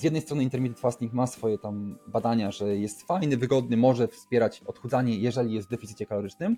z 0.00 0.02
jednej 0.02 0.22
strony 0.22 0.42
intermittent 0.42 0.80
fasting 0.80 1.12
ma 1.12 1.26
swoje 1.26 1.58
tam 1.58 1.98
badania, 2.06 2.50
że 2.50 2.76
jest 2.76 3.06
fajny, 3.06 3.36
wygodny, 3.36 3.76
może 3.76 4.08
wspierać 4.08 4.62
odchudzanie, 4.66 5.16
jeżeli 5.16 5.54
jest 5.54 5.68
w 5.68 5.70
deficycie 5.70 6.06
kalorycznym, 6.06 6.56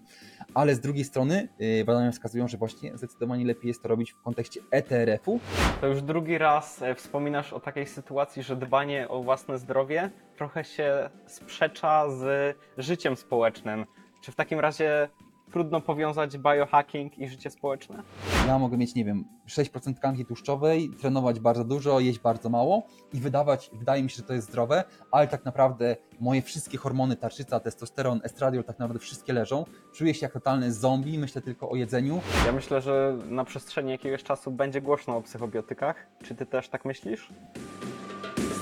ale 0.54 0.74
z 0.74 0.80
drugiej 0.80 1.04
strony 1.04 1.48
yy, 1.58 1.84
badania 1.84 2.12
wskazują, 2.12 2.48
że 2.48 2.56
właśnie 2.56 2.98
zdecydowanie 2.98 3.44
lepiej 3.44 3.68
jest 3.68 3.82
to 3.82 3.88
robić 3.88 4.12
w 4.12 4.22
kontekście 4.22 4.60
ETRF-u. 4.70 5.40
To 5.80 5.86
już 5.86 6.02
drugi 6.02 6.38
raz 6.38 6.82
e, 6.82 6.94
wspominasz 6.94 7.52
o 7.52 7.60
takiej 7.60 7.86
sytuacji, 7.86 8.42
że 8.42 8.56
dbanie 8.56 9.08
o 9.08 9.22
własne 9.22 9.58
zdrowie 9.58 10.10
trochę 10.36 10.64
się 10.64 11.10
sprzecza 11.26 12.10
z 12.10 12.56
życiem 12.78 13.16
społecznym. 13.16 13.86
Czy 14.20 14.32
w 14.32 14.34
takim 14.34 14.60
razie 14.60 15.08
trudno 15.52 15.80
powiązać 15.80 16.38
biohacking 16.38 17.18
i 17.18 17.28
życie 17.28 17.50
społeczne? 17.50 18.02
Ja 18.46 18.58
mogę 18.58 18.76
mieć, 18.76 18.94
nie 18.94 19.04
wiem, 19.04 19.24
6% 19.48 19.94
tkanki 19.94 20.24
tłuszczowej, 20.24 20.90
trenować 21.00 21.40
bardzo 21.40 21.64
dużo, 21.64 22.00
jeść 22.00 22.18
bardzo 22.18 22.48
mało 22.48 22.82
i 23.12 23.20
wydawać, 23.20 23.70
wydaje 23.72 24.02
mi 24.02 24.10
się, 24.10 24.16
że 24.16 24.22
to 24.22 24.32
jest 24.32 24.48
zdrowe, 24.48 24.84
ale 25.10 25.28
tak 25.28 25.44
naprawdę 25.44 25.96
moje 26.20 26.42
wszystkie 26.42 26.78
hormony, 26.78 27.16
tarczyca, 27.16 27.60
testosteron, 27.60 28.20
estradiol, 28.24 28.64
tak 28.64 28.78
naprawdę 28.78 28.98
wszystkie 28.98 29.32
leżą. 29.32 29.64
Czuję 29.94 30.14
się 30.14 30.26
jak 30.26 30.32
totalny 30.32 30.72
zombie, 30.72 31.18
myślę 31.18 31.42
tylko 31.42 31.70
o 31.70 31.76
jedzeniu. 31.76 32.20
Ja 32.46 32.52
myślę, 32.52 32.80
że 32.80 33.18
na 33.28 33.44
przestrzeni 33.44 33.90
jakiegoś 33.90 34.22
czasu 34.22 34.50
będzie 34.50 34.80
głośno 34.80 35.16
o 35.16 35.22
psychobiotykach. 35.22 36.06
Czy 36.22 36.34
ty 36.34 36.46
też 36.46 36.68
tak 36.68 36.84
myślisz? 36.84 37.28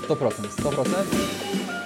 100%, 0.07 0.29
100%. 0.29 1.80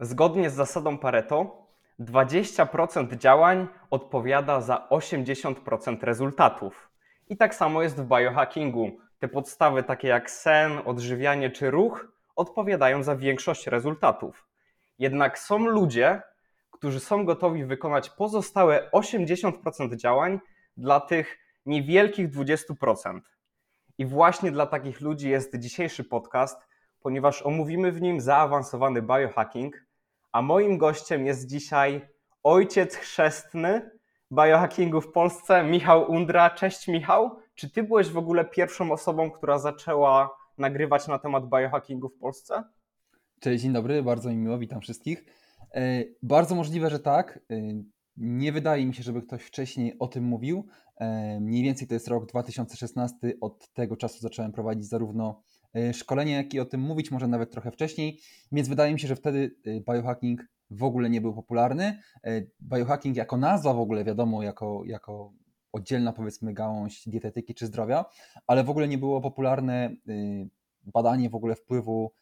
Zgodnie 0.00 0.50
z 0.50 0.54
zasadą 0.54 0.98
Pareto, 0.98 1.66
20% 2.00 3.16
działań 3.16 3.66
odpowiada 3.90 4.60
za 4.60 4.88
80% 4.90 6.02
rezultatów. 6.02 6.90
I 7.28 7.36
tak 7.36 7.54
samo 7.54 7.82
jest 7.82 8.00
w 8.00 8.08
biohackingu. 8.08 8.90
Te 9.18 9.28
podstawy, 9.28 9.82
takie 9.82 10.08
jak 10.08 10.30
sen, 10.30 10.72
odżywianie 10.84 11.50
czy 11.50 11.70
ruch, 11.70 12.08
odpowiadają 12.36 13.02
za 13.02 13.16
większość 13.16 13.66
rezultatów. 13.66 14.46
Jednak 14.98 15.38
są 15.38 15.58
ludzie, 15.66 16.22
którzy 16.70 17.00
są 17.00 17.24
gotowi 17.24 17.64
wykonać 17.64 18.10
pozostałe 18.10 18.90
80% 18.92 19.96
działań 19.96 20.40
dla 20.76 21.00
tych 21.00 21.38
niewielkich 21.66 22.30
20%. 22.30 23.20
I 23.98 24.06
właśnie 24.06 24.52
dla 24.52 24.66
takich 24.66 25.00
ludzi 25.00 25.30
jest 25.30 25.58
dzisiejszy 25.58 26.04
podcast, 26.04 26.66
ponieważ 27.00 27.42
omówimy 27.42 27.92
w 27.92 28.00
nim 28.02 28.20
zaawansowany 28.20 29.02
biohacking, 29.02 29.87
a 30.32 30.42
moim 30.42 30.78
gościem 30.78 31.26
jest 31.26 31.46
dzisiaj 31.46 32.08
ojciec 32.42 32.94
chrzestny 32.94 33.90
biohackingu 34.32 35.00
w 35.00 35.12
Polsce, 35.12 35.64
Michał 35.64 36.10
Undra. 36.10 36.50
Cześć 36.50 36.88
Michał. 36.88 37.30
Czy 37.54 37.70
ty 37.70 37.82
byłeś 37.82 38.08
w 38.08 38.18
ogóle 38.18 38.44
pierwszą 38.44 38.92
osobą, 38.92 39.30
która 39.30 39.58
zaczęła 39.58 40.36
nagrywać 40.58 41.08
na 41.08 41.18
temat 41.18 41.44
biohackingu 41.48 42.08
w 42.08 42.18
Polsce? 42.18 42.64
Cześć, 43.40 43.62
dzień 43.62 43.72
dobry, 43.72 44.02
bardzo 44.02 44.30
mi 44.30 44.36
miło, 44.36 44.58
witam 44.58 44.80
wszystkich. 44.80 45.24
E, 45.74 46.04
bardzo 46.22 46.54
możliwe, 46.54 46.90
że 46.90 46.98
tak. 46.98 47.40
E, 47.50 47.56
nie 48.16 48.52
wydaje 48.52 48.86
mi 48.86 48.94
się, 48.94 49.02
żeby 49.02 49.22
ktoś 49.22 49.42
wcześniej 49.42 49.98
o 49.98 50.08
tym 50.08 50.24
mówił. 50.24 50.66
E, 50.96 51.40
mniej 51.40 51.62
więcej 51.62 51.88
to 51.88 51.94
jest 51.94 52.08
rok 52.08 52.26
2016. 52.26 53.16
Od 53.40 53.72
tego 53.72 53.96
czasu 53.96 54.18
zacząłem 54.20 54.52
prowadzić 54.52 54.84
zarówno 54.84 55.42
szkolenie, 55.92 56.32
jak 56.32 56.54
i 56.54 56.60
o 56.60 56.64
tym 56.64 56.80
mówić, 56.80 57.10
może 57.10 57.28
nawet 57.28 57.50
trochę 57.50 57.70
wcześniej. 57.70 58.20
Więc 58.52 58.68
wydaje 58.68 58.92
mi 58.92 59.00
się, 59.00 59.08
że 59.08 59.16
wtedy 59.16 59.56
biohacking 59.86 60.44
w 60.70 60.82
ogóle 60.82 61.10
nie 61.10 61.20
był 61.20 61.34
popularny. 61.34 61.98
Biohacking 62.62 63.16
jako 63.16 63.36
nazwa 63.36 63.74
w 63.74 63.78
ogóle 63.78 64.04
wiadomo, 64.04 64.42
jako, 64.42 64.82
jako 64.86 65.32
oddzielna 65.72 66.12
powiedzmy 66.12 66.54
gałąź 66.54 67.08
dietetyki 67.08 67.54
czy 67.54 67.66
zdrowia, 67.66 68.04
ale 68.46 68.64
w 68.64 68.70
ogóle 68.70 68.88
nie 68.88 68.98
było 68.98 69.20
popularne 69.20 69.96
badanie 70.82 71.30
w 71.30 71.34
ogóle 71.34 71.54
wpływu 71.54 72.12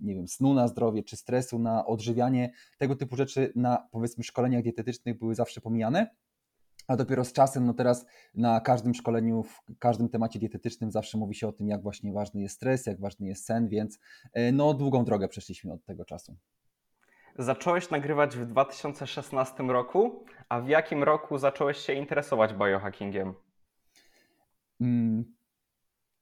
nie 0.00 0.14
wiem, 0.14 0.28
snu 0.28 0.54
na 0.54 0.68
zdrowie, 0.68 1.02
czy 1.02 1.16
stresu 1.16 1.58
na 1.58 1.86
odżywianie, 1.86 2.52
tego 2.78 2.96
typu 2.96 3.16
rzeczy 3.16 3.52
na 3.56 3.88
powiedzmy 3.90 4.24
szkoleniach 4.24 4.62
dietetycznych 4.62 5.18
były 5.18 5.34
zawsze 5.34 5.60
pomijane. 5.60 6.10
A 6.90 6.96
dopiero 6.96 7.24
z 7.24 7.32
czasem, 7.32 7.66
no 7.66 7.74
teraz 7.74 8.06
na 8.34 8.60
każdym 8.60 8.94
szkoleniu, 8.94 9.42
w 9.42 9.78
każdym 9.78 10.08
temacie 10.08 10.38
dietetycznym 10.38 10.90
zawsze 10.90 11.18
mówi 11.18 11.34
się 11.34 11.48
o 11.48 11.52
tym, 11.52 11.68
jak 11.68 11.82
właśnie 11.82 12.12
ważny 12.12 12.40
jest 12.40 12.54
stres, 12.54 12.86
jak 12.86 13.00
ważny 13.00 13.26
jest 13.26 13.44
sen, 13.44 13.68
więc 13.68 13.98
e, 14.32 14.52
no 14.52 14.74
długą 14.74 15.04
drogę 15.04 15.28
przeszliśmy 15.28 15.72
od 15.72 15.84
tego 15.84 16.04
czasu. 16.04 16.36
Zacząłeś 17.38 17.90
nagrywać 17.90 18.36
w 18.36 18.46
2016 18.46 19.62
roku, 19.62 20.24
a 20.48 20.60
w 20.60 20.68
jakim 20.68 21.02
roku 21.02 21.38
zacząłeś 21.38 21.76
się 21.78 21.92
interesować 21.92 22.54
biohackingiem? 22.54 23.34
Mm, 24.80 25.24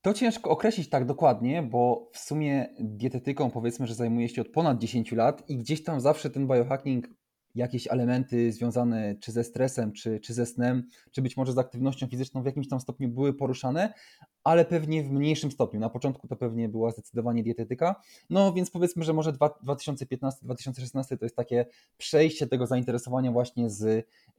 to 0.02 0.14
ciężko 0.14 0.50
określić 0.50 0.88
tak 0.88 1.04
dokładnie, 1.04 1.62
bo 1.62 2.10
w 2.12 2.18
sumie 2.18 2.68
dietetyką 2.80 3.50
powiedzmy, 3.50 3.86
że 3.86 3.94
zajmuję 3.94 4.28
się 4.28 4.42
od 4.42 4.48
ponad 4.48 4.78
10 4.78 5.12
lat 5.12 5.50
i 5.50 5.56
gdzieś 5.56 5.84
tam 5.84 6.00
zawsze 6.00 6.30
ten 6.30 6.46
biohacking 6.46 7.17
jakieś 7.58 7.86
elementy 7.86 8.52
związane 8.52 9.14
czy 9.20 9.32
ze 9.32 9.44
stresem, 9.44 9.92
czy, 9.92 10.20
czy 10.20 10.34
ze 10.34 10.46
snem, 10.46 10.88
czy 11.10 11.22
być 11.22 11.36
może 11.36 11.52
z 11.52 11.58
aktywnością 11.58 12.06
fizyczną 12.06 12.42
w 12.42 12.46
jakimś 12.46 12.69
tam 12.69 12.80
stopniu 12.80 13.08
były 13.08 13.34
poruszane, 13.34 13.94
ale 14.44 14.65
pewnie 14.65 15.03
w 15.03 15.10
mniejszym 15.10 15.50
stopniu. 15.50 15.81
Na 15.81 15.88
początku 15.88 16.28
to 16.28 16.37
pewnie 16.37 16.69
była 16.69 16.91
zdecydowanie 16.91 17.43
dietetyka. 17.43 18.00
No 18.31 18.53
więc 18.53 18.71
powiedzmy, 18.71 19.04
że 19.04 19.12
może 19.12 19.32
2015-2016 19.32 21.19
to 21.19 21.25
jest 21.25 21.37
takie 21.37 21.66
przejście 21.97 22.47
tego 22.47 22.66
zainteresowania 22.66 23.32
właśnie 23.32 23.71
z 23.71 23.82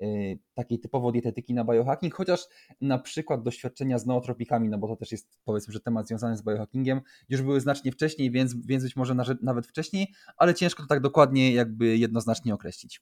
y, 0.01 0.39
takiej 0.53 0.79
typowo 0.79 1.11
dietetyki 1.11 1.53
na 1.53 1.63
biohacking, 1.63 2.13
chociaż 2.13 2.47
na 2.81 2.99
przykład 2.99 3.43
doświadczenia 3.43 3.99
z 3.99 4.05
nootropikami, 4.05 4.69
no 4.69 4.77
bo 4.77 4.87
to 4.87 4.95
też 4.95 5.11
jest 5.11 5.39
powiedzmy, 5.45 5.73
że 5.73 5.79
temat 5.79 6.07
związany 6.07 6.37
z 6.37 6.43
biohackingiem, 6.43 7.01
już 7.29 7.41
były 7.41 7.61
znacznie 7.61 7.91
wcześniej, 7.91 8.31
więc, 8.31 8.55
więc 8.65 8.83
być 8.83 8.95
może 8.95 9.15
nawet 9.41 9.67
wcześniej, 9.67 10.13
ale 10.37 10.53
ciężko 10.53 10.83
to 10.83 10.87
tak 10.87 11.01
dokładnie 11.01 11.53
jakby 11.53 11.97
jednoznacznie 11.97 12.53
określić. 12.53 13.01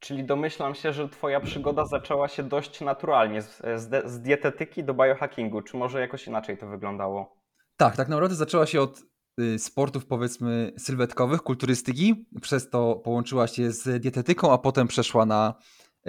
Czyli 0.00 0.24
domyślam 0.24 0.74
się, 0.74 0.92
że 0.92 1.08
Twoja 1.08 1.40
przygoda 1.40 1.86
zaczęła 1.86 2.28
się 2.28 2.42
dość 2.42 2.80
naturalnie, 2.80 3.42
z, 3.42 3.62
z, 4.04 4.20
dietetyki 4.20 4.84
do 4.84 4.94
biohackingu. 4.94 5.62
Czy 5.62 5.76
może 5.76 6.00
jakoś 6.00 6.26
inaczej 6.26 6.58
to 6.58 6.66
wyglądało? 6.66 7.36
Tak, 7.76 7.96
tak 7.96 8.08
naprawdę 8.08 8.36
zaczęła 8.36 8.66
się 8.66 8.80
od 8.80 9.02
y, 9.40 9.58
sportów 9.58 10.06
powiedzmy 10.06 10.72
sylwetkowych, 10.78 11.42
kulturystyki. 11.42 12.26
Przez 12.42 12.70
to 12.70 12.96
połączyła 12.96 13.46
się 13.46 13.72
z 13.72 14.02
dietetyką, 14.02 14.52
a 14.52 14.58
potem 14.58 14.88
przeszła 14.88 15.26
na 15.26 15.54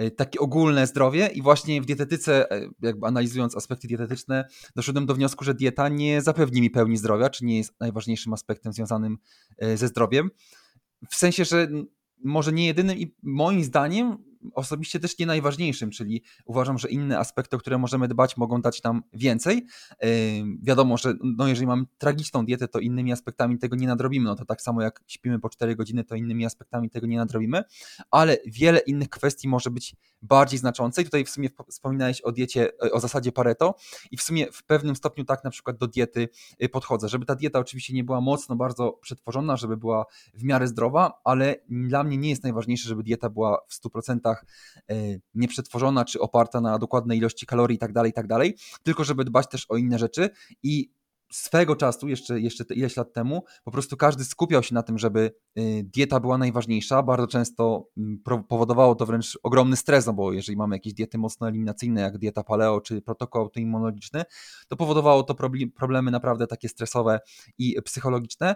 y, 0.00 0.10
takie 0.10 0.40
ogólne 0.40 0.86
zdrowie 0.86 1.26
i 1.26 1.42
właśnie 1.42 1.82
w 1.82 1.86
dietetyce, 1.86 2.56
y, 2.56 2.70
jakby 2.82 3.06
analizując 3.06 3.56
aspekty 3.56 3.88
dietetyczne, 3.88 4.44
doszedłem 4.76 5.06
do 5.06 5.14
wniosku, 5.14 5.44
że 5.44 5.54
dieta 5.54 5.88
nie 5.88 6.22
zapewni 6.22 6.60
mi 6.60 6.70
pełni 6.70 6.96
zdrowia, 6.96 7.30
czy 7.30 7.44
nie 7.44 7.58
jest 7.58 7.80
najważniejszym 7.80 8.32
aspektem 8.32 8.72
związanym 8.72 9.18
ze 9.74 9.88
zdrowiem. 9.88 10.30
W 11.10 11.14
sensie, 11.14 11.44
że 11.44 11.68
może 12.24 12.52
nie 12.52 12.66
jedynym 12.66 12.98
i 12.98 13.14
moim 13.22 13.64
zdaniem 13.64 14.29
osobiście 14.54 15.00
też 15.00 15.18
nie 15.18 15.26
najważniejszym, 15.26 15.90
czyli 15.90 16.22
uważam, 16.44 16.78
że 16.78 16.88
inne 16.88 17.18
aspekty, 17.18 17.56
o 17.56 17.58
które 17.58 17.78
możemy 17.78 18.08
dbać, 18.08 18.36
mogą 18.36 18.60
dać 18.60 18.82
nam 18.82 19.02
więcej. 19.12 19.66
Wiadomo, 20.62 20.96
że 20.96 21.14
no 21.22 21.48
jeżeli 21.48 21.66
mamy 21.66 21.84
tragiczną 21.98 22.44
dietę, 22.44 22.68
to 22.68 22.78
innymi 22.78 23.12
aspektami 23.12 23.58
tego 23.58 23.76
nie 23.76 23.86
nadrobimy. 23.86 24.24
No 24.24 24.36
to 24.36 24.44
tak 24.44 24.62
samo 24.62 24.82
jak 24.82 25.02
śpimy 25.06 25.38
po 25.38 25.48
4 25.48 25.76
godziny, 25.76 26.04
to 26.04 26.14
innymi 26.14 26.46
aspektami 26.46 26.90
tego 26.90 27.06
nie 27.06 27.16
nadrobimy, 27.16 27.62
ale 28.10 28.36
wiele 28.46 28.78
innych 28.78 29.08
kwestii 29.08 29.48
może 29.48 29.70
być 29.70 29.96
bardziej 30.22 30.58
znaczące. 30.58 31.02
I 31.02 31.04
tutaj 31.04 31.24
w 31.24 31.30
sumie 31.30 31.48
wspominałeś 31.68 32.20
o 32.20 32.32
diecie, 32.32 32.78
o 32.92 33.00
zasadzie 33.00 33.32
Pareto 33.32 33.74
i 34.10 34.16
w 34.16 34.22
sumie 34.22 34.52
w 34.52 34.64
pewnym 34.64 34.96
stopniu 34.96 35.24
tak 35.24 35.44
na 35.44 35.50
przykład 35.50 35.76
do 35.76 35.86
diety 35.86 36.28
y, 36.62 36.68
podchodzę, 36.68 37.08
żeby 37.08 37.26
ta 37.26 37.34
dieta 37.34 37.58
oczywiście 37.58 37.94
nie 37.94 38.04
była 38.04 38.20
mocno, 38.20 38.56
bardzo 38.56 38.92
przetworzona, 38.92 39.56
żeby 39.56 39.76
była 39.76 40.06
w 40.34 40.44
miarę 40.44 40.68
zdrowa, 40.68 41.20
ale 41.24 41.56
dla 41.68 42.04
mnie 42.04 42.16
nie 42.16 42.30
jest 42.30 42.42
najważniejsze, 42.42 42.88
żeby 42.88 43.02
dieta 43.02 43.30
była 43.30 43.58
w 43.68 43.80
100% 43.84 44.29
E, 44.90 44.94
nieprzetworzona 45.34 46.04
czy 46.04 46.20
oparta 46.20 46.60
na 46.60 46.78
dokładnej 46.78 47.18
ilości 47.18 47.46
kalorii 47.46 47.78
tak 47.78 47.92
dalej, 47.92 48.12
tak 48.12 48.26
dalej, 48.26 48.56
tylko 48.82 49.04
żeby 49.04 49.24
dbać 49.24 49.48
też 49.48 49.66
o 49.68 49.76
inne 49.76 49.98
rzeczy 49.98 50.30
i 50.62 50.90
swego 51.32 51.76
czasu, 51.76 52.08
jeszcze, 52.08 52.40
jeszcze 52.40 52.64
ileś 52.74 52.96
lat 52.96 53.12
temu, 53.12 53.44
po 53.64 53.70
prostu 53.70 53.96
każdy 53.96 54.24
skupiał 54.24 54.62
się 54.62 54.74
na 54.74 54.82
tym, 54.82 54.98
żeby 54.98 55.34
e, 55.56 55.60
dieta 55.82 56.20
była 56.20 56.38
najważniejsza. 56.38 57.02
Bardzo 57.02 57.26
często 57.26 57.88
mm, 57.96 58.22
powodowało 58.48 58.94
to 58.94 59.06
wręcz 59.06 59.38
ogromny 59.42 59.76
stres, 59.76 60.06
no 60.06 60.12
bo 60.12 60.32
jeżeli 60.32 60.56
mamy 60.56 60.76
jakieś 60.76 60.94
diety 60.94 61.18
mocno 61.18 61.48
eliminacyjne, 61.48 62.00
jak 62.00 62.18
dieta 62.18 62.42
paleo 62.42 62.80
czy 62.80 63.02
protokół 63.02 63.40
autoimmunologiczny, 63.40 64.24
to 64.68 64.76
powodowało 64.76 65.22
to 65.22 65.34
problemy 65.76 66.10
naprawdę 66.10 66.46
takie 66.46 66.68
stresowe 66.68 67.20
i 67.58 67.76
psychologiczne, 67.82 68.54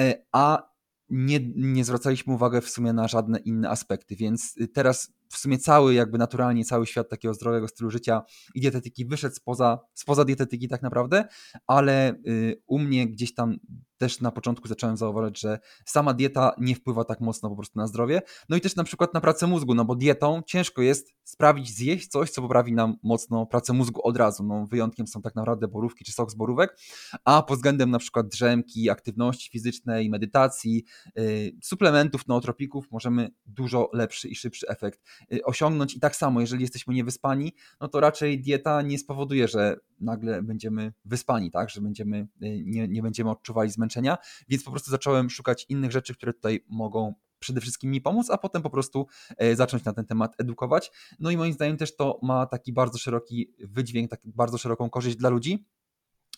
e, 0.00 0.14
a 0.32 0.76
nie, 1.08 1.40
nie 1.56 1.84
zwracaliśmy 1.84 2.34
uwagi 2.34 2.60
w 2.60 2.70
sumie 2.70 2.92
na 2.92 3.08
żadne 3.08 3.38
inne 3.38 3.70
aspekty, 3.70 4.16
więc 4.16 4.54
teraz 4.74 5.12
w 5.28 5.36
sumie 5.36 5.58
cały 5.58 5.94
jakby 5.94 6.18
naturalnie 6.18 6.64
cały 6.64 6.86
świat 6.86 7.08
takiego 7.08 7.34
zdrowego 7.34 7.68
stylu 7.68 7.90
życia 7.90 8.22
i 8.54 8.60
dietetyki 8.60 9.06
wyszedł 9.06 9.34
spoza, 9.34 9.78
spoza 9.94 10.24
dietetyki 10.24 10.68
tak 10.68 10.82
naprawdę, 10.82 11.24
ale 11.66 12.14
y, 12.26 12.62
u 12.66 12.78
mnie 12.78 13.06
gdzieś 13.06 13.34
tam 13.34 13.56
też 13.98 14.20
na 14.20 14.30
początku 14.30 14.68
zacząłem 14.68 14.96
zauważyć, 14.96 15.40
że 15.40 15.58
sama 15.84 16.14
dieta 16.14 16.52
nie 16.58 16.74
wpływa 16.74 17.04
tak 17.04 17.20
mocno 17.20 17.48
po 17.48 17.56
prostu 17.56 17.78
na 17.78 17.86
zdrowie. 17.86 18.22
No 18.48 18.56
i 18.56 18.60
też 18.60 18.76
na 18.76 18.84
przykład 18.84 19.14
na 19.14 19.20
pracę 19.20 19.46
mózgu, 19.46 19.74
no 19.74 19.84
bo 19.84 19.94
dietą 19.94 20.42
ciężko 20.46 20.82
jest 20.82 21.14
sprawić, 21.24 21.70
zjeść 21.70 22.08
coś, 22.08 22.30
co 22.30 22.42
poprawi 22.42 22.72
nam 22.72 22.96
mocno 23.02 23.46
pracę 23.46 23.72
mózgu 23.72 24.06
od 24.06 24.16
razu. 24.16 24.44
No 24.44 24.66
wyjątkiem 24.66 25.06
są 25.06 25.22
tak 25.22 25.34
naprawdę 25.34 25.68
borówki 25.68 26.04
czy 26.04 26.12
sok 26.12 26.30
z 26.30 26.34
borówek, 26.34 26.78
a 27.24 27.42
pod 27.42 27.56
względem 27.56 27.90
na 27.90 27.98
przykład 27.98 28.28
drzemki, 28.28 28.90
aktywności 28.90 29.50
fizycznej, 29.50 30.10
medytacji, 30.10 30.84
yy, 31.16 31.52
suplementów, 31.62 32.26
nootropików 32.26 32.90
możemy 32.90 33.30
dużo 33.46 33.90
lepszy 33.92 34.28
i 34.28 34.34
szybszy 34.34 34.68
efekt 34.68 35.00
yy, 35.30 35.44
osiągnąć 35.44 35.96
i 35.96 36.00
tak 36.00 36.16
samo, 36.16 36.40
jeżeli 36.40 36.62
jesteśmy 36.62 36.94
niewyspani, 36.94 37.52
no 37.80 37.88
to 37.88 38.00
raczej 38.00 38.40
dieta 38.40 38.82
nie 38.82 38.98
spowoduje, 38.98 39.48
że 39.48 39.76
nagle 40.00 40.42
będziemy 40.42 40.92
wyspani, 41.04 41.50
tak, 41.50 41.70
że 41.70 41.80
będziemy, 41.80 42.28
yy, 42.40 42.62
nie, 42.64 42.88
nie 42.88 43.02
będziemy 43.02 43.30
odczuwali 43.30 43.70
zmęczenia, 43.70 44.18
więc 44.48 44.64
po 44.64 44.70
prostu 44.70 44.90
zacząłem 44.90 45.30
szukać 45.30 45.66
innych 45.68 45.92
rzeczy, 45.92 46.14
które 46.14 46.32
tutaj 46.32 46.64
mogą 46.68 47.14
przede 47.38 47.60
wszystkim 47.60 47.90
mi 47.90 48.00
pomóc, 48.00 48.30
a 48.30 48.38
potem 48.38 48.62
po 48.62 48.70
prostu 48.70 49.06
e, 49.36 49.56
zacząć 49.56 49.84
na 49.84 49.92
ten 49.92 50.06
temat 50.06 50.40
edukować. 50.40 50.92
No 51.18 51.30
i 51.30 51.36
moim 51.36 51.52
zdaniem 51.52 51.76
też 51.76 51.96
to 51.96 52.18
ma 52.22 52.46
taki 52.46 52.72
bardzo 52.72 52.98
szeroki 52.98 53.54
wydźwięk, 53.58 54.10
tak 54.10 54.20
bardzo 54.24 54.58
szeroką 54.58 54.90
korzyść 54.90 55.16
dla 55.16 55.28
ludzi, 55.28 55.66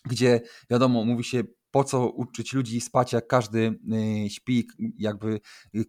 gdzie 0.05 0.41
wiadomo, 0.69 1.05
mówi 1.05 1.23
się 1.23 1.43
po 1.71 1.83
co 1.83 2.09
uczyć 2.09 2.53
ludzi 2.53 2.81
spać, 2.81 3.13
jak 3.13 3.27
każdy 3.27 3.79
y, 4.25 4.29
śpi, 4.29 4.67
jakby 4.97 5.39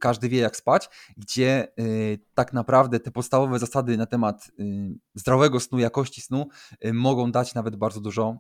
każdy 0.01 0.29
wie, 0.29 0.39
jak 0.39 0.57
spać, 0.57 0.89
gdzie 1.17 1.69
y, 1.81 2.19
tak 2.35 2.53
naprawdę 2.53 3.01
te 3.01 3.11
podstawowe 3.11 3.59
zasady 3.59 3.97
na 3.97 4.07
temat 4.07 4.51
y, 4.61 4.99
zdrowego 5.15 5.61
snu, 5.61 5.79
jakości 5.79 6.21
snu 6.21 6.47
mogą 6.93 7.33
dać 7.33 7.55
nawet 7.55 7.77
bardzo 7.77 8.01
dużo 8.01 8.39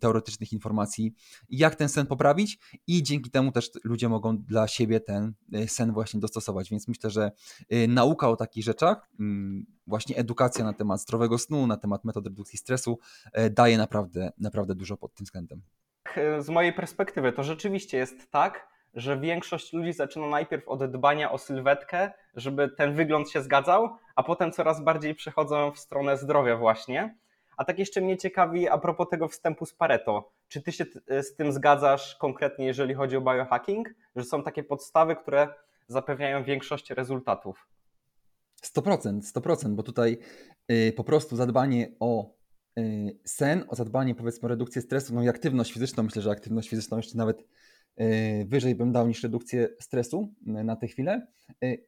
teoretycznych 0.00 0.52
informacji, 0.52 1.14
jak 1.48 1.74
ten 1.74 1.88
sen 1.88 2.06
poprawić, 2.06 2.58
i 2.86 3.02
dzięki 3.02 3.30
temu 3.30 3.52
też 3.52 3.70
ludzie 3.84 4.08
mogą 4.08 4.38
dla 4.38 4.68
siebie 4.68 5.00
ten 5.00 5.34
sen 5.66 5.92
właśnie 5.92 6.20
dostosować. 6.20 6.70
Więc 6.70 6.88
myślę, 6.88 7.10
że 7.10 7.32
nauka 7.88 8.28
o 8.28 8.36
takich 8.36 8.64
rzeczach, 8.64 9.08
mm, 9.20 9.66
właśnie 9.86 10.16
edukacja 10.16 10.64
na 10.64 10.72
temat 10.72 11.00
zdrowego 11.00 11.38
snu, 11.38 11.66
na 11.66 11.76
temat 11.76 12.04
metod 12.04 12.26
redukcji 12.26 12.58
stresu 12.58 12.98
daje 13.50 13.78
naprawdę, 13.78 14.32
naprawdę 14.38 14.74
dużo 14.74 14.96
pod 14.96 15.14
tym 15.14 15.24
względem 15.24 15.62
z 16.38 16.48
mojej 16.48 16.72
perspektywy 16.72 17.32
to 17.32 17.42
rzeczywiście 17.42 17.98
jest 17.98 18.30
tak, 18.30 18.68
że 18.94 19.20
większość 19.20 19.72
ludzi 19.72 19.92
zaczyna 19.92 20.26
najpierw 20.26 20.68
od 20.68 20.84
dbania 20.84 21.32
o 21.32 21.38
sylwetkę, 21.38 22.10
żeby 22.34 22.68
ten 22.68 22.94
wygląd 22.94 23.30
się 23.30 23.42
zgadzał, 23.42 23.96
a 24.16 24.22
potem 24.22 24.52
coraz 24.52 24.84
bardziej 24.84 25.14
przechodzą 25.14 25.72
w 25.72 25.78
stronę 25.78 26.16
zdrowia 26.16 26.56
właśnie. 26.56 27.16
A 27.56 27.64
tak 27.64 27.78
jeszcze 27.78 28.00
mnie 28.00 28.16
ciekawi 28.16 28.68
a 28.68 28.78
propos 28.78 29.08
tego 29.08 29.28
wstępu 29.28 29.66
z 29.66 29.74
Pareto. 29.74 30.32
Czy 30.48 30.62
ty 30.62 30.72
się 30.72 30.84
z 31.08 31.34
tym 31.34 31.52
zgadzasz 31.52 32.16
konkretnie, 32.16 32.66
jeżeli 32.66 32.94
chodzi 32.94 33.16
o 33.16 33.20
biohacking, 33.20 33.88
że 34.16 34.24
są 34.24 34.42
takie 34.42 34.62
podstawy, 34.62 35.16
które 35.16 35.48
zapewniają 35.88 36.44
większość 36.44 36.90
rezultatów? 36.90 37.66
100%, 38.64 39.20
100%, 39.20 39.68
bo 39.68 39.82
tutaj 39.82 40.18
yy, 40.68 40.92
po 40.92 41.04
prostu 41.04 41.36
zadbanie 41.36 41.88
o 42.00 42.30
Y, 42.30 42.41
sen, 43.24 43.64
o 43.68 43.76
zadbanie 43.76 44.14
powiedzmy 44.14 44.46
o 44.46 44.48
redukcję 44.48 44.82
stresu, 44.82 45.14
no 45.14 45.22
i 45.22 45.28
aktywność 45.28 45.72
fizyczną. 45.72 46.02
Myślę, 46.02 46.22
że 46.22 46.30
aktywność 46.30 46.68
fizyczną 46.68 46.96
jeszcze 46.96 47.18
nawet 47.18 47.40
y, 48.00 48.44
wyżej 48.48 48.74
bym 48.74 48.92
dał 48.92 49.08
niż 49.08 49.22
redukcję 49.22 49.68
stresu 49.80 50.34
y, 50.46 50.64
na 50.64 50.76
tę 50.76 50.88
chwilę. 50.88 51.26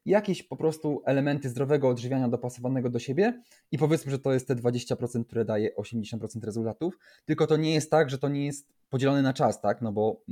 Jakieś 0.06 0.42
po 0.42 0.56
prostu 0.56 1.02
elementy 1.06 1.48
zdrowego 1.48 1.88
odżywiania 1.88 2.28
dopasowanego 2.28 2.90
do 2.90 2.98
siebie 2.98 3.42
i 3.72 3.78
powiedzmy, 3.78 4.10
że 4.10 4.19
to 4.19 4.32
jest 4.32 4.48
te 4.48 4.56
20%, 4.56 5.25
które 5.25 5.44
daje 5.44 5.70
80% 5.76 6.44
rezultatów. 6.44 6.98
Tylko 7.25 7.46
to 7.46 7.56
nie 7.56 7.75
jest 7.75 7.90
tak, 7.90 8.10
że 8.10 8.19
to 8.19 8.28
nie 8.28 8.46
jest 8.46 8.72
podzielone 8.88 9.22
na 9.22 9.32
czas, 9.32 9.60
tak? 9.60 9.82
No 9.82 9.92
bo 9.92 10.22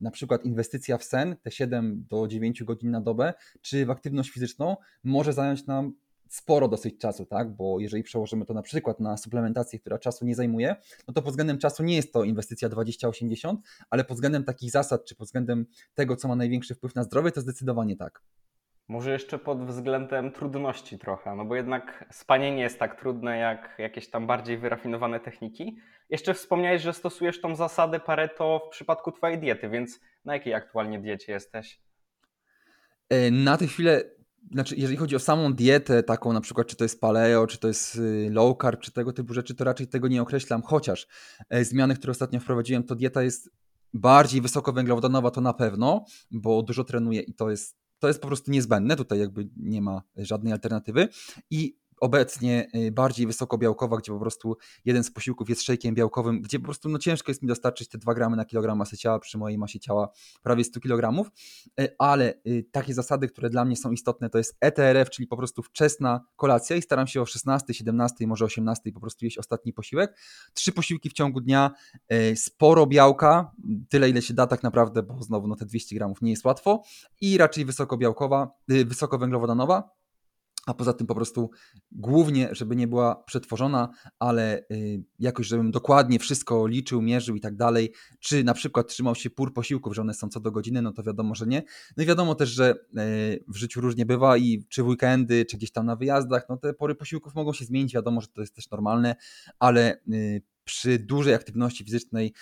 na 0.00 0.10
przykład 0.10 0.44
inwestycja 0.44 0.98
w 0.98 1.04
sen, 1.04 1.36
te 1.42 1.50
7 1.50 2.06
do 2.08 2.28
9 2.28 2.64
godzin 2.64 2.90
na 2.90 3.00
dobę, 3.00 3.34
czy 3.60 3.86
w 3.86 3.90
aktywność 3.90 4.30
fizyczną 4.30 4.76
może 5.04 5.32
zająć 5.32 5.66
nam 5.66 5.92
sporo 6.30 6.68
dosyć 6.68 6.98
czasu, 6.98 7.26
tak? 7.26 7.56
Bo 7.56 7.80
jeżeli 7.80 8.02
przełożymy 8.02 8.44
to 8.44 8.54
na 8.54 8.62
przykład 8.62 9.00
na 9.00 9.16
suplementację, 9.16 9.78
która 9.78 9.98
czasu 9.98 10.24
nie 10.24 10.34
zajmuje, 10.34 10.76
no 11.08 11.14
to 11.14 11.22
pod 11.22 11.30
względem 11.30 11.58
czasu 11.58 11.82
nie 11.82 11.96
jest 11.96 12.12
to 12.12 12.24
inwestycja 12.24 12.68
20-80, 12.68 13.56
ale 13.90 14.04
pod 14.04 14.16
względem 14.16 14.44
takich 14.44 14.70
zasad, 14.70 15.04
czy 15.04 15.16
pod 15.16 15.26
względem 15.26 15.66
tego, 15.94 16.16
co 16.16 16.28
ma 16.28 16.36
największy 16.36 16.74
wpływ 16.74 16.94
na 16.94 17.02
zdrowie, 17.02 17.32
to 17.32 17.40
zdecydowanie 17.40 17.96
tak. 17.96 18.22
Może 18.88 19.12
jeszcze 19.12 19.38
pod 19.38 19.66
względem 19.66 20.32
trudności 20.32 20.98
trochę, 20.98 21.36
no 21.36 21.44
bo 21.44 21.56
jednak 21.56 22.04
spanie 22.12 22.50
nie 22.56 22.62
jest 22.62 22.78
tak 22.78 23.00
trudne 23.00 23.38
jak 23.38 23.74
jakieś 23.78 24.10
tam 24.10 24.26
bardziej 24.26 24.58
wyrafinowane 24.58 25.20
techniki. 25.20 25.78
Jeszcze 26.08 26.34
wspomniałeś, 26.34 26.82
że 26.82 26.92
stosujesz 26.92 27.40
tą 27.40 27.56
zasadę 27.56 28.00
Pareto 28.00 28.62
w 28.66 28.70
przypadku 28.70 29.12
Twojej 29.12 29.38
diety, 29.38 29.68
więc 29.68 30.00
na 30.24 30.34
jakiej 30.34 30.54
aktualnie 30.54 30.98
diecie 30.98 31.32
jesteś? 31.32 31.80
E, 33.08 33.30
na 33.30 33.56
tę 33.56 33.66
chwilę 33.66 34.04
znaczy, 34.52 34.76
jeżeli 34.76 34.96
chodzi 34.96 35.16
o 35.16 35.18
samą 35.18 35.52
dietę, 35.52 36.02
taką 36.02 36.32
na 36.32 36.40
przykład, 36.40 36.66
czy 36.66 36.76
to 36.76 36.84
jest 36.84 37.00
paleo, 37.00 37.46
czy 37.46 37.58
to 37.58 37.68
jest 37.68 37.96
y, 37.96 38.28
low 38.32 38.56
carb, 38.62 38.80
czy 38.80 38.92
tego 38.92 39.12
typu 39.12 39.34
rzeczy, 39.34 39.54
to 39.54 39.64
raczej 39.64 39.86
tego 39.86 40.08
nie 40.08 40.22
określam, 40.22 40.62
chociaż 40.62 41.06
e, 41.48 41.64
zmiany, 41.64 41.94
które 41.94 42.10
ostatnio 42.10 42.40
wprowadziłem, 42.40 42.82
to 42.82 42.94
dieta 42.94 43.22
jest 43.22 43.50
bardziej 43.94 44.40
wysokowęglowodanowa, 44.40 45.30
to 45.30 45.40
na 45.40 45.54
pewno, 45.54 46.04
bo 46.30 46.62
dużo 46.62 46.84
trenuję 46.84 47.20
i 47.20 47.34
to 47.34 47.50
jest, 47.50 47.76
to 47.98 48.08
jest 48.08 48.20
po 48.20 48.26
prostu 48.26 48.50
niezbędne, 48.50 48.96
tutaj 48.96 49.18
jakby 49.18 49.48
nie 49.56 49.82
ma 49.82 50.02
żadnej 50.16 50.52
alternatywy. 50.52 51.08
I 51.50 51.76
obecnie 52.00 52.68
y, 52.74 52.92
bardziej 52.92 53.26
wysokobiałkowa, 53.26 53.96
gdzie 53.96 54.12
po 54.12 54.18
prostu 54.18 54.56
jeden 54.84 55.04
z 55.04 55.10
posiłków 55.10 55.48
jest 55.48 55.62
szejkiem 55.62 55.94
białkowym, 55.94 56.42
gdzie 56.42 56.58
po 56.58 56.64
prostu 56.64 56.88
no, 56.88 56.98
ciężko 56.98 57.30
jest 57.30 57.42
mi 57.42 57.48
dostarczyć 57.48 57.88
te 57.88 57.98
2 57.98 58.14
gramy 58.14 58.36
na 58.36 58.44
kilogram 58.44 58.78
masy 58.78 58.96
ciała 58.96 59.18
przy 59.18 59.38
mojej 59.38 59.58
masie 59.58 59.80
ciała 59.80 60.08
prawie 60.42 60.64
100 60.64 60.80
kg, 60.80 61.30
y, 61.80 61.88
ale 61.98 62.34
y, 62.46 62.64
takie 62.72 62.94
zasady, 62.94 63.28
które 63.28 63.50
dla 63.50 63.64
mnie 63.64 63.76
są 63.76 63.92
istotne, 63.92 64.30
to 64.30 64.38
jest 64.38 64.56
ETRF, 64.60 65.10
czyli 65.10 65.28
po 65.28 65.36
prostu 65.36 65.62
wczesna 65.62 66.20
kolacja 66.36 66.76
i 66.76 66.82
staram 66.82 67.06
się 67.06 67.22
o 67.22 67.26
16, 67.26 67.74
17, 67.74 68.26
może 68.26 68.44
18 68.44 68.92
po 68.92 69.00
prostu 69.00 69.24
jeść 69.24 69.38
ostatni 69.38 69.72
posiłek. 69.72 70.16
Trzy 70.54 70.72
posiłki 70.72 71.10
w 71.10 71.12
ciągu 71.12 71.40
dnia, 71.40 71.70
sporo 72.34 72.86
białka, 72.86 73.52
tyle 73.88 74.10
ile 74.10 74.22
się 74.22 74.34
da 74.34 74.46
tak 74.46 74.62
naprawdę, 74.62 75.02
bo 75.02 75.22
znowu 75.22 75.48
no, 75.48 75.56
te 75.56 75.66
200 75.66 75.96
gramów 75.96 76.22
nie 76.22 76.30
jest 76.30 76.44
łatwo. 76.44 76.82
I 77.20 77.38
raczej 77.38 77.64
wysokobiałkowa, 77.64 78.50
wysokowęglowodanowa, 78.68 79.90
a 80.70 80.74
poza 80.74 80.92
tym 80.92 81.06
po 81.06 81.14
prostu 81.14 81.50
głównie, 81.92 82.48
żeby 82.52 82.76
nie 82.76 82.88
była 82.88 83.14
przetworzona, 83.14 83.88
ale 84.18 84.58
y, 84.72 85.04
jakoś, 85.18 85.46
żebym 85.46 85.70
dokładnie 85.70 86.18
wszystko 86.18 86.66
liczył, 86.66 87.02
mierzył 87.02 87.36
i 87.36 87.40
tak 87.40 87.56
dalej, 87.56 87.92
czy 88.20 88.44
na 88.44 88.54
przykład 88.54 88.88
trzymał 88.88 89.14
się 89.14 89.30
pór 89.30 89.54
posiłków, 89.54 89.94
że 89.94 90.02
one 90.02 90.14
są 90.14 90.28
co 90.28 90.40
do 90.40 90.52
godziny, 90.52 90.82
no 90.82 90.92
to 90.92 91.02
wiadomo, 91.02 91.34
że 91.34 91.46
nie. 91.46 91.62
No 91.96 92.02
i 92.02 92.06
wiadomo 92.06 92.34
też, 92.34 92.48
że 92.48 92.74
y, 92.74 93.44
w 93.48 93.56
życiu 93.56 93.80
różnie 93.80 94.06
bywa 94.06 94.36
i 94.36 94.64
czy 94.68 94.82
w 94.82 94.86
weekendy, 94.86 95.44
czy 95.44 95.56
gdzieś 95.56 95.72
tam 95.72 95.86
na 95.86 95.96
wyjazdach, 95.96 96.46
no 96.48 96.56
te 96.56 96.74
pory 96.74 96.94
posiłków 96.94 97.34
mogą 97.34 97.52
się 97.52 97.64
zmienić, 97.64 97.94
wiadomo, 97.94 98.20
że 98.20 98.28
to 98.28 98.40
jest 98.40 98.54
też 98.54 98.70
normalne, 98.70 99.16
ale 99.58 100.00
y, 100.12 100.42
przy 100.64 100.98
dużej 100.98 101.34
aktywności 101.34 101.84
fizycznej 101.84 102.32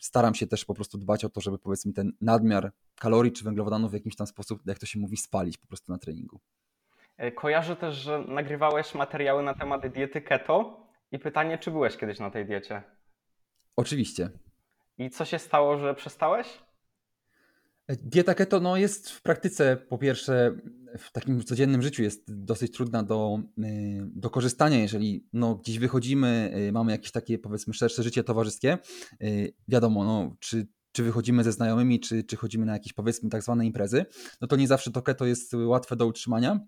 staram 0.00 0.34
się 0.34 0.46
też 0.46 0.64
po 0.64 0.74
prostu 0.74 0.98
dbać 0.98 1.24
o 1.24 1.28
to, 1.28 1.40
żeby 1.40 1.58
powiedzmy 1.58 1.92
ten 1.92 2.12
nadmiar 2.20 2.72
kalorii 2.94 3.32
czy 3.32 3.44
węglowodanów 3.44 3.90
w 3.90 3.94
jakiś 3.94 4.16
tam 4.16 4.26
sposób, 4.26 4.62
jak 4.66 4.78
to 4.78 4.86
się 4.86 4.98
mówi, 4.98 5.16
spalić 5.16 5.58
po 5.58 5.66
prostu 5.66 5.92
na 5.92 5.98
treningu. 5.98 6.40
E, 7.20 7.32
kojarzę 7.32 7.76
też, 7.76 7.94
że 7.94 8.24
nagrywałeś 8.28 8.94
materiały 8.94 9.42
na 9.42 9.54
temat 9.54 9.86
diety 9.88 10.20
keto 10.20 10.86
i 11.12 11.18
pytanie, 11.18 11.58
czy 11.58 11.70
byłeś 11.70 11.96
kiedyś 11.96 12.18
na 12.18 12.30
tej 12.30 12.46
diecie? 12.46 12.82
Oczywiście. 13.76 14.30
I 14.98 15.10
co 15.10 15.24
się 15.24 15.38
stało, 15.38 15.78
że 15.78 15.94
przestałeś? 15.94 16.46
E, 17.86 17.96
dieta 17.96 18.34
keto 18.34 18.60
no, 18.60 18.76
jest 18.76 19.10
w 19.10 19.22
praktyce, 19.22 19.76
po 19.76 19.98
pierwsze, 19.98 20.56
w 20.98 21.12
takim 21.12 21.42
codziennym 21.42 21.82
życiu 21.82 22.02
jest 22.02 22.44
dosyć 22.44 22.72
trudna 22.72 23.02
do, 23.02 23.38
e, 23.58 23.62
do 24.02 24.30
korzystania, 24.30 24.78
jeżeli 24.78 25.28
no, 25.32 25.54
gdzieś 25.54 25.78
wychodzimy, 25.78 26.52
mamy 26.72 26.92
jakieś 26.92 27.12
takie 27.12 27.38
powiedzmy 27.38 27.74
szersze 27.74 28.02
życie 28.02 28.24
towarzyskie. 28.24 28.78
Wiadomo, 29.68 30.04
no, 30.04 30.36
czy, 30.38 30.66
czy 30.92 31.02
wychodzimy 31.02 31.44
ze 31.44 31.52
znajomymi, 31.52 32.00
czy, 32.00 32.24
czy 32.24 32.36
chodzimy 32.36 32.66
na 32.66 32.72
jakieś 32.72 32.92
powiedzmy 32.92 33.30
tak 33.30 33.42
zwane 33.42 33.66
imprezy, 33.66 34.06
no 34.40 34.48
to 34.48 34.56
nie 34.56 34.68
zawsze 34.68 34.90
to 34.90 35.02
keto 35.02 35.26
jest 35.26 35.54
łatwe 35.54 35.96
do 35.96 36.06
utrzymania. 36.06 36.60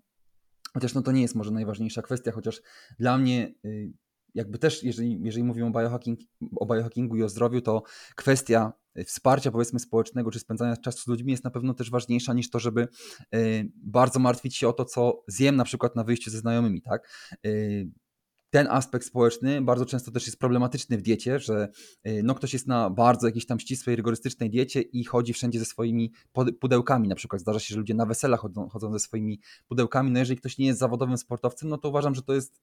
Chociaż 0.73 0.93
no 0.93 1.01
to 1.01 1.11
nie 1.11 1.21
jest 1.21 1.35
może 1.35 1.51
najważniejsza 1.51 2.01
kwestia, 2.01 2.31
chociaż 2.31 2.61
dla 2.99 3.17
mnie 3.17 3.53
y, 3.65 3.93
jakby 4.35 4.59
też, 4.59 4.83
jeżeli, 4.83 5.19
jeżeli 5.23 5.43
mówimy 5.43 5.67
o, 5.67 5.71
biohacking, 5.71 6.19
o 6.55 6.65
biohackingu 6.65 7.15
i 7.15 7.23
o 7.23 7.29
zdrowiu, 7.29 7.61
to 7.61 7.83
kwestia 8.15 8.73
y, 8.97 9.03
wsparcia 9.03 9.51
powiedzmy 9.51 9.79
społecznego 9.79 10.31
czy 10.31 10.39
spędzania 10.39 10.77
czasu 10.77 10.99
z 11.03 11.07
ludźmi 11.07 11.31
jest 11.31 11.43
na 11.43 11.51
pewno 11.51 11.73
też 11.73 11.91
ważniejsza 11.91 12.33
niż 12.33 12.49
to, 12.49 12.59
żeby 12.59 12.87
y, 13.35 13.71
bardzo 13.75 14.19
martwić 14.19 14.55
się 14.57 14.67
o 14.67 14.73
to, 14.73 14.85
co 14.85 15.23
zjem 15.27 15.55
na 15.55 15.63
przykład 15.63 15.95
na 15.95 16.03
wyjściu 16.03 16.31
ze 16.31 16.37
znajomymi, 16.37 16.81
tak? 16.81 17.09
Ten 18.53 18.67
aspekt 18.69 19.05
społeczny 19.05 19.61
bardzo 19.61 19.85
często 19.85 20.11
też 20.11 20.25
jest 20.25 20.39
problematyczny 20.39 20.97
w 20.97 21.01
diecie, 21.01 21.39
że 21.39 21.69
y, 22.07 22.21
no, 22.23 22.35
ktoś 22.35 22.53
jest 22.53 22.67
na 22.67 22.89
bardzo 22.89 23.27
jakiejś 23.27 23.45
tam 23.45 23.59
ścisłej, 23.59 23.95
rygorystycznej 23.95 24.49
diecie 24.49 24.81
i 24.81 25.03
chodzi 25.03 25.33
wszędzie 25.33 25.59
ze 25.59 25.65
swoimi 25.65 26.11
pudełkami. 26.59 27.07
Na 27.07 27.15
przykład 27.15 27.41
zdarza 27.41 27.59
się, 27.59 27.73
że 27.73 27.79
ludzie 27.79 27.93
na 27.93 28.05
wesela 28.05 28.37
chodzą, 28.37 28.69
chodzą 28.69 28.91
ze 28.91 28.99
swoimi 28.99 29.39
pudełkami. 29.67 30.11
No 30.11 30.19
jeżeli 30.19 30.39
ktoś 30.39 30.57
nie 30.57 30.65
jest 30.65 30.79
zawodowym 30.79 31.17
sportowcem, 31.17 31.69
no 31.69 31.77
to 31.77 31.89
uważam, 31.89 32.15
że 32.15 32.21
to 32.21 32.33
jest 32.33 32.61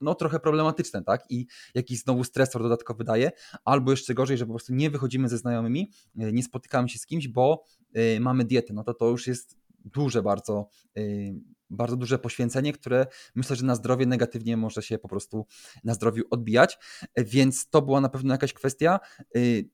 no, 0.00 0.14
trochę 0.14 0.40
problematyczne, 0.40 1.02
tak? 1.04 1.24
I 1.30 1.46
jakiś 1.74 1.98
znowu 1.98 2.24
stresor 2.24 2.62
dodatkowy 2.62 3.04
daje, 3.04 3.30
albo 3.64 3.90
jeszcze 3.90 4.14
gorzej, 4.14 4.38
że 4.38 4.46
po 4.46 4.52
prostu 4.52 4.74
nie 4.74 4.90
wychodzimy 4.90 5.28
ze 5.28 5.38
znajomymi, 5.38 5.90
e, 6.18 6.32
nie 6.32 6.42
spotykamy 6.42 6.88
się 6.88 6.98
z 6.98 7.06
kimś, 7.06 7.28
bo 7.28 7.64
y, 7.96 8.20
mamy 8.20 8.44
dietę, 8.44 8.72
no 8.72 8.84
to 8.84 8.94
to 8.94 9.08
już 9.08 9.26
jest 9.26 9.58
duże 9.84 10.22
bardzo, 10.22 10.68
y, 10.98 11.34
bardzo 11.70 11.96
duże 11.96 12.18
poświęcenie, 12.18 12.72
które 12.72 13.06
myślę, 13.34 13.56
że 13.56 13.66
na 13.66 13.74
zdrowie 13.74 14.06
negatywnie 14.06 14.56
może 14.56 14.82
się 14.82 14.98
po 14.98 15.08
prostu 15.08 15.46
na 15.84 15.94
zdrowiu 15.94 16.24
odbijać, 16.30 16.78
więc 17.16 17.68
to 17.68 17.82
była 17.82 18.00
na 18.00 18.08
pewno 18.08 18.34
jakaś 18.34 18.52
kwestia. 18.52 19.00
Y, 19.36 19.70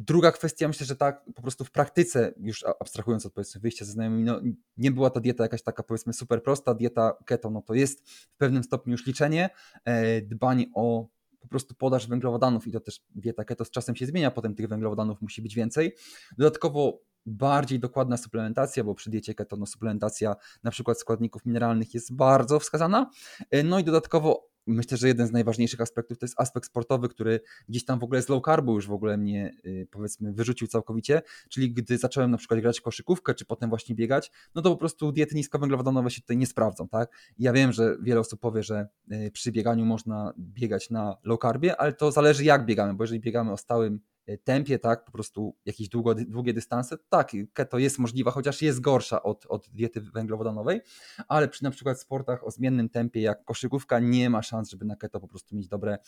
Druga 0.00 0.32
kwestia, 0.32 0.68
myślę, 0.68 0.86
że 0.86 0.96
tak 0.96 1.24
po 1.34 1.42
prostu 1.42 1.64
w 1.64 1.70
praktyce, 1.70 2.34
już 2.40 2.64
abstrahując 2.80 3.26
od 3.26 3.32
powiedzmy 3.32 3.60
wyjścia 3.60 3.84
ze 3.84 3.92
znajomymi, 3.92 4.24
no, 4.24 4.40
nie 4.76 4.90
była 4.90 5.10
ta 5.10 5.20
dieta 5.20 5.44
jakaś 5.44 5.62
taka 5.62 5.82
powiedzmy 5.82 6.12
super 6.12 6.42
prosta. 6.42 6.74
Dieta 6.74 7.16
keto, 7.24 7.50
no 7.50 7.62
to 7.62 7.74
jest 7.74 8.10
w 8.10 8.36
pewnym 8.36 8.64
stopniu 8.64 8.92
już 8.92 9.06
liczenie, 9.06 9.50
e, 9.84 10.22
dbanie 10.22 10.66
o 10.74 11.08
po 11.40 11.48
prostu 11.48 11.74
podaż 11.74 12.06
węglowodanów 12.06 12.66
i 12.66 12.72
to 12.72 12.80
też 12.80 13.00
dieta 13.14 13.44
keto 13.44 13.64
z 13.64 13.70
czasem 13.70 13.96
się 13.96 14.06
zmienia, 14.06 14.30
potem 14.30 14.54
tych 14.54 14.68
węglowodanów 14.68 15.22
musi 15.22 15.42
być 15.42 15.54
więcej. 15.54 15.94
Dodatkowo 16.38 17.00
bardziej 17.26 17.80
dokładna 17.80 18.16
suplementacja, 18.16 18.84
bo 18.84 18.94
przy 18.94 19.10
diecie 19.10 19.34
keto 19.34 19.56
no, 19.56 19.66
suplementacja 19.66 20.36
na 20.62 20.70
przykład 20.70 21.00
składników 21.00 21.46
mineralnych 21.46 21.94
jest 21.94 22.16
bardzo 22.16 22.60
wskazana. 22.60 23.10
No 23.64 23.78
i 23.78 23.84
dodatkowo 23.84 24.48
myślę, 24.68 24.96
że 24.96 25.08
jeden 25.08 25.26
z 25.26 25.32
najważniejszych 25.32 25.80
aspektów 25.80 26.18
to 26.18 26.26
jest 26.26 26.40
aspekt 26.40 26.66
sportowy, 26.66 27.08
który 27.08 27.40
gdzieś 27.68 27.84
tam 27.84 27.98
w 27.98 28.04
ogóle 28.04 28.22
z 28.22 28.28
low 28.28 28.42
carbu 28.44 28.74
już 28.74 28.86
w 28.86 28.92
ogóle 28.92 29.16
mnie 29.16 29.54
y, 29.66 29.88
powiedzmy 29.90 30.32
wyrzucił 30.32 30.68
całkowicie, 30.68 31.22
czyli 31.48 31.72
gdy 31.72 31.98
zacząłem 31.98 32.30
na 32.30 32.38
przykład 32.38 32.60
grać 32.60 32.80
koszykówkę, 32.80 33.34
czy 33.34 33.44
potem 33.44 33.70
właśnie 33.70 33.94
biegać, 33.94 34.30
no 34.54 34.62
to 34.62 34.70
po 34.70 34.76
prostu 34.76 35.12
diety 35.12 35.34
niskowęglowodanowe 35.34 36.10
się 36.10 36.20
tutaj 36.20 36.36
nie 36.36 36.46
sprawdzą, 36.46 36.88
tak? 36.88 37.10
Ja 37.38 37.52
wiem, 37.52 37.72
że 37.72 37.96
wiele 38.02 38.20
osób 38.20 38.40
powie, 38.40 38.62
że 38.62 38.88
y, 39.12 39.30
przy 39.30 39.52
bieganiu 39.52 39.84
można 39.84 40.32
biegać 40.38 40.90
na 40.90 41.16
low 41.24 41.40
carbie, 41.40 41.76
ale 41.76 41.92
to 41.92 42.12
zależy 42.12 42.44
jak 42.44 42.66
biegamy, 42.66 42.94
bo 42.94 43.04
jeżeli 43.04 43.20
biegamy 43.20 43.52
o 43.52 43.56
stałym 43.56 44.00
tempie, 44.44 44.78
tak, 44.78 45.04
po 45.04 45.12
prostu 45.12 45.56
jakieś 45.64 45.88
długo, 45.88 46.14
długie 46.14 46.52
dystanse, 46.52 46.96
tak, 47.08 47.32
keto 47.52 47.78
jest 47.78 47.98
możliwa, 47.98 48.30
chociaż 48.30 48.62
jest 48.62 48.80
gorsza 48.80 49.22
od, 49.22 49.46
od 49.46 49.68
diety 49.68 50.00
węglowodanowej, 50.00 50.80
ale 51.28 51.48
przy 51.48 51.64
na 51.64 51.70
przykład 51.70 52.00
sportach 52.00 52.46
o 52.46 52.50
zmiennym 52.50 52.88
tempie 52.88 53.20
jak 53.20 53.44
koszykówka 53.44 53.98
nie 53.98 54.30
ma 54.30 54.42
szans, 54.42 54.70
żeby 54.70 54.84
na 54.84 54.96
keto 54.96 55.20
po 55.20 55.28
prostu 55.28 55.56
mieć 55.56 55.68
dobre 55.68 55.98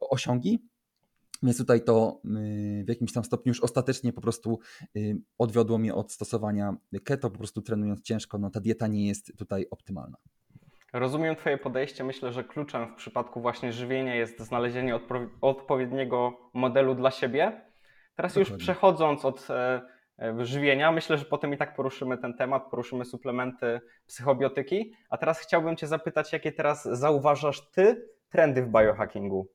osiągi. 0.00 0.58
Więc 1.42 1.58
tutaj 1.58 1.84
to 1.84 2.20
y, 2.24 2.84
w 2.84 2.88
jakimś 2.88 3.12
tam 3.12 3.24
stopniu 3.24 3.50
już 3.50 3.60
ostatecznie 3.60 4.12
po 4.12 4.20
prostu 4.20 4.58
y, 4.96 5.20
odwiodło 5.38 5.78
mnie 5.78 5.94
od 5.94 6.12
stosowania 6.12 6.76
keto, 7.04 7.30
po 7.30 7.38
prostu 7.38 7.62
trenując 7.62 8.02
ciężko, 8.02 8.38
no 8.38 8.50
ta 8.50 8.60
dieta 8.60 8.86
nie 8.86 9.06
jest 9.06 9.32
tutaj 9.36 9.66
optymalna. 9.70 10.16
Rozumiem 10.92 11.36
Twoje 11.36 11.58
podejście. 11.58 12.04
Myślę, 12.04 12.32
że 12.32 12.44
kluczem 12.44 12.86
w 12.86 12.94
przypadku 12.94 13.40
właśnie 13.40 13.72
żywienia 13.72 14.14
jest 14.14 14.40
znalezienie 14.40 15.00
odpowiedniego 15.40 16.38
modelu 16.54 16.94
dla 16.94 17.10
siebie. 17.10 17.67
Teraz 18.18 18.34
Dokładnie. 18.34 18.54
już 18.54 18.62
przechodząc 18.62 19.24
od 19.24 19.50
e, 19.50 19.82
e, 20.18 20.44
żywienia, 20.46 20.92
myślę, 20.92 21.18
że 21.18 21.24
potem 21.24 21.54
i 21.54 21.56
tak 21.56 21.76
poruszymy 21.76 22.18
ten 22.18 22.34
temat, 22.34 22.70
poruszymy 22.70 23.04
suplementy, 23.04 23.80
psychobiotyki. 24.06 24.92
A 25.10 25.18
teraz 25.18 25.38
chciałbym 25.38 25.76
Cię 25.76 25.86
zapytać, 25.86 26.32
jakie 26.32 26.52
teraz 26.52 26.84
zauważasz 26.84 27.70
Ty 27.70 28.08
trendy 28.30 28.62
w 28.62 28.68
biohackingu? 28.68 29.48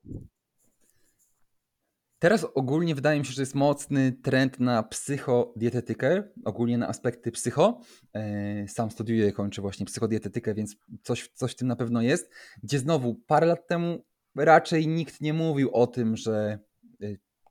Teraz 2.18 2.46
ogólnie 2.54 2.94
wydaje 2.94 3.18
mi 3.18 3.26
się, 3.26 3.32
że 3.32 3.42
jest 3.42 3.54
mocny 3.54 4.12
trend 4.12 4.60
na 4.60 4.82
psychodietetykę, 4.82 6.22
ogólnie 6.44 6.78
na 6.78 6.88
aspekty 6.88 7.32
psycho. 7.32 7.80
E, 8.14 8.68
sam 8.68 8.90
studiuję, 8.90 9.32
kończę 9.32 9.62
właśnie 9.62 9.86
psychodietetykę, 9.86 10.54
więc 10.54 10.76
coś, 11.02 11.28
coś 11.28 11.52
w 11.52 11.56
tym 11.56 11.68
na 11.68 11.76
pewno 11.76 12.02
jest. 12.02 12.30
Gdzie 12.62 12.78
znowu 12.78 13.14
parę 13.14 13.46
lat 13.46 13.66
temu 13.66 14.04
raczej 14.36 14.88
nikt 14.88 15.20
nie 15.20 15.32
mówił 15.32 15.70
o 15.72 15.86
tym, 15.86 16.16
że 16.16 16.58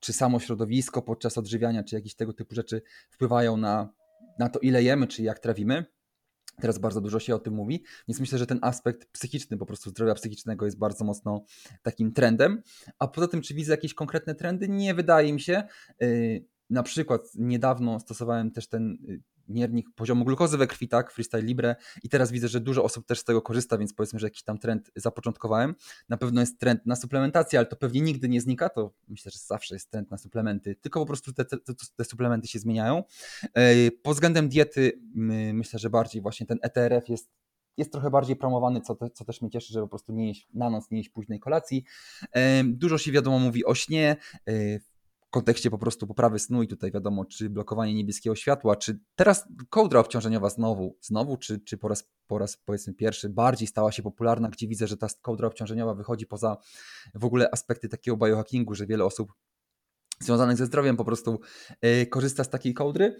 czy 0.03 0.13
samo 0.13 0.39
środowisko 0.39 1.01
podczas 1.01 1.37
odżywiania, 1.37 1.83
czy 1.83 1.95
jakieś 1.95 2.15
tego 2.15 2.33
typu 2.33 2.55
rzeczy 2.55 2.81
wpływają 3.09 3.57
na, 3.57 3.93
na 4.39 4.49
to, 4.49 4.59
ile 4.59 4.83
jemy, 4.83 5.07
czy 5.07 5.23
jak 5.23 5.39
trawimy. 5.39 5.85
Teraz 6.61 6.77
bardzo 6.77 7.01
dużo 7.01 7.19
się 7.19 7.35
o 7.35 7.39
tym 7.39 7.53
mówi, 7.53 7.83
więc 8.07 8.19
myślę, 8.19 8.37
że 8.37 8.47
ten 8.47 8.59
aspekt 8.61 9.11
psychiczny, 9.11 9.57
po 9.57 9.65
prostu 9.65 9.89
zdrowia 9.89 10.15
psychicznego 10.15 10.65
jest 10.65 10.77
bardzo 10.77 11.05
mocno 11.05 11.45
takim 11.81 12.13
trendem. 12.13 12.61
A 12.99 13.07
poza 13.07 13.27
tym, 13.27 13.41
czy 13.41 13.53
widzę 13.53 13.71
jakieś 13.71 13.93
konkretne 13.93 14.35
trendy? 14.35 14.69
Nie 14.69 14.93
wydaje 14.93 15.33
mi 15.33 15.41
się. 15.41 15.63
Y, 16.03 16.45
na 16.69 16.83
przykład 16.83 17.21
niedawno 17.35 17.99
stosowałem 17.99 18.51
też 18.51 18.67
ten 18.67 18.97
y, 19.09 19.21
miernik 19.47 19.87
poziomu 19.95 20.25
glukozy 20.25 20.57
we 20.57 20.67
krwi, 20.67 20.87
tak, 20.87 21.11
Freestyle 21.11 21.43
Libre 21.43 21.75
i 22.03 22.09
teraz 22.09 22.31
widzę, 22.31 22.47
że 22.47 22.59
dużo 22.59 22.83
osób 22.83 23.05
też 23.05 23.19
z 23.19 23.23
tego 23.23 23.41
korzysta, 23.41 23.77
więc 23.77 23.93
powiedzmy, 23.93 24.19
że 24.19 24.27
jakiś 24.27 24.43
tam 24.43 24.57
trend 24.57 24.91
zapoczątkowałem. 24.95 25.75
Na 26.09 26.17
pewno 26.17 26.41
jest 26.41 26.59
trend 26.59 26.85
na 26.85 26.95
suplementację, 26.95 27.59
ale 27.59 27.65
to 27.65 27.75
pewnie 27.75 28.01
nigdy 28.01 28.29
nie 28.29 28.41
znika, 28.41 28.69
to 28.69 28.93
myślę, 29.07 29.31
że 29.31 29.39
zawsze 29.39 29.75
jest 29.75 29.89
trend 29.89 30.11
na 30.11 30.17
suplementy, 30.17 30.75
tylko 30.75 30.99
po 30.99 31.05
prostu 31.05 31.33
te, 31.33 31.45
te, 31.45 31.57
te 31.95 32.05
suplementy 32.05 32.47
się 32.47 32.59
zmieniają. 32.59 33.03
Pod 34.03 34.13
względem 34.13 34.49
diety 34.49 35.01
myślę, 35.53 35.79
że 35.79 35.89
bardziej 35.89 36.21
właśnie 36.21 36.45
ten 36.45 36.57
ETRF 36.61 37.09
jest 37.09 37.29
jest 37.77 37.91
trochę 37.91 38.09
bardziej 38.09 38.35
promowany, 38.35 38.81
co, 38.81 38.95
te, 38.95 39.09
co 39.09 39.25
też 39.25 39.41
mnie 39.41 39.51
cieszy, 39.51 39.73
że 39.73 39.81
po 39.81 39.87
prostu 39.87 40.13
nie 40.13 40.27
jeść 40.27 40.47
na 40.53 40.69
noc, 40.69 40.91
nie 40.91 40.97
jeść 40.97 41.09
późnej 41.09 41.39
kolacji. 41.39 41.83
Dużo 42.65 42.97
się 42.97 43.11
wiadomo 43.11 43.39
mówi 43.39 43.65
o 43.65 43.75
śnie. 43.75 44.15
Kontekście 45.33 45.69
po 45.69 45.77
prostu 45.77 46.07
poprawy 46.07 46.39
snu 46.39 46.63
i 46.63 46.67
tutaj 46.67 46.91
wiadomo, 46.91 47.25
czy 47.25 47.49
blokowanie 47.49 47.93
niebieskiego 47.93 48.35
światła, 48.35 48.75
czy 48.75 48.99
teraz 49.15 49.47
kołdra 49.69 49.99
obciążeniowa 49.99 50.49
znowu, 50.49 50.97
znowu 51.01 51.37
czy, 51.37 51.59
czy 51.59 51.77
po, 51.77 51.87
raz, 51.87 52.09
po 52.27 52.37
raz 52.37 52.57
powiedzmy 52.57 52.93
pierwszy 52.93 53.29
bardziej 53.29 53.67
stała 53.67 53.91
się 53.91 54.03
popularna, 54.03 54.49
gdzie 54.49 54.67
widzę, 54.67 54.87
że 54.87 54.97
ta 54.97 55.07
kołdra 55.21 55.47
obciążeniowa 55.47 55.93
wychodzi 55.93 56.27
poza 56.27 56.57
w 57.15 57.25
ogóle 57.25 57.49
aspekty 57.51 57.89
takiego 57.89 58.17
biohackingu, 58.17 58.75
że 58.75 58.85
wiele 58.85 59.05
osób 59.05 59.33
związanych 60.23 60.57
ze 60.57 60.65
zdrowiem 60.65 60.97
po 60.97 61.05
prostu 61.05 61.39
e, 61.81 62.05
korzysta 62.05 62.43
z 62.43 62.49
takiej 62.49 62.73
kołdry. 62.73 63.15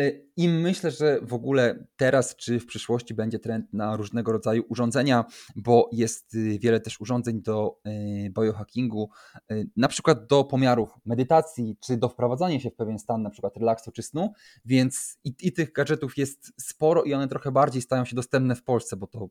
E, 0.00 0.10
I 0.36 0.48
myślę, 0.48 0.90
że 0.90 1.20
w 1.22 1.34
ogóle 1.34 1.86
teraz 1.96 2.36
czy 2.36 2.60
w 2.60 2.66
przyszłości 2.66 3.14
będzie 3.14 3.38
trend 3.38 3.72
na 3.72 3.96
różnego 3.96 4.32
rodzaju 4.32 4.64
urządzenia, 4.68 5.24
bo 5.56 5.88
jest 5.92 6.34
y, 6.34 6.58
wiele 6.58 6.80
też 6.80 7.00
urządzeń 7.00 7.42
do 7.42 7.80
biohackingu, 8.30 9.10
na 9.76 9.88
przykład 9.88 10.26
do 10.26 10.44
pomiarów 10.44 10.90
medytacji, 11.04 11.76
czy 11.80 11.96
do 11.96 12.08
wprowadzania 12.08 12.60
się 12.60 12.70
w 12.70 12.74
pewien 12.74 12.98
stan, 12.98 13.22
na 13.22 13.30
przykład 13.30 13.56
relaksu 13.56 13.92
czy 13.92 14.02
snu, 14.02 14.32
więc 14.64 15.18
i, 15.24 15.34
i 15.40 15.52
tych 15.52 15.72
gadżetów 15.72 16.16
jest 16.16 16.52
sporo 16.60 17.02
i 17.02 17.14
one 17.14 17.28
trochę 17.28 17.52
bardziej 17.52 17.82
stają 17.82 18.04
się 18.04 18.16
dostępne 18.16 18.56
w 18.56 18.62
Polsce, 18.62 18.96
bo 18.96 19.06
to 19.06 19.28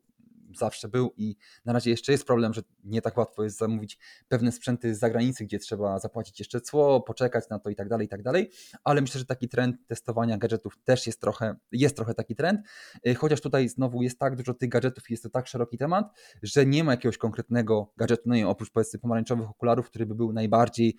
zawsze 0.58 0.88
był 0.88 1.12
i 1.16 1.36
na 1.64 1.72
razie 1.72 1.90
jeszcze 1.90 2.12
jest 2.12 2.24
problem, 2.24 2.54
że 2.54 2.62
nie 2.84 3.02
tak 3.02 3.16
łatwo 3.16 3.44
jest 3.44 3.58
zamówić 3.58 3.98
pewne 4.28 4.52
sprzęty 4.52 4.94
z 4.94 4.98
zagranicy, 4.98 5.44
gdzie 5.44 5.58
trzeba 5.58 5.98
zapłacić 5.98 6.38
jeszcze 6.38 6.60
cło, 6.60 7.00
poczekać 7.00 7.48
na 7.50 7.58
to 7.58 7.70
i 7.70 7.74
tak 7.76 7.88
dalej, 7.88 8.06
i 8.06 8.08
tak 8.08 8.22
dalej, 8.22 8.50
ale 8.84 9.00
myślę, 9.00 9.18
że 9.18 9.26
taki 9.26 9.48
trend 9.48 9.76
testowania 9.86 10.38
gadżetów 10.38 10.78
też 10.84 11.06
jest 11.06 11.20
trochę, 11.20 11.56
jest 11.72 11.96
trochę 11.96 12.14
taki 12.14 12.34
trend, 12.34 12.60
y, 13.06 13.14
chociaż 13.14 13.40
tutaj 13.40 13.68
znowu 13.68 14.02
jest 14.02 14.18
tak 14.18 14.36
dużo 14.36 14.54
tych 14.54 14.68
gadżetów 14.68 15.10
i 15.10 15.12
jest 15.12 15.22
to 15.22 15.30
tak 15.30 15.46
szeroki 15.46 15.78
temat, 15.78 16.12
że 16.42 16.66
nie 16.66 16.84
ma 16.84 16.92
jakiegoś 16.92 17.18
konkretnego 17.18 17.92
gadżetu, 17.96 18.22
no 18.26 18.34
nie 18.34 18.48
oprócz 18.48 18.70
powiedzmy 18.70 18.98
pomarańczowych 18.98 19.50
okularów, 19.50 19.86
który 19.90 20.06
by 20.06 20.14
był 20.14 20.32
najbardziej 20.32 20.96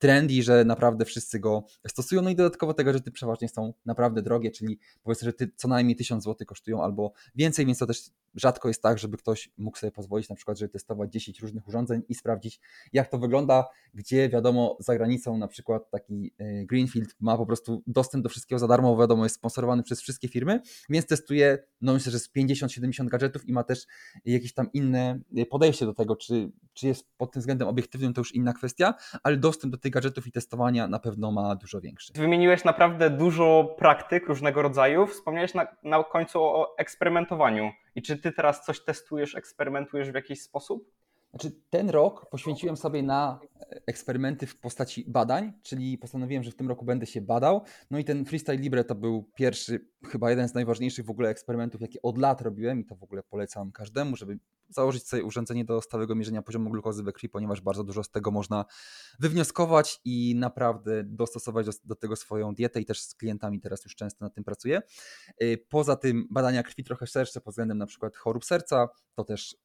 trendy, 0.00 0.42
że 0.42 0.64
naprawdę 0.64 1.04
wszyscy 1.04 1.40
go 1.40 1.64
stosują. 1.86 2.22
No 2.22 2.30
i 2.30 2.36
dodatkowo 2.36 2.74
te 2.74 2.84
gadżety 2.84 3.10
przeważnie 3.10 3.48
są 3.48 3.74
naprawdę 3.86 4.22
drogie, 4.22 4.50
czyli 4.50 4.78
powiedzmy, 5.02 5.26
że 5.26 5.32
ty 5.32 5.50
co 5.56 5.68
najmniej 5.68 5.96
1000 5.96 6.24
zł 6.24 6.46
kosztują 6.46 6.82
albo 6.82 7.12
więcej, 7.34 7.66
więc 7.66 7.78
to 7.78 7.86
też 7.86 8.10
rzadko 8.34 8.68
jest 8.68 8.82
tak, 8.82 8.98
żeby 8.98 9.16
ktoś 9.16 9.50
mógł 9.58 9.78
sobie 9.78 9.90
pozwolić 9.90 10.28
na 10.28 10.36
przykład, 10.36 10.58
żeby 10.58 10.72
testować 10.72 11.12
10 11.12 11.40
różnych 11.40 11.68
urządzeń 11.68 12.02
i 12.08 12.14
sprawdzić, 12.14 12.60
jak 12.92 13.08
to 13.08 13.18
wygląda, 13.18 13.64
gdzie 13.94 14.28
wiadomo, 14.28 14.76
za 14.80 14.94
granicą 14.94 15.38
na 15.38 15.48
przykład 15.48 15.90
taki 15.90 16.34
e, 16.38 16.64
Greenfield 16.66 17.14
ma 17.20 17.36
po 17.36 17.46
prostu 17.46 17.82
dostęp 17.86 18.24
do 18.24 18.28
wszystkiego 18.28 18.58
za 18.58 18.66
darmo, 18.66 18.96
wiadomo, 18.96 19.24
jest 19.24 19.36
sponsorowany 19.36 19.82
przez 19.82 20.00
wszystkie 20.00 20.28
firmy, 20.28 20.60
więc 20.88 21.06
testuje, 21.06 21.58
no 21.80 21.92
myślę, 21.92 22.12
że 22.12 22.18
z 22.18 22.30
50-70 22.34 23.08
gadżetów 23.08 23.48
i 23.48 23.52
ma 23.52 23.64
też 23.64 23.86
jakieś 24.24 24.54
tam 24.54 24.72
inne 24.72 25.20
e, 25.36 25.46
podejście 25.46 25.86
do 25.86 25.94
tego, 25.94 26.16
czy, 26.16 26.52
czy 26.72 26.86
jest 26.86 27.04
pod 27.16 27.32
tym 27.32 27.40
względem 27.40 27.68
obiektywnym, 27.68 28.14
to 28.14 28.20
już 28.20 28.34
inna 28.34 28.52
kwestia, 28.52 28.94
ale 29.22 29.36
dostęp 29.36 29.72
do 29.72 29.78
tych 29.78 29.89
gadżetów 29.90 30.26
i 30.26 30.32
testowania 30.32 30.88
na 30.88 30.98
pewno 30.98 31.32
ma 31.32 31.54
dużo 31.54 31.80
większy. 31.80 32.12
Wymieniłeś 32.16 32.64
naprawdę 32.64 33.10
dużo 33.10 33.74
praktyk 33.78 34.28
różnego 34.28 34.62
rodzaju, 34.62 35.06
wspomniałeś 35.06 35.54
na, 35.54 35.66
na 35.82 36.04
końcu 36.04 36.42
o 36.42 36.78
eksperymentowaniu. 36.78 37.72
I 37.94 38.02
czy 38.02 38.18
ty 38.18 38.32
teraz 38.32 38.64
coś 38.64 38.84
testujesz, 38.84 39.34
eksperymentujesz 39.34 40.10
w 40.10 40.14
jakiś 40.14 40.42
sposób? 40.42 40.99
Znaczy, 41.30 41.50
ten 41.70 41.90
rok 41.90 42.30
poświęciłem 42.30 42.76
sobie 42.76 43.02
na 43.02 43.40
eksperymenty 43.86 44.46
w 44.46 44.60
postaci 44.60 45.04
badań, 45.08 45.52
czyli 45.62 45.98
postanowiłem, 45.98 46.42
że 46.42 46.50
w 46.50 46.56
tym 46.56 46.68
roku 46.68 46.84
będę 46.84 47.06
się 47.06 47.20
badał. 47.20 47.62
No 47.90 47.98
i 47.98 48.04
ten 48.04 48.24
Freestyle 48.24 48.58
Libre 48.58 48.84
to 48.84 48.94
był 48.94 49.30
pierwszy, 49.34 49.86
chyba 50.06 50.30
jeden 50.30 50.48
z 50.48 50.54
najważniejszych 50.54 51.06
w 51.06 51.10
ogóle 51.10 51.28
eksperymentów, 51.28 51.80
jakie 51.80 52.02
od 52.02 52.18
lat 52.18 52.40
robiłem 52.40 52.80
i 52.80 52.84
to 52.84 52.96
w 52.96 53.02
ogóle 53.02 53.22
polecam 53.22 53.72
każdemu, 53.72 54.16
żeby 54.16 54.38
założyć 54.68 55.08
sobie 55.08 55.24
urządzenie 55.24 55.64
do 55.64 55.82
stałego 55.82 56.14
mierzenia 56.14 56.42
poziomu 56.42 56.70
glukozy 56.70 57.02
we 57.02 57.12
krwi, 57.12 57.28
ponieważ 57.28 57.60
bardzo 57.60 57.84
dużo 57.84 58.04
z 58.04 58.10
tego 58.10 58.30
można 58.30 58.64
wywnioskować 59.20 60.00
i 60.04 60.34
naprawdę 60.34 61.04
dostosować 61.04 61.66
do, 61.66 61.72
do 61.84 61.94
tego 61.94 62.16
swoją 62.16 62.54
dietę 62.54 62.80
i 62.80 62.84
też 62.84 63.00
z 63.00 63.14
klientami 63.14 63.60
teraz 63.60 63.84
już 63.84 63.94
często 63.94 64.24
nad 64.24 64.34
tym 64.34 64.44
pracuję. 64.44 64.82
Y, 65.42 65.66
poza 65.68 65.96
tym 65.96 66.26
badania 66.30 66.62
krwi 66.62 66.84
trochę 66.84 67.06
szersze 67.06 67.40
pod 67.40 67.52
względem 67.52 67.78
na 67.78 67.86
przykład 67.86 68.16
chorób 68.16 68.44
serca, 68.44 68.88
to 69.14 69.24
też 69.24 69.56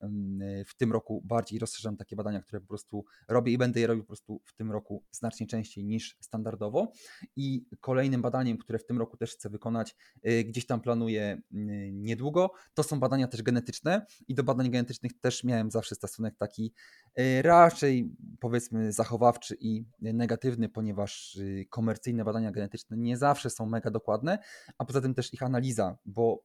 w 0.67 0.75
tym 0.77 0.91
roku 0.91 1.22
bardziej 1.25 1.54
i 1.55 1.59
rozszerzam 1.59 1.97
takie 1.97 2.15
badania, 2.15 2.41
które 2.41 2.62
po 2.62 2.67
prostu 2.67 3.05
robię 3.27 3.51
i 3.51 3.57
będę 3.57 3.79
je 3.79 3.88
robił 3.88 4.03
po 4.03 4.07
prostu 4.07 4.41
w 4.45 4.53
tym 4.53 4.71
roku 4.71 5.03
znacznie 5.12 5.47
częściej 5.47 5.85
niż 5.85 6.17
standardowo. 6.19 6.91
I 7.35 7.65
kolejnym 7.79 8.21
badaniem, 8.21 8.57
które 8.57 8.79
w 8.79 8.85
tym 8.85 8.97
roku 8.97 9.17
też 9.17 9.33
chcę 9.33 9.50
wykonać, 9.50 9.95
y, 10.27 10.43
gdzieś 10.43 10.65
tam 10.65 10.81
planuję 10.81 11.41
y, 11.53 11.89
niedługo, 11.93 12.51
to 12.74 12.83
są 12.83 13.00
badania 13.00 13.27
też 13.27 13.41
genetyczne 13.41 14.05
i 14.27 14.35
do 14.35 14.43
badań 14.43 14.69
genetycznych 14.71 15.19
też 15.19 15.43
miałem 15.43 15.71
zawsze 15.71 15.95
stosunek 15.95 16.35
taki 16.38 16.74
y, 17.19 17.41
raczej 17.41 18.15
powiedzmy 18.39 18.91
zachowawczy 18.91 19.55
i 19.59 19.85
negatywny, 20.01 20.69
ponieważ 20.69 21.39
komercyjne 21.69 22.25
badania 22.25 22.51
genetyczne 22.51 22.97
nie 22.97 23.17
zawsze 23.17 23.50
są 23.50 23.65
mega 23.65 23.91
dokładne, 23.91 24.39
a 24.77 24.85
poza 24.85 25.01
tym 25.01 25.13
też 25.13 25.33
ich 25.33 25.43
analiza, 25.43 25.97
bo 26.05 26.43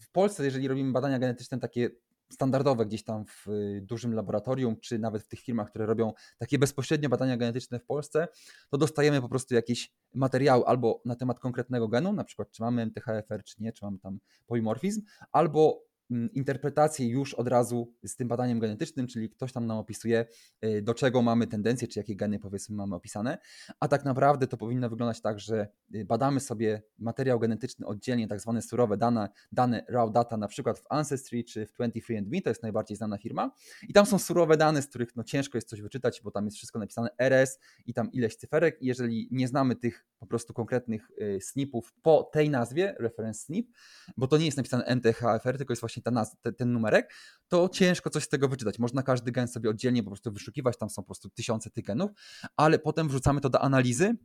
w 0.00 0.10
Polsce, 0.10 0.44
jeżeli 0.44 0.68
robimy 0.68 0.92
badania 0.92 1.18
genetyczne 1.18 1.58
takie 1.58 1.90
standardowe 2.30 2.86
gdzieś 2.86 3.04
tam 3.04 3.24
w 3.24 3.48
y, 3.48 3.80
dużym 3.82 4.14
laboratorium, 4.14 4.80
czy 4.80 4.98
nawet 4.98 5.22
w 5.22 5.28
tych 5.28 5.40
firmach, 5.40 5.68
które 5.68 5.86
robią 5.86 6.12
takie 6.38 6.58
bezpośrednio 6.58 7.08
badania 7.08 7.36
genetyczne 7.36 7.78
w 7.78 7.84
Polsce, 7.84 8.28
to 8.70 8.78
dostajemy 8.78 9.20
po 9.20 9.28
prostu 9.28 9.54
jakieś 9.54 9.92
materiały 10.14 10.64
albo 10.64 11.02
na 11.04 11.16
temat 11.16 11.40
konkretnego 11.40 11.88
genu, 11.88 12.12
na 12.12 12.24
przykład 12.24 12.50
czy 12.50 12.62
mamy 12.62 12.86
MTHFR, 12.86 13.44
czy 13.44 13.62
nie, 13.62 13.72
czy 13.72 13.84
mamy 13.84 13.98
tam 13.98 14.18
polimorfizm, 14.46 15.02
albo 15.32 15.87
interpretację 16.10 17.08
już 17.08 17.34
od 17.34 17.48
razu 17.48 17.94
z 18.04 18.16
tym 18.16 18.28
badaniem 18.28 18.58
genetycznym, 18.58 19.06
czyli 19.06 19.30
ktoś 19.30 19.52
tam 19.52 19.66
nam 19.66 19.78
opisuje, 19.78 20.26
y, 20.64 20.82
do 20.82 20.94
czego 20.94 21.22
mamy 21.22 21.46
tendencję, 21.46 21.88
czy 21.88 21.98
jakie 21.98 22.16
geny 22.16 22.38
powiedzmy 22.38 22.76
mamy 22.76 22.94
opisane, 22.94 23.38
a 23.80 23.88
tak 23.88 24.04
naprawdę 24.04 24.46
to 24.46 24.56
powinno 24.56 24.90
wyglądać 24.90 25.20
tak, 25.20 25.40
że 25.40 25.68
y, 25.94 26.04
badamy 26.04 26.40
sobie 26.40 26.82
materiał 26.98 27.38
genetyczny 27.38 27.86
oddzielnie, 27.86 28.28
tak 28.28 28.40
zwane 28.40 28.62
surowe 28.62 28.96
dane, 28.96 29.28
dane 29.52 29.84
raw 29.88 30.12
data, 30.12 30.36
na 30.36 30.48
przykład 30.48 30.78
w 30.78 30.84
Ancestry 30.90 31.44
czy 31.44 31.66
w 31.66 31.72
23andMe, 31.78 32.42
to 32.42 32.50
jest 32.50 32.62
najbardziej 32.62 32.96
znana 32.96 33.18
firma. 33.18 33.50
I 33.88 33.92
tam 33.92 34.06
są 34.06 34.18
surowe 34.18 34.56
dane, 34.56 34.82
z 34.82 34.86
których 34.86 35.16
no 35.16 35.24
ciężko 35.24 35.58
jest 35.58 35.68
coś 35.68 35.80
wyczytać, 35.80 36.20
bo 36.24 36.30
tam 36.30 36.44
jest 36.44 36.56
wszystko 36.56 36.78
napisane 36.78 37.08
RS 37.18 37.58
i 37.86 37.94
tam 37.94 38.12
ileś 38.12 38.36
cyferek. 38.36 38.82
I 38.82 38.86
jeżeli 38.86 39.28
nie 39.30 39.48
znamy 39.48 39.76
tych 39.76 40.06
po 40.18 40.26
prostu 40.26 40.54
konkretnych 40.54 41.10
y, 41.20 41.40
snipów 41.40 41.94
po 42.02 42.22
tej 42.32 42.50
nazwie, 42.50 42.94
reference 42.98 43.40
snip, 43.40 43.70
bo 44.16 44.26
to 44.26 44.38
nie 44.38 44.44
jest 44.44 44.56
napisane 44.56 44.84
NTHFR, 44.84 45.56
tylko 45.56 45.72
jest 45.72 45.80
właśnie 45.80 45.97
ta 46.02 46.10
naz- 46.10 46.36
te, 46.42 46.52
ten 46.52 46.72
numerek, 46.72 47.14
to 47.48 47.68
ciężko 47.68 48.10
coś 48.10 48.24
z 48.24 48.28
tego 48.28 48.48
wyczytać. 48.48 48.78
Można 48.78 49.02
każdy 49.02 49.32
gen 49.32 49.48
sobie 49.48 49.70
oddzielnie 49.70 50.02
po 50.02 50.10
prostu 50.10 50.32
wyszukiwać, 50.32 50.78
tam 50.78 50.90
są 50.90 51.02
po 51.02 51.06
prostu 51.06 51.30
tysiące 51.30 51.70
tych 51.70 51.84
genów, 51.84 52.10
ale 52.56 52.78
potem 52.78 53.08
wrzucamy 53.08 53.40
to 53.40 53.50
do 53.50 53.62
analizy 53.62 54.16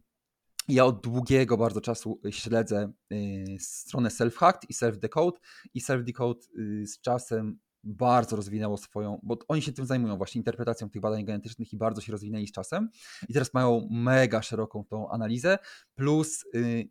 ja 0.67 0.85
od 0.85 1.01
długiego 1.01 1.57
bardzo 1.57 1.81
czasu 1.81 2.21
śledzę 2.29 2.91
y, 3.13 3.57
stronę 3.59 4.09
Self-Hacked 4.09 4.59
i 4.69 4.73
Self-Decode 4.73 5.37
i 5.73 5.81
Self-Decode 5.81 6.39
y, 6.59 6.87
z 6.87 6.99
czasem 6.99 7.59
bardzo 7.83 8.35
rozwinęło 8.35 8.77
swoją, 8.77 9.19
bo 9.23 9.37
oni 9.47 9.61
się 9.61 9.73
tym 9.73 9.85
zajmują 9.85 10.17
właśnie 10.17 10.39
interpretacją 10.39 10.89
tych 10.89 11.01
badań 11.01 11.25
genetycznych 11.25 11.73
i 11.73 11.77
bardzo 11.77 12.01
się 12.01 12.11
rozwinęli 12.11 12.47
z 12.47 12.51
czasem 12.51 12.89
i 13.29 13.33
teraz 13.33 13.53
mają 13.53 13.87
mega 13.91 14.41
szeroką 14.41 14.83
tą 14.85 15.09
analizę, 15.09 15.57
plus 15.95 16.45
y, 16.55 16.89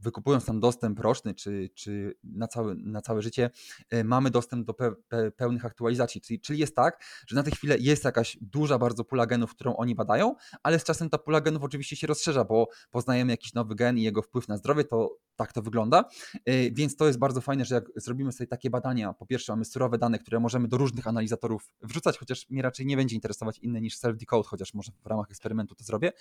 wykupując 0.00 0.44
tam 0.44 0.60
dostęp 0.60 1.00
roczny 1.00 1.34
czy, 1.34 1.70
czy 1.74 2.14
na, 2.24 2.48
całe, 2.48 2.74
na 2.74 3.00
całe 3.00 3.22
życie, 3.22 3.50
y, 3.94 4.04
mamy 4.04 4.30
dostęp 4.30 4.66
do 4.66 4.74
pe, 4.74 4.92
pe, 5.08 5.30
pełnych 5.30 5.64
aktualizacji. 5.64 6.20
Czyli, 6.20 6.40
czyli 6.40 6.58
jest 6.58 6.76
tak, 6.76 7.04
że 7.26 7.36
na 7.36 7.42
tę 7.42 7.50
chwilę 7.50 7.76
jest 7.78 8.04
jakaś 8.04 8.38
duża 8.40 8.78
bardzo 8.78 9.04
pula 9.04 9.26
genów, 9.26 9.54
którą 9.54 9.76
oni 9.76 9.94
badają, 9.94 10.34
ale 10.62 10.78
z 10.78 10.84
czasem 10.84 11.10
ta 11.10 11.18
pula 11.18 11.40
genów 11.40 11.62
oczywiście 11.62 11.96
się 11.96 12.06
rozszerza, 12.06 12.44
bo 12.44 12.68
poznajemy 12.90 13.32
jakiś 13.32 13.54
nowy 13.54 13.74
gen 13.74 13.98
i 13.98 14.02
jego 14.02 14.22
wpływ 14.22 14.48
na 14.48 14.56
zdrowie, 14.56 14.84
to 14.84 15.16
tak 15.36 15.52
to 15.52 15.62
wygląda. 15.62 16.04
Y, 16.48 16.70
więc 16.72 16.96
to 16.96 17.06
jest 17.06 17.18
bardzo 17.18 17.40
fajne, 17.40 17.64
że 17.64 17.74
jak 17.74 17.84
zrobimy 17.96 18.32
sobie 18.32 18.48
takie 18.48 18.70
badania, 18.70 19.12
po 19.12 19.26
pierwsze 19.26 19.52
mamy 19.52 19.64
surowe 19.64 19.98
dane, 19.98 20.18
które 20.18 20.40
możemy 20.40 20.68
do 20.68 20.76
różnych 20.76 21.06
analizatorów 21.06 21.72
wrzucać, 21.82 22.18
chociaż 22.18 22.50
mnie 22.50 22.62
raczej 22.62 22.86
nie 22.86 22.96
będzie 22.96 23.14
interesować 23.14 23.58
inne 23.58 23.80
niż 23.80 23.98
self-decode, 23.98 24.46
chociaż 24.46 24.74
może 24.74 24.92
w 25.04 25.06
ramach 25.06 25.26
eksperymentu 25.30 25.74
to 25.74 25.84
zrobię. 25.84 26.12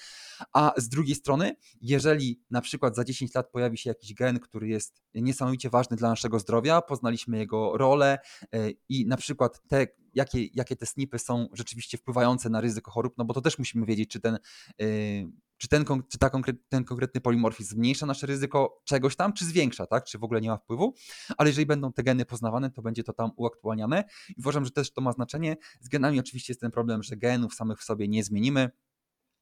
A 0.54 0.74
z 0.78 0.90
drugiej 0.90 1.16
strony, 1.16 1.56
jeżeli 1.82 2.42
na 2.52 2.62
przykład 2.62 2.96
za 2.96 3.04
10 3.04 3.29
lat 3.36 3.52
pojawi 3.52 3.78
się 3.78 3.90
jakiś 3.90 4.14
gen, 4.14 4.40
który 4.40 4.68
jest 4.68 5.02
niesamowicie 5.16 5.70
ważny 5.70 5.98
dla 5.98 6.10
naszego 6.10 6.40
zdrowia, 6.40 6.82
poznaliśmy 6.82 7.38
jego 7.38 7.78
rolę 7.78 8.20
y, 8.56 8.78
i 8.90 9.06
na 9.08 9.18
przykład 9.18 9.62
te 9.68 9.88
jakie, 10.14 10.46
jakie 10.54 10.76
te 10.76 10.86
snipy 10.86 11.20
są 11.20 11.48
rzeczywiście 11.54 11.98
wpływające 11.98 12.50
na 12.50 12.62
ryzyko 12.62 12.92
chorób, 12.92 13.14
no 13.18 13.26
bo 13.26 13.34
to 13.34 13.42
też 13.42 13.58
musimy 13.58 13.86
wiedzieć, 13.86 14.10
czy 14.10 14.20
ten 14.20 14.40
y, 14.82 15.28
czy 15.60 15.68
ten, 15.68 15.86
czy 16.10 16.18
ta 16.18 16.30
ten 16.70 16.84
konkretny 16.84 17.22
polimorfizm 17.22 17.76
zmniejsza 17.76 18.06
nasze 18.06 18.28
ryzyko 18.28 18.82
czegoś 18.86 19.16
tam, 19.16 19.34
czy 19.34 19.46
zwiększa, 19.46 19.86
tak? 19.86 20.04
czy 20.04 20.18
w 20.18 20.24
ogóle 20.24 20.42
nie 20.42 20.50
ma 20.50 20.58
wpływu, 20.58 20.94
ale 21.38 21.50
jeżeli 21.50 21.66
będą 21.66 21.94
te 21.94 22.04
geny 22.04 22.26
poznawane, 22.26 22.72
to 22.72 22.82
będzie 22.82 23.04
to 23.04 23.14
tam 23.14 23.32
uaktualniane 23.36 24.04
i 24.30 24.40
uważam, 24.40 24.66
że 24.66 24.72
też 24.72 24.94
to 24.94 25.02
ma 25.02 25.12
znaczenie. 25.12 25.58
Z 25.80 25.88
genami 25.90 26.20
oczywiście 26.20 26.54
jest 26.54 26.62
ten 26.62 26.72
problem, 26.72 27.04
że 27.04 27.18
genów 27.18 27.54
samych 27.54 27.80
w 27.80 27.84
sobie 27.84 28.08
nie 28.08 28.24
zmienimy 28.24 28.70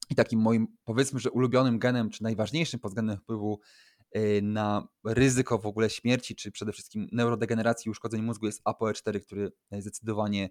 i 0.10 0.15
takim 0.15 0.39
moim, 0.39 0.67
powiedzmy, 0.84 1.20
że 1.20 1.32
ulubionym 1.32 1.80
genem, 1.80 2.10
czy 2.10 2.24
najważniejszym 2.24 2.80
pod 2.80 2.91
względem 2.91 3.17
wpływu 3.17 3.60
y, 4.17 4.39
na 4.43 4.88
ryzyko 5.06 5.60
w 5.60 5.65
ogóle 5.65 5.89
śmierci, 5.89 6.36
czy 6.36 6.52
przede 6.52 6.72
wszystkim 6.72 7.08
neurodegeneracji 7.12 7.89
i 7.89 7.91
uszkodzeń 7.91 8.22
mózgu 8.22 8.46
jest 8.46 8.62
ApoE4, 8.63 9.22
który 9.22 9.52
zdecydowanie 9.72 10.50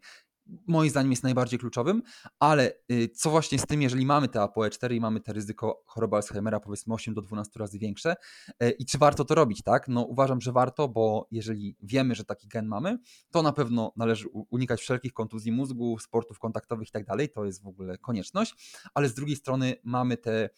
moim 0.67 0.91
zdaniem 0.91 1.11
jest 1.11 1.23
najbardziej 1.23 1.59
kluczowym, 1.59 2.03
ale 2.39 2.73
y, 2.93 3.09
co 3.09 3.31
właśnie 3.31 3.59
z 3.59 3.67
tym, 3.67 3.83
jeżeli 3.83 4.07
mamy 4.07 4.29
te 4.29 4.39
ApoE4 4.39 4.95
i 4.95 5.01
mamy 5.01 5.21
te 5.21 5.33
ryzyko 5.33 5.83
choroby 5.87 6.17
Alzheimera 6.17 6.61
powiedzmy 6.61 6.95
8 6.95 7.15
do 7.15 7.23
12 7.23 7.59
razy 7.59 7.79
większe 7.79 8.17
y, 8.63 8.71
i 8.71 8.85
czy 8.85 8.99
warto 8.99 9.25
to 9.25 9.35
robić, 9.35 9.63
tak? 9.63 9.89
No 9.89 10.03
uważam, 10.03 10.41
że 10.41 10.53
warto, 10.53 10.89
bo 10.89 11.29
jeżeli 11.31 11.77
wiemy, 11.83 12.15
że 12.15 12.25
taki 12.25 12.49
gen 12.49 12.67
mamy, 12.67 12.99
to 13.31 13.43
na 13.43 13.53
pewno 13.53 13.93
należy 13.97 14.29
unikać 14.51 14.81
wszelkich 14.81 15.13
kontuzji 15.13 15.53
mózgu, 15.53 15.99
sportów 15.99 16.39
kontaktowych 16.39 16.89
i 16.89 16.93
tak 16.93 17.05
dalej, 17.05 17.29
to 17.29 17.45
jest 17.45 17.63
w 17.63 17.67
ogóle 17.67 17.99
konieczność, 17.99 18.81
ale 18.95 19.09
z 19.09 19.15
drugiej 19.15 19.37
strony 19.37 19.75
mamy 19.85 20.17
te 20.17 20.51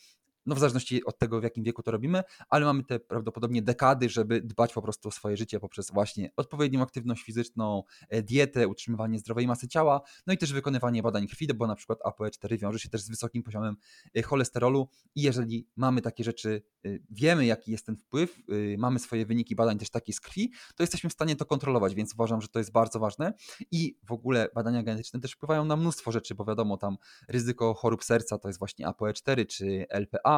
no 0.49 0.55
w 0.55 0.59
zależności 0.59 1.05
od 1.05 1.19
tego, 1.19 1.41
w 1.41 1.43
jakim 1.43 1.65
wieku 1.65 1.83
to 1.83 1.91
robimy, 1.91 2.23
ale 2.49 2.65
mamy 2.65 2.85
te 2.85 3.01
prawdopodobnie 3.01 3.63
dekady, 3.63 4.09
żeby 4.09 4.41
dbać 4.41 4.73
po 4.73 4.83
prostu 4.83 5.09
o 5.09 5.13
swoje 5.13 5.37
życie 5.37 5.61
poprzez 5.61 5.91
właśnie 5.91 6.31
odpowiednią 6.37 6.83
aktywność 6.83 7.23
fizyczną, 7.23 7.83
e, 8.09 8.23
dietę, 8.23 8.69
utrzymywanie 8.69 9.19
zdrowej 9.19 9.47
masy 9.47 9.69
ciała, 9.69 10.01
no 10.27 10.33
i 10.33 10.39
też 10.39 10.53
wykonywanie 10.53 11.03
badań 11.03 11.27
krwi, 11.27 11.47
bo 11.55 11.67
na 11.67 11.75
przykład 11.75 11.99
ApoE4 12.01 12.59
wiąże 12.59 12.79
się 12.79 12.89
też 12.89 13.01
z 13.03 13.09
wysokim 13.09 13.43
poziomem 13.43 13.77
e, 14.17 14.23
cholesterolu. 14.23 14.89
I 15.15 15.23
jeżeli 15.23 15.69
mamy 15.77 16.03
takie 16.03 16.25
rzeczy, 16.25 16.63
e, 16.85 16.89
wiemy 17.11 17.47
jaki 17.47 17.73
jest 17.73 17.87
ten 17.87 17.97
wpływ, 17.97 18.39
mamy 18.79 18.99
swoje 18.99 19.27
wyniki 19.27 19.55
badań 19.55 19.79
też 19.79 19.91
takie 19.91 20.13
z 20.13 20.21
krwi, 20.21 20.53
to 20.77 20.83
jesteśmy 20.83 21.11
w 21.11 21.13
stanie 21.13 21.37
to 21.37 21.45
kontrolować, 21.45 21.95
więc 21.95 22.15
uważam, 22.15 22.41
że 22.41 22.49
to 22.49 22.59
jest 22.59 22.73
bardzo 22.73 22.99
ważne. 22.99 23.33
I 23.71 23.99
w 24.03 24.13
ogóle 24.13 24.49
badania 24.55 24.83
genetyczne 24.83 25.21
też 25.21 25.33
wpływają 25.33 25.65
na 25.65 25.77
mnóstwo 25.77 26.13
rzeczy, 26.13 26.35
bo 26.35 26.45
wiadomo 26.45 26.77
tam 26.77 26.97
ryzyko 27.29 27.75
chorób 27.75 28.05
serca 28.05 28.39
to 28.39 28.49
jest 28.49 28.59
właśnie 28.59 28.87
ApoE4 28.87 29.47
czy 29.47 29.87
LPA, 29.89 30.38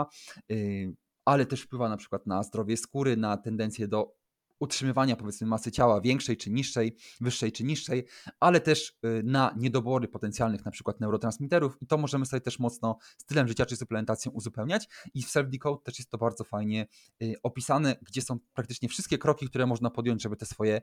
Y, 0.52 0.94
ale 1.24 1.46
też 1.46 1.62
wpływa 1.62 1.88
na 1.88 1.96
przykład 1.96 2.26
na 2.26 2.42
zdrowie 2.42 2.76
skóry, 2.76 3.16
na 3.16 3.36
tendencję 3.36 3.88
do 3.88 4.20
utrzymywania 4.60 5.16
powiedzmy 5.16 5.46
masy 5.46 5.72
ciała 5.72 6.00
większej 6.00 6.36
czy 6.36 6.50
niższej, 6.50 6.96
wyższej 7.20 7.52
czy 7.52 7.64
niższej, 7.64 8.06
ale 8.40 8.60
też 8.60 8.98
y, 9.04 9.22
na 9.24 9.54
niedobory 9.56 10.08
potencjalnych 10.08 10.64
na 10.64 10.70
przykład 10.70 11.00
neurotransmiterów 11.00 11.76
i 11.80 11.86
to 11.86 11.98
możemy 11.98 12.26
sobie 12.26 12.40
też 12.40 12.58
mocno 12.58 12.98
stylem 13.18 13.48
życia 13.48 13.66
czy 13.66 13.76
suplementacją 13.76 14.32
uzupełniać 14.32 14.88
i 15.14 15.22
w 15.22 15.28
Self-Decode 15.28 15.82
też 15.82 15.98
jest 15.98 16.10
to 16.10 16.18
bardzo 16.18 16.44
fajnie 16.44 16.86
y, 17.22 17.34
opisane, 17.42 17.96
gdzie 18.02 18.22
są 18.22 18.38
praktycznie 18.54 18.88
wszystkie 18.88 19.18
kroki, 19.18 19.46
które 19.46 19.66
można 19.66 19.90
podjąć, 19.90 20.22
żeby 20.22 20.36
te 20.36 20.46
swoje 20.46 20.80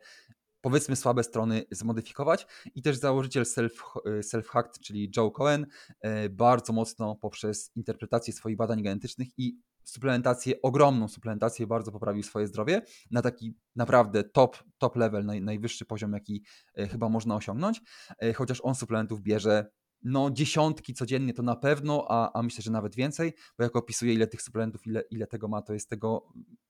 powiedzmy 0.69 0.95
słabe 0.95 1.23
strony 1.23 1.63
zmodyfikować. 1.71 2.47
I 2.75 2.81
też 2.81 2.97
założyciel 2.97 3.45
self, 3.45 3.83
Self-Hacked, 4.21 4.79
czyli 4.81 5.11
Joe 5.17 5.31
Cohen, 5.31 5.65
e, 6.01 6.29
bardzo 6.29 6.73
mocno 6.73 7.15
poprzez 7.15 7.71
interpretację 7.75 8.33
swoich 8.33 8.57
badań 8.57 8.83
genetycznych 8.83 9.27
i 9.37 9.57
suplementację, 9.83 10.61
ogromną 10.61 11.07
suplementację, 11.07 11.67
bardzo 11.67 11.91
poprawił 11.91 12.23
swoje 12.23 12.47
zdrowie 12.47 12.81
na 13.11 13.21
taki 13.21 13.55
naprawdę 13.75 14.23
top, 14.23 14.57
top 14.77 14.95
level, 14.95 15.25
naj, 15.25 15.41
najwyższy 15.41 15.85
poziom, 15.85 16.13
jaki 16.13 16.43
e, 16.77 16.87
chyba 16.87 17.09
można 17.09 17.35
osiągnąć, 17.35 17.81
e, 18.19 18.33
chociaż 18.33 18.61
on 18.63 18.75
suplementów 18.75 19.21
bierze 19.21 19.71
no 20.03 20.31
dziesiątki 20.31 20.93
codziennie 20.93 21.33
to 21.33 21.43
na 21.43 21.55
pewno, 21.55 22.05
a, 22.09 22.39
a 22.39 22.43
myślę, 22.43 22.61
że 22.61 22.71
nawet 22.71 22.95
więcej, 22.95 23.33
bo 23.57 23.63
jak 23.63 23.75
opisuje 23.75 24.13
ile 24.13 24.27
tych 24.27 24.41
suplementów, 24.41 24.87
ile, 24.87 25.03
ile 25.11 25.27
tego 25.27 25.47
ma, 25.47 25.61
to 25.61 25.73
jest 25.73 25.89
tego 25.89 26.27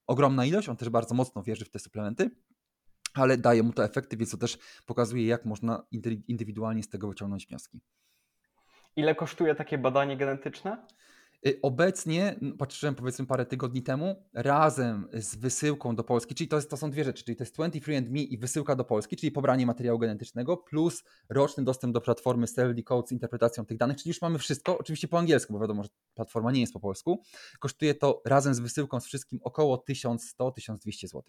ogromna 0.07 0.45
ilość, 0.45 0.69
on 0.69 0.77
też 0.77 0.89
bardzo 0.89 1.15
mocno 1.15 1.43
wierzy 1.43 1.65
w 1.65 1.69
te 1.69 1.79
suplementy 1.79 2.29
ale 3.17 3.37
daje 3.37 3.63
mu 3.63 3.73
to 3.73 3.83
efekty, 3.83 4.17
więc 4.17 4.31
to 4.31 4.37
też 4.37 4.57
pokazuje, 4.85 5.25
jak 5.25 5.45
można 5.45 5.83
indywidualnie 6.27 6.83
z 6.83 6.89
tego 6.89 7.07
wyciągnąć 7.07 7.47
wnioski. 7.47 7.81
Ile 8.95 9.15
kosztuje 9.15 9.55
takie 9.55 9.77
badanie 9.77 10.17
genetyczne? 10.17 10.87
Y, 11.47 11.59
obecnie, 11.61 12.39
patrzyłem 12.57 12.95
powiedzmy 12.95 13.25
parę 13.25 13.45
tygodni 13.45 13.83
temu, 13.83 14.23
razem 14.33 15.07
z 15.13 15.35
wysyłką 15.35 15.95
do 15.95 16.03
Polski, 16.03 16.35
czyli 16.35 16.47
to, 16.47 16.55
jest, 16.55 16.69
to 16.69 16.77
są 16.77 16.91
dwie 16.91 17.03
rzeczy, 17.03 17.23
czyli 17.23 17.35
to 17.35 17.43
jest 17.43 17.57
23andMe 17.57 18.19
i 18.29 18.37
wysyłka 18.37 18.75
do 18.75 18.83
Polski, 18.83 19.17
czyli 19.17 19.31
pobranie 19.31 19.65
materiału 19.65 19.99
genetycznego, 19.99 20.57
plus 20.57 21.03
roczny 21.29 21.63
dostęp 21.63 21.93
do 21.93 22.01
platformy 22.01 22.47
Code 22.85 23.07
z 23.07 23.11
interpretacją 23.11 23.65
tych 23.65 23.77
danych, 23.77 23.97
czyli 23.97 24.09
już 24.09 24.21
mamy 24.21 24.39
wszystko, 24.39 24.77
oczywiście 24.77 25.07
po 25.07 25.19
angielsku, 25.19 25.53
bo 25.53 25.59
wiadomo, 25.59 25.83
że 25.83 25.89
platforma 26.13 26.51
nie 26.51 26.61
jest 26.61 26.73
po 26.73 26.79
polsku. 26.79 27.23
Kosztuje 27.59 27.95
to 27.95 28.21
razem 28.25 28.53
z 28.53 28.59
wysyłką 28.59 28.99
z 28.99 29.05
wszystkim 29.05 29.39
około 29.43 29.83
1100-1200 29.89 31.07
zł. 31.07 31.23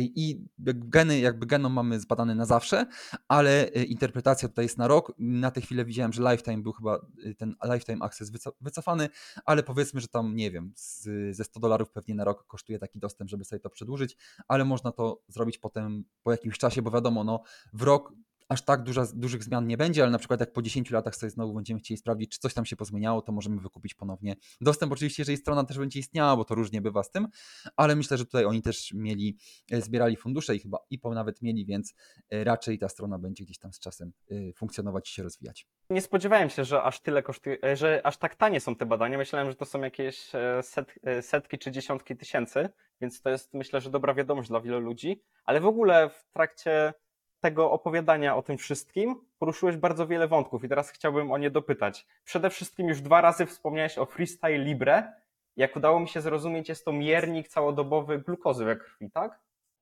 I 0.00 0.44
geny, 0.64 1.18
jakby 1.18 1.46
genom 1.46 1.72
mamy 1.72 2.00
zbadane 2.00 2.34
na 2.34 2.44
zawsze, 2.44 2.86
ale 3.28 3.64
interpretacja 3.64 4.48
tutaj 4.48 4.64
jest 4.64 4.78
na 4.78 4.88
rok. 4.88 5.12
Na 5.18 5.50
tę 5.50 5.60
chwilę 5.60 5.84
widziałem, 5.84 6.12
że 6.12 6.22
Lifetime 6.22 6.62
był 6.62 6.72
chyba 6.72 7.00
ten 7.38 7.54
Lifetime 7.64 8.04
Access 8.04 8.32
wycofany, 8.60 9.08
ale 9.44 9.62
powiedzmy, 9.62 10.00
że 10.00 10.08
tam, 10.08 10.36
nie 10.36 10.50
wiem, 10.50 10.72
z, 10.76 11.08
ze 11.36 11.44
100 11.44 11.60
dolarów 11.60 11.90
pewnie 11.90 12.14
na 12.14 12.24
rok 12.24 12.46
kosztuje 12.46 12.78
taki 12.78 12.98
dostęp, 12.98 13.30
żeby 13.30 13.44
sobie 13.44 13.60
to 13.60 13.70
przedłużyć, 13.70 14.16
ale 14.48 14.64
można 14.64 14.92
to 14.92 15.22
zrobić 15.28 15.58
potem 15.58 16.04
po 16.22 16.30
jakimś 16.30 16.58
czasie, 16.58 16.82
bo 16.82 16.90
wiadomo, 16.90 17.24
no 17.24 17.42
w 17.72 17.82
rok 17.82 18.12
aż 18.52 18.62
tak 18.62 18.82
duża, 18.82 19.06
dużych 19.14 19.44
zmian 19.44 19.66
nie 19.66 19.76
będzie, 19.76 20.02
ale 20.02 20.10
na 20.10 20.18
przykład 20.18 20.40
jak 20.40 20.52
po 20.52 20.62
10 20.62 20.90
latach 20.90 21.16
sobie 21.16 21.30
znowu 21.30 21.54
będziemy 21.54 21.80
chcieli 21.80 21.98
sprawdzić, 21.98 22.30
czy 22.30 22.38
coś 22.38 22.54
tam 22.54 22.64
się 22.64 22.76
pozmieniało, 22.76 23.22
to 23.22 23.32
możemy 23.32 23.60
wykupić 23.60 23.94
ponownie 23.94 24.36
dostęp. 24.60 24.92
Oczywiście, 24.92 25.20
jeżeli 25.20 25.38
strona 25.38 25.64
też 25.64 25.78
będzie 25.78 26.00
istniała, 26.00 26.36
bo 26.36 26.44
to 26.44 26.54
różnie 26.54 26.80
bywa 26.80 27.02
z 27.02 27.10
tym, 27.10 27.28
ale 27.76 27.96
myślę, 27.96 28.18
że 28.18 28.24
tutaj 28.24 28.44
oni 28.44 28.62
też 28.62 28.92
mieli, 28.94 29.38
e, 29.72 29.80
zbierali 29.80 30.16
fundusze 30.16 30.56
i 30.56 30.58
chyba 30.58 30.78
IPO 30.90 31.14
nawet 31.14 31.42
mieli, 31.42 31.66
więc 31.66 31.94
e, 32.30 32.44
raczej 32.44 32.78
ta 32.78 32.88
strona 32.88 33.18
będzie 33.18 33.44
gdzieś 33.44 33.58
tam 33.58 33.72
z 33.72 33.80
czasem 33.80 34.12
e, 34.30 34.52
funkcjonować 34.52 35.10
i 35.10 35.12
się 35.12 35.22
rozwijać. 35.22 35.66
Nie 35.90 36.00
spodziewałem 36.00 36.50
się, 36.50 36.64
że 36.64 36.82
aż 36.82 37.00
tyle 37.00 37.22
kosztuje, 37.22 37.58
że 37.74 38.00
aż 38.04 38.16
tak 38.16 38.36
tanie 38.36 38.60
są 38.60 38.76
te 38.76 38.86
badania. 38.86 39.18
Myślałem, 39.18 39.50
że 39.50 39.56
to 39.56 39.64
są 39.64 39.80
jakieś 39.80 40.32
set, 40.62 40.94
setki 41.20 41.58
czy 41.58 41.70
dziesiątki 41.70 42.16
tysięcy, 42.16 42.68
więc 43.00 43.22
to 43.22 43.30
jest 43.30 43.54
myślę, 43.54 43.80
że 43.80 43.90
dobra 43.90 44.14
wiadomość 44.14 44.48
dla 44.48 44.60
wielu 44.60 44.80
ludzi, 44.80 45.22
ale 45.44 45.60
w 45.60 45.66
ogóle 45.66 46.10
w 46.10 46.24
trakcie 46.32 46.94
tego 47.42 47.70
opowiadania 47.70 48.36
o 48.36 48.42
tym 48.42 48.58
wszystkim 48.58 49.16
poruszyłeś 49.38 49.76
bardzo 49.76 50.06
wiele 50.06 50.28
wątków 50.28 50.64
i 50.64 50.68
teraz 50.68 50.90
chciałbym 50.90 51.32
o 51.32 51.38
nie 51.38 51.50
dopytać. 51.50 52.06
Przede 52.24 52.50
wszystkim 52.50 52.88
już 52.88 53.00
dwa 53.00 53.20
razy 53.20 53.46
wspomniałeś 53.46 53.98
o 53.98 54.06
Freestyle 54.06 54.58
Libre. 54.58 55.12
Jak 55.56 55.76
udało 55.76 56.00
mi 56.00 56.08
się 56.08 56.20
zrozumieć, 56.20 56.68
jest 56.68 56.84
to 56.84 56.92
miernik 56.92 57.48
całodobowy 57.48 58.18
glukozy 58.18 58.64
we 58.64 58.76
krwi, 58.76 59.10
tak? 59.10 59.40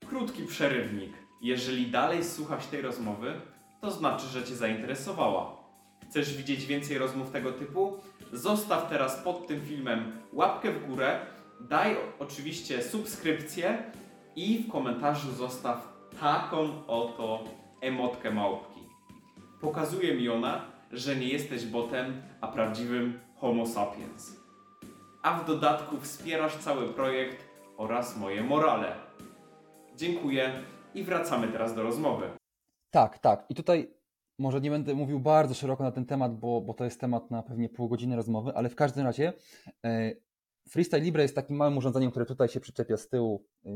Krótki 0.08 0.42
przerywnik. 0.46 1.12
Jeżeli 1.42 1.90
dalej 1.90 2.24
słuchasz 2.24 2.66
tej 2.66 2.82
rozmowy, 2.82 3.40
to 3.80 3.90
znaczy, 3.90 4.26
że 4.26 4.44
Cię 4.44 4.54
zainteresowała. 4.54 5.56
Chcesz 6.10 6.36
widzieć 6.36 6.66
więcej 6.66 6.98
rozmów 6.98 7.30
tego 7.30 7.52
typu? 7.52 8.00
Zostaw 8.32 8.88
teraz 8.88 9.16
pod 9.16 9.46
tym 9.46 9.60
filmem 9.60 10.12
łapkę 10.32 10.72
w 10.72 10.86
górę, 10.86 11.20
daj 11.60 11.96
oczywiście 12.18 12.82
subskrypcję 12.82 13.82
i 14.36 14.58
w 14.58 14.72
komentarzu 14.72 15.32
zostaw 15.32 15.89
taką 16.20 16.86
oto 16.86 17.44
emotkę 17.80 18.30
małpki. 18.30 18.80
Pokazuje 19.60 20.14
mi 20.14 20.28
ona, 20.28 20.64
że 20.92 21.16
nie 21.16 21.28
jesteś 21.28 21.66
botem, 21.66 22.22
a 22.40 22.48
prawdziwym 22.48 23.20
Homo 23.36 23.66
sapiens. 23.66 24.36
A 25.22 25.38
w 25.38 25.46
dodatku 25.46 26.00
wspierasz 26.00 26.56
cały 26.56 26.88
projekt 26.88 27.44
oraz 27.76 28.16
moje 28.16 28.42
morale. 28.42 28.96
Dziękuję 29.96 30.52
i 30.94 31.02
wracamy 31.02 31.48
teraz 31.48 31.74
do 31.74 31.82
rozmowy. 31.82 32.30
Tak, 32.90 33.18
tak. 33.18 33.46
I 33.48 33.54
tutaj 33.54 33.94
może 34.38 34.60
nie 34.60 34.70
będę 34.70 34.94
mówił 34.94 35.20
bardzo 35.20 35.54
szeroko 35.54 35.82
na 35.82 35.92
ten 35.92 36.06
temat, 36.06 36.38
bo, 36.38 36.60
bo 36.60 36.74
to 36.74 36.84
jest 36.84 37.00
temat 37.00 37.30
na 37.30 37.42
pewnie 37.42 37.68
pół 37.68 37.88
godziny 37.88 38.16
rozmowy, 38.16 38.52
ale 38.54 38.68
w 38.68 38.74
każdym 38.74 39.06
razie 39.06 39.32
e, 39.84 40.12
Freestyle 40.68 41.02
Libre 41.02 41.22
jest 41.22 41.34
takim 41.34 41.56
małym 41.56 41.78
urządzeniem, 41.78 42.10
które 42.10 42.26
tutaj 42.26 42.48
się 42.48 42.60
przyczepia 42.60 42.96
z 42.96 43.08
tyłu 43.08 43.46
e, 43.66 43.70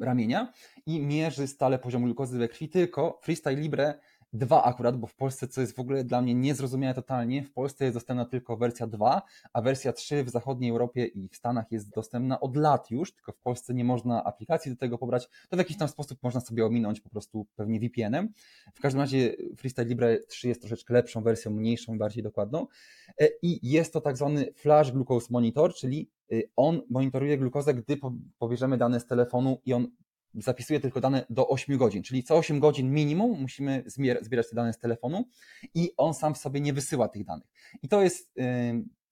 ramienia 0.00 0.52
i 0.86 1.00
mierzy 1.00 1.46
stale 1.46 1.78
poziom 1.78 2.04
glukozy 2.04 2.38
we 2.38 2.48
krwi, 2.48 2.68
tylko 2.68 3.20
Freestyle 3.22 3.56
Libre 3.56 3.98
2 4.32 4.64
akurat, 4.64 4.96
bo 4.96 5.06
w 5.06 5.14
Polsce, 5.14 5.48
co 5.48 5.60
jest 5.60 5.76
w 5.76 5.78
ogóle 5.78 6.04
dla 6.04 6.22
mnie 6.22 6.34
niezrozumiałe 6.34 6.94
totalnie, 6.94 7.44
w 7.44 7.52
Polsce 7.52 7.84
jest 7.84 7.96
dostępna 7.96 8.24
tylko 8.24 8.56
wersja 8.56 8.86
2, 8.86 9.22
a 9.52 9.62
wersja 9.62 9.92
3 9.92 10.24
w 10.24 10.30
zachodniej 10.30 10.70
Europie 10.70 11.06
i 11.06 11.28
w 11.28 11.36
Stanach 11.36 11.72
jest 11.72 11.90
dostępna 11.90 12.40
od 12.40 12.56
lat 12.56 12.90
już, 12.90 13.14
tylko 13.14 13.32
w 13.32 13.38
Polsce 13.38 13.74
nie 13.74 13.84
można 13.84 14.24
aplikacji 14.24 14.70
do 14.70 14.76
tego 14.76 14.98
pobrać, 14.98 15.28
to 15.48 15.56
w 15.56 15.58
jakiś 15.58 15.76
tam 15.76 15.88
sposób 15.88 16.18
można 16.22 16.40
sobie 16.40 16.66
ominąć 16.66 17.00
po 17.00 17.10
prostu 17.10 17.46
pewnie 17.56 17.80
VPN-em. 17.80 18.32
W 18.74 18.80
każdym 18.80 19.00
razie 19.00 19.36
Freestyle 19.56 19.88
Libre 19.88 20.18
3 20.20 20.48
jest 20.48 20.60
troszeczkę 20.60 20.94
lepszą 20.94 21.22
wersją, 21.22 21.50
mniejszą 21.50 21.98
bardziej 21.98 22.22
dokładną 22.22 22.66
e, 23.20 23.28
i 23.42 23.70
jest 23.70 23.92
to 23.92 24.00
tak 24.00 24.16
zwany 24.16 24.52
Flash 24.54 24.92
Glucose 24.92 25.26
Monitor, 25.30 25.74
czyli 25.74 26.10
on 26.56 26.82
monitoruje 26.90 27.38
glukozę, 27.38 27.74
gdy 27.74 27.98
pobierzemy 28.38 28.78
dane 28.78 29.00
z 29.00 29.06
telefonu 29.06 29.60
i 29.64 29.72
on 29.72 29.88
zapisuje 30.34 30.80
tylko 30.80 31.00
dane 31.00 31.26
do 31.30 31.48
8 31.48 31.78
godzin, 31.78 32.02
czyli 32.02 32.22
co 32.22 32.36
8 32.36 32.60
godzin 32.60 32.92
minimum 32.92 33.40
musimy 33.40 33.84
zbierać 33.86 34.48
te 34.50 34.56
dane 34.56 34.72
z 34.72 34.78
telefonu 34.78 35.24
i 35.74 35.92
on 35.96 36.14
sam 36.14 36.34
w 36.34 36.38
sobie 36.38 36.60
nie 36.60 36.72
wysyła 36.72 37.08
tych 37.08 37.24
danych. 37.24 37.46
I 37.82 37.88
to 37.88 38.02
jest 38.02 38.34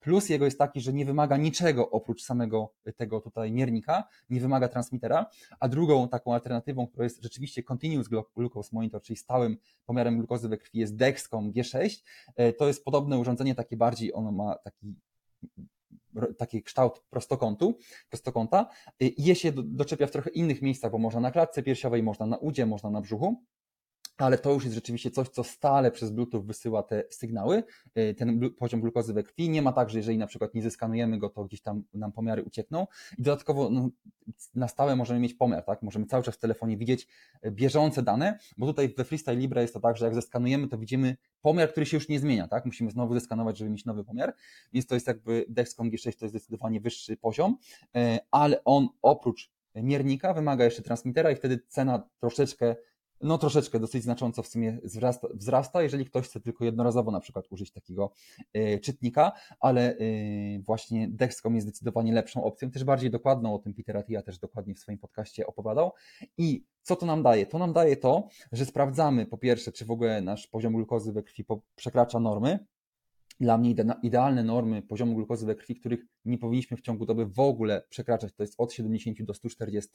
plus 0.07 0.29
jego 0.29 0.45
jest 0.45 0.57
taki, 0.57 0.81
że 0.81 0.93
nie 0.93 1.05
wymaga 1.05 1.37
niczego 1.37 1.89
oprócz 1.89 2.23
samego 2.23 2.73
tego 2.95 3.21
tutaj 3.21 3.51
miernika, 3.51 4.07
nie 4.29 4.39
wymaga 4.39 4.67
transmitera, 4.67 5.25
a 5.59 5.67
drugą 5.67 6.09
taką 6.09 6.33
alternatywą, 6.33 6.87
która 6.87 7.03
jest 7.03 7.23
rzeczywiście 7.23 7.63
Continuous 7.63 8.07
Glucose 8.35 8.69
Monitor, 8.73 9.01
czyli 9.01 9.17
stałym 9.17 9.57
pomiarem 9.85 10.17
glukozy 10.17 10.49
we 10.49 10.57
krwi 10.57 10.79
jest 10.79 10.95
Dexcom 10.95 11.51
G6. 11.51 12.03
E, 12.35 12.53
to 12.53 12.67
jest 12.67 12.83
podobne 12.83 13.17
urządzenie, 13.17 13.55
takie 13.55 13.77
bardziej, 13.77 14.13
ono 14.13 14.31
ma 14.31 14.55
taki 14.55 14.95
taki 16.37 16.63
kształt 16.63 17.03
prostokątu, 17.09 17.77
prostokąta 18.09 18.69
i 18.99 19.23
je 19.23 19.35
się 19.35 19.51
doczepia 19.55 20.07
w 20.07 20.11
trochę 20.11 20.29
innych 20.29 20.61
miejscach, 20.61 20.91
bo 20.91 20.97
można 20.97 21.19
na 21.19 21.31
klatce 21.31 21.63
piersiowej, 21.63 22.03
można 22.03 22.25
na 22.25 22.37
udzie, 22.37 22.65
można 22.65 22.89
na 22.89 23.01
brzuchu 23.01 23.43
ale 24.17 24.37
to 24.37 24.53
już 24.53 24.63
jest 24.63 24.75
rzeczywiście 24.75 25.11
coś, 25.11 25.29
co 25.29 25.43
stale 25.43 25.91
przez 25.91 26.11
Bluetooth 26.11 26.41
wysyła 26.41 26.83
te 26.83 27.03
sygnały, 27.09 27.63
y, 27.97 28.13
ten 28.13 28.51
poziom 28.57 28.81
glukozy 28.81 29.13
we 29.13 29.23
krwi. 29.23 29.49
Nie 29.49 29.61
ma 29.61 29.73
tak, 29.73 29.89
że 29.89 29.99
jeżeli 29.99 30.17
na 30.17 30.27
przykład 30.27 30.53
nie 30.53 30.61
zeskanujemy 30.61 31.17
go, 31.17 31.29
to 31.29 31.45
gdzieś 31.45 31.61
tam 31.61 31.83
nam 31.93 32.11
pomiary 32.11 32.43
uciekną. 32.43 32.87
I 33.17 33.21
dodatkowo 33.21 33.69
no, 33.69 33.89
na 34.55 34.67
stałe 34.67 34.95
możemy 34.95 35.19
mieć 35.19 35.33
pomiar, 35.33 35.63
tak? 35.63 35.81
Możemy 35.81 36.05
cały 36.05 36.23
czas 36.23 36.35
w 36.35 36.39
telefonie 36.39 36.77
widzieć 36.77 37.07
y, 37.45 37.51
bieżące 37.51 38.03
dane, 38.03 38.39
bo 38.57 38.65
tutaj 38.65 38.93
we 38.97 39.03
Freestyle 39.03 39.37
Libre 39.37 39.61
jest 39.61 39.73
to 39.73 39.79
tak, 39.79 39.97
że 39.97 40.05
jak 40.05 40.15
zeskanujemy, 40.15 40.67
to 40.67 40.77
widzimy 40.77 41.17
pomiar, 41.41 41.71
który 41.71 41.85
się 41.85 41.97
już 41.97 42.09
nie 42.09 42.19
zmienia, 42.19 42.47
tak? 42.47 42.65
Musimy 42.65 42.91
znowu 42.91 43.13
zeskanować, 43.13 43.57
żeby 43.57 43.71
mieć 43.71 43.85
nowy 43.85 44.03
pomiar, 44.03 44.33
więc 44.73 44.87
to 44.87 44.95
jest 44.95 45.07
jakby 45.07 45.45
Dexcom 45.49 45.89
G6 45.89 46.03
to 46.03 46.25
jest 46.25 46.35
zdecydowanie 46.35 46.81
wyższy 46.81 47.17
poziom, 47.17 47.57
y, 47.83 48.19
ale 48.31 48.63
on 48.63 48.87
oprócz 49.01 49.57
miernika 49.75 50.33
wymaga 50.33 50.65
jeszcze 50.65 50.81
transmitera 50.81 51.31
i 51.31 51.35
wtedy 51.35 51.59
cena 51.67 52.09
troszeczkę 52.19 52.75
no 53.21 53.37
troszeczkę, 53.37 53.79
dosyć 53.79 54.03
znacząco 54.03 54.43
w 54.43 54.47
sumie 54.47 54.79
wzrasta, 54.83 55.27
wzrasta, 55.33 55.81
jeżeli 55.81 56.05
ktoś 56.05 56.25
chce 56.25 56.39
tylko 56.39 56.65
jednorazowo 56.65 57.11
na 57.11 57.19
przykład 57.19 57.45
użyć 57.49 57.71
takiego 57.71 58.11
y, 58.57 58.79
czytnika, 58.83 59.31
ale 59.59 59.97
y, 59.97 60.61
właśnie 60.65 61.07
Dexcom 61.07 61.55
jest 61.55 61.67
zdecydowanie 61.67 62.13
lepszą 62.13 62.43
opcją, 62.43 62.71
też 62.71 62.83
bardziej 62.83 63.11
dokładną, 63.11 63.53
o 63.55 63.59
tym 63.59 63.73
Peter 63.73 63.97
Attia 63.97 64.21
też 64.21 64.39
dokładnie 64.39 64.75
w 64.75 64.79
swoim 64.79 64.97
podcaście 64.97 65.47
opowiadał. 65.47 65.91
I 66.37 66.63
co 66.81 66.95
to 66.95 67.05
nam 67.05 67.23
daje? 67.23 67.45
To 67.45 67.57
nam 67.57 67.73
daje 67.73 67.97
to, 67.97 68.27
że 68.51 68.65
sprawdzamy 68.65 69.25
po 69.25 69.37
pierwsze, 69.37 69.71
czy 69.71 69.85
w 69.85 69.91
ogóle 69.91 70.21
nasz 70.21 70.47
poziom 70.47 70.73
glukozy 70.73 71.13
we 71.13 71.23
krwi 71.23 71.45
przekracza 71.75 72.19
normy, 72.19 72.59
dla 73.39 73.57
mnie 73.57 73.75
idealne 74.03 74.43
normy 74.43 74.81
poziomu 74.81 75.15
glukozy 75.15 75.45
we 75.45 75.55
krwi, 75.55 75.75
których 75.75 76.05
nie 76.25 76.37
powinniśmy 76.37 76.77
w 76.77 76.81
ciągu 76.81 77.05
doby 77.05 77.25
w 77.25 77.39
ogóle 77.39 77.83
przekraczać, 77.89 78.33
to 78.33 78.43
jest 78.43 78.55
od 78.57 78.73
70 78.73 79.23
do 79.23 79.33
140 79.33 79.89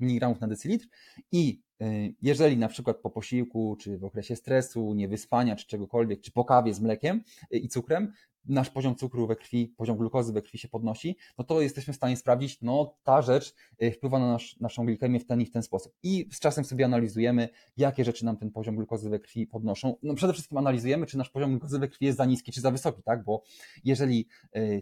mg 0.00 0.34
na 0.40 0.48
decylitr. 0.48 0.86
I 1.32 1.62
y, 1.82 2.14
jeżeli 2.22 2.56
na 2.56 2.68
przykład 2.68 2.96
po 2.96 3.10
posiłku, 3.10 3.76
czy 3.80 3.98
w 3.98 4.04
okresie 4.04 4.36
stresu, 4.36 4.94
niewyspania, 4.94 5.56
czy 5.56 5.66
czegokolwiek, 5.66 6.20
czy 6.20 6.32
po 6.32 6.44
kawie 6.44 6.74
z 6.74 6.80
mlekiem 6.80 7.22
y, 7.54 7.58
i 7.58 7.68
cukrem, 7.68 8.12
nasz 8.48 8.70
poziom 8.70 8.96
cukru 8.96 9.26
we 9.26 9.36
krwi, 9.36 9.74
poziom 9.76 9.96
glukozy 9.96 10.32
we 10.32 10.42
krwi 10.42 10.58
się 10.58 10.68
podnosi, 10.68 11.16
no 11.38 11.44
to 11.44 11.60
jesteśmy 11.60 11.92
w 11.92 11.96
stanie 11.96 12.16
sprawdzić, 12.16 12.58
no 12.62 12.96
ta 13.04 13.22
rzecz 13.22 13.54
y, 13.82 13.92
wpływa 13.92 14.18
na 14.18 14.32
nasz, 14.32 14.56
naszą 14.60 14.86
glikemię 14.86 15.20
w 15.20 15.26
ten 15.26 15.40
i 15.40 15.46
w 15.46 15.50
ten 15.50 15.62
sposób. 15.62 15.92
I 16.02 16.28
z 16.32 16.40
czasem 16.40 16.64
sobie 16.64 16.84
analizujemy, 16.84 17.48
jakie 17.76 18.04
rzeczy 18.04 18.24
nam 18.24 18.36
ten 18.36 18.50
poziom 18.50 18.76
glukozy 18.76 19.10
we 19.10 19.18
krwi 19.18 19.46
podnoszą. 19.46 19.96
No 20.02 20.14
przede 20.14 20.32
wszystkim 20.32 20.58
analizujemy, 20.58 21.06
czy 21.06 21.18
nasz 21.18 21.30
poziom 21.30 21.50
glukozy 21.50 21.78
we 21.78 21.88
krwi 21.88 22.06
jest 22.06 22.18
za 22.18 22.24
niski, 22.24 22.52
czy 22.52 22.60
za 22.60 22.70
wysoki, 22.70 23.02
tak? 23.02 23.24
Bo 23.24 23.42
jeżeli 23.84 24.28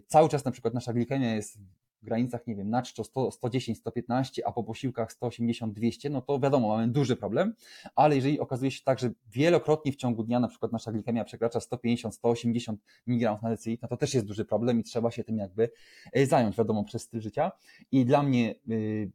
cały 0.07 0.29
czas 0.29 0.45
na 0.45 0.51
przykład 0.51 0.73
nasza 0.73 0.93
glikemia 0.93 1.35
jest 1.35 1.59
w 2.05 2.07
granicach, 2.07 2.47
nie 2.47 2.55
wiem, 2.55 2.69
na 2.69 2.81
czczo 2.81 3.03
100, 3.03 3.31
110, 3.31 3.77
115, 3.77 4.47
a 4.47 4.51
po 4.51 4.63
posiłkach 4.63 5.11
180, 5.11 5.73
200, 5.73 6.09
no 6.09 6.21
to 6.21 6.39
wiadomo, 6.39 6.67
mamy 6.67 6.87
duży 6.87 7.15
problem, 7.15 7.53
ale 7.95 8.15
jeżeli 8.15 8.39
okazuje 8.39 8.71
się 8.71 8.83
tak, 8.83 8.99
że 8.99 9.11
wielokrotnie 9.31 9.91
w 9.91 9.95
ciągu 9.95 10.23
dnia 10.23 10.39
na 10.39 10.47
przykład 10.47 10.71
nasza 10.71 10.91
glikemia 10.91 11.23
przekracza 11.23 11.59
150, 11.59 12.15
180 12.15 12.81
mg 13.07 13.39
na 13.41 13.49
decylitr, 13.49 13.83
no 13.83 13.87
to 13.87 13.97
też 13.97 14.13
jest 14.13 14.25
duży 14.25 14.45
problem 14.45 14.79
i 14.79 14.83
trzeba 14.83 15.11
się 15.11 15.23
tym 15.23 15.37
jakby 15.37 15.69
e, 16.13 16.25
zająć, 16.25 16.57
wiadomo, 16.57 16.83
przez 16.83 17.01
styl 17.01 17.21
życia. 17.21 17.51
I 17.91 18.05
dla 18.05 18.23
mnie 18.23 18.55
y, 18.69 19.11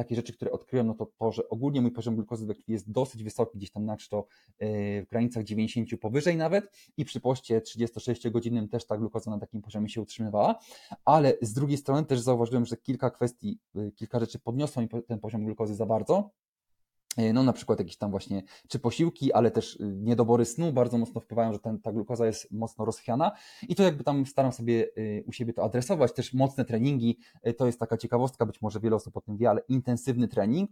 takie 0.00 0.16
rzeczy, 0.16 0.32
które 0.32 0.50
odkryłem, 0.50 0.86
no 0.86 0.94
to 0.94 1.06
to, 1.18 1.32
że 1.32 1.48
ogólnie 1.48 1.80
mój 1.80 1.90
poziom 1.90 2.14
glukozy 2.14 2.46
we 2.46 2.54
krwi 2.54 2.72
jest 2.72 2.90
dosyć 2.90 3.24
wysoki, 3.24 3.58
gdzieś 3.58 3.70
tam 3.70 3.84
na 3.84 3.96
to 4.10 4.26
e, 4.58 5.02
w 5.02 5.08
granicach 5.08 5.44
90 5.44 5.88
powyżej 6.00 6.36
nawet. 6.36 6.64
I 6.96 7.04
przy 7.04 7.20
poście 7.20 7.60
36-godzinnym 7.60 8.68
też 8.68 8.86
ta 8.86 8.98
glukoza 8.98 9.30
na 9.30 9.38
takim 9.38 9.62
poziomie 9.62 9.88
się 9.88 10.00
utrzymywała, 10.00 10.58
ale 11.04 11.34
z 11.42 11.52
drugiej 11.52 11.78
strony 11.78 12.06
też 12.06 12.20
zauważyłem, 12.20 12.66
że 12.66 12.76
kilka 12.76 13.10
kwestii, 13.10 13.58
e, 13.76 13.90
kilka 13.90 14.20
rzeczy 14.20 14.38
podniosło 14.38 14.82
mi 14.82 14.88
ten 15.08 15.18
poziom 15.18 15.44
glukozy 15.44 15.74
za 15.74 15.86
bardzo, 15.86 16.30
no 17.16 17.42
na 17.42 17.52
przykład 17.52 17.78
jakieś 17.78 17.96
tam 17.96 18.10
właśnie, 18.10 18.42
czy 18.68 18.78
posiłki, 18.78 19.32
ale 19.32 19.50
też 19.50 19.76
y, 19.76 19.96
niedobory 19.96 20.44
snu 20.44 20.72
bardzo 20.72 20.98
mocno 20.98 21.20
wpływają, 21.20 21.52
że 21.52 21.58
ten, 21.58 21.80
ta 21.80 21.92
glukoza 21.92 22.26
jest 22.26 22.52
mocno 22.52 22.84
rozchwiana. 22.84 23.32
I 23.68 23.74
to 23.74 23.82
jakby 23.82 24.04
tam 24.04 24.26
staram 24.26 24.52
sobie 24.52 24.88
y, 24.98 25.24
u 25.26 25.32
siebie 25.32 25.52
to 25.52 25.64
adresować, 25.64 26.12
też 26.12 26.34
mocne 26.34 26.64
treningi, 26.64 27.18
y, 27.46 27.54
to 27.54 27.66
jest 27.66 27.80
taka 27.80 27.96
ciekawostka, 27.96 28.46
być 28.46 28.62
może 28.62 28.80
wiele 28.80 28.96
osób 28.96 29.16
o 29.16 29.20
tym 29.20 29.36
wie, 29.36 29.50
ale 29.50 29.60
intensywny 29.68 30.28
trening, 30.28 30.70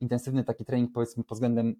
intensywny 0.00 0.44
taki 0.44 0.64
trening 0.64 0.92
powiedzmy 0.92 1.24
pod 1.24 1.36
względem, 1.36 1.74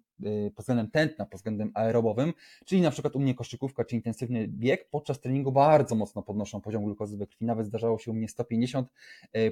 pod 0.55 0.63
względem 0.63 0.91
tętna, 0.91 1.25
pod 1.25 1.39
względem 1.39 1.71
aerobowym, 1.73 2.33
czyli 2.65 2.81
na 2.81 2.91
przykład 2.91 3.15
u 3.15 3.19
mnie 3.19 3.35
koszykówka 3.35 3.85
czy 3.85 3.95
intensywny 3.95 4.47
bieg 4.47 4.89
podczas 4.89 5.19
treningu 5.19 5.51
bardzo 5.51 5.95
mocno 5.95 6.21
podnoszą 6.23 6.61
poziom 6.61 6.85
glukozy 6.85 7.17
we 7.17 7.27
krwi, 7.27 7.45
nawet 7.45 7.65
zdarzało 7.67 7.99
się 7.99 8.11
u 8.11 8.13
mnie 8.13 8.27
150 8.27 8.89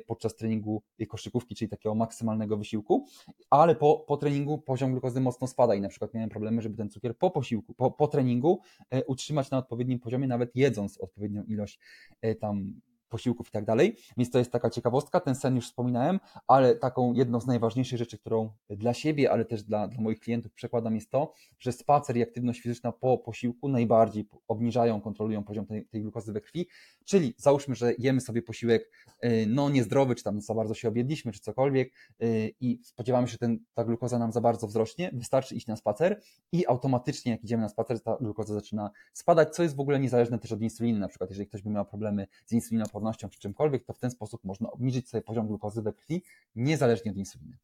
podczas 0.08 0.36
treningu 0.36 0.84
koszykówki, 1.10 1.56
czyli 1.56 1.70
takiego 1.70 1.96
maksymalnego 1.96 2.58
wysiłku, 2.58 3.06
ale 3.50 3.76
po, 3.76 4.06
po 4.08 4.12
treningu 4.17 4.58
poziom 4.58 4.91
glukozy 4.91 5.21
mocno 5.21 5.47
spada 5.47 5.76
i 5.76 5.82
na 5.82 5.89
przykład 5.89 6.13
miałem 6.13 6.30
problemy, 6.30 6.62
żeby 6.62 6.78
ten 6.78 6.89
cukier 6.89 7.17
po 7.17 7.32
posiłku, 7.32 7.73
po, 7.73 7.91
po 7.91 8.08
treningu 8.08 8.60
e, 8.89 9.06
utrzymać 9.06 9.52
na 9.52 9.58
odpowiednim 9.58 9.99
poziomie, 9.99 10.28
nawet 10.28 10.56
jedząc 10.56 10.97
odpowiednią 10.97 11.43
ilość 11.43 11.80
e, 12.21 12.36
tam 12.36 12.73
posiłków 13.13 13.47
i 13.47 13.52
tak 13.52 13.65
dalej. 13.65 13.95
Więc 14.17 14.32
to 14.32 14.39
jest 14.39 14.52
taka 14.52 14.69
ciekawostka. 14.69 15.19
Ten 15.19 15.36
sen 15.36 15.56
już 15.56 15.65
wspominałem, 15.65 16.19
ale 16.47 16.76
taką 16.76 17.13
jedną 17.13 17.39
z 17.41 17.47
najważniejszych 17.47 17.99
rzeczy, 17.99 18.17
którą 18.17 18.49
dla 18.69 18.93
siebie, 18.93 19.32
ale 19.32 19.45
też 19.45 19.63
dla, 19.63 19.88
dla 19.88 20.02
moich 20.02 20.19
klientów 20.19 20.54
przekładam, 20.54 20.95
jest 20.95 21.12
to, 21.12 21.34
że 21.60 21.71
spacer 21.71 22.17
i 22.17 22.23
aktywność 22.23 22.62
fizyczna 22.62 22.91
po 22.91 23.17
posiłku 23.17 23.69
najbardziej 23.69 24.28
obniżają, 24.47 25.02
kontrolują 25.02 25.43
poziom 25.43 25.65
tej, 25.65 25.86
tej 25.86 26.02
glukozy 26.02 26.34
we 26.34 26.41
krwi. 26.41 26.67
Czyli 27.06 27.34
załóżmy, 27.38 27.76
że 27.76 27.93
jemy 27.97 28.21
sobie 28.21 28.41
posiłek 28.41 28.91
y, 29.26 29.45
no 29.47 29.69
niezdrowy, 29.69 30.15
czy 30.15 30.23
tam 30.23 30.41
za 30.41 30.54
bardzo 30.54 30.73
się 30.73 30.88
objedliśmy, 30.88 31.32
czy 31.32 31.39
cokolwiek 31.39 31.93
y, 32.23 32.54
i 32.60 32.80
spodziewamy 32.84 33.28
się, 33.28 33.32
że 33.32 33.38
ten, 33.38 33.60
ta 33.73 33.84
glukoza 33.84 34.19
nam 34.19 34.32
za 34.32 34.41
bardzo 34.41 34.67
wzrośnie, 34.67 35.10
wystarczy 35.13 35.56
iść 35.56 35.67
na 35.67 35.76
spacer 35.76 36.21
i 36.52 36.67
automatycznie 36.67 37.32
jak 37.32 37.43
idziemy 37.43 37.63
na 37.63 37.69
spacer, 37.69 38.02
ta 38.02 38.17
glukoza 38.21 38.54
zaczyna 38.54 38.91
spadać, 39.13 39.56
co 39.56 39.63
jest 39.63 39.76
w 39.76 39.80
ogóle 39.80 39.99
niezależne 39.99 40.39
też 40.39 40.52
od 40.52 40.62
insuliny. 40.62 40.99
Na 40.99 41.08
przykład 41.08 41.30
jeżeli 41.30 41.47
ktoś 41.47 41.62
by 41.62 41.69
miał 41.69 41.86
problemy 41.86 42.28
z 42.45 42.52
insuliną 42.52 42.86
czy 43.12 43.39
czymkolwiek, 43.39 43.86
to 43.86 43.94
w 43.94 44.00
ten 44.00 44.12
sposób 44.12 44.44
można 44.44 44.72
obniżyć 44.72 45.10
sobie 45.10 45.22
poziom 45.22 45.48
glukozy 45.48 45.82
we 45.82 45.94
krwi 45.94 46.24
niezależnie 46.56 47.12
od 47.12 47.18
insuliny. 47.18 47.58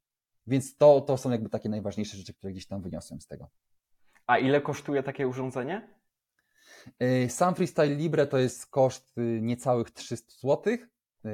Więc 0.48 0.78
to, 0.78 1.02
to 1.02 1.18
są 1.18 1.32
jakby 1.32 1.50
takie 1.50 1.70
najważniejsze 1.70 2.18
rzeczy, 2.18 2.34
które 2.34 2.52
gdzieś 2.54 2.68
tam 2.68 2.82
wyniosłem 2.82 3.22
z 3.22 3.28
tego. 3.28 3.50
A 4.28 4.38
ile 4.38 4.62
kosztuje 4.62 5.04
takie 5.04 5.28
urządzenie? 5.28 6.00
Y, 7.04 7.30
sam 7.30 7.56
Freestyle 7.56 7.96
Libre 7.96 8.28
to 8.28 8.38
jest 8.38 8.66
koszt 8.66 9.18
y, 9.18 9.40
niecałych 9.42 9.92
300 9.92 10.34
zł 10.42 10.74
y, 10.74 10.88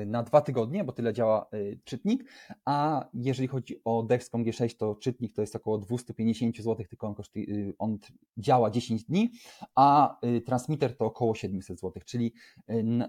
na 0.05 0.23
dwa 0.23 0.41
tygodnie, 0.41 0.83
bo 0.83 0.91
tyle 0.91 1.13
działa 1.13 1.49
czytnik, 1.83 2.23
a 2.65 3.05
jeżeli 3.13 3.47
chodzi 3.47 3.81
o 3.85 4.03
Dexcom 4.03 4.43
G6, 4.43 4.75
to 4.77 4.95
czytnik 4.95 5.33
to 5.33 5.41
jest 5.41 5.55
około 5.55 5.77
250 5.77 6.57
zł, 6.57 6.75
tylko 6.89 7.07
on, 7.07 7.15
kosztuje, 7.15 7.45
on 7.79 7.97
działa 8.37 8.71
10 8.71 9.03
dni, 9.03 9.31
a 9.75 10.19
transmitter 10.45 10.97
to 10.97 11.05
około 11.05 11.35
700 11.35 11.79
zł, 11.79 12.03
czyli, 12.05 12.33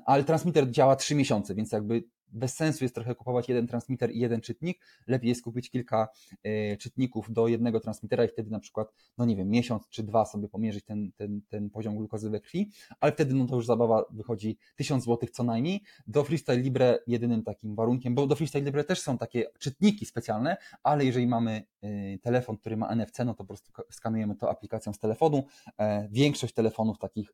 ale 0.06 0.24
transmitter 0.24 0.70
działa 0.70 0.96
3 0.96 1.14
miesiące, 1.14 1.54
więc 1.54 1.72
jakby 1.72 2.04
bez 2.32 2.54
sensu 2.54 2.84
jest 2.84 2.94
trochę 2.94 3.14
kupować 3.14 3.48
jeden 3.48 3.66
transmitter 3.66 4.10
i 4.10 4.18
jeden 4.18 4.40
czytnik. 4.40 4.80
Lepiej 5.06 5.28
jest 5.28 5.42
kupić 5.42 5.70
kilka 5.70 6.08
y, 6.46 6.76
czytników 6.80 7.32
do 7.32 7.48
jednego 7.48 7.80
transmitera 7.80 8.24
i 8.24 8.28
wtedy 8.28 8.50
na 8.50 8.60
przykład, 8.60 8.92
no 9.18 9.24
nie 9.24 9.36
wiem, 9.36 9.48
miesiąc 9.48 9.88
czy 9.88 10.02
dwa 10.02 10.24
sobie 10.24 10.48
pomierzyć 10.48 10.84
ten, 10.84 11.12
ten, 11.12 11.40
ten 11.48 11.70
poziom 11.70 11.96
glukozy 11.96 12.30
we 12.30 12.40
krwi, 12.40 12.70
ale 13.00 13.12
wtedy 13.12 13.34
no 13.34 13.46
to 13.46 13.56
już 13.56 13.66
zabawa 13.66 14.04
wychodzi 14.10 14.58
1000 14.76 15.04
zł 15.04 15.28
co 15.32 15.44
najmniej. 15.44 15.82
Do 16.06 16.24
Freestyle 16.24 16.58
Libre 16.58 16.98
jedynym 17.06 17.42
takim 17.42 17.74
warunkiem, 17.74 18.14
bo 18.14 18.26
do 18.26 18.36
Freestyle 18.36 18.64
Libre 18.64 18.84
też 18.84 19.00
są 19.00 19.18
takie 19.18 19.46
czytniki 19.58 20.06
specjalne, 20.06 20.56
ale 20.82 21.04
jeżeli 21.04 21.26
mamy 21.26 21.62
y, 21.84 22.18
telefon, 22.22 22.56
który 22.56 22.76
ma 22.76 22.94
NFC, 22.94 23.18
no 23.18 23.34
to 23.34 23.34
po 23.34 23.44
prostu 23.44 23.72
skanujemy 23.90 24.36
to 24.36 24.50
aplikacją 24.50 24.92
z 24.92 24.98
telefonu. 24.98 25.44
E, 25.78 26.08
większość 26.10 26.54
telefonów 26.54 26.98
takich 26.98 27.32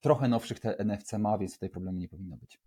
trochę 0.00 0.28
nowszych 0.28 0.60
te 0.60 0.84
NFC 0.84 1.12
ma, 1.18 1.38
więc 1.38 1.52
tutaj 1.52 1.70
problemu 1.70 1.98
nie 1.98 2.08
powinno 2.08 2.36
być. 2.36 2.60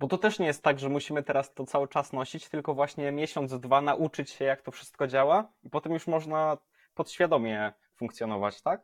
Bo 0.00 0.08
to 0.08 0.18
też 0.18 0.38
nie 0.38 0.46
jest 0.46 0.62
tak, 0.62 0.78
że 0.78 0.88
musimy 0.88 1.22
teraz 1.22 1.54
to 1.54 1.64
cały 1.64 1.88
czas 1.88 2.12
nosić, 2.12 2.48
tylko 2.48 2.74
właśnie 2.74 3.12
miesiąc, 3.12 3.60
dwa 3.60 3.80
nauczyć 3.80 4.30
się, 4.30 4.44
jak 4.44 4.62
to 4.62 4.70
wszystko 4.70 5.06
działa, 5.06 5.52
i 5.62 5.70
potem 5.70 5.92
już 5.92 6.06
można 6.06 6.58
podświadomie 6.94 7.72
funkcjonować, 7.96 8.62
tak? 8.62 8.80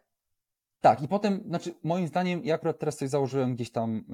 Tak, 0.82 1.02
i 1.02 1.08
potem, 1.08 1.40
znaczy 1.46 1.74
moim 1.82 2.08
zdaniem, 2.08 2.44
ja 2.44 2.54
akurat 2.54 2.78
teraz 2.78 2.96
coś 2.96 3.08
założyłem 3.08 3.54
gdzieś 3.54 3.72
tam 3.72 4.04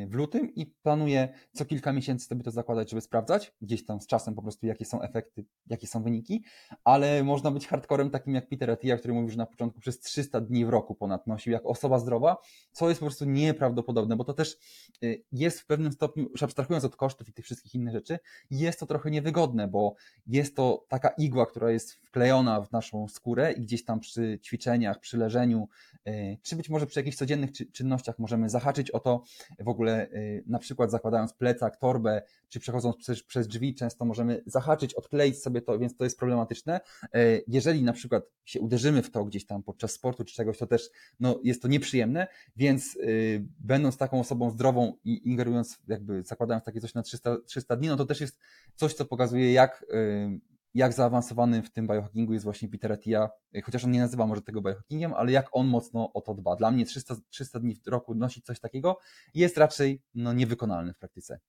yy, 0.00 0.06
w 0.06 0.14
lutym 0.14 0.54
i 0.54 0.66
planuję 0.66 1.28
co 1.52 1.64
kilka 1.64 1.92
miesięcy 1.92 2.26
sobie 2.26 2.42
to 2.42 2.50
zakładać, 2.50 2.90
żeby 2.90 3.00
sprawdzać, 3.00 3.52
gdzieś 3.60 3.86
tam 3.86 4.00
z 4.00 4.06
czasem 4.06 4.34
po 4.34 4.42
prostu, 4.42 4.66
jakie 4.66 4.84
są 4.84 5.02
efekty, 5.02 5.44
jakie 5.66 5.86
są 5.86 6.02
wyniki, 6.02 6.44
ale 6.84 7.24
można 7.24 7.50
być 7.50 7.66
hardcorem 7.66 8.10
takim 8.10 8.34
jak 8.34 8.48
Peter 8.48 8.70
Attia, 8.70 8.96
który 8.96 9.14
mówił, 9.14 9.30
że 9.30 9.36
na 9.36 9.46
początku 9.46 9.80
przez 9.80 10.00
300 10.00 10.40
dni 10.40 10.66
w 10.66 10.68
roku 10.68 10.94
ponad 10.94 11.26
nosił 11.26 11.52
jako 11.52 11.68
osoba 11.68 11.98
zdrowa, 11.98 12.36
co 12.72 12.88
jest 12.88 13.00
po 13.00 13.06
prostu 13.06 13.24
nieprawdopodobne, 13.24 14.16
bo 14.16 14.24
to 14.24 14.34
też 14.34 14.56
yy, 15.02 15.24
jest 15.32 15.60
w 15.60 15.66
pewnym 15.66 15.92
stopniu, 15.92 16.28
już 16.30 16.42
abstrahując 16.42 16.84
od 16.84 16.96
kosztów 16.96 17.28
i 17.28 17.32
tych 17.32 17.44
wszystkich 17.44 17.74
innych 17.74 17.94
rzeczy, 17.94 18.18
jest 18.50 18.80
to 18.80 18.86
trochę 18.86 19.10
niewygodne, 19.10 19.68
bo 19.68 19.94
jest 20.26 20.56
to 20.56 20.86
taka 20.88 21.08
igła, 21.08 21.46
która 21.46 21.70
jest 21.70 21.92
wklejona 21.92 22.60
w 22.60 22.72
naszą 22.72 23.08
skórę 23.08 23.52
i 23.52 23.60
gdzieś 23.60 23.84
tam 23.84 24.00
przy 24.00 24.38
ćwiczeniach, 24.42 25.00
przy 25.00 25.16
leżeniu, 25.16 25.68
yy, 26.06 26.13
czy 26.42 26.56
być 26.56 26.68
może 26.68 26.86
przy 26.86 27.00
jakichś 27.00 27.16
codziennych 27.16 27.50
czynnościach 27.72 28.18
możemy 28.18 28.48
zahaczyć 28.50 28.90
o 28.90 29.00
to, 29.00 29.22
w 29.58 29.68
ogóle 29.68 30.08
y, 30.10 30.44
na 30.46 30.58
przykład 30.58 30.90
zakładając 30.90 31.32
plecak, 31.32 31.76
torbę, 31.76 32.22
czy 32.48 32.60
przechodząc 32.60 32.96
przez, 32.96 33.22
przez 33.22 33.48
drzwi, 33.48 33.74
często 33.74 34.04
możemy 34.04 34.42
zahaczyć, 34.46 34.94
odkleić 34.94 35.42
sobie 35.42 35.62
to, 35.62 35.78
więc 35.78 35.96
to 35.96 36.04
jest 36.04 36.18
problematyczne. 36.18 36.80
E, 37.02 37.18
jeżeli 37.48 37.82
na 37.82 37.92
przykład 37.92 38.24
się 38.44 38.60
uderzymy 38.60 39.02
w 39.02 39.10
to 39.10 39.24
gdzieś 39.24 39.46
tam 39.46 39.62
podczas 39.62 39.92
sportu 39.92 40.24
czy 40.24 40.34
czegoś, 40.34 40.58
to 40.58 40.66
też 40.66 40.90
no, 41.20 41.40
jest 41.44 41.62
to 41.62 41.68
nieprzyjemne, 41.68 42.26
więc 42.56 42.94
yy, 42.94 43.44
będąc 43.58 43.96
taką 43.96 44.20
osobą 44.20 44.50
zdrową 44.50 44.96
i 45.04 45.28
ingerując, 45.28 45.78
jakby 45.88 46.22
zakładając 46.22 46.64
takie 46.64 46.80
coś 46.80 46.94
na 46.94 47.02
300, 47.02 47.36
300 47.46 47.76
dni, 47.76 47.88
no 47.88 47.96
to 47.96 48.04
też 48.04 48.20
jest 48.20 48.38
coś, 48.74 48.94
co 48.94 49.04
pokazuje, 49.04 49.52
jak 49.52 49.84
yy, 49.90 50.53
jak 50.74 50.92
zaawansowany 50.92 51.62
w 51.62 51.72
tym 51.72 51.86
biohackingu 51.86 52.32
jest 52.32 52.44
właśnie 52.44 52.68
Peter 52.68 52.92
Attia, 52.92 53.30
chociaż 53.64 53.84
on 53.84 53.90
nie 53.90 54.00
nazywa 54.00 54.26
może 54.26 54.42
tego 54.42 54.62
biohackingiem, 54.62 55.14
ale 55.14 55.32
jak 55.32 55.48
on 55.52 55.66
mocno 55.66 56.12
o 56.12 56.20
to 56.20 56.34
dba. 56.34 56.56
Dla 56.56 56.70
mnie 56.70 56.84
300, 56.84 57.14
300 57.30 57.60
dni 57.60 57.74
w 57.74 57.88
roku 57.88 58.14
nosić 58.14 58.44
coś 58.44 58.60
takiego 58.60 58.98
jest 59.34 59.58
raczej 59.58 60.02
no, 60.14 60.32
niewykonalne 60.32 60.94
w 60.94 60.98
praktyce. 60.98 61.40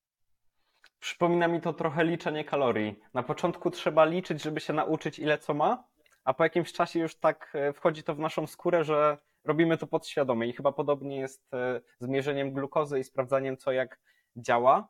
Przypomina 0.99 1.47
mi 1.47 1.61
to 1.61 1.73
trochę 1.73 2.03
liczenie 2.03 2.45
kalorii. 2.45 2.99
Na 3.13 3.23
początku 3.23 3.71
trzeba 3.71 4.05
liczyć, 4.05 4.43
żeby 4.43 4.59
się 4.59 4.73
nauczyć 4.73 5.19
ile 5.19 5.37
co 5.37 5.53
ma, 5.53 5.83
a 6.23 6.33
po 6.33 6.43
jakimś 6.43 6.73
czasie 6.73 6.99
już 6.99 7.15
tak 7.19 7.51
e, 7.53 7.73
wchodzi 7.73 8.03
to 8.03 8.15
w 8.15 8.19
naszą 8.19 8.47
skórę, 8.47 8.83
że 8.83 9.17
robimy 9.43 9.77
to 9.77 9.87
podświadomie 9.87 10.47
i 10.47 10.53
chyba 10.53 10.71
podobnie 10.71 11.19
jest 11.19 11.53
e, 11.53 11.81
z 11.99 12.07
mierzeniem 12.07 12.53
glukozy 12.53 12.99
i 12.99 13.03
sprawdzaniem 13.03 13.57
co 13.57 13.71
jak 13.71 13.99
działa. 14.35 14.87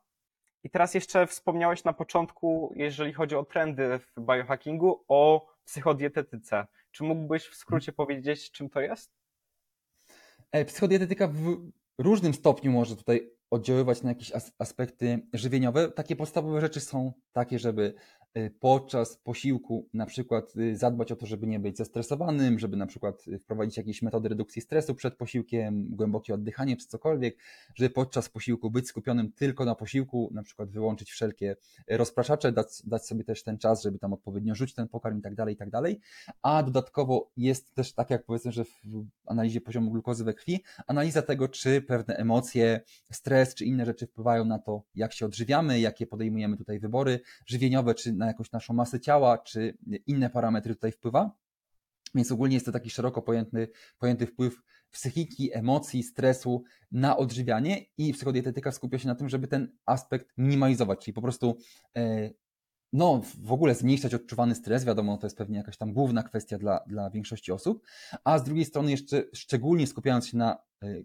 I 0.66 0.70
teraz 0.70 0.94
jeszcze 0.94 1.26
wspomniałeś 1.26 1.84
na 1.84 1.92
początku, 1.92 2.72
jeżeli 2.76 3.12
chodzi 3.12 3.36
o 3.36 3.44
trendy 3.44 3.98
w 3.98 4.20
biohackingu, 4.20 5.04
o 5.08 5.46
psychodietetyce. 5.64 6.66
Czy 6.90 7.04
mógłbyś 7.04 7.46
w 7.48 7.54
skrócie 7.54 7.92
powiedzieć, 7.92 8.50
czym 8.50 8.70
to 8.70 8.80
jest? 8.80 9.10
E, 10.52 10.64
psychodietetyka 10.64 11.28
w 11.28 11.70
różnym 11.98 12.34
stopniu 12.34 12.72
może 12.72 12.96
tutaj 12.96 13.30
oddziaływać 13.50 14.02
na 14.02 14.08
jakieś 14.08 14.32
aspekty 14.58 15.26
żywieniowe. 15.32 15.90
Takie 15.90 16.16
podstawowe 16.16 16.60
rzeczy 16.60 16.80
są 16.80 17.12
takie, 17.32 17.58
żeby 17.58 17.94
podczas 18.60 19.16
posiłku 19.16 19.88
na 19.94 20.06
przykład 20.06 20.56
y, 20.56 20.76
zadbać 20.76 21.12
o 21.12 21.16
to, 21.16 21.26
żeby 21.26 21.46
nie 21.46 21.60
być 21.60 21.76
zestresowanym, 21.76 22.58
żeby 22.58 22.76
na 22.76 22.86
przykład 22.86 23.28
y, 23.28 23.38
wprowadzić 23.38 23.76
jakieś 23.76 24.02
metody 24.02 24.28
redukcji 24.28 24.62
stresu 24.62 24.94
przed 24.94 25.16
posiłkiem, 25.16 25.88
głębokie 25.90 26.34
oddychanie 26.34 26.76
czy 26.76 26.86
cokolwiek, 26.86 27.36
żeby 27.74 27.90
podczas 27.90 28.28
posiłku 28.28 28.70
być 28.70 28.88
skupionym 28.88 29.32
tylko 29.32 29.64
na 29.64 29.74
posiłku, 29.74 30.30
na 30.34 30.42
przykład 30.42 30.70
wyłączyć 30.70 31.10
wszelkie 31.10 31.56
rozpraszacze, 31.88 32.52
dać, 32.52 32.82
dać 32.84 33.06
sobie 33.06 33.24
też 33.24 33.42
ten 33.42 33.58
czas, 33.58 33.82
żeby 33.82 33.98
tam 33.98 34.12
odpowiednio 34.12 34.54
rzucić 34.54 34.74
ten 34.74 34.88
pokarm 34.88 35.18
i 35.18 35.22
tak 35.22 35.34
dalej, 35.34 35.54
i 35.54 35.56
tak 35.56 35.70
dalej. 35.70 36.00
A 36.42 36.62
dodatkowo 36.62 37.30
jest 37.36 37.74
też 37.74 37.92
tak 37.92 38.10
jak 38.10 38.24
powiedzmy, 38.24 38.52
że 38.52 38.64
w 38.64 38.70
analizie 39.26 39.60
poziomu 39.60 39.90
glukozy 39.90 40.24
we 40.24 40.34
krwi, 40.34 40.62
analiza 40.86 41.22
tego, 41.22 41.48
czy 41.48 41.82
pewne 41.82 42.16
emocje, 42.16 42.80
stres 43.12 43.54
czy 43.54 43.64
inne 43.64 43.86
rzeczy 43.86 44.06
wpływają 44.06 44.44
na 44.44 44.58
to, 44.58 44.82
jak 44.94 45.12
się 45.12 45.26
odżywiamy, 45.26 45.80
jakie 45.80 46.06
podejmujemy 46.06 46.56
tutaj 46.56 46.78
wybory 46.78 47.20
żywieniowe, 47.46 47.94
czy 47.94 48.12
na 48.12 48.25
jakąś 48.28 48.52
naszą 48.52 48.74
masę 48.74 49.00
ciała, 49.00 49.38
czy 49.38 49.78
inne 50.06 50.30
parametry 50.30 50.74
tutaj 50.74 50.92
wpływa. 50.92 51.36
Więc 52.14 52.32
ogólnie 52.32 52.54
jest 52.56 52.66
to 52.66 52.72
taki 52.72 52.90
szeroko 52.90 53.22
pojęty, 53.22 53.68
pojęty 53.98 54.26
wpływ 54.26 54.62
psychiki, 54.90 55.54
emocji, 55.54 56.02
stresu 56.02 56.64
na 56.92 57.16
odżywianie 57.16 57.86
i 57.98 58.12
psychodietetyka 58.12 58.72
skupia 58.72 58.98
się 58.98 59.08
na 59.08 59.14
tym, 59.14 59.28
żeby 59.28 59.48
ten 59.48 59.72
aspekt 59.86 60.32
minimalizować, 60.38 61.04
czyli 61.04 61.12
po 61.12 61.22
prostu 61.22 61.58
e, 61.96 62.30
no, 62.92 63.22
w 63.42 63.52
ogóle 63.52 63.74
zmniejszać 63.74 64.14
odczuwany 64.14 64.54
stres, 64.54 64.84
wiadomo, 64.84 65.18
to 65.18 65.26
jest 65.26 65.36
pewnie 65.36 65.56
jakaś 65.56 65.76
tam 65.76 65.92
główna 65.92 66.22
kwestia 66.22 66.58
dla, 66.58 66.80
dla 66.86 67.10
większości 67.10 67.52
osób, 67.52 67.82
a 68.24 68.38
z 68.38 68.44
drugiej 68.44 68.64
strony 68.64 68.90
jeszcze 68.90 69.24
szczególnie 69.32 69.86
skupiając 69.86 70.28
się 70.28 70.36
na 70.36 70.58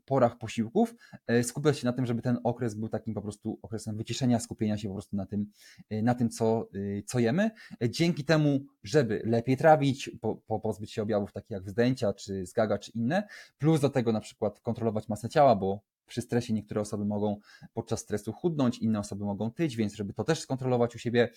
porach 0.05 0.37
posiłków, 0.37 0.95
skupiać 1.43 1.79
się 1.79 1.85
na 1.85 1.93
tym, 1.93 2.05
żeby 2.05 2.21
ten 2.21 2.37
okres 2.43 2.75
był 2.75 2.89
takim 2.89 3.13
po 3.13 3.21
prostu 3.21 3.59
okresem 3.61 3.97
wyciszenia, 3.97 4.39
skupienia 4.39 4.77
się 4.77 4.87
po 4.87 4.93
prostu 4.93 5.15
na 5.15 5.25
tym, 5.25 5.51
na 5.91 6.15
tym 6.15 6.29
co, 6.29 6.69
co 7.05 7.19
jemy. 7.19 7.51
Dzięki 7.89 8.25
temu, 8.25 8.59
żeby 8.83 9.21
lepiej 9.25 9.57
trawić, 9.57 10.11
po, 10.21 10.35
po 10.35 10.59
pozbyć 10.59 10.91
się 10.91 11.01
objawów 11.01 11.31
takich 11.31 11.51
jak 11.51 11.63
wzdęcia, 11.63 12.13
czy 12.13 12.45
zgaga, 12.45 12.77
czy 12.77 12.91
inne, 12.91 13.27
plus 13.57 13.81
do 13.81 13.89
tego 13.89 14.11
na 14.11 14.21
przykład 14.21 14.59
kontrolować 14.59 15.09
masę 15.09 15.29
ciała, 15.29 15.55
bo 15.55 15.81
przy 16.11 16.21
stresie 16.21 16.53
niektóre 16.53 16.81
osoby 16.81 17.05
mogą 17.05 17.39
podczas 17.73 17.99
stresu 17.99 18.33
chudnąć, 18.33 18.79
inne 18.79 18.99
osoby 18.99 19.25
mogą 19.25 19.51
tyć, 19.51 19.75
więc 19.75 19.95
żeby 19.95 20.13
to 20.13 20.23
też 20.23 20.39
skontrolować 20.39 20.95
u 20.95 20.99
siebie 20.99 21.29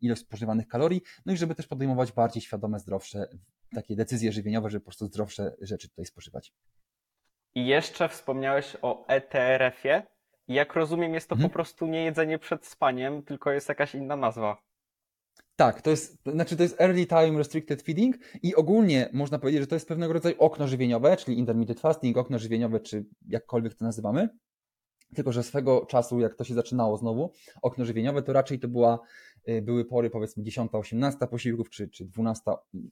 ilość 0.00 0.22
spożywanych 0.22 0.68
kalorii, 0.68 1.02
no 1.26 1.32
i 1.32 1.36
żeby 1.36 1.54
też 1.54 1.66
podejmować 1.66 2.12
bardziej 2.12 2.42
świadome, 2.42 2.78
zdrowsze 2.78 3.28
takie 3.74 3.96
decyzje 3.96 4.32
żywieniowe, 4.32 4.70
żeby 4.70 4.80
po 4.80 4.84
prostu 4.84 5.06
zdrowsze 5.06 5.56
rzeczy 5.60 5.88
tutaj 5.88 6.04
spożywać. 6.04 6.52
I 7.54 7.66
jeszcze 7.66 8.08
wspomniałeś 8.08 8.76
o 8.82 9.06
ETRF-ie. 9.06 10.02
Jak 10.48 10.74
rozumiem, 10.74 11.14
jest 11.14 11.28
to 11.28 11.34
mhm. 11.34 11.50
po 11.50 11.54
prostu 11.54 11.86
nie 11.86 12.04
jedzenie 12.04 12.38
przed 12.38 12.66
spaniem, 12.66 13.22
tylko 13.22 13.50
jest 13.50 13.68
jakaś 13.68 13.94
inna 13.94 14.16
nazwa. 14.16 14.62
Tak, 15.62 15.82
to 15.82 15.90
jest, 15.90 16.18
znaczy 16.26 16.56
to 16.56 16.62
jest 16.62 16.80
Early 16.80 17.06
Time 17.06 17.38
Restricted 17.38 17.82
Feeding 17.82 18.16
i 18.42 18.54
ogólnie 18.54 19.08
można 19.12 19.38
powiedzieć, 19.38 19.60
że 19.60 19.66
to 19.66 19.74
jest 19.76 19.88
pewnego 19.88 20.12
rodzaju 20.12 20.34
okno 20.38 20.68
żywieniowe, 20.68 21.16
czyli 21.16 21.38
intermittent 21.38 21.80
fasting, 21.80 22.16
okno 22.16 22.38
żywieniowe, 22.38 22.80
czy 22.80 23.04
jakkolwiek 23.28 23.74
to 23.74 23.84
nazywamy. 23.84 24.28
Tylko, 25.14 25.32
że 25.32 25.42
swego 25.42 25.86
czasu, 25.86 26.20
jak 26.20 26.34
to 26.34 26.44
się 26.44 26.54
zaczynało 26.54 26.96
znowu, 26.96 27.32
okno 27.62 27.84
żywieniowe, 27.84 28.22
to 28.22 28.32
raczej 28.32 28.58
to 28.58 28.68
była 28.68 28.98
były 29.62 29.84
pory 29.84 30.10
powiedzmy 30.10 30.42
10-18 30.42 31.26
posiłków, 31.28 31.70
czy, 31.70 31.88
czy 31.88 32.04
12, 32.04 32.42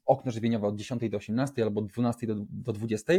okno 0.07 0.33
żywieniowe 0.33 0.67
od 0.67 0.77
10 0.77 1.11
do 1.11 1.17
18 1.17 1.63
albo 1.63 1.81
od 1.81 1.87
12 1.87 2.27
do, 2.27 2.35
do 2.51 2.73
20, 2.73 3.13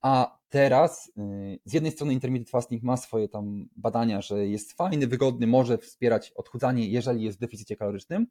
a 0.00 0.38
teraz 0.52 1.08
y, 1.08 1.58
z 1.64 1.72
jednej 1.72 1.92
strony 1.92 2.12
intermittent 2.12 2.50
fasting 2.50 2.82
ma 2.82 2.96
swoje 2.96 3.28
tam 3.28 3.68
badania, 3.76 4.22
że 4.22 4.46
jest 4.46 4.72
fajny, 4.72 5.06
wygodny, 5.06 5.46
może 5.46 5.78
wspierać 5.78 6.32
odchudzanie, 6.36 6.88
jeżeli 6.88 7.24
jest 7.24 7.38
w 7.38 7.40
deficycie 7.40 7.76
kalorycznym, 7.76 8.26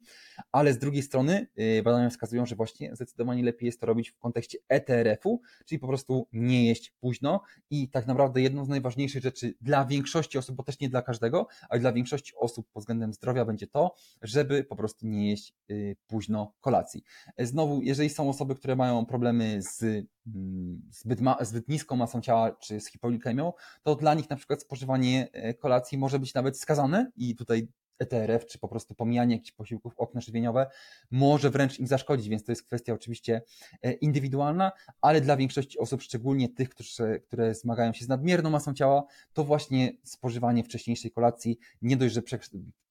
ale 0.52 0.72
z 0.72 0.78
drugiej 0.78 1.02
strony 1.02 1.46
y, 1.78 1.82
badania 1.82 2.10
wskazują, 2.10 2.46
że 2.46 2.56
właśnie 2.56 2.96
zdecydowanie 2.96 3.42
lepiej 3.42 3.66
jest 3.66 3.80
to 3.80 3.86
robić 3.86 4.10
w 4.10 4.18
kontekście 4.18 4.58
ETRF-u, 4.68 5.40
czyli 5.66 5.78
po 5.78 5.86
prostu 5.86 6.28
nie 6.32 6.66
jeść 6.66 6.90
późno. 7.00 7.42
I 7.70 7.88
tak 7.88 8.06
naprawdę 8.06 8.40
jedną 8.40 8.64
z 8.64 8.68
najważniejszych 8.68 9.22
rzeczy 9.22 9.54
dla 9.60 9.84
większości 9.84 10.38
osób, 10.38 10.56
bo 10.56 10.62
też 10.62 10.80
nie 10.80 10.88
dla 10.88 11.02
każdego, 11.02 11.46
ale 11.68 11.80
dla 11.80 11.92
większości 11.92 12.32
osób 12.36 12.66
pod 12.72 12.82
względem 12.82 13.12
zdrowia 13.12 13.44
będzie 13.44 13.66
to, 13.66 13.94
że 14.22 14.41
żeby 14.42 14.64
po 14.64 14.76
prostu 14.76 15.06
nie 15.06 15.30
jeść 15.30 15.54
y, 15.70 15.96
późno 16.06 16.54
kolacji. 16.60 17.02
E, 17.36 17.46
znowu, 17.46 17.82
jeżeli 17.82 18.10
są 18.10 18.28
osoby, 18.28 18.54
które 18.54 18.76
mają 18.76 19.06
problemy 19.06 19.62
z 19.62 19.82
mm, 20.26 20.82
zbyt, 20.90 21.20
ma, 21.20 21.36
zbyt 21.40 21.68
niską 21.68 21.96
masą 21.96 22.20
ciała 22.20 22.52
czy 22.52 22.80
z 22.80 22.86
hipoglikemią, 22.88 23.52
to 23.82 23.94
dla 23.94 24.14
nich 24.14 24.30
na 24.30 24.36
przykład 24.36 24.62
spożywanie 24.62 25.28
e, 25.32 25.54
kolacji 25.54 25.98
może 25.98 26.18
być 26.18 26.34
nawet 26.34 26.58
skazane 26.60 27.10
i 27.16 27.36
tutaj 27.36 27.68
ETRF, 27.98 28.46
czy 28.46 28.58
po 28.58 28.68
prostu 28.68 28.94
pomijanie 28.94 29.34
jakichś 29.34 29.52
posiłków 29.52 29.94
okna 29.96 30.20
żywieniowe 30.20 30.66
może 31.10 31.50
wręcz 31.50 31.78
im 31.78 31.86
zaszkodzić, 31.86 32.28
więc 32.28 32.44
to 32.44 32.52
jest 32.52 32.62
kwestia 32.62 32.92
oczywiście 32.92 33.42
e, 33.82 33.92
indywidualna, 33.92 34.72
ale 35.00 35.20
dla 35.20 35.36
większości 35.36 35.78
osób, 35.78 36.02
szczególnie 36.02 36.48
tych, 36.48 36.68
którzy, 36.68 37.20
które 37.26 37.54
zmagają 37.54 37.92
się 37.92 38.04
z 38.04 38.08
nadmierną 38.08 38.50
masą 38.50 38.74
ciała, 38.74 39.04
to 39.32 39.44
właśnie 39.44 39.92
spożywanie 40.04 40.64
wcześniejszej 40.64 41.10
kolacji 41.10 41.58
nie 41.82 41.96
dość, 41.96 42.14
że 42.14 42.22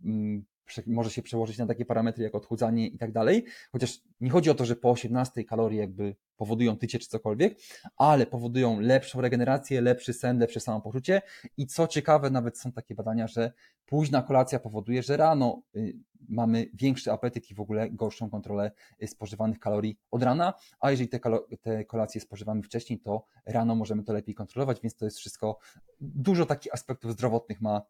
mm, 0.04 0.46
może 0.88 1.10
się 1.10 1.22
przełożyć 1.22 1.58
na 1.58 1.68
takie 1.68 1.86
parametry 1.86 2.24
jak 2.24 2.36
odchudzanie 2.36 2.88
i 2.88 2.98
tak 2.98 3.12
dalej. 3.12 3.46
Chociaż 3.72 4.00
nie 4.22 4.30
chodzi 4.30 4.50
o 4.50 4.54
to, 4.54 4.66
że 4.66 4.76
po 4.76 4.92
18 4.92 5.44
kalorii 5.44 5.80
jakby 5.80 6.16
powodują 6.42 6.78
tycie 6.78 7.00
czy 7.00 7.08
cokolwiek, 7.08 7.58
ale 7.98 8.26
powodują 8.26 8.80
lepszą 8.80 9.22
regenerację, 9.22 9.82
lepszy 9.82 10.14
sen, 10.14 10.40
lepsze 10.40 10.60
samopoczucie. 10.60 11.22
I 11.58 11.68
co 11.68 11.88
ciekawe, 11.88 12.30
nawet 12.30 12.58
są 12.58 12.72
takie 12.72 12.96
badania, 12.96 13.28
że 13.28 13.52
późna 13.86 14.22
kolacja 14.22 14.60
powoduje, 14.60 15.04
że 15.04 15.18
rano 15.18 15.62
y, 15.76 15.94
mamy 16.30 16.70
większy 16.74 17.12
apetyt 17.12 17.52
i 17.52 17.56
w 17.56 17.60
ogóle 17.60 17.90
gorszą 17.90 18.30
kontrolę 18.30 18.72
y, 19.04 19.08
spożywanych 19.08 19.60
kalorii 19.60 20.00
od 20.12 20.24
rana, 20.24 20.54
a 20.80 20.92
jeżeli 20.92 21.10
te, 21.10 21.20
te 21.62 21.86
kolacje 21.86 22.22
spożywamy 22.22 22.64
wcześniej, 22.64 23.00
to 23.00 23.26
rano 23.46 23.76
możemy 23.76 24.04
to 24.04 24.14
lepiej 24.14 24.36
kontrolować, 24.36 24.82
więc 24.82 24.96
to 24.96 25.06
jest 25.06 25.18
wszystko, 25.18 25.58
dużo 26.00 26.46
takich 26.46 26.74
aspektów 26.74 27.12
zdrowotnych 27.12 27.62
ma 27.62 27.82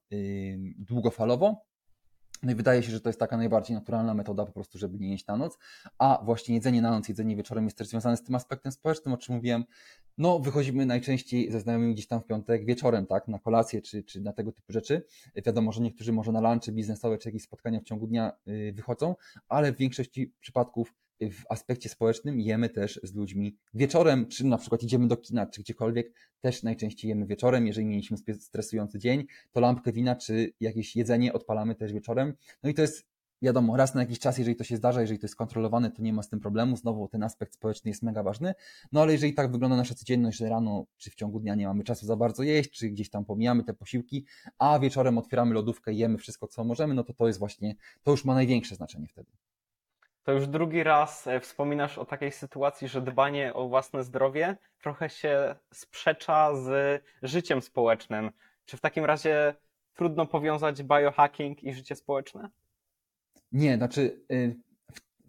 długofalowo, 0.77 1.70
no 2.43 2.51
i 2.51 2.55
wydaje 2.55 2.83
się, 2.83 2.91
że 2.91 3.01
to 3.01 3.09
jest 3.09 3.19
taka 3.19 3.37
najbardziej 3.37 3.75
naturalna 3.75 4.13
metoda 4.13 4.45
po 4.45 4.51
prostu, 4.51 4.77
żeby 4.77 4.99
nie 4.99 5.11
jeść 5.11 5.27
na 5.27 5.37
noc, 5.37 5.57
a 5.97 6.21
właśnie 6.25 6.55
jedzenie 6.55 6.81
na 6.81 6.91
noc, 6.91 7.09
jedzenie 7.09 7.35
wieczorem 7.35 7.65
jest 7.65 7.77
też 7.77 7.87
związane 7.87 8.17
z 8.17 8.23
tym 8.23 8.35
aspektem 8.35 8.71
społecznym, 8.71 9.13
o 9.13 9.17
czym 9.17 9.35
mówiłem. 9.35 9.63
No, 10.17 10.39
wychodzimy 10.39 10.85
najczęściej 10.85 11.51
ze 11.51 11.59
znajomymi 11.59 11.93
gdzieś 11.93 12.07
tam 12.07 12.21
w 12.21 12.25
piątek 12.25 12.65
wieczorem, 12.65 13.05
tak, 13.05 13.27
na 13.27 13.39
kolację 13.39 13.81
czy, 13.81 14.03
czy 14.03 14.21
na 14.21 14.33
tego 14.33 14.51
typu 14.51 14.73
rzeczy. 14.73 15.05
Wiadomo, 15.45 15.71
że 15.71 15.81
niektórzy 15.81 16.13
może 16.13 16.31
na 16.31 16.41
lunchy 16.41 16.71
biznesowe 16.71 17.17
czy 17.17 17.29
jakieś 17.29 17.43
spotkania 17.43 17.79
w 17.79 17.83
ciągu 17.83 18.07
dnia 18.07 18.31
y, 18.47 18.73
wychodzą, 18.75 19.15
ale 19.47 19.73
w 19.73 19.77
większości 19.77 20.33
przypadków 20.39 20.93
w 21.29 21.43
aspekcie 21.49 21.89
społecznym 21.89 22.39
jemy 22.39 22.69
też 22.69 22.99
z 23.03 23.15
ludźmi 23.15 23.57
wieczorem, 23.73 24.27
czy 24.27 24.45
na 24.45 24.57
przykład 24.57 24.83
idziemy 24.83 25.07
do 25.07 25.17
kina, 25.17 25.45
czy 25.45 25.61
gdziekolwiek, 25.61 26.13
też 26.41 26.63
najczęściej 26.63 27.09
jemy 27.09 27.25
wieczorem. 27.25 27.67
Jeżeli 27.67 27.87
mieliśmy 27.87 28.17
stresujący 28.39 28.99
dzień, 28.99 29.25
to 29.51 29.59
lampkę 29.59 29.91
wina, 29.91 30.15
czy 30.15 30.53
jakieś 30.59 30.95
jedzenie 30.95 31.33
odpalamy 31.33 31.75
też 31.75 31.93
wieczorem. 31.93 32.33
No 32.63 32.69
i 32.69 32.73
to 32.73 32.81
jest 32.81 33.11
wiadomo, 33.41 33.77
raz 33.77 33.95
na 33.95 34.01
jakiś 34.01 34.19
czas, 34.19 34.37
jeżeli 34.37 34.55
to 34.55 34.63
się 34.63 34.77
zdarza, 34.77 35.01
jeżeli 35.01 35.19
to 35.19 35.25
jest 35.25 35.35
kontrolowane, 35.35 35.91
to 35.91 36.01
nie 36.01 36.13
ma 36.13 36.23
z 36.23 36.29
tym 36.29 36.39
problemu. 36.39 36.77
Znowu 36.77 37.07
ten 37.07 37.23
aspekt 37.23 37.53
społeczny 37.53 37.89
jest 37.89 38.03
mega 38.03 38.23
ważny. 38.23 38.53
No 38.91 39.01
ale 39.01 39.11
jeżeli 39.11 39.33
tak 39.33 39.51
wygląda 39.51 39.77
nasza 39.77 39.95
codzienność, 39.95 40.37
że 40.37 40.49
rano 40.49 40.85
czy 40.97 41.11
w 41.11 41.15
ciągu 41.15 41.39
dnia 41.39 41.55
nie 41.55 41.67
mamy 41.67 41.83
czasu 41.83 42.05
za 42.05 42.15
bardzo 42.15 42.43
jeść, 42.43 42.71
czy 42.71 42.89
gdzieś 42.89 43.09
tam 43.09 43.25
pomijamy 43.25 43.63
te 43.63 43.73
posiłki, 43.73 44.25
a 44.57 44.79
wieczorem 44.79 45.17
otwieramy 45.17 45.53
lodówkę 45.53 45.93
jemy 45.93 46.17
wszystko, 46.17 46.47
co 46.47 46.63
możemy, 46.63 46.93
no 46.93 47.03
to 47.03 47.13
to 47.13 47.27
jest 47.27 47.39
właśnie, 47.39 47.75
to 48.03 48.11
już 48.11 48.25
ma 48.25 48.33
największe 48.33 48.75
znaczenie 48.75 49.07
wtedy 49.07 49.31
to 50.23 50.31
już 50.31 50.47
drugi 50.47 50.83
raz 50.83 51.27
e, 51.27 51.39
wspominasz 51.39 51.97
o 51.97 52.05
takiej 52.05 52.31
sytuacji, 52.31 52.87
że 52.87 53.01
dbanie 53.01 53.53
o 53.53 53.67
własne 53.67 54.03
zdrowie 54.03 54.57
trochę 54.81 55.09
się 55.09 55.55
sprzecza 55.73 56.55
z 56.55 57.03
życiem 57.23 57.61
społecznym. 57.61 58.31
Czy 58.65 58.77
w 58.77 58.81
takim 58.81 59.05
razie 59.05 59.55
trudno 59.93 60.25
powiązać 60.25 60.83
biohacking 60.83 61.63
i 61.63 61.73
życie 61.73 61.95
społeczne? 61.95 62.49
Nie, 63.51 63.77
znaczy 63.77 64.25
y, 64.31 64.55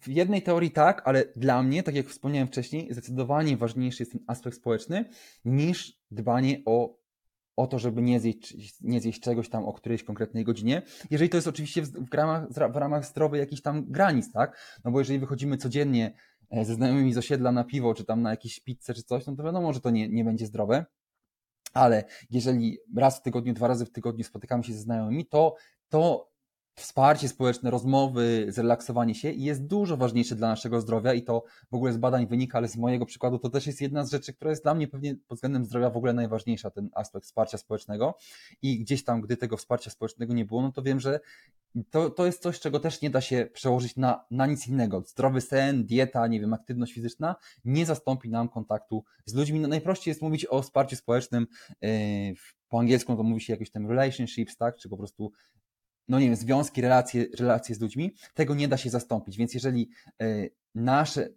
w 0.00 0.08
jednej 0.08 0.42
teorii 0.42 0.70
tak, 0.70 1.02
ale 1.04 1.24
dla 1.36 1.62
mnie, 1.62 1.82
tak 1.82 1.94
jak 1.94 2.06
wspomniałem 2.06 2.48
wcześniej, 2.48 2.92
zdecydowanie 2.92 3.56
ważniejszy 3.56 4.02
jest 4.02 4.12
ten 4.12 4.24
aspekt 4.26 4.56
społeczny 4.56 5.04
niż 5.44 5.98
dbanie 6.10 6.62
o 6.66 7.01
o 7.56 7.66
to, 7.66 7.78
żeby 7.78 8.02
nie 8.02 8.20
zjeść, 8.20 8.56
nie 8.80 9.00
zjeść 9.00 9.20
czegoś 9.20 9.48
tam 9.48 9.64
o 9.64 9.72
którejś 9.72 10.04
konkretnej 10.04 10.44
godzinie. 10.44 10.82
Jeżeli 11.10 11.30
to 11.30 11.36
jest 11.36 11.48
oczywiście 11.48 11.82
w, 11.82 12.14
ramach, 12.14 12.48
w 12.72 12.76
ramach 12.76 13.06
zdrowych 13.06 13.40
jakichś 13.40 13.62
tam 13.62 13.84
granic, 13.84 14.32
tak? 14.32 14.80
No 14.84 14.90
bo 14.90 14.98
jeżeli 14.98 15.18
wychodzimy 15.18 15.56
codziennie 15.56 16.14
e, 16.50 16.64
ze 16.64 16.74
znajomymi 16.74 17.12
z 17.12 17.18
osiedla 17.18 17.52
na 17.52 17.64
piwo, 17.64 17.94
czy 17.94 18.04
tam 18.04 18.22
na 18.22 18.30
jakieś 18.30 18.60
pizzę, 18.60 18.94
czy 18.94 19.02
coś, 19.02 19.26
no 19.26 19.36
to 19.36 19.42
wiadomo, 19.42 19.72
że 19.72 19.80
to 19.80 19.90
nie, 19.90 20.08
nie 20.08 20.24
będzie 20.24 20.46
zdrowe. 20.46 20.86
Ale 21.74 22.04
jeżeli 22.30 22.78
raz 22.96 23.18
w 23.18 23.22
tygodniu, 23.22 23.54
dwa 23.54 23.68
razy 23.68 23.86
w 23.86 23.92
tygodniu 23.92 24.24
spotykamy 24.24 24.64
się 24.64 24.72
ze 24.72 24.80
znajomymi, 24.80 25.26
to, 25.26 25.54
to 25.88 26.31
wsparcie 26.74 27.28
społeczne, 27.28 27.70
rozmowy, 27.70 28.46
zrelaksowanie 28.48 29.14
się 29.14 29.30
jest 29.30 29.66
dużo 29.66 29.96
ważniejsze 29.96 30.36
dla 30.36 30.48
naszego 30.48 30.80
zdrowia 30.80 31.14
i 31.14 31.22
to 31.22 31.44
w 31.70 31.74
ogóle 31.74 31.92
z 31.92 31.96
badań 31.96 32.26
wynika, 32.26 32.58
ale 32.58 32.68
z 32.68 32.76
mojego 32.76 33.06
przykładu 33.06 33.38
to 33.38 33.50
też 33.50 33.66
jest 33.66 33.80
jedna 33.80 34.04
z 34.04 34.10
rzeczy, 34.10 34.32
która 34.32 34.50
jest 34.50 34.62
dla 34.62 34.74
mnie 34.74 34.88
pewnie 34.88 35.14
pod 35.14 35.38
względem 35.38 35.64
zdrowia 35.64 35.90
w 35.90 35.96
ogóle 35.96 36.12
najważniejsza, 36.12 36.70
ten 36.70 36.90
aspekt 36.94 37.26
wsparcia 37.26 37.58
społecznego 37.58 38.18
i 38.62 38.78
gdzieś 38.78 39.04
tam, 39.04 39.20
gdy 39.20 39.36
tego 39.36 39.56
wsparcia 39.56 39.90
społecznego 39.90 40.34
nie 40.34 40.44
było, 40.44 40.62
no 40.62 40.72
to 40.72 40.82
wiem, 40.82 41.00
że 41.00 41.20
to, 41.90 42.10
to 42.10 42.26
jest 42.26 42.42
coś, 42.42 42.60
czego 42.60 42.80
też 42.80 43.02
nie 43.02 43.10
da 43.10 43.20
się 43.20 43.48
przełożyć 43.52 43.96
na, 43.96 44.24
na 44.30 44.46
nic 44.46 44.68
innego. 44.68 45.00
Zdrowy 45.00 45.40
sen, 45.40 45.84
dieta, 45.84 46.26
nie 46.26 46.40
wiem, 46.40 46.52
aktywność 46.52 46.92
fizyczna 46.92 47.36
nie 47.64 47.86
zastąpi 47.86 48.28
nam 48.28 48.48
kontaktu 48.48 49.04
z 49.26 49.34
ludźmi. 49.34 49.60
No, 49.60 49.68
najprościej 49.68 50.10
jest 50.10 50.22
mówić 50.22 50.46
o 50.46 50.62
wsparciu 50.62 50.96
społecznym, 50.96 51.46
yy, 51.80 51.88
po 52.68 52.78
angielsku 52.78 53.16
to 53.16 53.22
mówi 53.22 53.40
się 53.40 53.52
jakoś 53.52 53.70
tam 53.70 53.86
relationships, 53.86 54.56
tak, 54.56 54.76
czy 54.76 54.88
po 54.88 54.96
prostu 54.96 55.32
no 56.08 56.20
nie 56.20 56.26
wiem, 56.26 56.36
związki, 56.36 56.80
relacje, 56.80 57.26
relacje 57.38 57.74
z 57.74 57.80
ludźmi, 57.80 58.14
tego 58.34 58.54
nie 58.54 58.68
da 58.68 58.76
się 58.76 58.90
zastąpić. 58.90 59.36
Więc 59.36 59.54
jeżeli 59.54 59.90
e, 60.22 60.48
nasze 60.74 61.28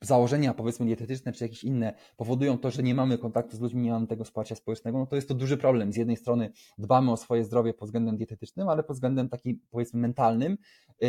założenia, 0.00 0.54
powiedzmy 0.54 0.86
dietetyczne, 0.86 1.32
czy 1.32 1.44
jakieś 1.44 1.64
inne, 1.64 1.94
powodują 2.16 2.58
to, 2.58 2.70
że 2.70 2.82
nie 2.82 2.94
mamy 2.94 3.18
kontaktu 3.18 3.56
z 3.56 3.60
ludźmi, 3.60 3.82
nie 3.82 3.90
mamy 3.90 4.06
tego 4.06 4.24
wsparcia 4.24 4.54
społecznego, 4.54 4.98
no 4.98 5.06
to 5.06 5.16
jest 5.16 5.28
to 5.28 5.34
duży 5.34 5.56
problem. 5.56 5.92
Z 5.92 5.96
jednej 5.96 6.16
strony 6.16 6.52
dbamy 6.78 7.12
o 7.12 7.16
swoje 7.16 7.44
zdrowie 7.44 7.74
pod 7.74 7.88
względem 7.88 8.16
dietetycznym, 8.16 8.68
ale 8.68 8.82
pod 8.82 8.96
względem 8.96 9.28
takim, 9.28 9.60
powiedzmy, 9.70 10.00
mentalnym, 10.00 10.58
e, 11.02 11.06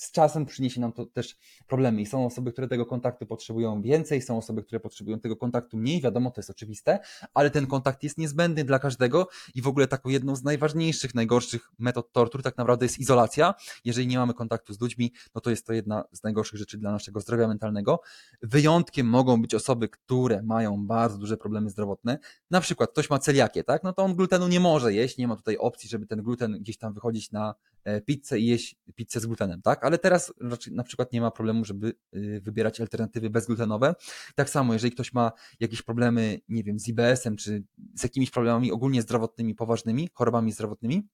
z 0.00 0.12
czasem 0.12 0.46
przyniesie 0.46 0.80
nam 0.80 0.92
to 0.92 1.06
też 1.06 1.36
problemy 1.66 2.00
i 2.00 2.06
są 2.06 2.26
osoby, 2.26 2.52
które 2.52 2.68
tego 2.68 2.86
kontaktu 2.86 3.26
potrzebują 3.26 3.82
więcej, 3.82 4.22
są 4.22 4.38
osoby, 4.38 4.62
które 4.62 4.80
potrzebują 4.80 5.20
tego 5.20 5.36
kontaktu 5.36 5.76
mniej, 5.76 6.00
wiadomo, 6.00 6.30
to 6.30 6.40
jest 6.40 6.50
oczywiste, 6.50 6.98
ale 7.34 7.50
ten 7.50 7.66
kontakt 7.66 8.02
jest 8.02 8.18
niezbędny 8.18 8.64
dla 8.64 8.78
każdego 8.78 9.28
i 9.54 9.62
w 9.62 9.68
ogóle 9.68 9.86
taką 9.86 10.08
jedną 10.08 10.36
z 10.36 10.42
najważniejszych, 10.44 11.14
najgorszych 11.14 11.70
metod 11.78 12.12
tortur 12.12 12.42
tak 12.42 12.56
naprawdę 12.56 12.84
jest 12.84 12.98
izolacja. 12.98 13.54
Jeżeli 13.84 14.06
nie 14.06 14.18
mamy 14.18 14.34
kontaktu 14.34 14.74
z 14.74 14.80
ludźmi, 14.80 15.12
no 15.34 15.40
to 15.40 15.50
jest 15.50 15.66
to 15.66 15.72
jedna 15.72 16.04
z 16.12 16.22
najgorszych 16.22 16.58
rzeczy 16.58 16.78
dla 16.78 16.92
naszego 16.92 17.20
zdrowia 17.20 17.48
mentalnego. 17.48 18.00
Wyjątkiem 18.42 19.06
mogą 19.06 19.42
być 19.42 19.54
osoby, 19.54 19.88
które 19.88 20.42
mają 20.42 20.86
bardzo 20.86 21.18
duże 21.18 21.36
problemy 21.36 21.70
zdrowotne, 21.70 22.18
na 22.50 22.60
przykład 22.60 22.90
ktoś 22.90 23.10
ma 23.10 23.18
celiakię, 23.18 23.64
tak, 23.64 23.82
no 23.82 23.92
to 23.92 24.02
on 24.02 24.14
glutenu 24.14 24.48
nie 24.48 24.60
może 24.60 24.94
jeść, 24.94 25.18
nie 25.18 25.28
ma 25.28 25.36
tutaj 25.36 25.56
opcji, 25.56 25.88
żeby 25.88 26.06
ten 26.06 26.22
gluten 26.22 26.52
gdzieś 26.52 26.78
tam 26.78 26.94
wychodzić 26.94 27.32
na 27.32 27.54
e, 27.84 28.00
pizzę 28.00 28.38
i 28.38 28.46
jeść 28.46 28.76
pizzę 28.94 29.20
z 29.20 29.26
glutenem, 29.26 29.62
tak, 29.62 29.84
ale 29.90 29.98
teraz 29.98 30.32
na 30.70 30.82
przykład 30.82 31.12
nie 31.12 31.20
ma 31.20 31.30
problemu, 31.30 31.64
żeby 31.64 31.94
y, 32.16 32.40
wybierać 32.44 32.80
alternatywy 32.80 33.30
bezglutenowe. 33.30 33.94
Tak 34.34 34.50
samo, 34.50 34.72
jeżeli 34.72 34.92
ktoś 34.92 35.12
ma 35.12 35.32
jakieś 35.60 35.82
problemy, 35.82 36.40
nie 36.48 36.64
wiem, 36.64 36.78
z 36.78 36.88
IBS-em, 36.88 37.36
czy 37.36 37.64
z 37.94 38.02
jakimiś 38.02 38.30
problemami 38.30 38.72
ogólnie 38.72 39.02
zdrowotnymi, 39.02 39.54
poważnymi, 39.54 40.08
chorobami 40.14 40.52
zdrowotnymi, 40.52 41.08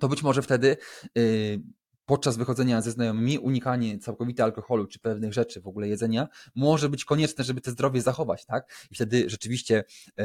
to 0.00 0.08
być 0.08 0.22
może 0.22 0.42
wtedy 0.42 0.76
yy, 1.14 1.62
podczas 2.06 2.36
wychodzenia 2.36 2.80
ze 2.80 2.90
znajomymi 2.90 3.38
unikanie 3.38 3.98
całkowite 3.98 4.44
alkoholu 4.44 4.86
czy 4.86 4.98
pewnych 4.98 5.32
rzeczy, 5.32 5.60
w 5.60 5.66
ogóle 5.66 5.88
jedzenia, 5.88 6.28
może 6.54 6.88
być 6.88 7.04
konieczne, 7.04 7.44
żeby 7.44 7.60
te 7.60 7.70
zdrowie 7.70 8.02
zachować, 8.02 8.46
tak? 8.46 8.86
I 8.90 8.94
wtedy 8.94 9.30
rzeczywiście 9.30 9.84
yy, 10.16 10.24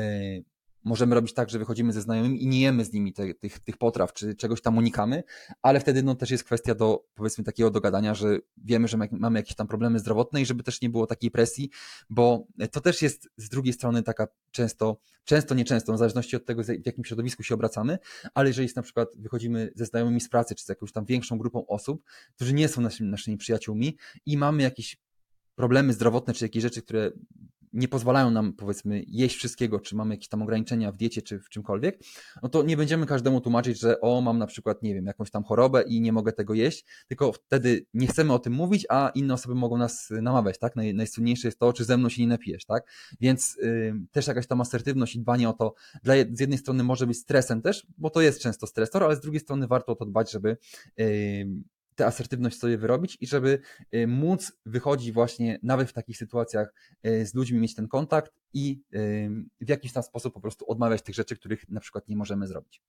możemy 0.84 1.16
robić 1.16 1.34
tak, 1.34 1.50
że 1.50 1.60
wychodzimy 1.60 1.94
ze 1.94 2.02
znajomymi 2.02 2.44
i 2.44 2.48
nie 2.48 2.62
jemy 2.62 2.86
z 2.86 2.94
nimi 2.94 3.14
te, 3.14 3.34
tych, 3.34 3.60
tych 3.60 3.78
potraw, 3.78 4.14
czy 4.14 4.36
czegoś 4.36 4.62
tam 4.62 4.78
unikamy, 4.78 5.24
ale 5.62 5.80
wtedy 5.80 6.04
no, 6.04 6.16
też 6.16 6.32
jest 6.32 6.44
kwestia 6.44 6.76
do, 6.76 7.06
powiedzmy, 7.16 7.44
takiego 7.44 7.72
dogadania, 7.72 8.16
że 8.16 8.40
wiemy, 8.58 8.88
że 8.88 8.98
mamy 9.12 9.40
jakieś 9.40 9.56
tam 9.56 9.68
problemy 9.68 10.00
zdrowotne 10.00 10.42
i 10.42 10.46
żeby 10.46 10.64
też 10.64 10.82
nie 10.82 10.90
było 10.90 11.08
takiej 11.08 11.32
presji, 11.32 11.70
bo 12.10 12.48
to 12.72 12.82
też 12.82 13.02
jest 13.02 13.30
z 13.38 13.50
drugiej 13.50 13.74
strony 13.74 14.04
taka 14.04 14.28
często, 14.52 15.00
często, 15.24 15.56
nieczęsto, 15.56 15.94
w 15.94 15.98
zależności 15.98 16.36
od 16.36 16.46
tego, 16.46 16.64
w 16.64 16.86
jakim 16.86 17.06
środowisku 17.06 17.44
się 17.44 17.56
obracamy, 17.56 17.98
ale 18.34 18.50
jeżeli 18.50 18.66
jest 18.66 18.76
na 18.76 18.82
przykład 18.82 19.10
wychodzimy 19.18 19.72
ze 19.76 19.86
znajomymi 19.86 20.22
z 20.22 20.30
pracy, 20.30 20.56
czy 20.56 20.66
z 20.66 20.70
jakąś 20.70 20.92
tam 20.92 21.06
większą 21.06 21.38
grupą 21.38 21.68
osób, 21.68 22.04
którzy 22.36 22.54
nie 22.54 22.68
są 22.68 22.82
naszymi, 22.82 23.10
naszymi 23.10 23.38
przyjaciółmi 23.38 23.98
i 24.26 24.38
mamy 24.38 24.64
jakieś 24.64 24.98
problemy 25.56 25.94
zdrowotne, 25.94 26.34
czy 26.34 26.46
jakieś 26.46 26.64
rzeczy, 26.64 26.82
które 26.82 27.12
nie 27.74 27.88
pozwalają 27.88 28.32
nam, 28.32 28.54
powiedzmy, 28.54 29.04
jeść 29.08 29.36
wszystkiego, 29.36 29.80
czy 29.80 29.96
mamy 29.96 30.14
jakieś 30.14 30.28
tam 30.28 30.42
ograniczenia 30.42 30.92
w 30.92 30.98
diecie, 30.98 31.22
czy 31.22 31.40
w 31.40 31.50
czymkolwiek, 31.50 32.00
no 32.44 32.50
to 32.50 32.64
nie 32.64 32.78
będziemy 32.78 33.06
każdemu 33.06 33.42
tłumaczyć, 33.42 33.80
że 33.80 34.02
o, 34.02 34.22
mam 34.22 34.38
na 34.38 34.48
przykład, 34.48 34.84
nie 34.84 34.94
wiem, 34.94 35.06
jakąś 35.06 35.32
tam 35.32 35.44
chorobę 35.44 35.82
i 35.82 36.02
nie 36.02 36.14
mogę 36.14 36.34
tego 36.34 36.54
jeść, 36.54 36.86
tylko 37.08 37.32
wtedy 37.32 37.86
nie 37.94 38.08
chcemy 38.08 38.34
o 38.34 38.40
tym 38.40 38.54
mówić, 38.54 38.86
a 38.90 39.12
inne 39.16 39.34
osoby 39.34 39.56
mogą 39.56 39.78
nas 39.78 40.10
namawiać, 40.22 40.60
tak? 40.60 40.76
Naj, 40.76 40.94
najsłynniejsze 40.94 41.48
jest 41.48 41.60
to, 41.60 41.74
czy 41.74 41.86
ze 41.86 41.98
mną 41.98 42.10
się 42.10 42.22
nie 42.22 42.28
napijesz, 42.28 42.66
tak? 42.66 42.84
Więc 43.22 43.58
też 44.12 44.28
jakaś 44.28 44.48
tam 44.48 44.62
asertywność 44.62 45.16
i 45.16 45.20
dbanie 45.20 45.50
o 45.50 45.54
to, 45.54 45.74
dla, 46.04 46.14
z 46.32 46.40
jednej 46.40 46.58
strony 46.58 46.84
może 46.84 47.08
być 47.08 47.18
stresem 47.18 47.62
też, 47.62 47.88
bo 47.98 48.10
to 48.10 48.22
jest 48.22 48.42
często 48.42 48.68
stresor, 48.68 49.04
ale 49.04 49.16
z 49.16 49.20
drugiej 49.20 49.40
strony 49.40 49.68
warto 49.68 49.92
o 49.92 49.96
to 49.96 50.06
dbać, 50.06 50.32
żeby 50.32 50.58
tę 51.96 52.06
asertywność 52.06 52.60
sobie 52.60 52.78
wyrobić 52.78 53.18
i 53.22 53.28
żeby 53.28 53.60
y, 53.96 54.08
móc 54.08 54.52
wychodzić 54.66 55.12
właśnie 55.12 55.60
nawet 55.64 55.90
w 55.90 55.94
takich 55.94 56.18
sytuacjach 56.18 56.74
y, 57.08 57.26
z 57.26 57.34
ludźmi, 57.34 57.60
mieć 57.60 57.76
ten 57.76 57.88
kontakt 57.88 58.32
i 58.54 58.82
y, 58.94 59.30
w 59.62 59.70
jakiś 59.70 59.94
tam 59.94 60.04
sposób 60.04 60.34
po 60.34 60.42
prostu 60.42 60.66
odmawiać 60.72 61.02
tych 61.02 61.16
rzeczy, 61.16 61.36
których 61.36 61.70
na 61.70 61.80
przykład 61.80 62.08
nie 62.08 62.16
możemy 62.16 62.48
zrobić. 62.48 62.82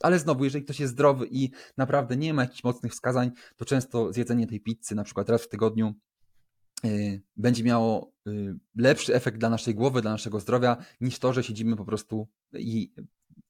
Ale 0.00 0.18
znowu, 0.18 0.44
jeżeli 0.44 0.64
ktoś 0.64 0.80
jest 0.80 0.92
zdrowy 0.92 1.26
i 1.30 1.50
naprawdę 1.76 2.16
nie 2.16 2.34
ma 2.34 2.42
jakichś 2.42 2.64
mocnych 2.64 2.92
wskazań, 2.92 3.30
to 3.56 3.64
często 3.64 4.12
zjedzenie 4.12 4.46
tej 4.46 4.60
pizzy 4.60 4.94
na 4.94 5.04
przykład 5.04 5.28
raz 5.28 5.42
w 5.42 5.48
tygodniu 5.48 5.94
będzie 7.36 7.64
miało 7.64 8.12
lepszy 8.76 9.14
efekt 9.14 9.38
dla 9.38 9.50
naszej 9.50 9.74
głowy, 9.74 10.02
dla 10.02 10.10
naszego 10.10 10.40
zdrowia, 10.40 10.76
niż 11.00 11.18
to, 11.18 11.32
że 11.32 11.44
siedzimy 11.44 11.76
po 11.76 11.84
prostu 11.84 12.28
i 12.52 12.92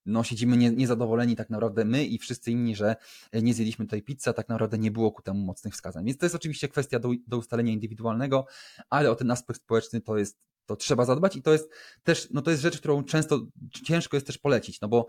no, 0.09 0.25
siedzimy 0.25 0.57
nie, 0.57 0.71
niezadowoleni 0.71 1.37
tak 1.37 1.51
naprawdę 1.51 1.85
my 1.85 2.05
i 2.05 2.19
wszyscy 2.19 2.51
inni, 2.51 2.77
że 2.77 2.97
nie 3.33 3.55
zjedliśmy 3.55 3.87
tej 3.87 4.03
pizzy, 4.03 4.31
a 4.31 4.33
tak 4.33 4.49
naprawdę 4.49 4.79
nie 4.79 4.91
było 4.91 5.13
ku 5.13 5.23
temu 5.23 5.41
mocnych 5.41 5.75
wskazań. 5.75 6.05
Więc 6.05 6.19
to 6.19 6.27
jest 6.27 6.37
oczywiście 6.37 6.69
kwestia 6.69 6.99
do, 6.99 7.11
do 7.27 7.39
ustalenia 7.39 7.73
indywidualnego, 7.73 8.47
ale 8.91 9.11
o 9.11 9.15
ten 9.15 9.31
aspekt 9.31 9.61
społeczny 9.61 10.01
to 10.01 10.19
jest, 10.19 10.39
to 10.67 10.77
trzeba 10.77 11.05
zadbać 11.05 11.37
i 11.37 11.43
to 11.43 11.53
jest 11.53 11.71
też, 12.03 12.29
no 12.31 12.43
to 12.43 12.51
jest 12.51 12.63
rzecz, 12.63 12.79
którą 12.79 13.05
często 13.05 13.47
ciężko 13.85 14.17
jest 14.17 14.27
też 14.27 14.39
polecić, 14.39 14.81
no 14.81 14.89
bo 14.89 15.07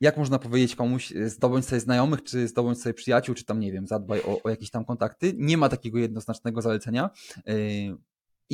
jak 0.00 0.16
można 0.16 0.38
powiedzieć 0.38 0.76
komuś, 0.76 1.12
zdobądź 1.26 1.66
sobie 1.66 1.80
znajomych, 1.80 2.22
czy 2.22 2.48
zdobądź 2.48 2.82
sobie 2.82 2.94
przyjaciół, 2.94 3.34
czy 3.34 3.44
tam, 3.44 3.60
nie 3.60 3.72
wiem, 3.72 3.86
zadbaj 3.86 4.20
o, 4.22 4.42
o 4.42 4.50
jakieś 4.50 4.70
tam 4.70 4.84
kontakty. 4.84 5.32
Nie 5.36 5.56
ma 5.56 5.68
takiego 5.68 5.98
jednoznacznego 5.98 6.62
zalecenia. 6.62 7.10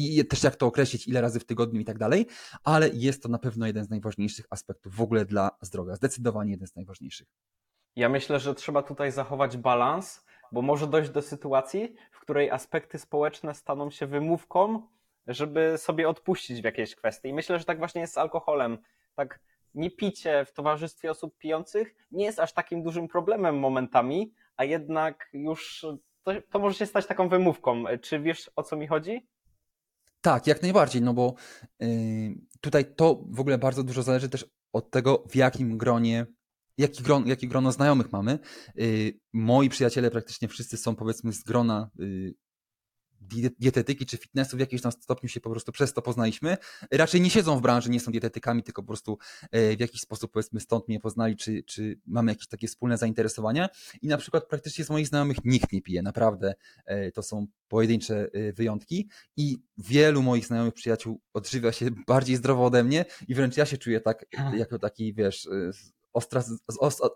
I 0.01 0.25
też 0.25 0.43
jak 0.43 0.57
to 0.57 0.67
określić, 0.67 1.09
ile 1.09 1.21
razy 1.21 1.41
w 1.41 1.45
tygodniu 1.45 1.81
i 1.81 1.85
tak 1.85 1.99
dalej, 1.99 2.27
ale 2.65 2.89
jest 2.89 3.23
to 3.23 3.29
na 3.29 3.39
pewno 3.39 3.67
jeden 3.67 3.85
z 3.85 3.91
najważniejszych 3.91 4.47
aspektów 4.51 4.95
w 4.95 5.01
ogóle 5.01 5.25
dla 5.25 5.51
zdrowia. 5.61 5.97
Zdecydowanie 5.97 6.51
jeden 6.51 6.69
z 6.69 6.77
najważniejszych. 6.77 7.29
Ja 7.97 8.09
myślę, 8.09 8.41
że 8.41 8.55
trzeba 8.55 8.83
tutaj 8.83 9.13
zachować 9.13 9.57
balans, 9.57 10.25
bo 10.53 10.63
może 10.63 10.87
dojść 10.87 11.11
do 11.11 11.23
sytuacji, 11.23 11.95
w 12.13 12.21
której 12.21 12.51
aspekty 12.51 12.99
społeczne 12.99 13.55
staną 13.55 13.91
się 13.91 14.07
wymówką, 14.07 14.83
żeby 15.27 15.75
sobie 15.79 16.09
odpuścić 16.09 16.61
w 16.61 16.65
jakiejś 16.65 16.95
kwestii. 16.95 17.29
I 17.29 17.35
myślę, 17.35 17.59
że 17.59 17.65
tak 17.65 17.79
właśnie 17.79 18.01
jest 18.01 18.15
z 18.15 18.19
alkoholem. 18.19 18.79
Tak 19.15 19.41
nie 19.75 19.91
picie 19.91 20.45
w 20.45 20.53
towarzystwie 20.53 21.11
osób 21.11 21.39
pijących 21.39 21.95
nie 22.11 22.25
jest 22.25 22.41
aż 22.41 22.53
takim 22.53 22.83
dużym 22.83 23.09
problemem 23.09 23.59
momentami, 23.59 24.33
a 24.57 24.65
jednak 24.65 25.29
już 25.33 25.87
to, 26.23 26.33
to 26.51 26.59
może 26.59 26.75
się 26.75 26.87
stać 26.87 27.07
taką 27.07 27.29
wymówką. 27.29 27.85
Czy 28.03 28.21
wiesz 28.21 28.51
o 28.57 28.63
co 28.63 28.77
mi 28.77 28.87
chodzi? 28.87 29.29
Tak, 30.21 30.47
jak 30.47 30.62
najbardziej, 30.62 31.03
no 31.03 31.14
bo 31.14 31.35
yy, 31.81 31.89
tutaj 32.61 32.95
to 32.95 33.25
w 33.31 33.41
ogóle 33.41 33.59
bardzo 33.59 33.83
dużo 33.83 34.03
zależy 34.03 34.29
też 34.29 34.47
od 34.73 34.91
tego, 34.91 35.25
w 35.31 35.37
jakim 35.37 35.79
gronie, 35.79 36.27
jaki, 36.79 37.03
gron, 37.03 37.27
jaki 37.27 37.49
grono 37.49 37.73
znajomych 37.73 38.12
mamy. 38.12 38.39
Yy, 38.75 39.12
moi 39.33 39.68
przyjaciele 39.68 40.11
praktycznie 40.11 40.49
wszyscy 40.49 40.77
są 40.77 40.97
powiedzmy 40.97 41.33
z 41.33 41.43
grona 41.43 41.91
yy, 41.99 42.35
dietetyki 43.59 44.07
czy 44.07 44.16
fitnessu 44.16 44.57
w 44.57 44.61
jakimś 44.61 44.83
tam 44.83 44.93
stopniu 44.93 45.28
się 45.28 45.41
po 45.41 45.51
prostu 45.51 45.72
przez 45.72 45.93
to 45.93 46.03
poznaliśmy. 46.03 46.57
Raczej 46.93 47.20
nie 47.20 47.31
siedzą 47.31 47.59
w 47.59 47.62
branży, 47.62 47.91
nie 47.91 48.01
są 48.01 48.12
dietetykami, 48.12 48.62
tylko 48.62 48.83
po 48.83 48.87
prostu 48.87 49.18
e, 49.51 49.76
w 49.76 49.81
jakiś 49.81 50.01
sposób 50.01 50.33
powiedzmy 50.33 50.61
stąd 50.61 50.89
mnie 50.89 51.01
poznali, 51.01 51.37
czy, 51.37 51.62
czy 51.62 52.01
mamy 52.07 52.33
jakieś 52.33 52.47
takie 52.47 52.68
wspólne 52.68 52.99
zainteresowania. 52.99 53.68
I 54.03 54.09
na 54.09 54.16
przykład 54.16 54.49
praktycznie 54.49 54.85
z 54.85 54.91
moich 54.91 55.09
znajomych 55.09 55.37
nikt 55.45 55.72
nie 55.72 55.83
pije, 55.83 56.03
naprawdę 56.03 56.55
e, 56.87 57.12
to 57.12 57.22
są 57.22 57.47
pojedyncze 57.68 58.28
e, 58.33 58.53
wyjątki 58.53 59.09
i 59.37 59.59
wielu 59.78 60.22
moich 60.22 60.47
znajomych 60.47 60.74
przyjaciół 60.74 61.20
odżywia 61.35 61.72
się 61.72 61.91
bardziej 62.07 62.37
zdrowo 62.37 62.64
ode 62.64 62.85
mnie 62.85 63.05
i 63.28 63.35
wręcz 63.35 63.57
ja 63.57 63.66
się 63.66 63.78
czuję 63.78 64.01
tak, 64.01 64.26
jako 64.57 64.78
taki, 64.78 65.14
wiesz, 65.14 65.49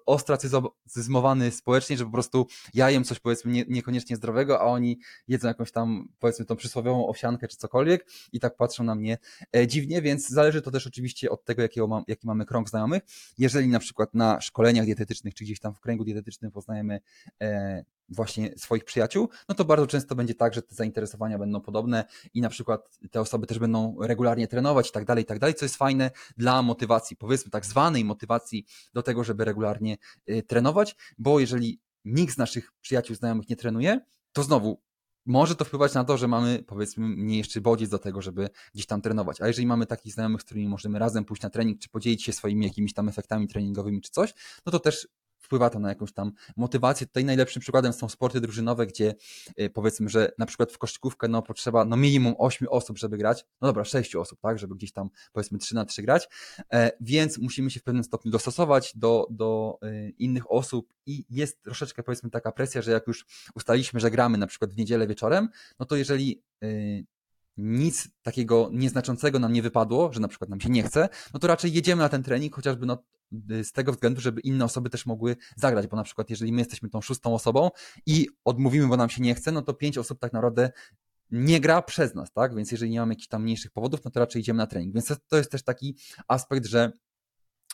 ostracyzmowany 0.06 1.50
społecznie, 1.50 1.96
że 1.96 2.04
po 2.04 2.10
prostu 2.10 2.46
ja 2.74 2.90
jem 2.90 3.04
coś 3.04 3.20
powiedzmy 3.20 3.52
nie, 3.52 3.64
niekoniecznie 3.68 4.16
zdrowego, 4.16 4.60
a 4.60 4.64
oni 4.64 4.98
jedzą 5.28 5.48
jakąś 5.48 5.72
tam 5.72 6.08
powiedzmy 6.18 6.44
tą 6.44 6.56
przysłowiową 6.56 7.06
owsiankę 7.08 7.48
czy 7.48 7.56
cokolwiek 7.56 8.06
i 8.32 8.40
tak 8.40 8.56
patrzą 8.56 8.84
na 8.84 8.94
mnie 8.94 9.18
e, 9.56 9.66
dziwnie, 9.66 10.02
więc 10.02 10.28
zależy 10.28 10.62
to 10.62 10.70
też 10.70 10.86
oczywiście 10.86 11.30
od 11.30 11.44
tego, 11.44 11.62
jakiego 11.62 11.86
mam, 11.86 12.04
jaki 12.08 12.26
mamy 12.26 12.46
krąg 12.46 12.68
znajomych. 12.68 13.02
Jeżeli 13.38 13.68
na 13.68 13.78
przykład 13.78 14.14
na 14.14 14.40
szkoleniach 14.40 14.84
dietetycznych 14.84 15.34
czy 15.34 15.44
gdzieś 15.44 15.60
tam 15.60 15.74
w 15.74 15.80
kręgu 15.80 16.04
dietetycznym 16.04 16.50
poznajemy 16.50 17.00
e, 17.42 17.84
właśnie 18.08 18.58
swoich 18.58 18.84
przyjaciół, 18.84 19.28
no 19.48 19.54
to 19.54 19.64
bardzo 19.64 19.86
często 19.86 20.14
będzie 20.14 20.34
tak, 20.34 20.54
że 20.54 20.62
te 20.62 20.74
zainteresowania 20.74 21.38
będą 21.38 21.60
podobne 21.60 22.04
i 22.34 22.40
na 22.40 22.48
przykład 22.48 22.98
te 23.10 23.20
osoby 23.20 23.46
też 23.46 23.58
będą 23.58 23.96
regularnie 24.00 24.48
trenować 24.48 24.88
i 24.88 24.92
tak 24.92 25.04
dalej, 25.04 25.24
i 25.24 25.26
tak 25.26 25.38
dalej, 25.38 25.54
co 25.54 25.64
jest 25.64 25.76
fajne 25.76 26.10
dla 26.36 26.62
motywacji, 26.62 27.16
powiedzmy 27.16 27.50
tak 27.50 27.66
zwanej 27.66 28.04
motywacji 28.04 28.66
do 28.94 29.02
tego, 29.02 29.24
żeby 29.24 29.44
regularnie 29.44 29.96
y, 30.30 30.42
trenować, 30.42 30.96
bo 31.18 31.40
jeżeli 31.40 31.80
nikt 32.04 32.34
z 32.34 32.38
naszych 32.38 32.72
przyjaciół, 32.80 33.16
znajomych 33.16 33.48
nie 33.48 33.56
trenuje, 33.56 34.00
to 34.32 34.42
znowu 34.42 34.82
może 35.26 35.56
to 35.56 35.64
wpływać 35.64 35.94
na 35.94 36.04
to, 36.04 36.16
że 36.16 36.28
mamy 36.28 36.64
powiedzmy 36.66 37.08
mniej 37.08 37.38
jeszcze 37.38 37.60
bodziec 37.60 37.90
do 37.90 37.98
tego, 37.98 38.22
żeby 38.22 38.48
gdzieś 38.74 38.86
tam 38.86 39.00
trenować. 39.00 39.40
A 39.40 39.46
jeżeli 39.46 39.66
mamy 39.66 39.86
takich 39.86 40.12
znajomych, 40.12 40.42
z 40.42 40.44
którymi 40.44 40.68
możemy 40.68 40.98
razem 40.98 41.24
pójść 41.24 41.42
na 41.42 41.50
trening, 41.50 41.80
czy 41.80 41.88
podzielić 41.88 42.24
się 42.24 42.32
swoimi 42.32 42.66
jakimiś 42.66 42.94
tam 42.94 43.08
efektami 43.08 43.48
treningowymi, 43.48 44.00
czy 44.00 44.10
coś, 44.10 44.34
no 44.66 44.72
to 44.72 44.80
też 44.80 45.08
wpływa 45.44 45.70
to 45.70 45.78
na 45.78 45.88
jakąś 45.88 46.12
tam 46.12 46.32
motywację. 46.56 47.06
Tutaj 47.06 47.24
najlepszym 47.24 47.62
przykładem 47.62 47.92
są 47.92 48.08
sporty 48.08 48.40
drużynowe, 48.40 48.86
gdzie 48.86 49.14
y, 49.60 49.70
powiedzmy, 49.70 50.08
że 50.08 50.32
na 50.38 50.46
przykład 50.46 50.72
w 50.72 50.78
koszykówkę 50.78 51.28
no, 51.28 51.42
potrzeba 51.42 51.84
no, 51.84 51.96
minimum 51.96 52.34
8 52.38 52.68
osób, 52.70 52.98
żeby 52.98 53.18
grać. 53.18 53.44
No 53.60 53.68
dobra, 53.68 53.84
6 53.84 54.16
osób, 54.16 54.40
tak, 54.40 54.58
żeby 54.58 54.74
gdzieś 54.74 54.92
tam 54.92 55.10
powiedzmy 55.32 55.58
3 55.58 55.74
na 55.74 55.84
3 55.84 56.02
grać, 56.02 56.28
e, 56.72 56.90
więc 57.00 57.38
musimy 57.38 57.70
się 57.70 57.80
w 57.80 57.82
pewnym 57.82 58.04
stopniu 58.04 58.30
dostosować 58.30 58.92
do, 58.96 59.26
do 59.30 59.78
y, 59.84 60.14
innych 60.18 60.52
osób 60.52 60.94
i 61.06 61.24
jest 61.30 61.62
troszeczkę 61.62 62.02
powiedzmy 62.02 62.30
taka 62.30 62.52
presja, 62.52 62.82
że 62.82 62.90
jak 62.92 63.06
już 63.06 63.26
ustaliśmy, 63.54 64.00
że 64.00 64.10
gramy 64.10 64.38
na 64.38 64.46
przykład 64.46 64.70
w 64.70 64.76
niedzielę 64.76 65.06
wieczorem, 65.06 65.48
no 65.78 65.86
to 65.86 65.96
jeżeli 65.96 66.42
y, 66.64 67.04
nic 67.56 68.08
takiego 68.22 68.70
nieznaczącego 68.72 69.38
nam 69.38 69.52
nie 69.52 69.62
wypadło, 69.62 70.12
że 70.12 70.20
na 70.20 70.28
przykład 70.28 70.50
nam 70.50 70.60
się 70.60 70.70
nie 70.70 70.82
chce, 70.82 71.08
no 71.34 71.40
to 71.40 71.46
raczej 71.46 71.72
jedziemy 71.72 72.02
na 72.02 72.08
ten 72.08 72.22
trening, 72.22 72.54
chociażby 72.54 72.86
no, 72.86 73.04
z 73.62 73.72
tego 73.72 73.92
względu, 73.92 74.20
żeby 74.20 74.40
inne 74.40 74.64
osoby 74.64 74.90
też 74.90 75.06
mogły 75.06 75.36
zagrać, 75.56 75.86
bo 75.86 75.96
na 75.96 76.04
przykład 76.04 76.30
jeżeli 76.30 76.52
my 76.52 76.60
jesteśmy 76.60 76.90
tą 76.90 77.00
szóstą 77.00 77.34
osobą 77.34 77.70
i 78.06 78.28
odmówimy, 78.44 78.88
bo 78.88 78.96
nam 78.96 79.08
się 79.08 79.22
nie 79.22 79.34
chce, 79.34 79.52
no 79.52 79.62
to 79.62 79.74
pięć 79.74 79.98
osób 79.98 80.18
tak 80.20 80.32
naprawdę 80.32 80.70
nie 81.30 81.60
gra 81.60 81.82
przez 81.82 82.14
nas, 82.14 82.32
tak? 82.32 82.54
Więc 82.54 82.72
jeżeli 82.72 82.90
nie 82.90 83.00
mamy 83.00 83.12
jakichś 83.12 83.28
tam 83.28 83.42
mniejszych 83.42 83.70
powodów, 83.70 84.04
no 84.04 84.10
to 84.10 84.20
raczej 84.20 84.42
idziemy 84.42 84.58
na 84.58 84.66
trening. 84.66 84.94
Więc 84.94 85.06
to, 85.06 85.16
to 85.28 85.36
jest 85.36 85.50
też 85.50 85.62
taki 85.62 85.96
aspekt, 86.28 86.66
że 86.66 86.92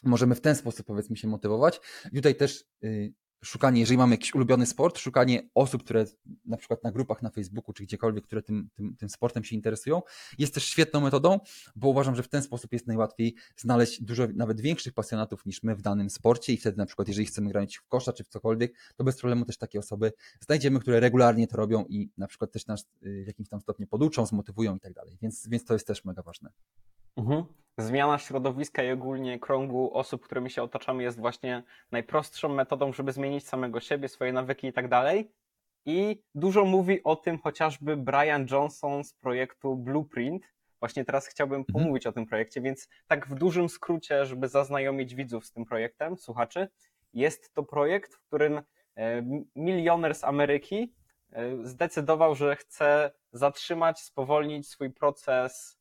możemy 0.02 0.34
w 0.34 0.40
ten 0.40 0.56
sposób 0.56 0.86
powiedzmy 0.86 1.16
się 1.16 1.28
motywować. 1.28 1.80
I 2.12 2.16
tutaj 2.16 2.34
też 2.34 2.64
y, 2.84 3.12
szukanie, 3.44 3.80
jeżeli 3.80 3.98
mamy 3.98 4.14
jakiś 4.14 4.34
ulubiony 4.34 4.66
sport, 4.66 4.98
szukanie 4.98 5.42
osób, 5.54 5.84
które 5.84 6.04
na 6.44 6.56
przykład 6.56 6.84
na 6.84 6.92
grupach 6.92 7.22
na 7.22 7.30
Facebooku 7.30 7.72
czy 7.72 7.82
gdziekolwiek, 7.82 8.24
które 8.24 8.42
tym, 8.42 8.68
tym, 8.74 8.96
tym 8.96 9.08
sportem 9.08 9.44
się 9.44 9.56
interesują, 9.56 10.02
jest 10.38 10.54
też 10.54 10.64
świetną 10.64 11.00
metodą, 11.00 11.40
bo 11.76 11.88
uważam, 11.88 12.16
że 12.16 12.22
w 12.22 12.28
ten 12.28 12.42
sposób 12.42 12.72
jest 12.72 12.86
najłatwiej 12.86 13.34
znaleźć 13.56 14.02
dużo 14.02 14.26
nawet 14.34 14.60
większych 14.60 14.92
pasjonatów 14.92 15.46
niż 15.46 15.62
my 15.62 15.76
w 15.76 15.82
danym 15.82 16.10
sporcie 16.10 16.52
i 16.52 16.56
wtedy 16.56 16.78
na 16.78 16.86
przykład 16.86 17.08
jeżeli 17.08 17.26
chcemy 17.26 17.50
grać 17.50 17.76
w 17.76 17.86
kosza 17.86 18.12
czy 18.12 18.24
w 18.24 18.28
cokolwiek, 18.28 18.74
to 18.96 19.04
bez 19.04 19.18
problemu 19.18 19.44
też 19.44 19.58
takie 19.58 19.78
osoby 19.78 20.12
znajdziemy, 20.40 20.80
które 20.80 21.00
regularnie 21.00 21.46
to 21.46 21.56
robią 21.56 21.84
i 21.88 22.10
na 22.18 22.26
przykład 22.26 22.52
też 22.52 22.66
nas 22.66 22.88
y, 23.02 23.24
w 23.24 23.26
jakimś 23.26 23.48
tam 23.48 23.60
stopniu 23.60 23.86
poduczą, 23.86 24.26
zmotywują 24.26 24.76
i 24.76 24.80
tak 24.80 24.92
dalej, 24.92 25.18
więc, 25.22 25.48
więc 25.48 25.64
to 25.64 25.74
jest 25.74 25.86
też 25.86 26.04
mega 26.04 26.22
ważne. 26.22 26.50
Mhm. 27.16 27.44
Zmiana 27.78 28.18
środowiska 28.18 28.82
i 28.82 28.90
ogólnie 28.90 29.38
krągu 29.38 29.94
osób, 29.94 30.24
którymi 30.24 30.50
się 30.50 30.62
otaczamy, 30.62 31.02
jest 31.02 31.20
właśnie 31.20 31.62
najprostszą 31.92 32.48
metodą, 32.48 32.92
żeby 32.92 33.12
zmienić 33.12 33.48
samego 33.48 33.80
siebie, 33.80 34.08
swoje 34.08 34.32
nawyki 34.32 34.66
i 34.66 34.72
tak 34.72 34.88
dalej. 34.88 35.32
I 35.86 36.22
dużo 36.34 36.64
mówi 36.64 37.04
o 37.04 37.16
tym 37.16 37.38
chociażby 37.38 37.96
Brian 37.96 38.46
Johnson 38.50 39.04
z 39.04 39.14
projektu 39.14 39.76
Blueprint. 39.76 40.42
Właśnie 40.80 41.04
teraz 41.04 41.26
chciałbym 41.26 41.60
Mhm. 41.60 41.72
pomówić 41.72 42.06
o 42.06 42.12
tym 42.12 42.26
projekcie, 42.26 42.60
więc 42.60 42.88
tak 43.06 43.26
w 43.26 43.34
dużym 43.34 43.68
skrócie, 43.68 44.26
żeby 44.26 44.48
zaznajomić 44.48 45.14
widzów 45.14 45.46
z 45.46 45.52
tym 45.52 45.64
projektem, 45.64 46.16
słuchaczy, 46.16 46.68
jest 47.14 47.54
to 47.54 47.62
projekt, 47.62 48.14
w 48.14 48.20
którym 48.20 48.62
e, 48.96 49.22
milioner 49.56 50.14
z 50.14 50.24
Ameryki 50.24 50.94
e, 51.32 51.66
zdecydował, 51.66 52.34
że 52.34 52.56
chce 52.56 53.12
zatrzymać, 53.32 54.00
spowolnić 54.00 54.68
swój 54.68 54.90
proces 54.90 55.78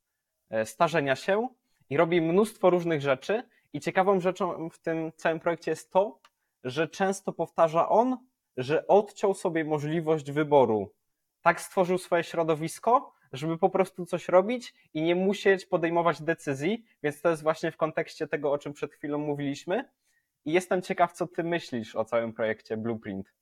e, 0.50 0.66
starzenia 0.66 1.16
się 1.16 1.48
i 1.90 1.98
robi 1.98 2.22
mnóstwo 2.22 2.70
różnych 2.70 3.02
rzeczy. 3.02 3.44
I 3.74 3.80
ciekawą 3.80 4.20
rzeczą 4.20 4.70
w 4.70 4.80
tym 4.80 5.12
całym 5.16 5.40
projekcie 5.40 5.72
jest 5.72 5.92
to, 5.92 6.20
że 6.64 6.88
często 6.88 7.34
powtarza 7.34 7.90
on, 7.90 8.18
że 8.58 8.88
odciął 8.88 9.34
sobie 9.34 9.66
możliwość 9.66 10.32
wyboru. 10.32 10.94
Tak 11.42 11.62
stworzył 11.62 11.98
swoje 11.98 12.24
środowisko, 12.24 13.14
żeby 13.34 13.58
po 13.58 13.70
prostu 13.70 14.06
coś 14.06 14.28
robić 14.28 14.74
i 14.94 15.02
nie 15.02 15.16
musieć 15.16 15.66
podejmować 15.66 16.22
decyzji, 16.22 16.86
więc 17.04 17.22
to 17.22 17.30
jest 17.30 17.44
właśnie 17.44 17.72
w 17.72 17.78
kontekście 17.78 18.28
tego, 18.28 18.52
o 18.52 18.58
czym 18.58 18.74
przed 18.74 18.94
chwilą 18.94 19.18
mówiliśmy. 19.18 19.90
I 20.46 20.52
jestem 20.52 20.82
ciekaw, 20.82 21.14
co 21.14 21.28
ty 21.28 21.44
myślisz 21.44 21.96
o 21.96 22.06
całym 22.06 22.34
projekcie 22.34 22.78
Blueprint. 22.78 23.34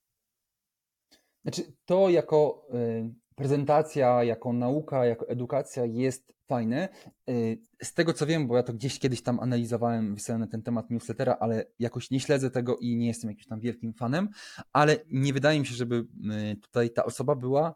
Znaczy, 1.44 1.74
to 1.86 2.10
jako 2.10 2.66
y, 2.74 3.14
prezentacja, 3.38 4.24
jako 4.24 4.54
nauka, 4.54 5.06
jako 5.06 5.30
edukacja 5.30 5.86
jest 5.86 6.34
fajne. 6.48 6.90
Y, 7.30 7.60
Z 7.84 7.94
tego 7.94 8.14
co 8.14 8.26
wiem, 8.26 8.48
bo 8.48 8.58
ja 8.58 8.64
to 8.64 8.74
gdzieś 8.74 9.00
kiedyś 9.00 9.22
tam 9.22 9.40
analizowałem, 9.40 10.16
wysłałem 10.16 10.42
na 10.42 10.48
ten 10.48 10.62
temat 10.62 10.90
newslettera, 10.90 11.38
ale 11.40 11.66
jakoś 11.80 12.12
nie 12.12 12.20
śledzę 12.20 12.52
tego 12.52 12.78
i 12.78 12.96
nie 12.96 13.08
jestem 13.08 13.30
jakimś 13.30 13.48
tam 13.48 13.60
wielkim 13.60 13.94
fanem, 13.94 14.30
ale 14.74 14.98
nie 15.12 15.34
wydaje 15.34 15.60
mi 15.60 15.66
się, 15.66 15.76
żeby 15.76 15.96
y, 15.96 16.56
tutaj 16.62 16.90
ta 16.90 17.06
osoba 17.06 17.36
była 17.36 17.76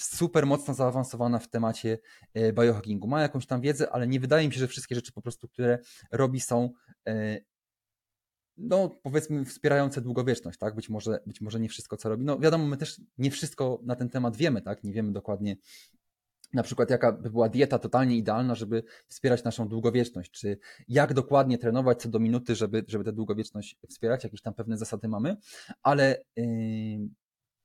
super 0.00 0.46
mocno 0.46 0.74
zaawansowana 0.74 1.38
w 1.38 1.48
temacie 1.48 1.98
y, 2.36 2.52
biohackingu. 2.52 3.08
Ma 3.08 3.22
jakąś 3.22 3.46
tam 3.46 3.60
wiedzę, 3.60 3.92
ale 3.92 4.08
nie 4.08 4.20
wydaje 4.20 4.48
mi 4.48 4.54
się, 4.54 4.60
że 4.60 4.68
wszystkie 4.68 4.94
rzeczy 4.94 5.12
po 5.12 5.22
prostu, 5.22 5.48
które 5.48 5.78
robi 6.12 6.40
są 6.40 6.70
no 8.58 8.88
powiedzmy 9.02 9.44
wspierające 9.44 10.00
długowieczność, 10.00 10.58
tak? 10.58 10.74
Być 10.74 10.88
może, 10.88 11.18
być 11.26 11.40
może 11.40 11.60
nie 11.60 11.68
wszystko, 11.68 11.96
co 11.96 12.08
robi. 12.08 12.24
No 12.24 12.38
wiadomo, 12.38 12.66
my 12.66 12.76
też 12.76 13.00
nie 13.18 13.30
wszystko 13.30 13.80
na 13.82 13.96
ten 13.96 14.08
temat 14.08 14.36
wiemy, 14.36 14.62
tak? 14.62 14.84
Nie 14.84 14.92
wiemy 14.92 15.12
dokładnie 15.12 15.56
na 16.52 16.62
przykład 16.62 16.90
jaka 16.90 17.12
by 17.12 17.30
była 17.30 17.48
dieta 17.48 17.78
totalnie 17.78 18.16
idealna, 18.16 18.54
żeby 18.54 18.82
wspierać 19.08 19.44
naszą 19.44 19.68
długowieczność, 19.68 20.30
czy 20.30 20.58
jak 20.88 21.14
dokładnie 21.14 21.58
trenować 21.58 22.02
co 22.02 22.08
do 22.08 22.18
minuty, 22.18 22.54
żeby, 22.54 22.84
żeby 22.88 23.04
tę 23.04 23.12
długowieczność 23.12 23.76
wspierać, 23.88 24.24
jakieś 24.24 24.42
tam 24.42 24.54
pewne 24.54 24.76
zasady 24.76 25.08
mamy, 25.08 25.36
ale 25.82 26.24
yy, 26.36 26.46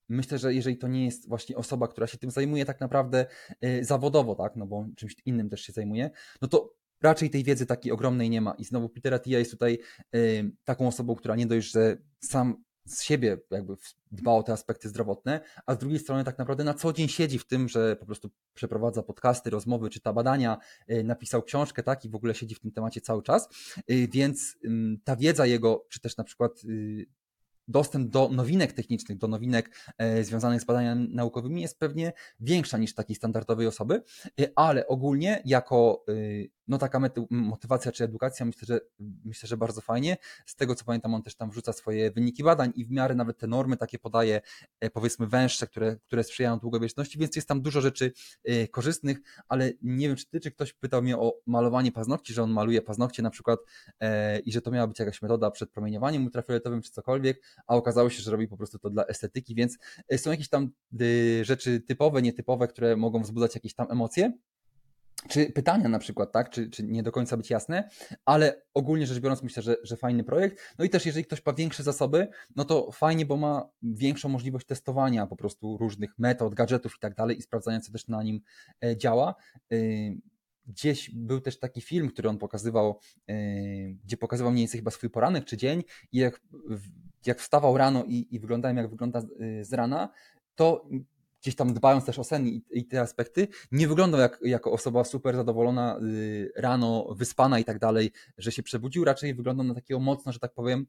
myślę, 0.09 0.37
że 0.37 0.53
jeżeli 0.53 0.77
to 0.77 0.87
nie 0.87 1.05
jest 1.05 1.29
właśnie 1.29 1.57
osoba, 1.57 1.87
która 1.87 2.07
się 2.07 2.17
tym 2.17 2.31
zajmuje 2.31 2.65
tak 2.65 2.79
naprawdę 2.79 3.25
yy, 3.61 3.83
zawodowo, 3.83 4.35
tak, 4.35 4.55
no 4.55 4.65
bo 4.65 4.85
czymś 4.95 5.15
innym 5.25 5.49
też 5.49 5.61
się 5.61 5.73
zajmuje, 5.73 6.09
no 6.41 6.47
to 6.47 6.73
raczej 7.03 7.29
tej 7.29 7.43
wiedzy 7.43 7.65
takiej 7.65 7.91
ogromnej 7.91 8.29
nie 8.29 8.41
ma. 8.41 8.51
I 8.51 8.65
znowu 8.65 8.89
Peter 8.89 9.13
Attia 9.13 9.39
jest 9.39 9.51
tutaj 9.51 9.79
y, 10.15 10.51
taką 10.63 10.87
osobą, 10.87 11.15
która 11.15 11.35
nie 11.35 11.47
dość, 11.47 11.71
że 11.71 11.97
sam 12.19 12.63
z 12.85 13.03
siebie 13.03 13.37
jakby 13.51 13.75
dba 14.11 14.31
o 14.31 14.43
te 14.43 14.53
aspekty 14.53 14.89
zdrowotne, 14.89 15.39
a 15.65 15.75
z 15.75 15.77
drugiej 15.77 15.99
strony 15.99 16.23
tak 16.23 16.37
naprawdę 16.37 16.63
na 16.63 16.73
co 16.73 16.93
dzień 16.93 17.07
siedzi 17.07 17.39
w 17.39 17.47
tym, 17.47 17.69
że 17.69 17.95
po 17.95 18.05
prostu 18.05 18.29
przeprowadza 18.53 19.03
podcasty, 19.03 19.49
rozmowy, 19.49 19.89
czyta 19.89 20.13
badania, 20.13 20.57
y, 20.91 21.03
napisał 21.03 21.43
książkę, 21.43 21.83
tak, 21.83 22.05
i 22.05 22.09
w 22.09 22.15
ogóle 22.15 22.35
siedzi 22.35 22.55
w 22.55 22.59
tym 22.59 22.71
temacie 22.71 23.01
cały 23.01 23.23
czas, 23.23 23.49
Y, 23.91 24.07
więc 24.11 24.57
ta 25.03 25.15
wiedza 25.15 25.45
jego, 25.45 25.85
czy 25.89 25.99
też 25.99 26.17
na 26.17 26.23
przykład 26.23 26.51
y, 26.63 27.05
dostęp 27.67 28.09
do 28.09 28.29
nowinek 28.29 28.73
technicznych, 28.73 29.17
do 29.17 29.27
nowinek 29.27 29.93
e, 29.97 30.23
związanych 30.23 30.61
z 30.61 30.65
badaniami 30.65 31.09
naukowymi 31.11 31.61
jest 31.61 31.79
pewnie 31.79 32.13
większa 32.39 32.77
niż 32.77 32.93
takiej 32.93 33.15
standardowej 33.15 33.67
osoby, 33.67 34.03
y, 34.41 34.53
ale 34.55 34.87
ogólnie 34.87 35.41
jako 35.45 36.03
y, 36.09 36.49
no 36.67 36.77
taka 36.77 37.01
motywacja 37.29 37.91
czy 37.91 38.03
edukacja 38.03 38.45
myślę, 38.45 38.65
że 38.65 38.79
myślę, 39.25 39.47
że 39.47 39.57
bardzo 39.57 39.81
fajnie. 39.81 40.17
Z 40.45 40.55
tego 40.55 40.75
co 40.75 40.85
pamiętam, 40.85 41.13
on 41.13 41.23
też 41.23 41.35
tam 41.35 41.49
wrzuca 41.49 41.73
swoje 41.73 42.11
wyniki 42.11 42.43
badań 42.43 42.71
i 42.75 42.85
w 42.85 42.91
miarę 42.91 43.15
nawet 43.15 43.37
te 43.37 43.47
normy 43.47 43.77
takie 43.77 43.99
podaje, 43.99 44.41
e, 44.79 44.89
powiedzmy 44.89 45.27
węższe, 45.27 45.67
które, 45.67 45.95
które 45.95 46.23
sprzyjają 46.23 46.59
długowieczności, 46.59 47.19
więc 47.19 47.35
jest 47.35 47.47
tam 47.47 47.61
dużo 47.61 47.81
rzeczy 47.81 48.13
e, 48.43 48.67
korzystnych, 48.67 49.17
ale 49.47 49.71
nie 49.81 50.07
wiem, 50.07 50.17
czy 50.17 50.25
ty, 50.29 50.39
czy 50.39 50.51
ktoś 50.51 50.73
pytał 50.73 51.01
mnie 51.01 51.17
o 51.17 51.33
malowanie 51.45 51.91
paznokci, 51.91 52.33
że 52.33 52.43
on 52.43 52.51
maluje 52.51 52.81
paznokcie 52.81 53.23
na 53.23 53.29
przykład 53.29 53.59
e, 53.99 54.39
i 54.39 54.51
że 54.51 54.61
to 54.61 54.71
miała 54.71 54.87
być 54.87 54.99
jakaś 54.99 55.21
metoda 55.21 55.51
przed 55.51 55.71
promieniowaniem 55.71 56.25
ultrafioletowym 56.25 56.81
czy 56.81 56.91
cokolwiek, 56.91 57.41
a 57.67 57.75
okazało 57.75 58.09
się, 58.09 58.21
że 58.21 58.31
robi 58.31 58.47
po 58.47 58.57
prostu 58.57 58.79
to 58.79 58.89
dla 58.89 59.05
estetyki, 59.05 59.55
więc 59.55 59.77
e, 60.09 60.17
są 60.17 60.31
jakieś 60.31 60.49
tam 60.49 60.69
y, 61.01 61.45
rzeczy 61.45 61.79
typowe, 61.79 62.21
nietypowe, 62.21 62.67
które 62.67 62.95
mogą 62.95 63.21
wzbudzać 63.21 63.55
jakieś 63.55 63.73
tam 63.73 63.91
emocje, 63.91 64.33
czy 65.27 65.45
pytania 65.45 65.89
na 65.89 65.99
przykład, 65.99 66.31
tak, 66.31 66.49
czy, 66.49 66.69
czy 66.69 66.83
nie 66.83 67.03
do 67.03 67.11
końca 67.11 67.37
być 67.37 67.49
jasne, 67.49 67.89
ale 68.25 68.61
ogólnie 68.73 69.07
rzecz 69.07 69.19
biorąc 69.19 69.43
myślę, 69.43 69.63
że, 69.63 69.77
że 69.83 69.97
fajny 69.97 70.23
projekt. 70.23 70.75
No 70.79 70.85
i 70.85 70.89
też 70.89 71.05
jeżeli 71.05 71.25
ktoś 71.25 71.45
ma 71.45 71.53
większe 71.53 71.83
zasoby, 71.83 72.27
no 72.55 72.65
to 72.65 72.91
fajnie, 72.91 73.25
bo 73.25 73.37
ma 73.37 73.69
większą 73.83 74.29
możliwość 74.29 74.67
testowania 74.67 75.27
po 75.27 75.35
prostu 75.35 75.77
różnych 75.77 76.19
metod, 76.19 76.55
gadżetów 76.55 76.95
i 76.95 76.99
tak 76.99 77.15
dalej 77.15 77.37
i 77.37 77.41
sprawdzania, 77.41 77.79
co 77.79 77.91
też 77.91 78.07
na 78.07 78.23
nim 78.23 78.41
e, 78.83 78.97
działa. 78.97 79.35
Gdzieś 80.67 81.09
był 81.09 81.41
też 81.41 81.59
taki 81.59 81.81
film, 81.81 82.09
który 82.09 82.29
on 82.29 82.37
pokazywał, 82.37 82.99
y, 83.29 83.97
gdzie 84.05 84.17
pokazywał 84.17 84.51
mniej 84.51 84.61
więcej 84.63 84.79
chyba 84.79 84.91
swój 84.91 85.09
poranek 85.09 85.45
czy 85.45 85.57
dzień 85.57 85.83
i 86.11 86.17
jak, 86.17 86.41
jak 87.25 87.39
wstawał 87.39 87.77
rano 87.77 88.03
i, 88.07 88.27
i 88.31 88.39
wyglądałem 88.39 88.77
jak 88.77 88.89
wygląda 88.89 89.21
z- 89.21 89.41
y, 89.41 89.65
z 89.65 89.73
rana, 89.73 90.09
to 90.55 90.85
gdzieś 91.41 91.55
tam 91.55 91.73
dbając 91.73 92.05
też 92.05 92.19
o 92.19 92.23
sen 92.23 92.47
i, 92.47 92.63
i 92.71 92.85
te 92.85 93.01
aspekty, 93.01 93.47
nie 93.71 93.87
wyglądał 93.87 94.19
jak, 94.19 94.39
jako 94.43 94.71
osoba 94.71 95.03
super 95.03 95.35
zadowolona 95.35 95.99
y, 96.03 96.51
rano, 96.55 97.13
wyspana 97.15 97.59
i 97.59 97.63
tak 97.63 97.79
dalej, 97.79 98.11
że 98.37 98.51
się 98.51 98.63
przebudził, 98.63 99.03
raczej 99.05 99.33
wyglądał 99.33 99.65
na 99.65 99.73
takiego 99.73 99.99
mocno, 99.99 100.31
że 100.31 100.39
tak 100.39 100.53
powiem, 100.53 100.85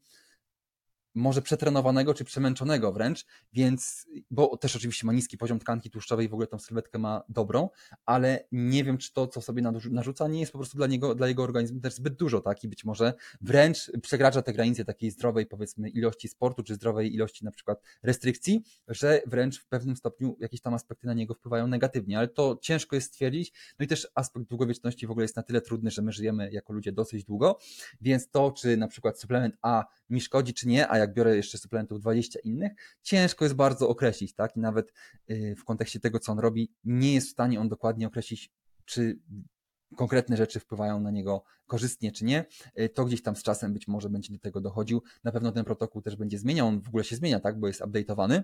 może 1.15 1.43
przetrenowanego 1.43 2.15
czy 2.15 2.25
przemęczonego 2.25 2.93
wręcz, 2.93 3.27
więc, 3.53 4.07
bo 4.31 4.57
też 4.57 4.77
oczywiście 4.77 5.07
ma 5.07 5.13
niski 5.13 5.39
poziom 5.39 5.59
tkanki 5.59 5.91
tłuszczowej, 5.91 6.29
w 6.29 6.33
ogóle 6.33 6.47
tą 6.47 6.59
sylwetkę 6.59 6.99
ma 6.99 7.23
dobrą, 7.29 7.69
ale 8.07 8.45
nie 8.53 8.85
wiem, 8.85 8.99
czy 8.99 9.13
to, 9.13 9.27
co 9.27 9.41
sobie 9.41 9.63
narzu- 9.63 9.91
narzuca, 9.91 10.29
nie 10.29 10.41
jest 10.41 10.53
po 10.53 10.59
prostu 10.59 10.77
dla 10.77 10.87
niego, 10.87 11.15
dla 11.15 11.29
jego 11.29 11.43
organizmu 11.43 11.81
też 11.81 11.95
zbyt 11.95 12.17
dużo, 12.17 12.41
tak? 12.41 12.65
I 12.65 12.69
być 12.69 12.85
może 12.85 13.15
wręcz 13.41 13.93
przekracza 14.03 14.43
te 14.43 14.53
granice 14.53 14.85
takiej 14.85 15.11
zdrowej, 15.11 15.47
powiedzmy, 15.47 15.89
ilości 15.89 16.29
sportu, 16.29 16.63
czy 16.63 16.75
zdrowej 16.75 17.15
ilości 17.15 17.45
na 17.45 17.51
przykład 17.51 17.83
restrykcji, 18.03 18.65
że 18.89 19.21
wręcz 19.27 19.61
w 19.61 19.67
pewnym 19.67 19.97
stopniu 19.97 20.37
jakieś 20.41 20.61
tam 20.61 20.75
aspekty 20.75 21.07
na 21.07 21.15
niego 21.15 21.35
wpływają 21.35 21.67
negatywnie, 21.67 22.19
ale 22.19 22.29
to 22.29 22.59
ciężko 22.63 22.97
jest 22.97 23.09
stwierdzić. 23.09 23.53
No 23.79 23.85
i 23.85 23.89
też 23.89 24.09
aspekt 24.15 24.47
długowieczności 24.47 25.07
w 25.07 25.11
ogóle 25.11 25.25
jest 25.25 25.37
na 25.37 25.43
tyle 25.43 25.61
trudny, 25.61 25.91
że 25.91 26.03
my 26.03 26.13
żyjemy 26.13 26.51
jako 26.53 26.73
ludzie 26.73 26.93
dosyć 26.93 27.25
długo, 27.25 27.59
więc 28.01 28.31
to, 28.31 28.53
czy 28.53 28.77
na 28.77 28.89
przykład 28.89 29.21
suplement 29.21 29.57
A 29.63 29.85
mi 30.11 30.21
szkodzi, 30.21 30.55
czy 30.55 30.69
nie, 30.69 30.89
a 30.89 30.99
jak 30.99 31.04
biorę 31.13 31.37
jeszcze 31.37 31.59
suplementów 31.59 32.01
20 32.01 32.39
innych, 32.45 32.73
ciężko 33.03 33.45
jest 33.45 33.55
bardzo 33.55 33.89
określić, 33.89 34.35
tak? 34.35 34.57
I 34.57 34.61
nawet 34.61 34.93
y, 35.31 35.55
w 35.59 35.65
kontekście 35.65 36.01
tego, 36.01 36.19
co 36.19 36.33
on 36.33 36.39
robi, 36.39 36.73
nie 36.85 37.15
jest 37.15 37.29
w 37.29 37.31
stanie 37.31 37.61
on 37.61 37.69
dokładnie 37.69 38.07
określić, 38.07 38.53
czy 38.85 39.19
konkretne 39.97 40.37
rzeczy 40.37 40.61
wpływają 40.61 41.01
na 41.01 41.11
niego 41.11 41.45
korzystnie, 41.67 42.13
czy 42.13 42.25
nie. 42.25 42.45
Y, 42.81 42.89
To 42.89 43.05
gdzieś 43.05 43.23
tam 43.23 43.37
z 43.37 43.43
czasem 43.43 43.73
być 43.73 43.89
może 43.89 44.11
będzie 44.11 44.33
do 44.33 44.39
tego 44.39 44.61
dochodził. 44.61 45.03
Na 45.25 45.33
pewno 45.33 45.53
ten 45.53 45.65
protokół 45.65 46.03
też 46.03 46.17
będzie 46.17 46.39
zmieniał, 46.39 46.67
on 46.67 46.81
w 46.81 46.89
ogóle 46.89 47.05
się 47.05 47.17
zmienia, 47.17 47.41
tak? 47.41 47.61
Bo 47.61 47.67
jest 47.67 47.81
update'owany 47.81 48.43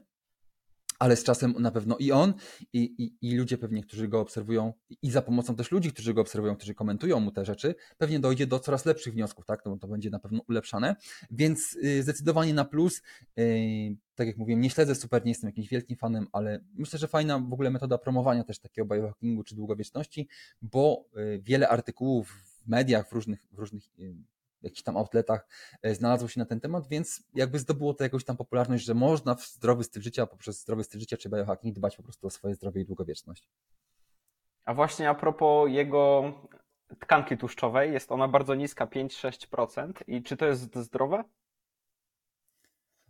ale 1.01 1.16
z 1.16 1.24
czasem 1.24 1.55
na 1.59 1.70
pewno 1.70 1.96
i 1.98 2.12
on, 2.12 2.34
i, 2.72 2.78
i, 2.78 3.28
i, 3.28 3.36
ludzie 3.36 3.59
pewnie, 3.59 3.82
którzy 3.82 4.09
go 4.09 4.20
obserwują, 4.20 4.72
i 5.03 5.11
za 5.11 5.22
pomocą 5.22 5.57
też 5.57 5.70
ludzi, 5.70 5.92
którzy 5.92 6.14
go 6.14 6.20
obserwują, 6.20 6.57
którzy 6.57 6.74
komentują 6.74 7.20
mu 7.20 7.30
te 7.30 7.44
rzeczy, 7.44 7.74
pewnie 7.98 8.20
dojdzie 8.20 8.46
do 8.46 8.59
coraz 8.59 8.86
lepszych 8.86 9.14
wniosków, 9.14 9.46
tak? 9.46 9.62
To, 9.62 9.76
to 9.76 9.88
będzie 9.88 10.11
na 10.11 10.18
pewno 10.18 10.40
ulepszane. 10.48 10.96
Więc 11.30 11.78
yy, 11.82 12.03
zdecydowanie 12.03 12.55
na 12.55 12.64
plus. 12.64 13.03
Yy, 13.36 13.44
tak 14.14 14.26
jak 14.26 14.36
mówiłem, 14.36 14.61
nie 14.61 14.70
śledzę 14.70 14.94
super, 14.94 15.24
nie 15.24 15.30
jestem 15.30 15.48
jakimś 15.48 15.68
wielkim 15.68 15.96
fanem, 15.96 16.26
ale 16.32 16.64
myślę, 16.74 16.98
że 16.98 17.09
fajna 17.09 17.38
w 17.38 17.53
ogóle 17.53 17.70
metoda 17.70 17.98
promowania 17.98 18.44
też 18.44 18.59
takiego 18.59 18.94
biohackingu 18.94 19.44
czy 19.44 19.55
długowieczności, 19.55 20.28
bo 20.62 21.05
yy, 21.14 21.40
wiele 21.42 21.68
artykułów 21.68 22.28
w 22.28 22.68
mediach, 22.68 23.09
w 23.09 23.12
różnych, 23.12 23.46
w 23.53 23.59
różnych 23.59 23.84
y, 23.98 24.14
jakichś 24.63 24.83
tam 24.83 24.97
outletach 24.97 25.47
e, 25.83 25.95
znalazło 25.95 26.29
się 26.29 26.41
na 26.41 26.47
ten 26.47 26.61
temat, 26.61 26.89
więc 26.89 27.23
jakby 27.35 27.59
zdobyło 27.59 27.95
to 27.95 28.05
jakąś 28.05 28.25
tam 28.25 28.37
popularność, 28.37 28.85
że 28.85 28.95
można 28.95 29.35
w 29.35 29.47
zdrowy 29.47 29.85
styl 29.85 30.03
życia, 30.03 30.27
poprzez 30.27 30.61
zdrowy 30.61 30.85
styl 30.85 31.01
życia 31.01 31.17
czy 31.17 31.29
biohacking 31.29 31.77
dbać 31.77 31.97
po 31.97 32.03
prostu 32.03 32.27
o 32.27 32.31
swoje 32.31 32.55
zdrowie 32.55 32.83
i 32.83 32.85
długowieczność. 32.85 33.49
A 34.65 34.75
właśnie 34.75 35.09
a 35.11 35.15
propos 35.15 35.71
jego 35.71 36.33
tkanki 36.99 37.37
tłuszczowej, 37.37 37.93
jest 37.93 38.13
ona 38.13 38.29
bardzo 38.29 38.55
niska, 38.55 38.87
5-6%. 38.87 39.93
I 40.07 40.23
czy 40.23 40.37
to 40.37 40.47
jest 40.47 40.77
zdrowe? 40.77 41.25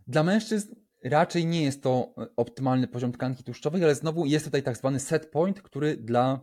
Dla 0.07 0.23
mężczyzn 0.23 0.75
raczej 1.05 1.47
nie 1.47 1.63
jest 1.63 1.83
to 1.83 2.15
optymalny 2.37 2.89
poziom 2.89 3.13
tkanki 3.13 3.45
tłuszczowej, 3.45 3.85
ale 3.85 3.95
znowu 3.95 4.27
jest 4.27 4.45
tutaj 4.45 4.63
tak 4.63 4.77
zwany 4.77 5.01
set 5.01 5.31
point, 5.31 5.63
który 5.63 5.97
dla 5.97 6.41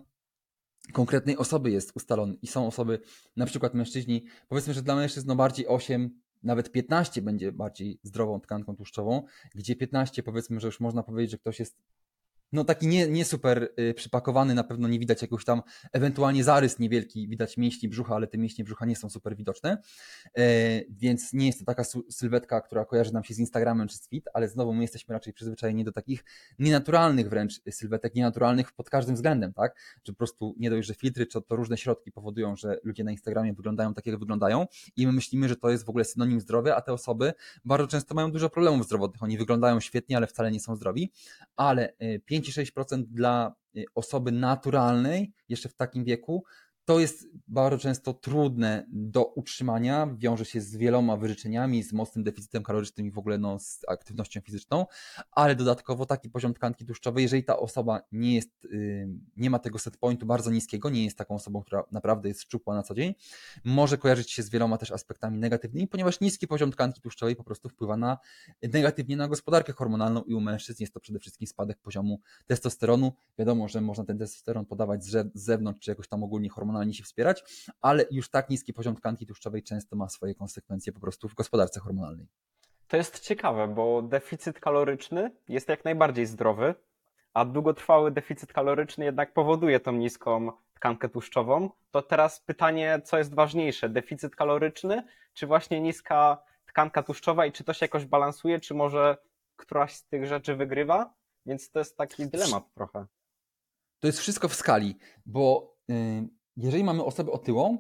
konkretnej 0.94 1.38
osoby 1.38 1.72
jest 1.72 1.92
ustalony 1.96 2.38
i 2.42 2.48
są 2.48 2.68
osoby, 2.68 3.00
na 3.36 3.46
przykład 3.46 3.74
mężczyźni, 3.74 4.26
powiedzmy, 4.48 4.74
że 4.74 4.82
dla 4.82 4.96
mężczyzn 4.96 5.28
no 5.28 5.36
bardziej 5.36 5.68
8, 5.68 6.20
nawet 6.44 6.72
15 6.72 7.22
będzie 7.22 7.52
bardziej 7.52 8.00
zdrową 8.04 8.40
tkanką 8.40 8.76
tłuszczową, 8.76 9.24
gdzie 9.56 9.76
15 9.76 10.24
powiedzmy, 10.24 10.60
że 10.60 10.68
już 10.68 10.80
można 10.80 11.04
powiedzieć, 11.04 11.32
że 11.32 11.38
ktoś 11.38 11.60
jest 11.60 11.78
no 12.52 12.64
taki 12.64 12.88
nie, 12.88 13.08
nie 13.08 13.26
super 13.26 13.70
y, 13.80 13.94
przypakowany, 13.94 14.54
na 14.54 14.64
pewno 14.64 14.88
nie 14.88 15.00
widać 15.00 15.22
jakoś 15.22 15.46
tam, 15.46 15.62
ewentualnie 15.94 16.44
zarys 16.44 16.80
niewielki, 16.80 17.28
widać 17.28 17.58
mięśni 17.58 17.90
brzucha, 17.90 18.16
ale 18.16 18.28
te 18.28 18.38
mięśnie 18.38 18.64
brzucha 18.64 18.86
nie 18.86 18.96
są 18.96 19.10
super 19.10 19.36
widoczne, 19.36 19.78
e, 20.38 20.82
więc 20.90 21.34
nie 21.34 21.48
jest 21.48 21.60
to 21.60 21.66
taka 21.66 21.84
sylwetka, 22.10 22.62
która 22.62 22.86
kojarzy 22.86 23.14
nam 23.14 23.24
się 23.24 23.34
z 23.34 23.40
Instagramem 23.40 23.88
czy 23.88 23.98
z 23.98 24.10
Fit, 24.10 24.26
ale 24.34 24.50
znowu 24.50 24.74
my 24.74 24.82
jesteśmy 24.82 25.14
raczej 25.14 25.34
przyzwyczajeni 25.34 25.84
do 25.84 25.92
takich 25.92 26.24
nienaturalnych 26.60 27.30
wręcz 27.30 27.62
sylwetek, 27.72 28.16
nienaturalnych 28.16 28.72
pod 28.72 28.90
każdym 28.90 29.16
względem, 29.16 29.54
tak, 29.54 29.76
że 30.04 30.14
po 30.14 30.18
prostu 30.18 30.56
nie 30.58 30.70
dość, 30.70 30.88
że 30.88 30.94
filtry, 30.94 31.26
czy 31.26 31.42
to 31.42 31.56
różne 31.56 31.78
środki 31.78 32.12
powodują, 32.12 32.56
że 32.56 32.80
ludzie 32.84 33.04
na 33.04 33.12
Instagramie 33.12 33.54
wyglądają 33.54 33.94
tak, 33.94 34.06
jak 34.06 34.20
wyglądają 34.20 34.66
i 34.96 35.08
my 35.08 35.14
myślimy, 35.14 35.50
że 35.50 35.56
to 35.56 35.70
jest 35.70 35.86
w 35.86 35.90
ogóle 35.90 36.06
synonim 36.06 36.42
zdrowia, 36.42 36.76
a 36.76 36.82
te 36.82 36.94
osoby 36.94 37.34
bardzo 37.66 37.88
często 37.88 38.16
mają 38.16 38.32
dużo 38.32 38.50
problemów 38.50 38.86
zdrowotnych, 38.86 39.24
oni 39.24 39.38
wyglądają 39.38 39.80
świetnie, 39.80 40.18
ale 40.18 40.28
wcale 40.28 40.52
nie 40.52 40.60
są 40.60 40.76
zdrowi, 40.76 41.12
ale 41.56 41.94
5 42.26 42.37
e, 42.37 42.37
5-6% 42.42 43.04
dla 43.04 43.56
y, 43.78 43.86
osoby 43.96 44.32
naturalnej, 44.32 45.34
jeszcze 45.50 45.70
w 45.70 45.76
takim 45.76 46.04
wieku, 46.04 46.44
to 46.88 47.00
jest 47.00 47.28
bardzo 47.48 47.78
często 47.78 48.14
trudne 48.14 48.86
do 48.90 49.26
utrzymania, 49.26 50.16
wiąże 50.18 50.46
się 50.46 50.62
z 50.62 50.76
wieloma 50.76 51.18
wyrzeczeniami, 51.18 51.84
z 51.84 51.94
mocnym 51.94 52.24
deficytem 52.24 52.64
kalorycznym 52.64 53.08
i 53.08 53.12
w 53.12 53.18
ogóle 53.18 53.38
no, 53.38 53.60
z 53.60 53.82
aktywnością 53.88 54.42
fizyczną, 54.42 54.86
ale 55.32 55.56
dodatkowo 55.56 56.06
taki 56.06 56.30
poziom 56.30 56.54
tkanki 56.54 56.86
tłuszczowej, 56.86 57.24
jeżeli 57.24 57.44
ta 57.44 57.60
osoba 57.60 58.02
nie 58.12 58.36
jest, 58.36 58.68
yy, 58.72 59.08
nie 59.38 59.50
ma 59.50 59.60
tego 59.60 59.80
set 59.80 59.98
pointu 59.98 60.26
bardzo 60.26 60.52
niskiego, 60.52 60.90
nie 60.90 61.04
jest 61.04 61.18
taką 61.18 61.36
osobą, 61.36 61.62
która 61.62 61.84
naprawdę 61.92 62.30
jest 62.30 62.42
szczupła 62.42 62.76
na 62.76 62.84
co 62.84 62.96
dzień, 62.96 63.16
może 63.64 63.98
kojarzyć 63.98 64.32
się 64.32 64.44
z 64.44 64.50
wieloma 64.50 64.78
też 64.78 64.92
aspektami 64.92 65.40
negatywnymi, 65.40 65.88
ponieważ 65.88 66.20
niski 66.20 66.48
poziom 66.48 66.72
tkanki 66.72 67.02
tłuszczowej 67.02 67.36
po 67.36 67.44
prostu 67.44 67.70
wpływa 67.70 67.98
na 67.98 68.18
negatywnie 68.74 69.18
na 69.18 69.28
gospodarkę 69.28 69.74
hormonalną 69.74 70.24
i 70.24 70.34
u 70.34 70.42
mężczyzn 70.42 70.84
jest 70.84 70.94
to 70.94 71.00
przede 71.00 71.20
wszystkim 71.20 71.48
spadek 71.48 71.78
poziomu 71.78 72.20
testosteronu. 72.46 73.14
Wiadomo, 73.38 73.68
że 73.68 73.82
można 73.82 74.06
ten 74.06 74.18
testosteron 74.18 74.66
podawać 74.66 75.04
z 75.04 75.32
zewnątrz, 75.34 75.80
czy 75.80 75.92
jakoś 75.92 76.08
tam 76.08 76.24
ogólnie 76.24 76.50
hormonalnie 76.50 76.77
hormonalnie 76.78 76.94
się 76.94 77.04
wspierać, 77.04 77.44
ale 77.82 78.06
już 78.12 78.30
tak 78.30 78.50
niski 78.50 78.74
poziom 78.74 78.96
tkanki 78.96 79.26
tłuszczowej 79.26 79.64
często 79.64 79.96
ma 79.96 80.10
swoje 80.10 80.36
konsekwencje 80.36 80.94
po 80.94 81.00
prostu 81.00 81.30
w 81.30 81.36
gospodarce 81.36 81.80
hormonalnej. 81.80 82.28
To 82.88 82.98
jest 82.98 83.20
ciekawe, 83.20 83.68
bo 83.68 84.02
deficyt 84.02 84.60
kaloryczny 84.60 85.32
jest 85.50 85.70
jak 85.70 85.86
najbardziej 85.86 86.26
zdrowy, 86.26 86.76
a 87.34 87.46
długotrwały 87.46 88.12
deficyt 88.12 88.54
kaloryczny 88.54 89.06
jednak 89.06 89.34
powoduje 89.34 89.80
tą 89.80 89.92
niską 89.92 90.52
tkankę 90.74 91.10
tłuszczową. 91.10 91.70
To 91.92 92.02
teraz 92.02 92.42
pytanie, 92.42 93.02
co 93.04 93.18
jest 93.18 93.34
ważniejsze, 93.34 93.90
deficyt 93.90 94.36
kaloryczny, 94.36 95.04
czy 95.34 95.48
właśnie 95.48 95.82
niska 95.82 96.44
tkanka 96.66 97.04
tłuszczowa 97.04 97.46
i 97.46 97.52
czy 97.52 97.64
to 97.64 97.74
się 97.74 97.84
jakoś 97.84 98.06
balansuje, 98.06 98.60
czy 98.60 98.74
może 98.74 99.18
któraś 99.56 99.96
z 99.96 100.06
tych 100.06 100.26
rzeczy 100.26 100.56
wygrywa? 100.56 101.14
Więc 101.46 101.72
to 101.72 101.80
jest 101.80 101.98
taki 101.98 102.28
dylemat 102.28 102.74
trochę. 102.74 103.06
To 104.00 104.08
jest 104.08 104.20
wszystko 104.20 104.48
w 104.48 104.56
skali, 104.56 104.98
bo 105.26 105.76
yy, 105.88 106.37
jeżeli 106.58 106.84
mamy 106.84 107.04
osobę 107.04 107.32
otyłą, 107.32 107.78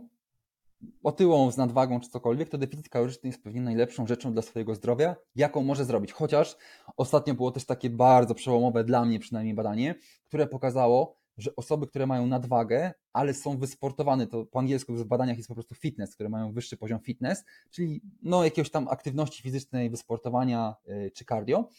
otyłą 1.04 1.52
z 1.52 1.58
nadwagą 1.58 2.00
czy 2.00 2.10
cokolwiek, 2.10 2.50
to 2.50 2.58
deficyt 2.58 2.90
kaloryczny 2.90 3.30
jest 3.30 3.44
pewnie 3.44 3.62
najlepszą 3.62 4.08
rzeczą 4.08 4.34
dla 4.34 4.42
swojego 4.42 4.76
zdrowia, 4.76 5.16
jaką 5.36 5.64
może 5.64 5.86
zrobić. 5.86 6.12
Chociaż 6.12 6.58
ostatnio 6.98 7.34
było 7.34 7.52
też 7.52 7.66
takie 7.66 7.90
bardzo 7.90 8.36
przełomowe 8.36 8.84
dla 8.84 9.06
mnie 9.06 9.20
przynajmniej 9.20 9.56
badanie, 9.56 9.96
które 10.28 10.48
pokazało, 10.48 11.18
że 11.38 11.56
osoby, 11.56 11.88
które 11.88 12.08
mają 12.08 12.28
nadwagę, 12.28 12.94
ale 13.14 13.34
są 13.34 13.58
wysportowane, 13.58 14.28
to 14.28 14.46
po 14.46 14.60
angielsku 14.60 14.94
w 14.94 15.06
badaniach 15.06 15.38
jest 15.38 15.50
po 15.50 15.54
prostu 15.54 15.76
fitness, 15.76 16.14
które 16.16 16.30
mają 16.30 16.52
wyższy 16.52 16.78
poziom 16.78 17.00
fitness, 17.00 17.44
czyli 17.72 18.02
no 18.22 18.44
jakiegoś 18.44 18.72
tam 18.72 18.88
aktywności 18.88 19.44
fizycznej, 19.44 19.90
wysportowania 19.90 20.76
yy, 20.86 21.12
czy 21.12 21.26
cardio, 21.26 21.70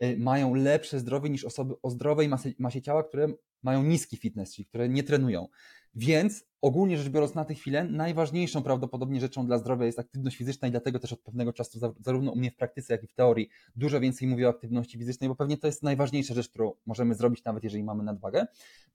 yy, 0.00 0.18
mają 0.18 0.54
lepsze 0.54 1.00
zdrowie 1.00 1.30
niż 1.30 1.44
osoby 1.44 1.74
o 1.82 1.90
zdrowej 1.90 2.28
masie, 2.28 2.52
masie 2.58 2.82
ciała, 2.82 3.02
które 3.02 3.28
mają 3.62 3.82
niski 3.82 4.16
fitness, 4.16 4.54
czyli 4.54 4.66
które 4.66 4.88
nie 4.88 5.02
trenują. 5.02 5.48
Więc 5.94 6.44
ogólnie 6.60 6.98
rzecz 6.98 7.08
biorąc 7.08 7.34
na 7.34 7.44
tę 7.44 7.54
chwilę 7.54 7.84
najważniejszą 7.84 8.62
prawdopodobnie 8.62 9.20
rzeczą 9.20 9.46
dla 9.46 9.58
zdrowia 9.58 9.86
jest 9.86 9.98
aktywność 9.98 10.36
fizyczna 10.36 10.68
i 10.68 10.70
dlatego 10.70 10.98
też 10.98 11.12
od 11.12 11.20
pewnego 11.20 11.52
czasu 11.52 11.94
zarówno 12.00 12.32
u 12.32 12.36
mnie 12.36 12.50
w 12.50 12.56
praktyce, 12.56 12.94
jak 12.94 13.04
i 13.04 13.06
w 13.06 13.14
teorii 13.14 13.48
dużo 13.76 14.00
więcej 14.00 14.28
mówię 14.28 14.46
o 14.46 14.50
aktywności 14.50 14.98
fizycznej, 14.98 15.28
bo 15.28 15.36
pewnie 15.36 15.58
to 15.58 15.66
jest 15.66 15.82
najważniejsza 15.82 16.34
rzecz, 16.34 16.48
którą 16.48 16.72
możemy 16.86 17.14
zrobić 17.14 17.44
nawet 17.44 17.64
jeżeli 17.64 17.84
mamy 17.84 18.04
nadwagę, 18.04 18.46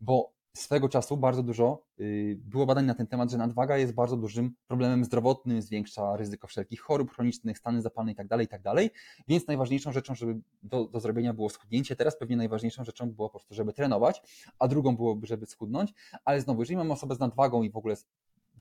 bo 0.01 0.33
swego 0.57 0.89
czasu 0.89 1.17
bardzo 1.17 1.43
dużo 1.43 1.83
y, 1.99 2.37
było 2.45 2.65
badań 2.65 2.85
na 2.85 2.93
ten 2.93 3.07
temat, 3.07 3.31
że 3.31 3.37
nadwaga 3.37 3.77
jest 3.77 3.93
bardzo 3.93 4.17
dużym 4.17 4.55
problemem 4.67 5.05
zdrowotnym, 5.05 5.61
zwiększa 5.61 6.17
ryzyko 6.17 6.47
wszelkich 6.47 6.81
chorób 6.81 7.11
chronicznych, 7.11 7.57
stany 7.57 7.81
zapalne 7.81 8.11
itd., 8.11 8.29
tak 8.29 8.39
itd., 8.41 8.63
tak 8.63 8.93
więc 9.27 9.47
najważniejszą 9.47 9.91
rzeczą, 9.91 10.15
żeby 10.15 10.41
do, 10.63 10.85
do 10.85 10.99
zrobienia 10.99 11.33
było 11.33 11.49
schudnięcie, 11.49 11.95
teraz 11.95 12.17
pewnie 12.17 12.37
najważniejszą 12.37 12.83
rzeczą 12.83 13.11
było 13.11 13.29
po 13.29 13.39
prostu, 13.39 13.55
żeby 13.55 13.73
trenować, 13.73 14.21
a 14.59 14.67
drugą 14.67 14.95
byłoby, 14.95 15.27
żeby 15.27 15.45
schudnąć, 15.45 15.93
ale 16.25 16.41
znowu, 16.41 16.61
jeżeli 16.61 16.77
mamy 16.77 16.93
osobę 16.93 17.15
z 17.15 17.19
nadwagą 17.19 17.63
i 17.63 17.69
w 17.69 17.77
ogóle 17.77 17.95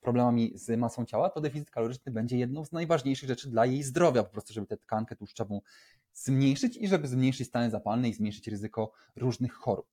problemami 0.03 0.53
z 0.55 0.79
masą 0.79 1.05
ciała, 1.05 1.31
to 1.31 1.41
deficyt 1.41 1.71
kaloryczny 1.71 2.13
będzie 2.13 2.39
jedną 2.39 2.65
z 2.65 2.73
najważniejszych 2.73 3.29
rzeczy 3.29 3.51
dla 3.51 3.67
jej 3.67 3.83
zdrowia, 3.83 4.23
po 4.23 4.31
prostu, 4.31 4.53
żeby 4.53 4.67
tę 4.67 4.77
tkankę 4.77 5.17
tłuszczową 5.17 5.61
zmniejszyć 6.13 6.77
i 6.77 6.89
żeby 6.89 7.09
zmniejszyć 7.09 7.49
stany 7.49 7.71
zapalne 7.71 8.09
i 8.09 8.15
zmniejszyć 8.15 8.49
ryzyko 8.49 8.93
różnych 9.17 9.53
chorób. 9.53 9.87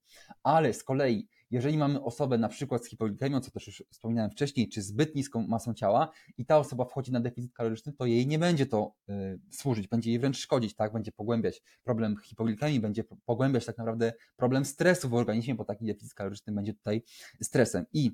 Ale 0.44 0.74
z 0.74 0.84
kolei 0.84 1.28
jeżeli 1.52 1.78
mamy 1.78 2.04
osobę 2.04 2.38
na 2.38 2.50
przykład 2.50 2.86
z 2.86 2.90
hipoglikemią, 2.90 3.42
co 3.42 3.52
też 3.52 3.68
już 3.68 3.84
wspominałem 3.90 4.32
wcześniej, 4.32 4.70
czy 4.70 4.82
zbyt 4.82 5.16
niską 5.16 5.48
masą 5.48 5.74
ciała 5.74 6.12
i 6.38 6.46
ta 6.46 6.58
osoba 6.58 6.86
wchodzi 6.86 7.12
na 7.12 7.20
deficyt 7.20 7.54
kaloryczny, 7.54 7.94
to 7.94 8.06
jej 8.06 8.28
nie 8.28 8.40
będzie 8.40 8.66
to 8.66 8.94
y, 9.10 9.40
służyć, 9.52 9.88
będzie 9.88 10.10
jej 10.10 10.20
wręcz 10.20 10.38
szkodzić, 10.38 10.76
tak? 10.76 10.94
Będzie 10.94 11.12
pogłębiać 11.12 11.62
problem 11.84 12.18
hipoglikemii, 12.18 12.80
będzie 12.80 13.04
pogłębiać 13.26 13.66
tak 13.66 13.78
naprawdę 13.78 14.14
problem 14.36 14.66
stresu 14.66 15.10
w 15.10 15.14
organizmie, 15.14 15.56
bo 15.56 15.66
taki 15.66 15.86
deficyt 15.86 16.14
kaloryczny 16.14 16.54
będzie 16.54 16.74
tutaj 16.74 17.04
stresem. 17.42 17.86
I 17.94 18.12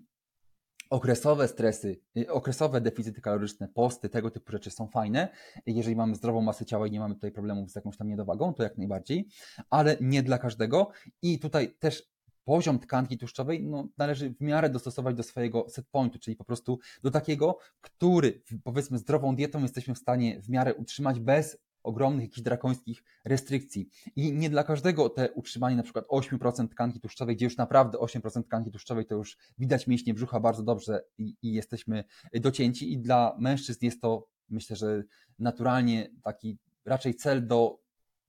okresowe 0.90 1.48
stresy, 1.48 2.00
y, 2.18 2.32
okresowe 2.32 2.82
deficyty 2.82 3.22
kaloryczne, 3.22 3.68
posty, 3.68 4.10
tego 4.10 4.32
typu 4.32 4.52
rzeczy 4.52 4.72
są 4.72 4.88
fajne. 4.88 5.30
Jeżeli 5.66 5.96
mamy 5.96 6.16
zdrową 6.16 6.42
masę 6.42 6.66
ciała 6.66 6.88
i 6.88 6.92
nie 6.92 7.00
mamy 7.00 7.16
tutaj 7.16 7.32
problemów 7.32 7.72
z 7.72 7.76
jakąś 7.76 7.98
tam 7.98 8.08
niedowagą, 8.08 8.54
to 8.54 8.64
jak 8.64 8.78
najbardziej, 8.78 9.28
ale 9.70 9.98
nie 10.02 10.24
dla 10.24 10.38
każdego. 10.38 10.92
I 11.22 11.40
tutaj 11.40 11.76
też 11.80 12.16
poziom 12.46 12.80
tkanki 12.80 13.18
tłuszczowej 13.18 13.64
no, 13.64 13.88
należy 13.98 14.30
w 14.30 14.42
miarę 14.42 14.70
dostosować 14.70 15.16
do 15.16 15.24
swojego 15.24 15.70
set 15.70 15.88
pointu, 15.92 16.20
czyli 16.20 16.36
po 16.36 16.44
prostu 16.44 16.80
do 17.04 17.12
takiego, 17.12 17.58
który 17.82 18.42
powiedzmy 18.64 18.98
zdrową 18.98 19.36
dietą 19.36 19.62
jesteśmy 19.62 19.96
w 19.96 19.98
stanie 19.98 20.42
w 20.42 20.50
miarę 20.50 20.74
utrzymać 20.74 21.20
bez 21.20 21.65
ogromnych 21.86 22.24
jakichś 22.24 22.42
drakońskich 22.42 23.04
restrykcji. 23.26 23.90
I 24.16 24.34
nie 24.34 24.50
dla 24.50 24.64
każdego 24.64 25.10
te 25.10 25.32
utrzymanie 25.32 25.76
na 25.76 25.84
przykład 25.84 26.06
8% 26.08 26.68
tkanki 26.68 27.00
tłuszczowej, 27.00 27.36
gdzie 27.36 27.46
już 27.46 27.58
naprawdę 27.58 27.98
8% 27.98 28.44
tkanki 28.44 28.72
tłuszczowej 28.72 29.06
to 29.06 29.16
już 29.16 29.38
widać 29.58 29.88
mięśnie 29.88 30.14
brzucha 30.14 30.40
bardzo 30.40 30.64
dobrze 30.64 31.02
i, 31.18 31.36
i 31.42 31.54
jesteśmy 31.54 32.04
docięci 32.34 32.94
i 32.94 32.98
dla 32.98 33.36
mężczyzn 33.40 33.86
jest 33.86 34.02
to 34.02 34.28
myślę, 34.50 34.76
że 34.76 35.04
naturalnie 35.40 36.10
taki 36.24 36.58
raczej 36.86 37.16
cel 37.16 37.48
do, 37.48 37.80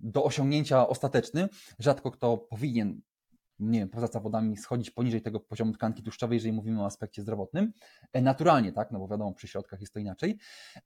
do 0.00 0.24
osiągnięcia 0.24 0.88
ostateczny. 0.88 1.48
Rzadko 1.78 2.10
kto 2.10 2.38
powinien 2.38 3.00
nie 3.58 3.78
wiem, 3.78 3.88
poza 3.88 4.06
zawodami 4.06 4.56
schodzić 4.56 4.90
poniżej 4.90 5.22
tego 5.22 5.40
poziomu 5.40 5.72
tkanki 5.72 6.02
tłuszczowej, 6.02 6.36
jeżeli 6.36 6.52
mówimy 6.52 6.82
o 6.82 6.86
aspekcie 6.86 7.22
zdrowotnym, 7.22 7.72
e, 8.12 8.22
naturalnie, 8.22 8.72
tak, 8.72 8.90
no 8.90 8.98
bo 8.98 9.08
wiadomo, 9.08 9.32
przy 9.32 9.48
środkach 9.48 9.80
jest 9.80 9.92
to 9.92 10.00
inaczej, 10.00 10.38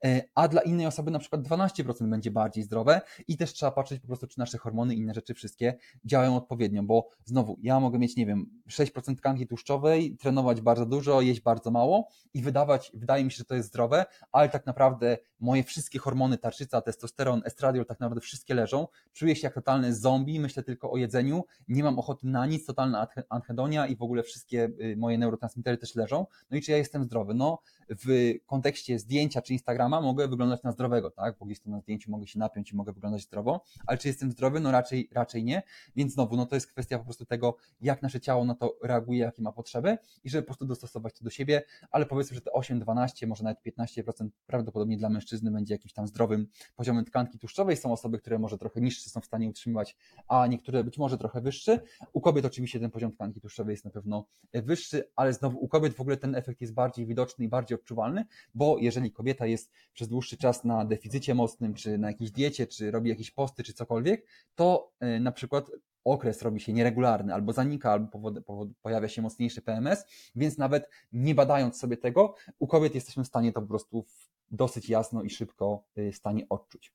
e, 0.05 0.23
a 0.35 0.47
dla 0.47 0.61
innej 0.61 0.85
osoby 0.85 1.11
na 1.11 1.19
przykład 1.19 1.41
12% 1.41 2.09
będzie 2.09 2.31
bardziej 2.31 2.63
zdrowe 2.63 3.01
i 3.27 3.37
też 3.37 3.53
trzeba 3.53 3.71
patrzeć 3.71 3.99
po 3.99 4.07
prostu, 4.07 4.27
czy 4.27 4.39
nasze 4.39 4.57
hormony 4.57 4.95
i 4.95 4.97
inne 4.97 5.13
rzeczy 5.13 5.33
wszystkie 5.33 5.77
działają 6.05 6.35
odpowiednio, 6.35 6.83
bo 6.83 7.07
znowu, 7.25 7.57
ja 7.61 7.79
mogę 7.79 7.99
mieć, 7.99 8.15
nie 8.15 8.25
wiem, 8.25 8.61
6% 8.67 9.15
tkanki 9.15 9.47
tłuszczowej, 9.47 10.17
trenować 10.17 10.61
bardzo 10.61 10.85
dużo, 10.85 11.21
jeść 11.21 11.41
bardzo 11.41 11.71
mało 11.71 12.07
i 12.33 12.41
wydawać, 12.41 12.91
wydaje 12.93 13.23
mi 13.23 13.31
się, 13.31 13.37
że 13.37 13.45
to 13.45 13.55
jest 13.55 13.69
zdrowe, 13.69 14.05
ale 14.31 14.49
tak 14.49 14.65
naprawdę 14.65 15.17
moje 15.39 15.63
wszystkie 15.63 15.99
hormony, 15.99 16.37
tarczyca, 16.37 16.81
testosteron, 16.81 17.41
estradiol, 17.45 17.85
tak 17.85 17.99
naprawdę 17.99 18.21
wszystkie 18.21 18.53
leżą, 18.53 18.87
czuję 19.13 19.35
się 19.35 19.47
jak 19.47 19.53
totalny 19.53 19.95
zombie, 19.95 20.39
myślę 20.39 20.63
tylko 20.63 20.91
o 20.91 20.97
jedzeniu, 20.97 21.43
nie 21.67 21.83
mam 21.83 21.99
ochoty 21.99 22.27
na 22.27 22.45
nic, 22.45 22.60
totalna 22.67 23.07
anhedonia 23.29 23.87
i 23.87 23.95
w 23.95 24.01
ogóle 24.01 24.23
wszystkie 24.23 24.71
y, 24.81 24.95
moje 24.97 25.17
neurotransmitery 25.17 25.77
też 25.77 25.95
leżą. 25.95 26.25
No 26.51 26.57
i 26.57 26.61
czy 26.61 26.71
ja 26.71 26.77
jestem 26.77 27.03
zdrowy? 27.03 27.33
No, 27.33 27.61
w 27.89 28.33
kontekście 28.45 28.99
zdjęcia 28.99 29.41
czy 29.41 29.53
Instagrama 29.53 30.01
mogę 30.01 30.27
wyglądać 30.27 30.63
na 30.63 30.71
zdrowego, 30.71 31.11
tak? 31.11 31.37
Bo 31.39 31.45
gdzieś 31.45 31.59
tam 31.59 31.71
na 31.71 31.79
zdjęciu 31.79 32.11
mogę 32.11 32.27
się 32.27 32.39
napiąć 32.39 32.71
i 32.71 32.75
mogę 32.75 32.93
wyglądać 32.93 33.21
zdrowo, 33.21 33.63
ale 33.87 33.97
czy 33.97 34.07
jestem 34.07 34.31
zdrowy? 34.31 34.59
No 34.59 34.71
raczej, 34.71 35.09
raczej 35.11 35.43
nie. 35.43 35.63
Więc 35.95 36.13
znowu, 36.13 36.37
no 36.37 36.45
to 36.45 36.55
jest 36.55 36.67
kwestia 36.67 36.97
po 36.99 37.03
prostu 37.03 37.25
tego, 37.25 37.57
jak 37.81 38.01
nasze 38.01 38.19
ciało 38.19 38.45
na 38.45 38.55
to 38.55 38.77
reaguje, 38.83 39.19
jakie 39.19 39.41
ma 39.41 39.51
potrzeby 39.51 39.97
i 40.23 40.29
żeby 40.29 40.43
po 40.43 40.45
prostu 40.45 40.65
dostosować 40.65 41.13
to 41.13 41.23
do 41.23 41.29
siebie, 41.29 41.63
ale 41.91 42.05
powiedzmy, 42.05 42.35
że 42.35 42.41
te 42.41 42.51
8, 42.51 42.79
12, 42.79 43.27
może 43.27 43.43
nawet 43.43 43.59
15% 43.63 44.29
prawdopodobnie 44.47 44.97
dla 44.97 45.09
mężczyzny 45.09 45.51
będzie 45.51 45.73
jakimś 45.73 45.93
tam 45.93 46.07
zdrowym 46.07 46.47
poziomem 46.75 47.05
tkanki 47.05 47.39
tłuszczowej. 47.39 47.77
Są 47.77 47.91
osoby, 47.91 48.19
które 48.19 48.39
może 48.39 48.57
trochę 48.57 48.81
niższe 48.81 49.09
są 49.09 49.21
w 49.21 49.25
stanie 49.25 49.49
utrzymywać, 49.49 49.97
a 50.27 50.47
niektóre 50.47 50.83
być 50.83 50.97
może 50.97 51.17
trochę 51.17 51.41
wyższy. 51.41 51.79
U 52.13 52.21
kobiet 52.21 52.45
oczywiście 52.51 52.79
ten 52.79 52.91
poziom 52.91 53.11
tkanki 53.11 53.41
tłuszczowej 53.41 53.73
jest 53.73 53.85
na 53.85 53.91
pewno 53.91 54.25
wyższy, 54.53 55.03
ale 55.15 55.33
znowu 55.33 55.59
u 55.59 55.67
kobiet 55.67 55.93
w 55.93 56.01
ogóle 56.01 56.17
ten 56.17 56.35
efekt 56.35 56.61
jest 56.61 56.73
bardziej 56.73 57.05
widoczny 57.05 57.45
i 57.45 57.47
bardziej 57.47 57.75
odczuwalny, 57.75 58.25
bo 58.55 58.77
jeżeli 58.79 59.11
kobieta 59.11 59.45
jest 59.45 59.71
przez 59.93 60.07
dłuższy 60.07 60.37
czas 60.37 60.63
na 60.63 60.85
deficycie 60.85 61.35
mocnym, 61.35 61.73
czy 61.73 61.97
na 61.97 62.07
jakiejś 62.07 62.31
diecie, 62.31 62.67
czy 62.67 62.91
robi 62.91 63.09
jakieś 63.09 63.31
posty, 63.31 63.63
czy 63.63 63.73
cokolwiek, 63.73 64.25
to 64.55 64.91
e, 64.99 65.19
na 65.19 65.31
przykład 65.31 65.71
okres 66.03 66.41
robi 66.41 66.59
się 66.59 66.73
nieregularny, 66.73 67.33
albo 67.33 67.53
zanika, 67.53 67.91
albo 67.91 68.07
powod, 68.07 68.45
powod, 68.45 68.69
pojawia 68.81 69.07
się 69.07 69.21
mocniejszy 69.21 69.61
PMS, 69.61 70.05
więc 70.35 70.57
nawet 70.57 70.89
nie 71.11 71.35
badając 71.35 71.79
sobie 71.79 71.97
tego, 71.97 72.35
u 72.59 72.67
kobiet 72.67 72.95
jesteśmy 72.95 73.23
w 73.23 73.27
stanie 73.27 73.53
to 73.53 73.61
po 73.61 73.67
prostu 73.67 74.05
dosyć 74.51 74.89
jasno 74.89 75.23
i 75.23 75.29
szybko 75.29 75.83
y, 75.97 76.11
w 76.11 76.15
stanie 76.15 76.45
odczuć. 76.49 76.93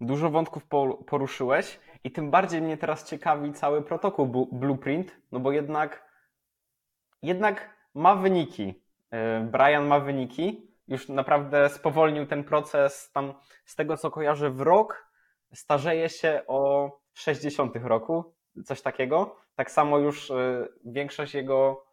Dużo 0.00 0.30
wątków 0.30 0.66
poruszyłeś 1.06 1.80
i 2.04 2.10
tym 2.10 2.30
bardziej 2.30 2.62
mnie 2.62 2.76
teraz 2.76 3.10
ciekawi 3.10 3.52
cały 3.52 3.82
protokół 3.82 4.48
Blueprint, 4.52 5.16
no 5.32 5.40
bo 5.40 5.52
jednak, 5.52 6.04
jednak 7.22 7.76
ma 7.94 8.16
wyniki. 8.16 8.82
E, 9.10 9.40
Brian 9.40 9.86
ma 9.86 10.00
wyniki, 10.00 10.70
już 10.88 11.08
naprawdę 11.08 11.68
spowolnił 11.68 12.26
ten 12.26 12.44
proces. 12.44 13.12
Tam 13.12 13.34
z 13.64 13.76
tego 13.76 13.96
co 13.96 14.10
kojarzę, 14.10 14.50
w 14.50 14.60
rok 14.60 15.10
starzeje 15.52 16.08
się 16.08 16.42
o 16.46 16.90
60 17.14 17.76
roku, 17.76 18.34
coś 18.64 18.82
takiego. 18.82 19.36
Tak 19.54 19.70
samo 19.70 19.98
już 19.98 20.30
e, 20.30 20.68
większość 20.84 21.34
jego 21.34 21.86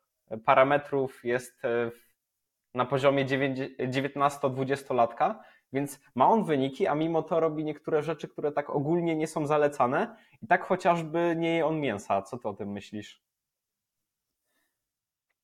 parametrów 0.45 1.26
jest 1.26 1.66
e, 1.66 1.91
na 2.74 2.86
poziomie 2.86 3.26
19-20 3.26 4.95
latka, 4.95 5.43
więc 5.74 5.99
ma 6.15 6.30
on 6.30 6.43
wyniki, 6.43 6.88
a 6.88 6.95
mimo 6.95 7.24
to 7.24 7.39
robi 7.39 7.63
niektóre 7.63 8.03
rzeczy, 8.03 8.28
które 8.28 8.51
tak 8.51 8.70
ogólnie 8.70 9.15
nie 9.15 9.28
są 9.28 9.47
zalecane 9.47 10.15
i 10.41 10.47
tak 10.47 10.65
chociażby 10.65 11.36
nie 11.38 11.55
je 11.55 11.65
on 11.65 11.80
mięsa. 11.80 12.22
Co 12.22 12.38
ty 12.38 12.47
o 12.47 12.53
tym 12.53 12.72
myślisz? 12.72 13.24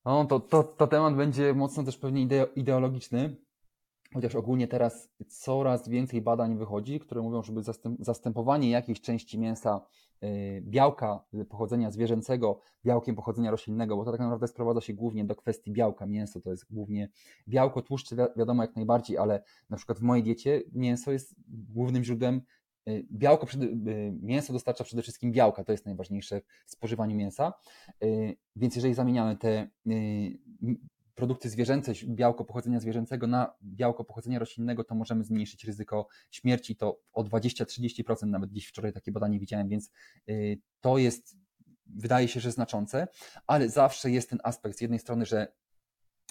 No, 0.04 0.24
to, 0.24 0.40
to, 0.40 0.62
to 0.62 0.86
temat 0.86 1.16
będzie 1.16 1.54
mocno 1.54 1.84
też 1.84 1.98
pewnie 1.98 2.46
ideologiczny, 2.56 3.36
chociaż 4.14 4.34
ogólnie 4.34 4.68
teraz 4.68 5.08
coraz 5.28 5.88
więcej 5.88 6.22
badań 6.22 6.58
wychodzi, 6.58 7.00
które 7.00 7.22
mówią, 7.22 7.42
żeby 7.42 7.60
zastępowanie 7.98 8.70
jakiejś 8.70 9.00
części 9.00 9.38
mięsa 9.38 9.80
y, 10.24 10.62
białka 10.66 11.24
pochodzenia 11.48 11.90
zwierzęcego 11.90 12.60
białkiem 12.84 13.16
pochodzenia 13.16 13.50
roślinnego, 13.50 13.96
bo 13.96 14.04
to 14.04 14.10
tak 14.10 14.20
naprawdę 14.20 14.48
sprowadza 14.48 14.80
się 14.80 14.94
głównie 14.94 15.24
do 15.24 15.36
kwestii 15.36 15.72
białka. 15.72 16.06
Mięso 16.06 16.40
to 16.40 16.50
jest 16.50 16.72
głównie 16.72 17.08
białko, 17.48 17.82
tłuszcze 17.82 18.16
wiadomo 18.36 18.62
jak 18.62 18.76
najbardziej, 18.76 19.18
ale 19.18 19.42
na 19.70 19.76
przykład 19.76 19.98
w 19.98 20.02
mojej 20.02 20.24
diecie 20.24 20.62
mięso 20.72 21.12
jest 21.12 21.34
głównym 21.48 22.04
źródłem 22.04 22.42
y, 22.88 23.06
Białko, 23.12 23.46
y, 23.62 24.12
mięso 24.22 24.52
dostarcza 24.52 24.84
przede 24.84 25.02
wszystkim 25.02 25.32
białka, 25.32 25.64
to 25.64 25.72
jest 25.72 25.86
najważniejsze 25.86 26.40
w 26.66 26.70
spożywaniu 26.70 27.16
mięsa. 27.16 27.52
Więc 28.56 28.76
jeżeli 28.76 28.94
zamieniamy 28.94 29.36
te 29.36 29.68
produkty 31.14 31.50
zwierzęce, 31.50 31.92
białko 32.04 32.44
pochodzenia 32.44 32.80
zwierzęcego 32.80 33.26
na 33.26 33.54
białko 33.62 34.04
pochodzenia 34.04 34.38
roślinnego, 34.38 34.84
to 34.84 34.94
możemy 34.94 35.24
zmniejszyć 35.24 35.64
ryzyko 35.64 36.08
śmierci. 36.30 36.76
To 36.76 37.00
o 37.12 37.24
20-30%, 37.24 38.26
nawet 38.26 38.52
dziś 38.52 38.66
wczoraj 38.66 38.92
takie 38.92 39.12
badanie 39.12 39.38
widziałem, 39.38 39.68
więc 39.68 39.90
y, 40.28 40.60
to 40.80 40.98
jest, 40.98 41.36
wydaje 41.86 42.28
się, 42.28 42.40
że 42.40 42.52
znaczące, 42.52 43.08
ale 43.46 43.68
zawsze 43.68 44.10
jest 44.10 44.30
ten 44.30 44.38
aspekt 44.44 44.78
z 44.78 44.80
jednej 44.80 44.98
strony, 44.98 45.26
że 45.26 45.52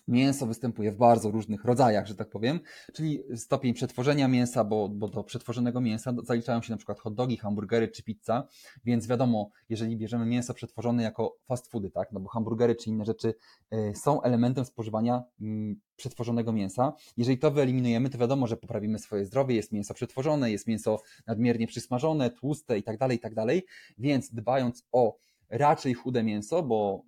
Mięso 0.07 0.45
występuje 0.45 0.91
w 0.91 0.97
bardzo 0.97 1.31
różnych 1.31 1.65
rodzajach, 1.65 2.07
że 2.07 2.15
tak 2.15 2.29
powiem, 2.29 2.59
czyli 2.93 3.23
stopień 3.35 3.73
przetworzenia 3.73 4.27
mięsa, 4.27 4.63
bo, 4.63 4.89
bo 4.89 5.07
do 5.07 5.23
przetworzonego 5.23 5.81
mięsa 5.81 6.13
zaliczają 6.23 6.61
się 6.61 6.71
na 6.71 6.77
przykład 6.77 6.99
hot 6.99 7.15
dogi, 7.15 7.37
hamburgery 7.37 7.87
czy 7.87 8.03
pizza, 8.03 8.47
więc 8.85 9.07
wiadomo, 9.07 9.49
jeżeli 9.69 9.97
bierzemy 9.97 10.25
mięso 10.25 10.53
przetworzone 10.53 11.03
jako 11.03 11.37
fast 11.47 11.71
foody, 11.71 11.89
tak, 11.89 12.11
no 12.11 12.19
bo 12.19 12.29
hamburgery 12.29 12.75
czy 12.75 12.89
inne 12.89 13.05
rzeczy 13.05 13.33
y, 13.73 13.93
są 13.95 14.21
elementem 14.21 14.65
spożywania 14.65 15.23
mm, 15.41 15.75
przetworzonego 15.95 16.53
mięsa. 16.53 16.93
Jeżeli 17.17 17.37
to 17.37 17.51
wyeliminujemy, 17.51 18.09
to 18.09 18.17
wiadomo, 18.17 18.47
że 18.47 18.57
poprawimy 18.57 18.99
swoje 18.99 19.25
zdrowie, 19.25 19.55
jest 19.55 19.71
mięso 19.71 19.93
przetworzone, 19.93 20.51
jest 20.51 20.67
mięso 20.67 20.99
nadmiernie 21.27 21.67
przysmażone, 21.67 22.29
tłuste 22.29 22.77
i 22.77 22.83
tak 22.83 22.97
dalej, 22.97 23.17
i 23.17 23.19
tak 23.19 23.35
dalej, 23.35 23.65
więc 23.97 24.31
dbając 24.31 24.87
o 24.91 25.17
raczej 25.49 25.93
chude 25.93 26.23
mięso, 26.23 26.63
bo 26.63 27.03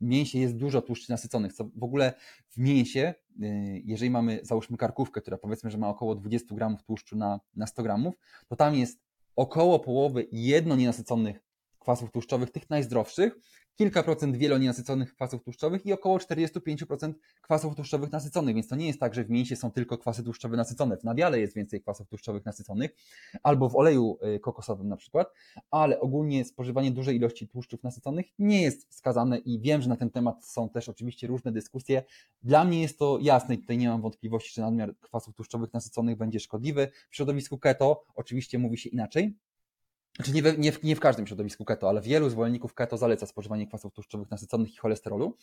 mięsie 0.00 0.38
jest 0.38 0.56
dużo 0.56 0.82
tłuszczy 0.82 1.10
nasyconych, 1.10 1.52
co 1.52 1.64
w 1.76 1.84
ogóle 1.84 2.12
w 2.48 2.58
mięsie, 2.58 3.14
y, 3.42 3.82
jeżeli 3.84 4.10
mamy, 4.10 4.40
załóżmy 4.42 4.76
karkówkę, 4.76 5.20
która 5.20 5.38
powiedzmy, 5.38 5.70
że 5.70 5.78
ma 5.78 5.88
około 5.88 6.14
20 6.14 6.54
gramów 6.54 6.82
tłuszczu 6.82 7.16
na, 7.16 7.40
na 7.54 7.66
100 7.66 7.82
gramów, 7.82 8.14
to 8.48 8.56
tam 8.56 8.74
jest 8.74 9.00
około 9.36 9.78
połowy 9.78 10.28
jedno 10.32 10.76
nienasyconych 10.76 11.40
kwasów 11.78 12.10
tłuszczowych, 12.10 12.50
tych 12.50 12.70
najzdrowszych, 12.70 13.36
kilka 13.76 14.02
procent 14.02 14.36
wielonienasyconych 14.36 15.14
kwasów 15.14 15.42
tłuszczowych 15.44 15.86
i 15.86 15.92
około 15.92 16.18
45% 16.18 17.12
kwasów 17.42 17.74
tłuszczowych 17.74 18.12
nasyconych, 18.12 18.54
więc 18.54 18.68
to 18.68 18.76
nie 18.76 18.86
jest 18.86 19.00
tak, 19.00 19.14
że 19.14 19.24
w 19.24 19.30
mięsie 19.30 19.56
są 19.56 19.70
tylko 19.70 19.98
kwasy 19.98 20.24
tłuszczowe 20.24 20.56
nasycone. 20.56 20.96
W 20.96 21.04
nabiale 21.04 21.40
jest 21.40 21.54
więcej 21.54 21.80
kwasów 21.80 22.08
tłuszczowych 22.08 22.44
nasyconych, 22.44 22.90
albo 23.42 23.68
w 23.68 23.76
oleju 23.76 24.18
y, 24.36 24.40
kokosowym 24.40 24.88
na 24.88 24.96
przykład, 24.96 25.32
ale 25.70 26.00
ogólnie 26.00 26.44
spożywanie 26.44 26.90
dużej 26.90 27.16
ilości 27.16 27.48
tłuszczów 27.48 27.82
nasyconych 27.82 28.26
nie 28.38 28.62
jest 28.62 28.88
wskazane 28.90 29.38
i 29.38 29.60
wiem, 29.60 29.82
że 29.82 29.88
na 29.88 29.96
ten 29.96 30.10
temat 30.10 30.44
są 30.46 30.68
też 30.68 30.88
oczywiście 30.88 31.26
różne 31.26 31.52
dyskusje. 31.52 32.02
Dla 32.42 32.64
mnie 32.64 32.82
jest 32.82 32.98
to 32.98 33.18
jasne 33.22 33.54
i 33.54 33.58
tutaj 33.58 33.78
nie 33.78 33.88
mam 33.88 34.02
wątpliwości, 34.02 34.54
że 34.54 34.62
nadmiar 34.62 34.98
kwasów 35.00 35.34
tłuszczowych 35.34 35.72
nasyconych 35.72 36.16
będzie 36.16 36.40
szkodliwy. 36.40 36.88
W 37.10 37.16
środowisku 37.16 37.58
keto 37.58 38.04
oczywiście 38.14 38.58
mówi 38.58 38.78
się 38.78 38.88
inaczej, 38.88 39.36
znaczy 40.16 40.32
nie, 40.32 40.42
nie, 40.58 40.72
w, 40.72 40.82
nie 40.82 40.96
w 40.96 41.00
każdym 41.00 41.26
środowisku 41.26 41.64
keto, 41.64 41.88
ale 41.88 42.00
wielu 42.00 42.30
zwolenników 42.30 42.74
keto 42.74 42.96
zaleca 42.96 43.26
spożywanie 43.26 43.66
kwasów 43.66 43.92
tłuszczowych 43.92 44.30
nasyconych 44.30 44.74
i 44.74 44.76
cholesterolu. 44.76 45.36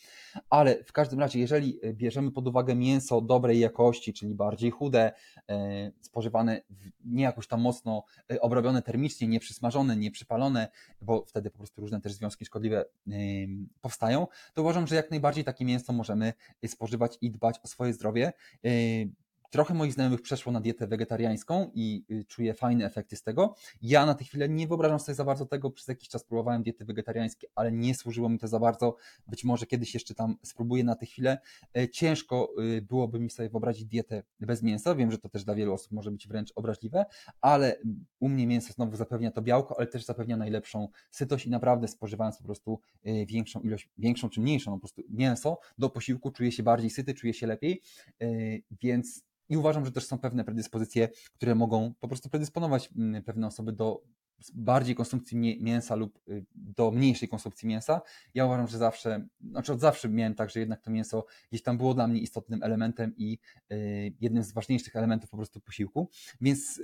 Ale 0.50 0.84
w 0.84 0.92
każdym 0.92 1.20
razie, 1.20 1.38
jeżeli 1.38 1.78
e, 1.82 1.92
bierzemy 1.92 2.32
pod 2.32 2.48
uwagę 2.48 2.74
mięso 2.74 3.20
dobrej 3.20 3.60
jakości, 3.60 4.12
czyli 4.12 4.34
bardziej 4.34 4.70
chude, 4.70 5.12
e, 5.50 5.92
spożywane 6.00 6.62
nie 7.04 7.22
jakoś 7.22 7.46
tam 7.46 7.60
mocno 7.60 8.04
e, 8.32 8.40
obrobione 8.40 8.82
termicznie, 8.82 9.28
nie 9.28 9.40
przysmażone, 9.40 9.96
nie 9.96 10.10
przypalone, 10.10 10.68
bo 11.00 11.24
wtedy 11.26 11.50
po 11.50 11.58
prostu 11.58 11.80
różne 11.80 12.00
też 12.00 12.12
związki 12.12 12.44
szkodliwe 12.44 12.84
powstają, 13.80 14.26
to 14.54 14.62
uważam, 14.62 14.86
że 14.86 14.96
jak 14.96 15.10
najbardziej 15.10 15.44
takie 15.44 15.64
mięso 15.64 15.92
możemy 15.92 16.32
spożywać 16.66 17.18
i 17.20 17.30
dbać 17.30 17.60
o 17.64 17.68
swoje 17.68 17.92
zdrowie. 17.92 18.32
Trochę 19.54 19.74
moich 19.74 19.92
znajomych 19.92 20.22
przeszło 20.22 20.52
na 20.52 20.60
dietę 20.60 20.86
wegetariańską 20.86 21.70
i 21.74 22.04
y, 22.10 22.24
czuję 22.24 22.54
fajne 22.54 22.84
efekty 22.86 23.16
z 23.16 23.22
tego. 23.22 23.54
Ja 23.82 24.06
na 24.06 24.14
tę 24.14 24.24
chwilę 24.24 24.48
nie 24.48 24.66
wyobrażam 24.68 25.00
sobie 25.00 25.16
za 25.16 25.24
bardzo 25.24 25.46
tego. 25.46 25.70
Przez 25.70 25.88
jakiś 25.88 26.08
czas 26.08 26.24
próbowałem 26.24 26.62
diety 26.62 26.84
wegetariańskie, 26.84 27.46
ale 27.54 27.72
nie 27.72 27.94
służyło 27.94 28.28
mi 28.28 28.38
to 28.38 28.48
za 28.48 28.60
bardzo. 28.60 28.96
Być 29.26 29.44
może 29.44 29.66
kiedyś 29.66 29.94
jeszcze 29.94 30.14
tam 30.14 30.36
spróbuję 30.42 30.84
na 30.84 30.94
tę 30.94 31.06
chwilę. 31.06 31.38
E, 31.76 31.88
ciężko 31.88 32.50
y, 32.62 32.82
byłoby 32.82 33.20
mi 33.20 33.30
sobie 33.30 33.48
wyobrazić 33.48 33.86
dietę 33.86 34.22
bez 34.40 34.62
mięsa. 34.62 34.94
Wiem, 34.94 35.10
że 35.10 35.18
to 35.18 35.28
też 35.28 35.44
dla 35.44 35.54
wielu 35.54 35.72
osób 35.72 35.92
może 35.92 36.10
być 36.10 36.28
wręcz 36.28 36.52
obraźliwe, 36.54 37.04
ale 37.40 37.76
u 38.20 38.28
mnie 38.28 38.46
mięso 38.46 38.72
znowu 38.72 38.96
zapewnia 38.96 39.30
to 39.30 39.42
białko, 39.42 39.74
ale 39.78 39.86
też 39.86 40.04
zapewnia 40.04 40.36
najlepszą 40.36 40.88
sytość 41.10 41.46
i 41.46 41.50
naprawdę 41.50 41.88
spożywając 41.88 42.38
po 42.38 42.44
prostu 42.44 42.80
y, 43.06 43.26
większą 43.26 43.60
ilość, 43.60 43.88
większą 43.98 44.30
czy 44.30 44.40
mniejszą 44.40 44.72
po 44.72 44.78
prostu 44.78 45.02
mięso 45.08 45.58
do 45.78 45.90
posiłku 45.90 46.30
czuję 46.30 46.52
się 46.52 46.62
bardziej 46.62 46.90
syty, 46.90 47.14
czuję 47.14 47.34
się 47.34 47.46
lepiej, 47.46 47.82
e, 48.22 48.26
więc 48.82 49.24
i 49.48 49.56
uważam, 49.56 49.84
że 49.84 49.92
też 49.92 50.06
są 50.06 50.18
pewne 50.18 50.44
predyspozycje, 50.44 51.08
które 51.34 51.54
mogą 51.54 51.94
po 52.00 52.08
prostu 52.08 52.28
predysponować 52.30 52.90
mm, 52.96 53.22
pewne 53.22 53.46
osoby 53.46 53.72
do 53.72 54.02
bardziej 54.54 54.94
konsumpcji 54.94 55.58
mięsa 55.62 55.94
lub 55.94 56.20
y, 56.28 56.44
do 56.54 56.90
mniejszej 56.90 57.28
konsumpcji 57.28 57.68
mięsa. 57.68 58.00
Ja 58.34 58.46
uważam, 58.46 58.68
że 58.68 58.78
zawsze, 58.78 59.26
znaczy 59.50 59.72
od 59.72 59.80
zawsze 59.80 60.08
miałem 60.08 60.34
tak, 60.34 60.50
że 60.50 60.60
jednak 60.60 60.80
to 60.80 60.90
mięso 60.90 61.24
gdzieś 61.50 61.62
tam 61.62 61.78
było 61.78 61.94
dla 61.94 62.06
mnie 62.06 62.20
istotnym 62.20 62.62
elementem 62.62 63.14
i 63.16 63.38
jednym 64.20 64.42
z 64.42 64.52
ważniejszych 64.52 64.96
elementów 64.96 65.30
po 65.30 65.36
prostu 65.36 65.60
posiłku, 65.60 66.10
więc 66.40 66.80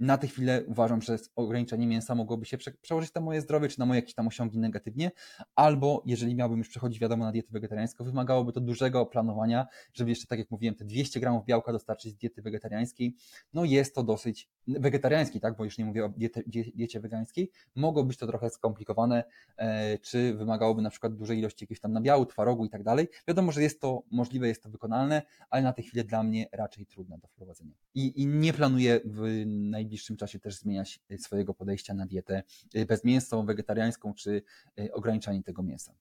na 0.00 0.18
tę 0.18 0.26
chwilę 0.26 0.64
uważam, 0.66 1.02
że 1.02 1.18
ograniczenie 1.36 1.86
mięsa 1.86 2.14
mogłoby 2.14 2.46
się 2.46 2.58
przełożyć 2.82 3.14
na 3.14 3.20
moje 3.20 3.40
zdrowie, 3.40 3.68
czy 3.68 3.78
na 3.78 3.86
moje 3.86 4.00
jakieś 4.00 4.14
tam 4.14 4.26
osiągi 4.26 4.58
negatywnie, 4.58 5.10
albo 5.54 6.02
jeżeli 6.06 6.34
miałbym 6.34 6.58
już 6.58 6.68
przechodzić, 6.68 6.98
wiadomo, 7.00 7.24
na 7.24 7.32
dietę 7.32 7.48
wegetariańską, 7.52 8.04
wymagałoby 8.04 8.52
to 8.52 8.60
dużego 8.60 9.06
planowania, 9.06 9.66
żeby 9.94 10.10
jeszcze, 10.10 10.26
tak 10.26 10.38
jak 10.38 10.50
mówiłem, 10.50 10.74
te 10.74 10.84
200 10.84 11.20
gramów 11.20 11.44
białka 11.44 11.72
dostarczyć 11.72 12.12
z 12.12 12.16
diety 12.16 12.42
wegetariańskiej. 12.42 13.16
No 13.54 13.64
jest 13.64 13.94
to 13.94 14.02
dosyć, 14.02 14.48
wegetariańskiej, 14.66 15.40
tak, 15.40 15.56
bo 15.56 15.64
już 15.64 15.78
nie 15.78 15.84
mówię 15.84 16.04
o 16.04 16.08
diecie, 16.08 16.42
diecie 16.74 17.00
wegańskiej, 17.00 17.50
mogło 17.74 18.04
być 18.04 18.18
to 18.18 18.26
trochę 18.26 18.50
skomplikowane, 18.50 19.24
e, 19.56 19.98
czy 19.98 20.34
wymagałoby 20.34 20.82
na 20.82 20.90
przykład 20.90 21.14
dużej 21.14 21.38
ilości 21.38 21.64
jakiegoś 21.64 21.80
tam 21.80 21.92
nabiału, 21.92 22.26
twarogu 22.26 22.64
i 22.64 22.70
tak 22.70 22.82
dalej. 22.82 23.08
Wiadomo, 23.28 23.52
że 23.52 23.62
jest 23.62 23.80
to 23.80 24.02
możliwe, 24.10 24.48
jest 24.48 24.62
to 24.62 24.70
wykonalne, 24.70 25.22
ale 25.50 25.62
na 25.62 25.72
tę 25.72 25.82
chwilę 25.82 26.04
dla 26.04 26.22
mnie 26.22 26.46
raczej 26.52 26.86
trudne 26.86 27.18
do 27.18 27.28
wprowadzenia. 27.28 27.74
I, 27.94 28.22
i 28.22 28.26
nie 28.26 28.52
planuję 28.52 29.00
w 29.04 29.46
najbliższym 29.46 29.81
najbliższym 29.82 30.16
czasie 30.16 30.38
też 30.38 30.54
zmieniać 30.54 31.00
y, 31.10 31.18
swojego 31.18 31.54
podejścia 31.54 31.94
na 31.94 32.06
dietę 32.06 32.42
y, 32.74 32.86
bezmięsną, 32.86 33.46
wegetariańską 33.46 34.14
czy 34.14 34.42
y, 34.80 34.92
ograniczanie 34.92 35.42
tego 35.42 35.62
mięsa. 35.62 35.94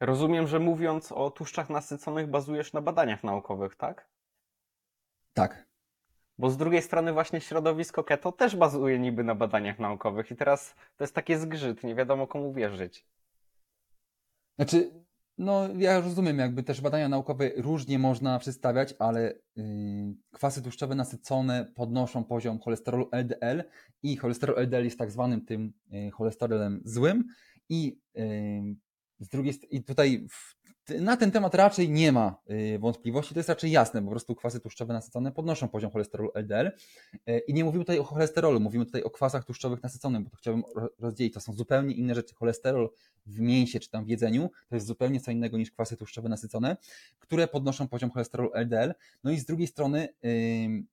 Rozumiem, 0.00 0.46
że 0.46 0.58
mówiąc 0.58 1.12
o 1.12 1.30
tłuszczach 1.30 1.70
nasyconych, 1.70 2.26
bazujesz 2.26 2.72
na 2.72 2.80
badaniach 2.80 3.24
naukowych, 3.24 3.76
tak? 3.76 4.08
Tak. 5.32 5.66
Bo 6.38 6.50
z 6.50 6.56
drugiej 6.56 6.82
strony 6.82 7.12
właśnie 7.12 7.40
środowisko 7.40 8.04
keto 8.04 8.32
też 8.32 8.56
bazuje 8.56 8.98
niby 8.98 9.24
na 9.24 9.34
badaniach 9.34 9.78
naukowych 9.78 10.30
i 10.30 10.36
teraz 10.36 10.74
to 10.96 11.04
jest 11.04 11.14
takie 11.14 11.38
zgrzyt, 11.38 11.84
nie 11.84 11.94
wiadomo 11.94 12.26
komu 12.26 12.52
wierzyć. 12.52 13.06
Znaczy, 14.56 15.04
no, 15.40 15.68
ja 15.78 16.00
rozumiem, 16.00 16.38
jakby 16.38 16.62
też 16.62 16.80
badania 16.80 17.08
naukowe 17.08 17.50
różnie 17.56 17.98
można 17.98 18.38
przedstawiać, 18.38 18.94
ale 18.98 19.34
yy, 19.56 19.64
kwasy 20.32 20.62
tłuszczowe 20.62 20.94
nasycone 20.94 21.72
podnoszą 21.74 22.24
poziom 22.24 22.58
cholesterolu 22.58 23.08
LDL 23.12 23.64
i 24.02 24.16
cholesterol 24.16 24.56
LDL 24.58 24.84
jest 24.84 24.98
tak 24.98 25.10
zwanym 25.10 25.44
tym 25.44 25.72
yy, 25.90 26.10
cholesterolem 26.10 26.82
złym 26.84 27.24
i 27.68 28.00
yy, 28.14 28.24
z 29.20 29.28
drugiej 29.28 29.54
i 29.70 29.84
tutaj 29.84 30.26
w, 30.30 30.56
na 31.00 31.16
ten 31.16 31.30
temat 31.30 31.54
raczej 31.54 31.90
nie 31.90 32.12
ma 32.12 32.36
y, 32.50 32.78
wątpliwości, 32.78 33.34
to 33.34 33.40
jest 33.40 33.48
raczej 33.48 33.70
jasne, 33.70 34.02
po 34.02 34.10
prostu 34.10 34.34
kwasy 34.34 34.60
tłuszczowe 34.60 34.94
nasycone 34.94 35.32
podnoszą 35.32 35.68
poziom 35.68 35.90
cholesterolu 35.90 36.30
LDL 36.34 36.66
y, 37.28 37.38
i 37.48 37.54
nie 37.54 37.64
mówimy 37.64 37.84
tutaj 37.84 37.98
o 37.98 38.04
cholesterolu, 38.04 38.60
mówimy 38.60 38.86
tutaj 38.86 39.02
o 39.02 39.10
kwasach 39.10 39.44
tłuszczowych 39.44 39.82
nasyconych, 39.82 40.22
bo 40.22 40.30
to 40.30 40.36
chciałbym 40.36 40.64
rozdzielić, 40.98 41.34
to 41.34 41.40
są 41.40 41.52
zupełnie 41.52 41.94
inne 41.94 42.14
rzeczy. 42.14 42.34
Cholesterol 42.34 42.90
w 43.26 43.40
mięsie 43.40 43.80
czy 43.80 43.90
tam 43.90 44.04
w 44.04 44.08
jedzeniu 44.08 44.50
to 44.68 44.74
jest 44.74 44.86
zupełnie 44.86 45.20
co 45.20 45.30
innego 45.30 45.58
niż 45.58 45.70
kwasy 45.70 45.96
tłuszczowe 45.96 46.28
nasycone, 46.28 46.76
które 47.18 47.48
podnoszą 47.48 47.88
poziom 47.88 48.10
cholesterolu 48.10 48.50
LDL. 48.54 48.94
No 49.24 49.30
i 49.30 49.38
z 49.38 49.44
drugiej 49.44 49.66
strony, 49.66 50.08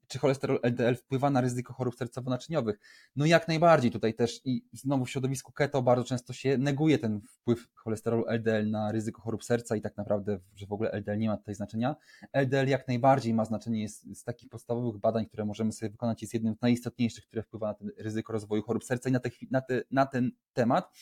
czy 0.08 0.20
cholesterol 0.20 0.60
LDL 0.64 0.96
wpływa 0.96 1.30
na 1.30 1.42
ryzyko 1.42 1.74
chorób 1.74 1.96
sercowo-naczyniowych? 1.96 2.80
No 3.16 3.26
jak 3.26 3.48
najbardziej, 3.48 3.92
tutaj 3.92 4.14
też 4.14 4.42
i 4.46 4.64
znowu 4.74 5.06
w 5.06 5.10
środowisku 5.10 5.52
keto 5.52 5.82
bardzo 5.82 6.06
często 6.06 6.34
się 6.34 6.58
neguje 6.58 7.00
ten 7.00 7.22
wpływ 7.22 7.68
cholesterolu 7.76 8.26
LDL 8.28 8.70
na 8.70 8.92
ryzyko 8.92 9.22
chorób 9.22 9.44
serca 9.44 9.67
i 9.76 9.82
tak 9.82 9.98
naprawdę, 9.98 10.40
że 10.56 10.66
w 10.66 10.72
ogóle 10.72 10.92
LDL 10.92 11.18
nie 11.18 11.28
ma 11.28 11.38
tutaj 11.38 11.56
znaczenia. 11.56 11.96
LDL 12.34 12.68
jak 12.68 12.88
najbardziej 12.88 13.34
ma 13.34 13.46
znaczenie, 13.46 13.82
jest 13.82 14.18
z 14.18 14.24
takich 14.24 14.50
podstawowych 14.50 15.02
badań, 15.02 15.26
które 15.26 15.46
możemy 15.46 15.72
sobie 15.72 15.90
wykonać, 15.90 16.22
jest 16.22 16.34
jednym 16.34 16.56
z 16.56 16.62
najistotniejszych, 16.62 17.26
które 17.26 17.44
wpływa 17.44 17.68
na 17.68 17.74
ten 17.74 17.92
ryzyko 17.98 18.34
rozwoju 18.34 18.64
chorób 18.64 18.84
serca 18.84 19.10
i 19.10 19.12
na, 19.12 19.20
te, 19.20 19.30
na, 19.52 19.62
te, 19.62 19.82
na 19.92 20.06
ten 20.06 20.32
temat. 20.54 20.98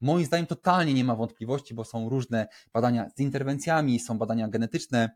Moim 0.00 0.26
zdaniem 0.26 0.46
totalnie 0.46 0.94
nie 0.94 1.04
ma 1.04 1.16
wątpliwości, 1.16 1.74
bo 1.74 1.84
są 1.84 2.08
różne 2.08 2.46
badania 2.72 3.10
z 3.16 3.20
interwencjami, 3.20 4.00
są 4.00 4.18
badania 4.18 4.48
genetyczne, 4.48 5.10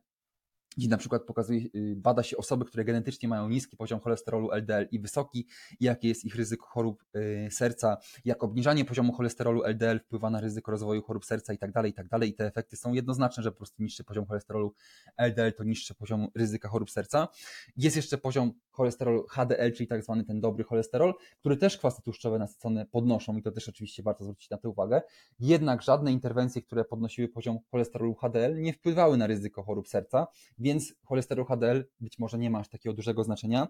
gdzie 0.77 0.89
na 0.89 0.97
przykład 0.97 1.23
pokazuje, 1.25 1.61
y, 1.75 1.97
bada 1.97 2.23
się 2.23 2.37
osoby, 2.37 2.65
które 2.65 2.85
genetycznie 2.85 3.29
mają 3.29 3.49
niski 3.49 3.77
poziom 3.77 4.01
cholesterolu 4.01 4.51
LDL 4.53 4.89
i 4.91 5.01
wysoki, 5.01 5.47
jakie 5.81 6.09
jest 6.09 6.25
ich 6.25 6.37
ryzyko 6.37 6.67
chorób 6.67 7.05
y, 7.17 7.49
serca, 7.51 7.97
jak 8.25 8.45
obniżanie 8.45 8.85
poziomu 8.85 9.13
cholesterolu 9.13 9.65
LDL 9.65 9.99
wpływa 10.01 10.31
na 10.31 10.41
ryzyko 10.41 10.71
rozwoju 10.71 11.03
chorób 11.03 11.25
serca 11.25 11.53
i 11.53 11.59
tak 11.59 11.73
dalej, 11.73 11.91
i 11.91 11.95
tak 11.95 12.09
dalej. 12.09 12.31
I 12.31 12.35
te 12.35 12.47
efekty 12.47 12.77
są 12.77 12.93
jednoznaczne, 12.93 13.43
że 13.43 13.53
po 13.53 13.57
prostu 13.57 13.83
niższy 13.83 14.05
poziom 14.05 14.27
cholesterolu 14.27 14.75
LDL 15.17 15.53
to 15.57 15.65
niższy 15.65 15.95
poziom 15.95 16.29
ryzyka 16.35 16.69
chorób 16.69 16.91
serca. 16.91 17.29
Jest 17.77 17.97
jeszcze 17.97 18.19
poziom 18.19 18.53
cholesterolu 18.71 19.27
HDL, 19.27 19.73
czyli 19.73 19.87
tak 19.87 20.03
zwany 20.03 20.25
ten 20.25 20.41
dobry 20.41 20.65
cholesterol, 20.65 21.15
który 21.41 21.57
też 21.57 21.79
kwasy 21.79 22.03
tłuszczowe 22.03 22.39
nasycone 22.39 22.87
podnoszą 22.87 23.37
i 23.37 23.43
to 23.43 23.53
też 23.53 23.69
oczywiście 23.69 24.03
warto 24.03 24.25
zwrócić 24.25 24.51
na 24.51 24.59
to 24.59 24.71
uwagę. 24.71 25.03
Jednak 25.39 25.83
żadne 25.83 26.13
interwencje, 26.13 26.63
które 26.63 26.85
podnosiły 26.85 27.29
poziom 27.29 27.59
cholesterolu 27.71 28.15
HDL 28.15 28.63
nie 28.63 28.73
wpływały 28.73 29.17
na 29.17 29.27
ryzyko 29.27 29.63
chorób 29.63 29.89
serca, 29.89 30.27
więc 30.67 30.95
cholesterol 31.05 31.47
HDL 31.47 31.85
być 32.01 32.19
może 32.19 32.39
nie 32.39 32.51
ma 32.51 32.59
aż 32.59 32.69
takiego 32.69 32.95
dużego 32.95 33.25
znaczenia. 33.25 33.69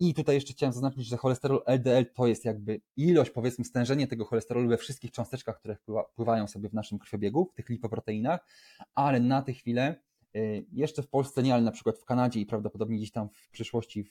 I 0.00 0.14
tutaj 0.14 0.34
jeszcze 0.34 0.52
chciałem 0.52 0.72
zaznaczyć, 0.72 1.06
że 1.06 1.16
cholesterol 1.16 1.62
LDL 1.66 2.06
to 2.14 2.26
jest 2.26 2.44
jakby 2.44 2.80
ilość, 2.96 3.30
powiedzmy, 3.30 3.64
stężenie 3.64 4.06
tego 4.06 4.24
cholesterolu 4.24 4.68
we 4.68 4.76
wszystkich 4.76 5.10
cząsteczkach, 5.10 5.58
które 5.58 5.76
wpływają 6.12 6.46
sobie 6.46 6.68
w 6.68 6.74
naszym 6.74 6.98
krwiobiegu, 6.98 7.50
w 7.52 7.54
tych 7.54 7.68
lipoproteinach, 7.68 8.46
ale 8.94 9.20
na 9.20 9.42
tę 9.42 9.52
chwilę 9.52 10.00
y, 10.36 10.66
jeszcze 10.72 11.02
w 11.02 11.08
Polsce 11.08 11.42
nie, 11.42 11.54
ale 11.54 11.62
na 11.62 11.72
przykład 11.72 11.98
w 11.98 12.04
Kanadzie 12.04 12.40
i 12.40 12.46
prawdopodobnie 12.46 12.96
gdzieś 12.96 13.10
tam 13.10 13.28
w 13.28 13.50
przyszłości 13.50 14.04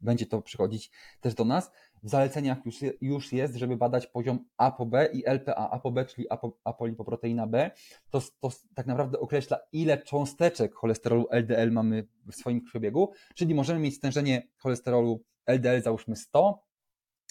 będzie 0.00 0.26
to 0.26 0.42
przychodzić 0.42 0.90
też 1.20 1.34
do 1.34 1.44
nas. 1.44 1.70
W 2.04 2.08
zaleceniach 2.08 2.66
już, 2.66 2.76
już 3.00 3.32
jest, 3.32 3.54
żeby 3.54 3.76
badać 3.76 4.06
poziom 4.06 4.44
ApoB 4.56 4.92
i 5.12 5.22
LPA. 5.26 5.70
ApoB, 5.70 6.06
czyli 6.08 6.30
apo, 6.30 6.58
apolipoproteina 6.64 7.46
B, 7.46 7.70
to, 8.10 8.20
to 8.40 8.50
tak 8.74 8.86
naprawdę 8.86 9.20
określa, 9.20 9.58
ile 9.72 9.98
cząsteczek 9.98 10.74
cholesterolu 10.74 11.26
LDL 11.30 11.72
mamy 11.72 12.06
w 12.26 12.34
swoim 12.34 12.60
krwiobiegu, 12.60 13.12
czyli 13.34 13.54
możemy 13.54 13.80
mieć 13.80 13.94
stężenie 13.94 14.48
cholesterolu 14.56 15.24
LDL 15.46 15.82
załóżmy 15.82 16.16
100, 16.16 16.62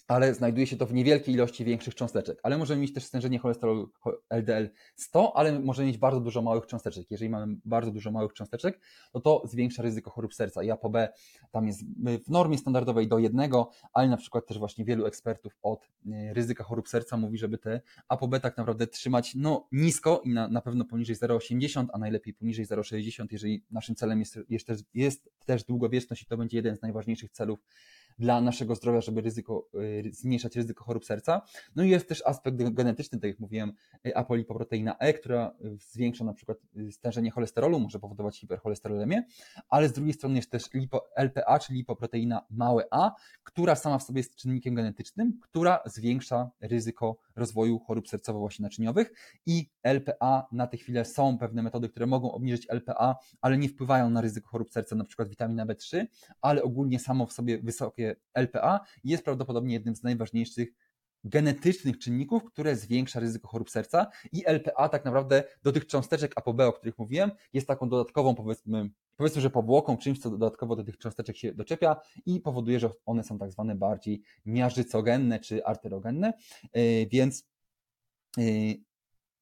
ale 0.08 0.34
znajduje 0.34 0.68
się 0.68 0.78
to 0.78 0.86
w 0.86 0.93
niewielkiej 0.93 1.36
ilości 1.36 1.66
większych 1.66 1.95
cząsteczek. 1.95 2.39
Ale 2.43 2.58
możemy 2.58 2.82
mieć 2.82 2.93
też 2.93 3.04
stężenie 3.04 3.39
cholesterolu 3.39 3.91
LDL 4.30 4.70
100, 4.95 5.38
ale 5.38 5.60
możemy 5.60 5.88
mieć 5.88 5.97
bardzo 5.97 6.20
dużo 6.20 6.41
małych 6.41 6.66
cząsteczek. 6.66 7.12
Jeżeli 7.12 7.30
mamy 7.30 7.56
bardzo 7.66 7.91
dużo 7.91 8.12
małych 8.12 8.34
cząsteczek, 8.34 8.80
no 9.14 9.22
to 9.22 9.41
zwiększa 9.45 9.84
ryzyko 9.84 10.12
chorób 10.12 10.34
serca. 10.34 10.64
I 10.64 10.72
ApoB 10.72 10.97
tam 11.51 11.68
jest 11.68 11.84
w 12.26 12.30
normie 12.30 12.58
standardowej 12.58 13.08
do 13.08 13.20
jednego, 13.20 13.70
ale 13.93 14.08
na 14.08 14.18
przykład 14.18 14.47
też 14.47 14.58
właśnie 14.58 14.86
wielu 14.86 15.06
ekspertów 15.06 15.58
od 15.62 15.89
e, 16.12 16.34
ryzyka 16.34 16.64
chorób 16.64 16.89
serca 16.89 17.18
mówi, 17.18 17.38
żeby 17.38 17.58
te 17.58 17.82
ApoB 18.08 18.39
tak 18.41 18.58
naprawdę 18.58 18.88
trzymać 18.88 19.36
no, 19.36 19.68
nisko 19.72 20.22
i 20.26 20.30
na, 20.30 20.47
na 20.47 20.62
pewno 20.62 20.86
poniżej 20.86 21.16
0,80, 21.16 21.86
a 21.93 21.97
najlepiej 21.97 22.34
poniżej 22.34 22.66
0,60, 22.66 23.26
jeżeli 23.32 23.64
naszym 23.72 23.95
celem 23.95 24.20
jest, 24.20 24.39
jest, 24.49 24.70
jest 24.93 25.30
też 25.45 25.64
długowieczność 25.64 26.24
i 26.24 26.26
to 26.26 26.38
będzie 26.38 26.58
jeden 26.58 26.76
z 26.76 26.82
najważniejszych 26.82 27.32
celów 27.32 27.60
dla 28.20 28.41
naszego 28.41 28.76
zdrowia, 28.76 29.01
żeby 29.01 29.22
ryzyko, 29.22 29.68
y, 30.05 30.11
zmniejszać 30.14 30.55
ryzyko 30.55 30.84
chorób 30.84 31.05
serca. 31.05 31.41
No 31.76 31.84
i 31.84 31.89
jest 31.89 32.09
też 32.09 32.24
aspekt 32.26 32.57
genetyczny, 32.57 33.20
tak 33.20 33.30
jak 33.30 33.39
mówiłem, 33.39 33.74
y, 34.07 34.16
apolipoproteina 34.16 34.97
E, 34.99 35.14
która 35.14 35.55
y, 35.66 35.78
zwiększa 35.78 36.24
na 36.24 36.34
przykład 36.34 36.57
stężenie 36.91 37.32
cholesterolu, 37.32 37.80
może 37.80 37.99
powodować 37.99 38.39
hipercholesterolemię, 38.39 39.24
ale 39.70 39.89
z 39.89 39.93
drugiej 39.93 40.14
strony 40.14 40.36
jest 40.36 40.51
też 40.51 40.74
lipo, 40.74 41.09
LPA, 41.16 41.59
czyli 41.59 41.78
lipoproteina 41.80 42.45
małe 42.49 42.84
a, 42.91 43.11
która 43.43 43.76
sama 43.76 43.97
w 43.97 44.03
sobie 44.03 44.20
jest 44.20 44.36
czynnikiem 44.36 44.76
genetycznym, 44.76 45.39
która 45.41 45.80
zwiększa 45.86 46.51
ryzyko 46.61 47.18
rozwoju 47.36 47.80
chorób 47.80 48.07
sercowo-naczyniowych 48.07 49.05
i 49.45 49.70
LPA 49.84 50.47
na 50.51 50.68
tę 50.68 50.78
chwilę 50.78 51.05
są 51.05 51.38
pewne 51.38 51.64
metody, 51.64 51.89
które 51.89 52.05
mogą 52.05 52.32
obniżyć 52.32 52.68
LPA, 52.70 53.16
ale 53.41 53.57
nie 53.57 53.70
wpływają 53.70 54.09
na 54.09 54.22
ryzyko 54.22 54.49
chorób 54.49 54.72
serca, 54.72 54.95
na 54.95 55.03
przykład 55.05 55.30
witamina 55.30 55.66
B3, 55.66 56.05
ale 56.41 56.64
ogólnie 56.64 56.99
samo 56.99 57.26
w 57.26 57.34
sobie 57.34 57.59
wysokie 57.61 58.03
LPA 58.34 58.80
jest 59.04 59.24
prawdopodobnie 59.24 59.74
jednym 59.74 59.95
z 59.95 60.04
najważniejszych 60.04 60.74
genetycznych 61.24 61.99
czynników, 61.99 62.43
które 62.43 62.76
zwiększa 62.76 63.20
ryzyko 63.20 63.47
chorób 63.47 63.70
serca 63.70 64.08
i 64.32 64.43
LPA 64.45 64.89
tak 64.89 65.06
naprawdę 65.06 65.43
do 65.64 65.72
tych 65.72 65.88
cząsteczek 65.88 66.32
ApoB, 66.36 66.60
o 66.60 66.74
których 66.74 66.97
mówiłem, 66.97 67.32
jest 67.54 67.68
taką 67.68 67.89
dodatkową 67.89 68.36
powiedzmy 68.36 68.89
powiedzmy, 69.18 69.41
że 69.41 69.49
powłoką, 69.49 69.97
czymś, 69.97 70.20
co 70.20 70.30
dodatkowo 70.30 70.76
do 70.76 70.84
tych 70.84 70.97
cząsteczek 70.97 71.38
się 71.38 71.54
doczepia 71.54 71.95
i 72.26 72.39
powoduje, 72.41 72.80
że 72.80 72.89
one 73.06 73.24
są 73.24 73.38
tak 73.39 73.51
zwane 73.51 73.76
bardziej 73.76 74.22
miażdżycogenne 74.45 75.39
czy 75.39 75.66
arterogenne, 75.66 76.34
yy, 76.74 77.08
więc 77.12 77.47
yy, 78.38 78.76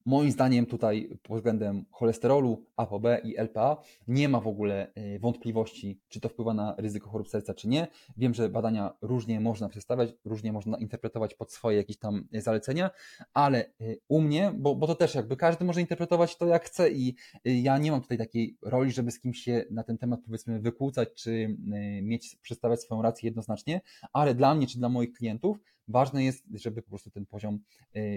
Moim 0.04 0.30
zdaniem 0.30 0.66
tutaj 0.66 1.18
pod 1.22 1.36
względem 1.36 1.84
cholesterolu, 1.90 2.66
ApoB 2.76 3.04
i 3.24 3.36
LPA 3.36 3.76
nie 4.08 4.28
ma 4.28 4.40
w 4.40 4.46
ogóle 4.46 4.92
y, 4.98 5.18
wątpliwości, 5.18 6.00
czy 6.08 6.20
to 6.20 6.28
wpływa 6.28 6.54
na 6.54 6.74
ryzyko 6.78 7.10
chorób 7.10 7.28
serca, 7.28 7.54
czy 7.54 7.68
nie. 7.68 7.86
Wiem, 8.16 8.34
że 8.34 8.48
badania 8.48 8.94
różnie 9.02 9.40
można 9.40 9.68
przedstawiać, 9.68 10.10
różnie 10.24 10.52
można 10.52 10.78
interpretować 10.78 11.34
pod 11.34 11.52
swoje 11.52 11.76
jakieś 11.76 11.98
tam 11.98 12.28
zalecenia, 12.32 12.90
ale 13.34 13.64
y, 13.80 13.98
u 14.08 14.20
mnie, 14.20 14.52
bo, 14.56 14.74
bo 14.74 14.86
to 14.86 14.94
też 14.94 15.14
jakby 15.14 15.36
każdy 15.36 15.64
może 15.64 15.80
interpretować 15.80 16.36
to 16.36 16.46
jak 16.46 16.64
chce 16.64 16.90
i 16.90 17.14
ja 17.44 17.78
nie 17.78 17.90
mam 17.90 18.00
tutaj 18.02 18.18
takiej 18.18 18.56
roli, 18.62 18.92
żeby 18.92 19.10
z 19.10 19.20
kimś 19.20 19.38
się 19.38 19.64
na 19.70 19.82
ten 19.82 19.98
temat 19.98 20.20
powiedzmy 20.24 20.60
wykłócać, 20.60 21.08
czy 21.14 21.56
mieć, 22.02 22.36
przedstawiać 22.42 22.80
swoją 22.80 23.02
rację 23.02 23.26
jednoznacznie, 23.26 23.80
ale 24.12 24.34
dla 24.34 24.54
mnie, 24.54 24.66
czy 24.66 24.78
dla 24.78 24.88
moich 24.88 25.12
klientów 25.12 25.58
ważne 25.88 26.24
jest, 26.24 26.44
żeby 26.54 26.82
po 26.82 26.88
prostu 26.88 27.10
ten 27.10 27.26
poziom 27.26 27.58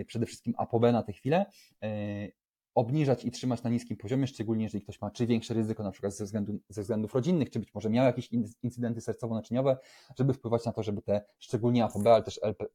przede 0.08 0.26
wszystkim 0.26 0.54
ApoB 0.58 0.82
na 0.82 1.04
tę 1.04 1.14
chwilę 1.14 1.46
obniżać 2.76 3.26
i 3.26 3.32
trzymać 3.32 3.64
na 3.64 3.70
niskim 3.70 3.98
poziomie, 3.98 4.28
szczególnie 4.28 4.64
jeżeli 4.64 4.84
ktoś 4.84 5.02
ma 5.02 5.12
czy 5.12 5.28
większe 5.28 5.54
ryzyko, 5.54 5.84
na 5.84 5.92
przykład 5.92 6.14
ze, 6.14 6.26
względu, 6.26 6.60
ze 6.70 6.82
względów 6.82 7.14
rodzinnych, 7.14 7.50
czy 7.50 7.60
być 7.60 7.74
może 7.74 7.90
miał 7.90 8.06
jakieś 8.06 8.30
incydenty 8.64 9.02
sercowo-naczyniowe, 9.02 9.78
żeby 10.20 10.34
wpływać 10.34 10.66
na 10.66 10.72
to, 10.72 10.84
żeby 10.84 11.02
te 11.02 11.22
szczególnie 11.40 11.84
ApoB, 11.84 12.08
ale 12.08 12.24
też 12.24 12.40
LP, 12.44 12.66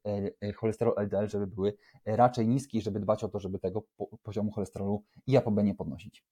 e, 0.43 0.53
cholesterol 0.53 0.95
LDL, 0.97 1.29
żeby 1.29 1.47
były 1.47 1.77
raczej 2.05 2.49
niskie 2.49 2.79
i 2.79 2.81
żeby 2.81 3.01
dbać 3.01 3.25
o 3.25 3.29
to, 3.29 3.41
żeby 3.41 3.59
tego 3.59 3.83
poziomu 4.23 4.53
cholesterolu 4.53 5.03
i 5.27 5.37
ApoB 5.37 5.63
nie 5.63 5.75
podnosić. 5.75 6.25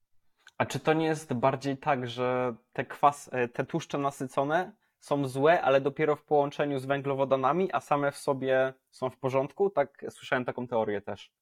A 0.58 0.66
czy 0.66 0.80
to 0.80 0.92
nie 0.92 1.06
jest 1.06 1.32
bardziej 1.32 1.76
tak, 1.76 2.08
że 2.08 2.54
te, 2.72 2.84
kwas, 2.84 3.30
e, 3.32 3.48
te 3.48 3.64
tłuszcze 3.64 3.98
nasycone 3.98 4.72
są 5.00 5.28
złe, 5.28 5.62
ale 5.62 5.80
dopiero 5.80 6.16
w 6.16 6.24
połączeniu 6.24 6.78
z 6.78 6.86
węglowodanami, 6.86 7.72
a 7.72 7.80
same 7.80 8.12
w 8.12 8.16
sobie 8.16 8.74
są 8.90 9.10
w 9.10 9.18
porządku? 9.18 9.70
Tak, 9.70 10.04
słyszałem 10.10 10.44
taką 10.44 10.66
teorię 10.66 11.00
też. 11.00 11.32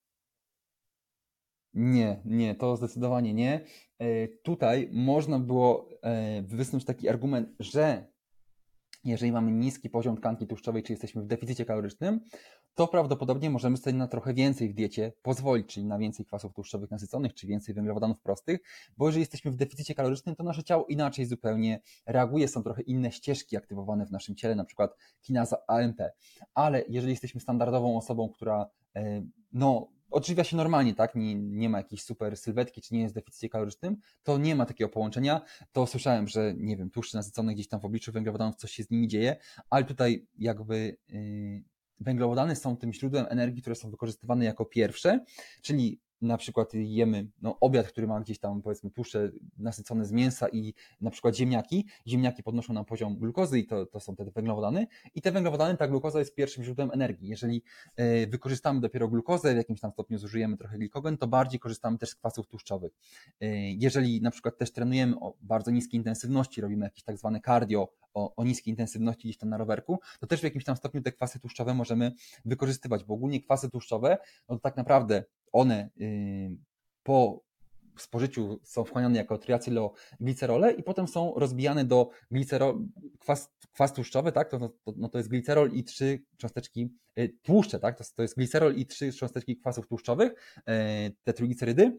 Nie, 1.74 2.20
nie, 2.24 2.54
to 2.54 2.76
zdecydowanie 2.76 3.34
nie. 3.34 3.60
E, 3.98 4.28
tutaj 4.28 4.88
można 4.92 5.38
było 5.38 5.88
e, 6.02 6.42
wysnuć 6.42 6.84
taki 6.84 7.08
argument, 7.08 7.48
że 7.60 8.06
jeżeli 9.04 9.32
mamy 9.32 9.52
niski 9.52 9.90
poziom 9.90 10.16
tkanki 10.16 10.46
tłuszczowej, 10.46 10.82
czy 10.82 10.92
jesteśmy 10.92 11.22
w 11.22 11.26
deficycie 11.26 11.64
kalorycznym, 11.64 12.20
to 12.76 12.88
prawdopodobnie 12.88 13.50
możemy 13.50 13.76
sobie 13.76 13.96
na 13.96 14.08
trochę 14.08 14.34
więcej 14.34 14.68
w 14.68 14.74
diecie 14.74 15.12
pozwolić, 15.22 15.66
czyli 15.66 15.86
na 15.86 15.98
więcej 15.98 16.26
kwasów 16.26 16.54
tłuszczowych 16.54 16.90
nasyconych, 16.90 17.34
czy 17.34 17.46
więcej 17.46 17.74
węglowodanów 17.74 18.20
prostych, 18.20 18.60
bo 18.96 19.06
jeżeli 19.06 19.20
jesteśmy 19.20 19.50
w 19.50 19.56
deficycie 19.56 19.94
kalorycznym, 19.94 20.36
to 20.36 20.44
nasze 20.44 20.64
ciało 20.64 20.86
inaczej 20.86 21.26
zupełnie 21.26 21.80
reaguje, 22.06 22.48
są 22.48 22.62
trochę 22.62 22.82
inne 22.82 23.12
ścieżki 23.12 23.56
aktywowane 23.56 24.06
w 24.06 24.10
naszym 24.10 24.36
ciele, 24.36 24.54
na 24.54 24.64
przykład 24.64 24.96
kinaza 25.20 25.56
AMP. 25.68 26.02
Ale 26.54 26.84
jeżeli 26.88 27.12
jesteśmy 27.12 27.40
standardową 27.40 27.96
osobą, 27.96 28.28
która 28.28 28.66
e, 28.96 29.22
no, 29.52 29.88
odżywia 30.10 30.44
się 30.44 30.56
normalnie, 30.56 30.94
tak? 30.94 31.14
Nie, 31.14 31.34
nie 31.34 31.68
ma 31.68 31.78
jakiejś 31.78 32.02
super 32.02 32.36
sylwetki, 32.36 32.80
czy 32.82 32.94
nie 32.94 33.00
jest 33.00 33.14
w 33.14 33.18
deficycie 33.18 33.48
kalorycznym, 33.48 33.96
to 34.22 34.38
nie 34.38 34.54
ma 34.54 34.66
takiego 34.66 34.88
połączenia. 34.88 35.40
To 35.72 35.86
słyszałem, 35.86 36.28
że 36.28 36.54
nie 36.56 36.76
wiem, 36.76 36.90
tłuszcze 36.90 37.18
nasycone 37.18 37.54
gdzieś 37.54 37.68
tam 37.68 37.80
w 37.80 37.84
obliczu 37.84 38.12
węglowodanów, 38.12 38.56
coś 38.56 38.72
się 38.72 38.84
z 38.84 38.90
nimi 38.90 39.08
dzieje, 39.08 39.36
ale 39.70 39.84
tutaj 39.84 40.26
jakby 40.38 40.96
yy, 41.08 41.75
węglowodany 42.00 42.56
są 42.56 42.76
tym 42.76 42.92
źródłem 42.92 43.26
energii, 43.28 43.62
które 43.62 43.76
są 43.76 43.90
wykorzystywane 43.90 44.44
jako 44.44 44.64
pierwsze, 44.64 45.24
czyli 45.62 46.00
na 46.22 46.36
przykład 46.36 46.74
jemy 46.74 47.28
no, 47.42 47.60
obiad, 47.60 47.86
który 47.86 48.06
ma 48.06 48.20
gdzieś 48.20 48.38
tam 48.38 48.62
powiedzmy 48.62 48.90
tłuszcze 48.90 49.30
nasycone 49.58 50.04
z 50.04 50.12
mięsa 50.12 50.48
i 50.48 50.74
na 51.00 51.10
przykład 51.10 51.36
ziemniaki. 51.36 51.86
Ziemniaki 52.06 52.42
podnoszą 52.42 52.72
nam 52.72 52.84
poziom 52.84 53.18
glukozy 53.18 53.58
i 53.58 53.66
to, 53.66 53.86
to 53.86 54.00
są 54.00 54.16
te 54.16 54.24
węglowodany. 54.24 54.86
I 55.14 55.22
te 55.22 55.32
węglowodany, 55.32 55.76
ta 55.76 55.88
glukoza 55.88 56.18
jest 56.18 56.34
pierwszym 56.34 56.64
źródłem 56.64 56.90
energii. 56.92 57.28
Jeżeli 57.28 57.62
y, 58.00 58.26
wykorzystamy 58.26 58.80
dopiero 58.80 59.08
glukozę, 59.08 59.54
w 59.54 59.56
jakimś 59.56 59.80
tam 59.80 59.92
stopniu 59.92 60.18
zużyjemy 60.18 60.56
trochę 60.56 60.78
glikogen, 60.78 61.18
to 61.18 61.26
bardziej 61.26 61.60
korzystamy 61.60 61.98
też 61.98 62.10
z 62.10 62.14
kwasów 62.14 62.46
tłuszczowych. 62.46 62.92
Y, 63.42 63.46
jeżeli 63.78 64.20
na 64.20 64.30
przykład 64.30 64.58
też 64.58 64.72
trenujemy 64.72 65.16
o 65.20 65.34
bardzo 65.40 65.70
niskiej 65.70 65.98
intensywności, 65.98 66.60
robimy 66.60 66.84
jakieś 66.84 67.02
tak 67.02 67.18
zwane 67.18 67.40
cardio 67.40 67.88
o, 68.16 68.34
o 68.36 68.44
niskiej 68.44 68.72
intensywności 68.72 69.28
gdzieś 69.28 69.38
tam 69.38 69.48
na 69.48 69.56
rowerku, 69.56 70.00
to 70.20 70.26
też 70.26 70.40
w 70.40 70.44
jakimś 70.44 70.64
tam 70.64 70.76
stopniu 70.76 71.02
te 71.02 71.12
kwasy 71.12 71.40
tłuszczowe 71.40 71.74
możemy 71.74 72.12
wykorzystywać, 72.44 73.04
bo 73.04 73.14
ogólnie 73.14 73.40
kwasy 73.40 73.70
tłuszczowe, 73.70 74.18
no 74.48 74.56
to 74.56 74.60
tak 74.60 74.76
naprawdę 74.76 75.24
one 75.52 75.90
y, 76.00 76.56
po 77.02 77.46
spożyciu 77.98 78.60
są 78.62 78.84
wchłaniane 78.84 79.16
jako 79.18 79.38
triacyloglicerole 79.38 80.72
i 80.72 80.82
potem 80.82 81.08
są 81.08 81.32
rozbijane 81.36 81.84
do 81.84 82.10
glicerol, 82.30 82.86
kwas, 83.18 83.50
kwas 83.72 83.92
tłuszczowy, 83.92 84.32
tak? 84.32 84.50
To, 84.50 84.58
to, 84.58 84.94
no 84.96 85.08
to 85.08 85.18
jest 85.18 85.30
glicerol 85.30 85.72
i 85.72 85.84
trzy 85.84 86.22
cząsteczki 86.36 86.94
y, 87.18 87.36
tłuszcze, 87.42 87.80
tak? 87.80 87.98
To, 87.98 88.04
to 88.14 88.22
jest 88.22 88.36
glicerol 88.36 88.74
i 88.74 88.86
trzy 88.86 89.12
cząsteczki 89.12 89.56
kwasów 89.56 89.88
tłuszczowych, 89.88 90.32
y, 90.58 90.62
te 91.24 91.32
triglicerydy 91.32 91.98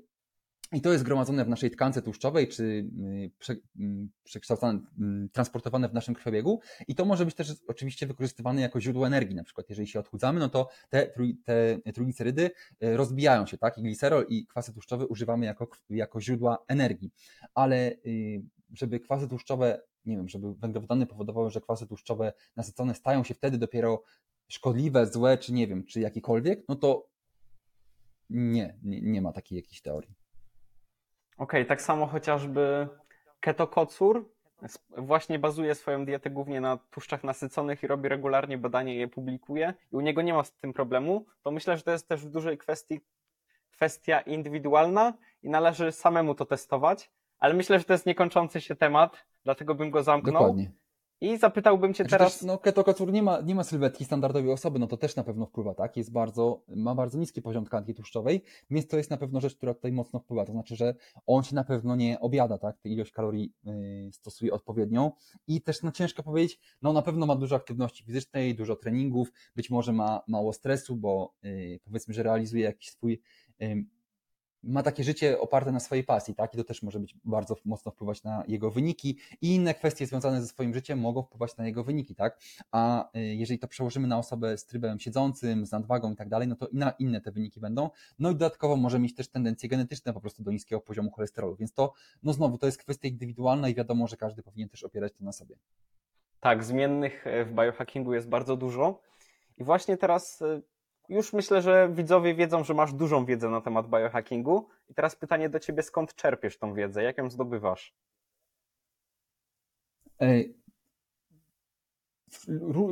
i 0.73 0.81
to 0.81 0.91
jest 0.91 1.03
gromadzone 1.03 1.45
w 1.45 1.49
naszej 1.49 1.71
tkance 1.71 2.01
tłuszczowej, 2.01 2.47
czy 2.47 2.63
y, 2.63 3.61
mm, 3.79 4.09
przekształcane, 4.23 4.79
mm, 4.99 5.29
transportowane 5.29 5.89
w 5.89 5.93
naszym 5.93 6.15
krwiobiegu. 6.15 6.59
I 6.87 6.95
to 6.95 7.05
może 7.05 7.25
być 7.25 7.35
też 7.35 7.53
oczywiście 7.67 8.07
wykorzystywane 8.07 8.61
jako 8.61 8.81
źródło 8.81 9.07
energii. 9.07 9.35
Na 9.35 9.43
przykład, 9.43 9.69
jeżeli 9.69 9.87
się 9.87 9.99
odchudzamy, 9.99 10.39
no 10.39 10.49
to 10.49 10.69
te, 10.89 11.11
te 11.43 11.93
trójglicerydy 11.93 12.51
y, 12.83 12.97
rozbijają 12.97 13.45
się, 13.45 13.57
tak? 13.57 13.77
I 13.77 13.81
glicerol 13.81 14.25
i 14.29 14.47
kwasy 14.47 14.73
tłuszczowe 14.73 15.07
używamy 15.07 15.45
jako, 15.45 15.67
jako 15.89 16.21
źródła 16.21 16.57
energii. 16.67 17.11
Ale 17.53 17.91
y, 18.05 18.41
żeby 18.73 18.99
kwasy 18.99 19.27
tłuszczowe, 19.27 19.81
nie 20.05 20.17
wiem, 20.17 20.29
żeby 20.29 20.53
węglowodany 20.53 21.05
powodowały, 21.05 21.49
że 21.49 21.61
kwasy 21.61 21.87
tłuszczowe 21.87 22.33
nasycone 22.55 22.95
stają 22.95 23.23
się 23.23 23.33
wtedy 23.33 23.57
dopiero 23.57 24.03
szkodliwe, 24.47 25.05
złe, 25.05 25.37
czy 25.37 25.53
nie 25.53 25.67
wiem, 25.67 25.85
czy 25.85 25.99
jakikolwiek, 25.99 26.63
no 26.69 26.75
to 26.75 27.09
nie, 28.29 28.77
nie, 28.83 29.01
nie 29.01 29.21
ma 29.21 29.31
takiej 29.31 29.55
jakiejś 29.55 29.81
teorii. 29.81 30.26
Okej, 31.37 31.65
tak 31.65 31.81
samo 31.81 32.07
chociażby 32.07 32.87
ketokocur 33.39 34.29
właśnie 34.97 35.39
bazuje 35.39 35.75
swoją 35.75 36.05
dietę 36.05 36.29
głównie 36.29 36.61
na 36.61 36.77
tłuszczach 36.77 37.23
nasyconych 37.23 37.83
i 37.83 37.87
robi 37.87 38.09
regularnie 38.09 38.57
badania 38.57 38.93
i 38.93 38.97
je 38.97 39.07
publikuje 39.07 39.73
i 39.93 39.95
u 39.95 40.01
niego 40.01 40.21
nie 40.21 40.33
ma 40.33 40.43
z 40.43 40.51
tym 40.53 40.73
problemu, 40.73 41.25
to 41.43 41.51
myślę, 41.51 41.77
że 41.77 41.83
to 41.83 41.91
jest 41.91 42.07
też 42.07 42.25
w 42.25 42.29
dużej 42.29 42.57
kwestii 42.57 43.01
kwestia 43.71 44.21
indywidualna 44.21 45.13
i 45.43 45.49
należy 45.49 45.91
samemu 45.91 46.35
to 46.35 46.45
testować, 46.45 47.11
ale 47.39 47.53
myślę, 47.53 47.79
że 47.79 47.85
to 47.85 47.93
jest 47.93 48.05
niekończący 48.05 48.61
się 48.61 48.75
temat, 48.75 49.25
dlatego 49.43 49.75
bym 49.75 49.91
go 49.91 50.03
zamknął. 50.03 50.33
Dokładnie. 50.33 50.71
I 51.21 51.37
zapytałbym 51.37 51.93
Cię 51.93 52.03
znaczy 52.03 52.11
teraz. 52.11 52.33
Też, 52.33 52.41
no, 52.47 52.57
ketokocur 52.57 53.11
nie 53.11 53.23
ma, 53.23 53.41
nie 53.41 53.55
ma 53.55 53.63
sylwetki 53.63 54.05
standardowej 54.05 54.51
osoby, 54.51 54.79
no 54.79 54.87
to 54.87 54.97
też 54.97 55.15
na 55.15 55.23
pewno 55.23 55.45
wpływa, 55.45 55.73
tak? 55.73 55.97
Jest 55.97 56.11
bardzo, 56.11 56.63
ma 56.67 56.95
bardzo 56.95 57.17
niski 57.17 57.41
poziom 57.41 57.65
tkanki 57.65 57.93
tłuszczowej, 57.93 58.43
więc 58.69 58.87
to 58.87 58.97
jest 58.97 59.09
na 59.09 59.17
pewno 59.17 59.41
rzecz, 59.41 59.55
która 59.55 59.73
tutaj 59.73 59.91
mocno 59.91 60.19
wpływa. 60.19 60.45
To 60.45 60.51
znaczy, 60.51 60.75
że 60.75 60.95
on 61.25 61.43
się 61.43 61.55
na 61.55 61.63
pewno 61.63 61.95
nie 61.95 62.19
objada, 62.19 62.57
tak? 62.57 62.77
Tę 62.79 62.89
ilość 62.89 63.11
kalorii 63.11 63.53
yy, 63.63 64.09
stosuje 64.13 64.53
odpowiednią 64.53 65.11
i 65.47 65.61
też 65.61 65.83
no, 65.83 65.91
ciężko 65.91 66.23
powiedzieć, 66.23 66.59
no 66.81 66.93
na 66.93 67.01
pewno 67.01 67.25
ma 67.25 67.35
dużo 67.35 67.55
aktywności 67.55 68.03
fizycznej, 68.03 68.55
dużo 68.55 68.75
treningów, 68.75 69.31
być 69.55 69.69
może 69.69 69.93
ma 69.93 70.21
mało 70.27 70.53
stresu, 70.53 70.95
bo 70.95 71.33
yy, 71.43 71.79
powiedzmy, 71.83 72.13
że 72.13 72.23
realizuje 72.23 72.63
jakiś 72.63 72.89
swój 72.89 73.21
ma 74.67 74.83
takie 74.83 75.03
życie 75.03 75.39
oparte 75.39 75.71
na 75.71 75.79
swojej 75.79 76.03
pasji, 76.03 76.35
tak? 76.35 76.53
I 76.53 76.57
to 76.57 76.63
też 76.63 76.83
może 76.83 76.99
być 76.99 77.15
bardzo 77.25 77.55
mocno 77.65 77.91
wpływać 77.91 78.23
na 78.23 78.43
jego 78.47 78.71
wyniki 78.71 79.17
i 79.41 79.55
inne 79.55 79.73
kwestie 79.73 80.07
związane 80.07 80.41
ze 80.41 80.47
swoim 80.47 80.73
życiem 80.73 80.99
mogą 80.99 81.23
wpływać 81.23 81.57
na 81.57 81.65
jego 81.65 81.83
wyniki, 81.83 82.15
tak? 82.15 82.39
A 82.71 83.09
y, 83.17 83.19
jeżeli 83.19 83.59
to 83.59 83.67
przełożymy 83.67 84.07
na 84.07 84.17
osobę 84.17 84.57
z 84.57 84.65
trybem 84.65 84.99
siedzącym, 84.99 85.65
z 85.65 85.71
nadwagą 85.71 86.13
i 86.13 86.15
tak 86.15 86.29
dalej, 86.29 86.47
no 86.47 86.55
to 86.55 86.67
na 86.73 86.91
inne 86.91 87.21
te 87.21 87.31
wyniki 87.31 87.59
będą. 87.59 87.89
No 88.19 88.29
i 88.31 88.33
dodatkowo 88.33 88.75
może 88.75 88.99
mieć 88.99 89.15
też 89.15 89.27
tendencje 89.27 89.69
genetyczne 89.69 90.13
po 90.13 90.21
prostu 90.21 90.43
do 90.43 90.51
niskiego 90.51 90.81
poziomu 90.81 91.11
cholesterolu, 91.11 91.55
więc 91.55 91.73
to, 91.73 91.93
no 92.23 92.33
znowu, 92.33 92.57
to 92.57 92.65
jest 92.65 92.77
kwestia 92.77 93.07
indywidualna 93.07 93.69
i 93.69 93.75
wiadomo, 93.75 94.07
że 94.07 94.17
każdy 94.17 94.43
powinien 94.43 94.69
też 94.69 94.83
opierać 94.83 95.13
to 95.13 95.23
na 95.23 95.31
sobie. 95.31 95.55
Tak, 96.39 96.63
zmiennych 96.63 97.27
e, 97.27 97.45
w 97.45 97.53
biohackingu 97.53 98.13
jest 98.13 98.29
bardzo 98.29 98.57
dużo. 98.57 99.01
I 99.57 99.63
właśnie 99.63 99.97
teraz 99.97 100.41
e, 100.41 100.61
już 101.09 101.33
myślę, 101.33 101.61
że 101.61 101.89
widzowie 101.93 102.35
wiedzą, 102.35 102.63
że 102.63 102.73
masz 102.73 102.93
dużą 102.93 103.25
wiedzę 103.25 103.49
na 103.49 103.61
temat 103.61 103.89
biohackingu. 103.89 104.67
I 104.89 104.93
teraz 104.93 105.15
pytanie 105.15 105.49
do 105.49 105.59
ciebie, 105.59 105.83
skąd 105.83 106.15
czerpiesz 106.15 106.57
tą 106.57 106.73
wiedzę? 106.73 107.03
Jak 107.03 107.17
ją 107.17 107.29
zdobywasz? 107.29 107.93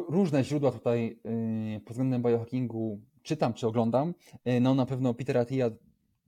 Różne 0.09 0.43
źródła 0.43 0.71
tutaj 0.71 1.19
y, 1.77 1.79
pod 1.79 1.91
względem 1.91 2.21
biohackingu 2.21 3.01
czytam 3.23 3.53
czy 3.53 3.67
oglądam. 3.67 4.13
Y, 4.47 4.59
no 4.61 4.75
na 4.75 4.85
pewno 4.85 5.13
Peter 5.13 5.37
Attia 5.37 5.69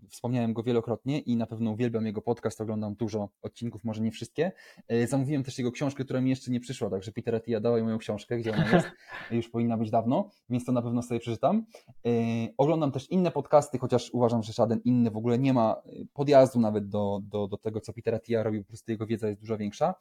Wspomniałem 0.10 0.54
go 0.54 0.64
wielokrotnie 0.64 1.20
i 1.20 1.36
na 1.36 1.46
pewno 1.46 1.72
uwielbiam 1.72 2.06
jego 2.06 2.22
podcast, 2.22 2.62
oglądam 2.62 2.96
dużo 2.96 3.30
odcinków, 3.42 3.84
może 3.84 4.02
nie 4.02 4.12
wszystkie. 4.12 4.52
E, 4.88 5.08
zamówiłem 5.08 5.44
też 5.44 5.58
jego 5.58 5.72
książkę, 5.72 6.04
która 6.04 6.22
mi 6.22 6.30
jeszcze 6.30 6.52
nie 6.52 6.60
przyszła, 6.60 6.90
także 6.90 7.12
Peter 7.12 7.36
Attia 7.36 7.60
dawaj 7.60 7.84
moją 7.84 7.98
książkę, 7.98 8.38
gdzie 8.38 8.54
ona 8.54 8.70
jest, 8.72 8.88
już 9.32 9.50
powinna 9.50 9.78
być 9.78 9.92
dawno, 9.92 10.30
więc 10.50 10.66
to 10.66 10.72
na 10.72 10.82
pewno 10.82 11.02
sobie 11.02 11.20
przeczytam. 11.20 11.66
E, 12.06 12.10
oglądam 12.58 12.92
też 12.92 13.12
inne 13.12 13.32
podcasty, 13.32 13.78
chociaż 13.78 14.10
uważam, 14.14 14.44
że 14.44 14.54
żaden 14.54 14.80
inny 14.86 15.12
w 15.12 15.18
ogóle 15.18 15.40
nie 15.40 15.54
ma 15.54 15.82
e, 15.86 15.92
podjazdu 16.14 16.60
nawet 16.60 16.90
do, 16.90 17.20
do, 17.24 17.48
do 17.48 17.58
tego, 17.58 17.82
co 17.82 17.94
Peter 17.94 18.16
Attia 18.16 18.44
robi, 18.44 18.60
po 18.60 18.68
prostu 18.68 18.92
jego 18.92 19.08
wiedza 19.08 19.28
jest 19.28 19.40
dużo 19.40 19.58
większa. 19.58 19.96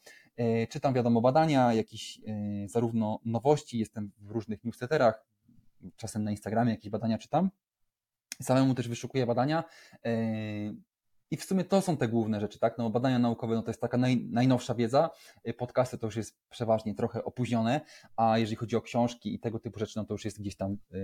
Czytam 0.68 0.94
wiadomo 0.94 1.20
badania, 1.20 1.74
jakieś 1.74 2.20
zarówno 2.66 3.20
nowości, 3.24 3.78
jestem 3.78 4.12
w 4.18 4.30
różnych 4.30 4.64
newsletterach, 4.64 5.24
czasem 5.96 6.24
na 6.24 6.30
Instagramie 6.30 6.70
jakieś 6.70 6.90
badania 6.90 7.18
czytam, 7.18 7.50
Samemu 8.42 8.74
też 8.74 8.88
wyszukuję 8.88 9.26
badania. 9.26 9.64
E, 10.04 10.12
I 11.30 11.36
w 11.36 11.44
sumie 11.44 11.64
to 11.64 11.80
są 11.80 11.96
te 11.96 12.08
główne 12.08 12.40
rzeczy, 12.40 12.58
tak? 12.58 12.78
No, 12.78 12.90
badania 12.90 13.18
naukowe 13.18 13.54
no 13.54 13.62
to 13.62 13.70
jest 13.70 13.80
taka 13.80 13.96
naj, 13.96 14.26
najnowsza 14.30 14.74
wiedza, 14.74 15.10
e, 15.44 15.54
podcasty 15.54 15.98
to 15.98 16.06
już 16.06 16.16
jest 16.16 16.38
przeważnie 16.50 16.94
trochę 16.94 17.24
opóźnione, 17.24 17.80
a 18.16 18.38
jeżeli 18.38 18.56
chodzi 18.56 18.76
o 18.76 18.82
książki 18.82 19.34
i 19.34 19.40
tego 19.40 19.58
typu 19.58 19.78
rzeczy, 19.78 19.92
no 19.96 20.04
to 20.04 20.14
już 20.14 20.24
jest 20.24 20.40
gdzieś 20.40 20.56
tam 20.56 20.72
e, 20.72 20.96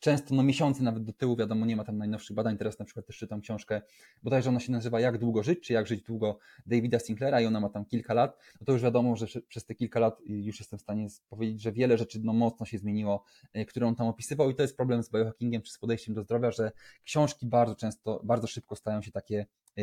często 0.00 0.34
no, 0.34 0.42
miesiące 0.42 0.82
nawet 0.82 1.04
do 1.04 1.12
tyłu, 1.12 1.36
wiadomo, 1.36 1.66
nie 1.66 1.76
ma 1.76 1.84
tam 1.84 1.98
najnowszych 1.98 2.36
badań. 2.36 2.58
Teraz 2.58 2.78
na 2.78 2.84
przykład 2.84 3.06
też 3.06 3.16
czytam 3.16 3.40
książkę, 3.40 3.82
bodajże 4.22 4.50
ona 4.50 4.60
się 4.60 4.72
nazywa 4.72 5.00
Jak 5.00 5.18
długo 5.18 5.42
żyć, 5.42 5.60
czy 5.60 5.72
Jak 5.72 5.86
żyć 5.86 6.02
długo 6.02 6.38
Davida 6.66 6.98
Sinclaira 6.98 7.40
i 7.40 7.46
ona 7.46 7.60
ma 7.60 7.68
tam 7.68 7.84
kilka 7.84 8.14
lat. 8.14 8.38
No 8.60 8.66
to 8.66 8.72
już 8.72 8.82
wiadomo, 8.82 9.16
że 9.16 9.26
przez 9.48 9.66
te 9.66 9.74
kilka 9.74 10.00
lat 10.00 10.20
już 10.26 10.58
jestem 10.58 10.78
w 10.78 10.82
stanie 10.82 11.06
powiedzieć, 11.28 11.62
że 11.62 11.72
wiele 11.72 11.98
rzeczy 11.98 12.20
no, 12.22 12.32
mocno 12.32 12.66
się 12.66 12.78
zmieniło, 12.78 13.24
e, 13.52 13.64
które 13.64 13.86
on 13.86 13.94
tam 13.94 14.06
opisywał 14.06 14.50
i 14.50 14.54
to 14.54 14.62
jest 14.62 14.76
problem 14.76 15.02
z 15.02 15.10
biohackingiem 15.10 15.62
czy 15.62 15.72
z 15.72 15.78
podejściem 15.78 16.14
do 16.14 16.22
zdrowia, 16.22 16.50
że 16.50 16.72
książki 17.04 17.46
bardzo 17.46 17.74
często, 17.74 18.20
bardzo 18.24 18.46
szybko 18.46 18.76
stają 18.76 19.02
się 19.02 19.12
takie 19.12 19.46
e, 19.78 19.82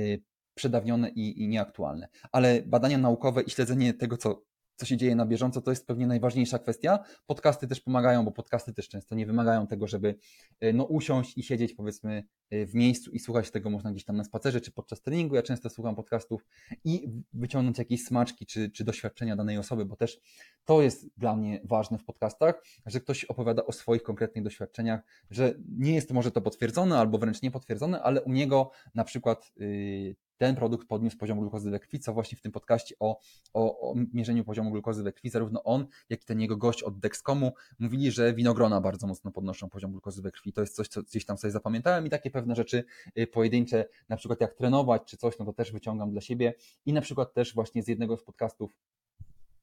przedawnione 0.53 1.09
i, 1.09 1.43
i 1.43 1.47
nieaktualne. 1.47 2.07
Ale 2.32 2.61
badania 2.61 2.97
naukowe 2.97 3.41
i 3.41 3.49
śledzenie 3.49 3.93
tego, 3.93 4.18
co 4.18 4.41
co 4.78 4.86
się 4.86 4.97
dzieje 4.97 5.15
na 5.15 5.25
bieżąco, 5.25 5.61
to 5.61 5.71
jest 5.71 5.88
pewnie 5.88 6.07
najważniejsza 6.07 6.59
kwestia. 6.59 6.99
Podcasty 7.25 7.67
też 7.67 7.82
pomagają, 7.82 8.25
bo 8.25 8.32
podcasty 8.32 8.73
też 8.73 8.89
często 8.89 9.15
nie 9.15 9.25
wymagają 9.25 9.67
tego, 9.67 9.88
żeby 9.88 10.15
e, 10.59 10.73
no, 10.73 10.84
usiąść 10.84 11.38
i 11.38 11.43
siedzieć 11.43 11.73
powiedzmy 11.73 12.23
e, 12.49 12.65
w 12.65 12.75
miejscu 12.75 13.11
i 13.11 13.19
słuchać 13.19 13.51
tego 13.51 13.69
można 13.69 13.91
gdzieś 13.91 14.05
tam 14.05 14.17
na 14.17 14.23
spacerze 14.23 14.61
czy 14.61 14.71
podczas 14.71 15.01
treningu. 15.01 15.36
Ja 15.36 15.41
często 15.41 15.69
słucham 15.69 15.95
podcastów 15.95 16.45
i 16.84 17.09
wyciągnąć 17.34 17.78
jakieś 17.78 18.03
smaczki 18.03 18.45
czy, 18.45 18.69
czy 18.69 18.84
doświadczenia 18.84 19.36
danej 19.36 19.57
osoby, 19.57 19.86
bo 19.86 19.95
też 19.95 20.19
to 20.65 20.82
jest 20.82 21.09
dla 21.17 21.36
mnie 21.36 21.61
ważne 21.63 21.97
w 21.97 22.05
podcastach, 22.05 22.63
że 22.86 22.99
ktoś 22.99 23.25
opowiada 23.25 23.65
o 23.65 23.71
swoich 23.71 24.03
konkretnych 24.03 24.43
doświadczeniach, 24.43 25.01
że 25.30 25.53
nie 25.69 25.95
jest 25.95 26.11
może 26.11 26.32
to 26.32 26.41
potwierdzone 26.41 26.99
albo 26.99 27.17
wręcz 27.17 27.41
niepotwierdzone, 27.41 28.01
ale 28.01 28.23
u 28.23 28.32
niego 28.32 28.71
na 28.95 29.03
przykład 29.03 29.51
yy, 29.57 30.15
ten 30.38 30.56
produkt 30.56 30.88
podniósł 30.88 31.18
poziom 31.18 31.40
glukozy 31.40 31.72
we 31.72 31.80
krwi, 31.80 32.00
co 32.00 32.14
właśnie 32.14 32.38
w 32.38 32.42
tym 32.42 32.52
podcaście 32.52 32.96
o, 33.00 33.20
o, 33.54 33.92
o 33.92 33.96
mierzeniu 34.14 34.44
poziomu 34.44 34.72
glukozy 34.72 35.04
we 35.04 35.14
krwi, 35.14 35.30
zarówno 35.30 35.64
on, 35.64 35.88
jak 36.10 36.24
i 36.24 36.26
ten 36.26 36.40
jego 36.40 36.58
gość 36.58 36.84
od 36.84 37.00
Dexcomu 37.00 37.52
mówili, 37.80 38.12
że 38.12 38.34
winogrona 38.34 38.82
bardzo 38.82 39.08
mocno 39.08 39.32
podnoszą 39.32 39.70
poziom 39.70 39.92
glukozy 39.92 40.22
we 40.22 40.32
krwi. 40.32 40.54
To 40.54 40.62
jest 40.62 40.76
coś, 40.76 40.88
co 40.88 41.04
gdzieś 41.04 41.26
tam 41.26 41.38
sobie 41.38 41.52
zapamiętałem 41.52 42.08
i 42.08 42.10
takie 42.10 42.32
pewne 42.32 42.56
rzeczy 42.56 42.84
y, 43.18 43.28
pojedyncze, 43.28 43.86
na 44.10 44.18
przykład 44.18 44.42
jak 44.42 44.54
trenować 44.54 45.02
czy 45.06 45.18
coś, 45.18 45.40
no 45.40 45.46
to 45.46 45.54
też 45.54 45.72
wyciągam 45.72 46.12
dla 46.12 46.22
siebie 46.22 46.54
i 46.86 46.94
na 46.94 47.02
przykład 47.02 47.34
też 47.34 47.54
właśnie 47.54 47.84
z 47.84 47.88
jednego 47.88 48.18
z 48.18 48.24
podcastów 48.24 48.78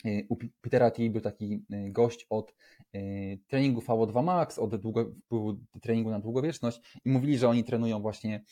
y, 0.06 0.26
u 0.28 0.36
Petera 0.60 0.90
T 0.90 1.10
był 1.10 1.20
taki 1.20 1.64
y, 1.72 1.90
gość 1.90 2.26
od 2.30 2.54
treningu 3.48 3.80
VO2 3.80 4.24
Max, 4.24 4.58
od 4.58 4.76
długo, 4.76 5.12
treningu 5.82 6.10
na 6.10 6.20
długowieczność 6.20 6.80
i 7.04 7.10
mówili, 7.10 7.38
że 7.38 7.48
oni 7.48 7.64
trenują 7.64 8.00
właśnie 8.00 8.44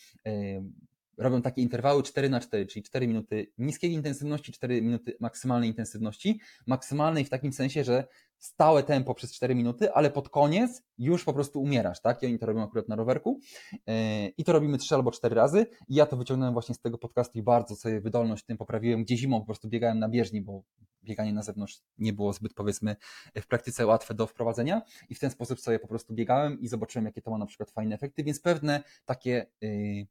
robią 1.19 1.43
takie 1.43 1.63
interwały 1.63 2.03
4 2.03 2.29
na 2.29 2.41
4, 2.41 2.67
czyli 2.67 2.83
4 2.83 3.09
minuty 3.09 3.53
niskiej 3.59 3.93
intensywności, 3.93 4.53
4 4.53 4.83
minuty 4.83 5.17
maksymalnej 5.21 5.69
intensywności. 5.69 6.41
Maksymalnej 6.67 7.25
w 7.25 7.31
takim 7.31 7.53
sensie, 7.53 7.85
że 7.85 8.05
stałe 8.39 8.83
tempo 8.83 9.15
przez 9.15 9.35
4 9.35 9.55
minuty, 9.55 9.93
ale 9.93 10.11
pod 10.11 10.29
koniec 10.29 10.83
już 10.99 11.25
po 11.25 11.33
prostu 11.33 11.61
umierasz, 11.61 12.01
tak? 12.01 12.23
I 12.23 12.27
oni 12.27 12.39
to 12.39 12.47
robią 12.47 12.63
akurat 12.63 12.89
na 12.89 12.97
rowerku. 12.97 13.41
E, 13.87 14.29
I 14.29 14.45
to 14.45 14.53
robimy 14.53 14.79
3 14.79 14.95
albo 14.95 15.11
4 15.11 15.35
razy. 15.35 15.67
I 15.89 15.95
ja 15.95 16.07
to 16.07 16.17
wyciągnąłem 16.17 16.53
właśnie 16.53 16.75
z 16.75 16.81
tego 16.81 16.99
podcastu 16.99 17.39
i 17.39 17.43
bardzo 17.43 17.77
sobie 17.77 18.01
wydolność 18.01 18.45
tym 18.45 18.57
poprawiłem, 18.57 19.05
gdzie 19.05 19.17
zimą 19.17 19.41
po 19.41 19.47
prostu 19.47 19.69
biegałem 19.69 19.99
na 19.99 20.09
bieżni, 20.09 20.43
bo 20.43 20.63
bieganie 21.05 21.33
na 21.33 21.43
zewnątrz 21.43 21.81
nie 21.99 22.13
było 22.13 22.33
zbyt 22.33 22.55
powiedzmy 22.55 22.97
w 23.37 23.47
praktyce 23.47 23.87
łatwe 23.87 24.15
do 24.15 24.27
wprowadzenia 24.27 24.83
i 25.09 25.15
w 25.15 25.19
ten 25.19 25.31
sposób 25.31 25.61
sobie 25.61 25.79
po 25.79 25.89
prostu 25.89 26.15
biegałem 26.15 26.61
i 26.61 26.69
zobaczyłem, 26.69 27.07
jakie 27.07 27.23
to 27.23 27.31
ma 27.31 27.39
na 27.39 27.47
przykład 27.47 27.71
fajne 27.71 27.95
efekty, 27.95 28.25
więc 28.25 28.41
pewne 28.41 28.83
takie 29.05 29.47
yy, 29.61 30.07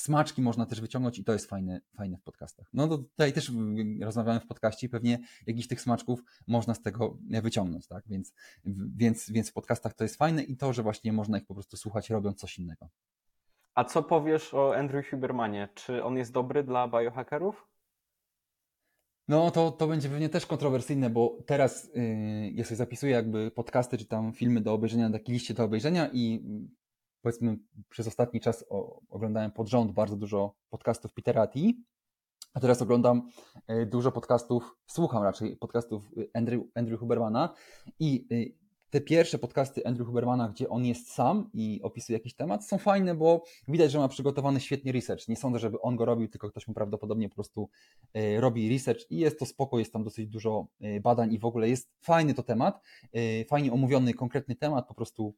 smaczki 0.00 0.42
można 0.42 0.66
też 0.66 0.80
wyciągnąć 0.80 1.18
i 1.18 1.24
to 1.24 1.32
jest 1.32 1.48
fajne, 1.50 1.80
fajne 1.96 2.16
w 2.16 2.22
podcastach. 2.22 2.66
No 2.72 2.88
to 2.88 2.98
tutaj 2.98 3.32
też 3.32 3.52
rozmawiamy 4.00 4.40
w 4.40 4.46
podcaście 4.46 4.86
i 4.86 4.90
pewnie 4.90 5.18
jakiś 5.46 5.68
tych 5.68 5.80
smaczków 5.80 6.22
można 6.46 6.74
z 6.74 6.82
tego 6.82 7.18
wyciągnąć, 7.42 7.86
tak? 7.86 8.04
Więc, 8.06 8.32
więc, 8.96 9.30
więc 9.30 9.50
w 9.50 9.52
podcastach 9.52 9.94
to 9.94 10.04
jest 10.04 10.16
fajne 10.16 10.42
i 10.42 10.56
to, 10.56 10.72
że 10.72 10.82
właśnie 10.82 11.12
można 11.12 11.38
ich 11.38 11.46
po 11.46 11.54
prostu 11.54 11.76
słuchać 11.76 12.10
robiąc 12.10 12.40
coś 12.40 12.58
innego. 12.58 12.88
A 13.74 13.84
co 13.84 14.02
powiesz 14.02 14.54
o 14.54 14.76
Andrew 14.76 15.10
Hubermanie? 15.10 15.68
Czy 15.74 16.04
on 16.04 16.16
jest 16.16 16.32
dobry 16.32 16.64
dla 16.64 16.88
biohackerów? 16.88 17.68
No 19.28 19.50
to, 19.50 19.70
to 19.70 19.86
będzie 19.86 20.08
pewnie 20.08 20.28
też 20.28 20.46
kontrowersyjne, 20.46 21.10
bo 21.10 21.38
teraz 21.46 21.90
yy, 21.94 22.50
ja 22.50 22.64
sobie 22.64 22.76
zapisuję 22.76 23.12
jakby 23.12 23.50
podcasty 23.50 23.98
czy 23.98 24.04
tam 24.04 24.32
filmy 24.32 24.60
do 24.60 24.72
obejrzenia 24.72 25.08
na 25.08 25.18
takiej 25.18 25.32
liście 25.32 25.54
do 25.54 25.64
obejrzenia 25.64 26.10
i 26.12 26.42
powiedzmy 27.26 27.58
przez 27.88 28.06
ostatni 28.06 28.40
czas 28.40 28.64
oglądałem 29.08 29.50
pod 29.50 29.68
rząd 29.68 29.92
bardzo 29.92 30.16
dużo 30.16 30.54
podcastów 30.70 31.14
Petera 31.14 31.42
Ati, 31.42 31.84
a 32.54 32.60
teraz 32.60 32.82
oglądam 32.82 33.28
e, 33.66 33.86
dużo 33.86 34.12
podcastów, 34.12 34.76
słucham 34.86 35.22
raczej 35.22 35.56
podcastów 35.56 36.10
Andrew, 36.34 36.62
Andrew 36.74 37.00
Hubermana 37.00 37.54
i 38.00 38.26
e, 38.30 38.65
te 38.90 39.00
pierwsze 39.00 39.38
podcasty 39.38 39.86
Andrew 39.86 40.06
Hubermana, 40.06 40.48
gdzie 40.48 40.68
on 40.68 40.84
jest 40.84 41.12
sam 41.12 41.50
i 41.54 41.80
opisuje 41.82 42.18
jakiś 42.18 42.34
temat, 42.34 42.68
są 42.68 42.78
fajne, 42.78 43.14
bo 43.14 43.44
widać, 43.68 43.92
że 43.92 43.98
ma 43.98 44.08
przygotowany 44.08 44.60
świetnie 44.60 44.92
research. 44.92 45.28
Nie 45.28 45.36
sądzę, 45.36 45.58
żeby 45.58 45.80
on 45.80 45.96
go 45.96 46.04
robił, 46.04 46.28
tylko 46.28 46.50
ktoś 46.50 46.68
mu 46.68 46.74
prawdopodobnie 46.74 47.28
po 47.28 47.34
prostu 47.34 47.68
e, 48.14 48.40
robi 48.40 48.68
research 48.72 49.10
i 49.10 49.18
jest 49.18 49.38
to 49.38 49.46
spoko, 49.46 49.78
jest 49.78 49.92
tam 49.92 50.04
dosyć 50.04 50.28
dużo 50.28 50.66
e, 50.80 51.00
badań 51.00 51.34
i 51.34 51.38
w 51.38 51.44
ogóle 51.44 51.68
jest 51.68 51.90
fajny 52.00 52.34
to 52.34 52.42
temat, 52.42 52.80
e, 53.12 53.44
fajnie 53.44 53.72
omówiony 53.72 54.14
konkretny 54.14 54.56
temat, 54.56 54.88
po 54.88 54.94
prostu 54.94 55.34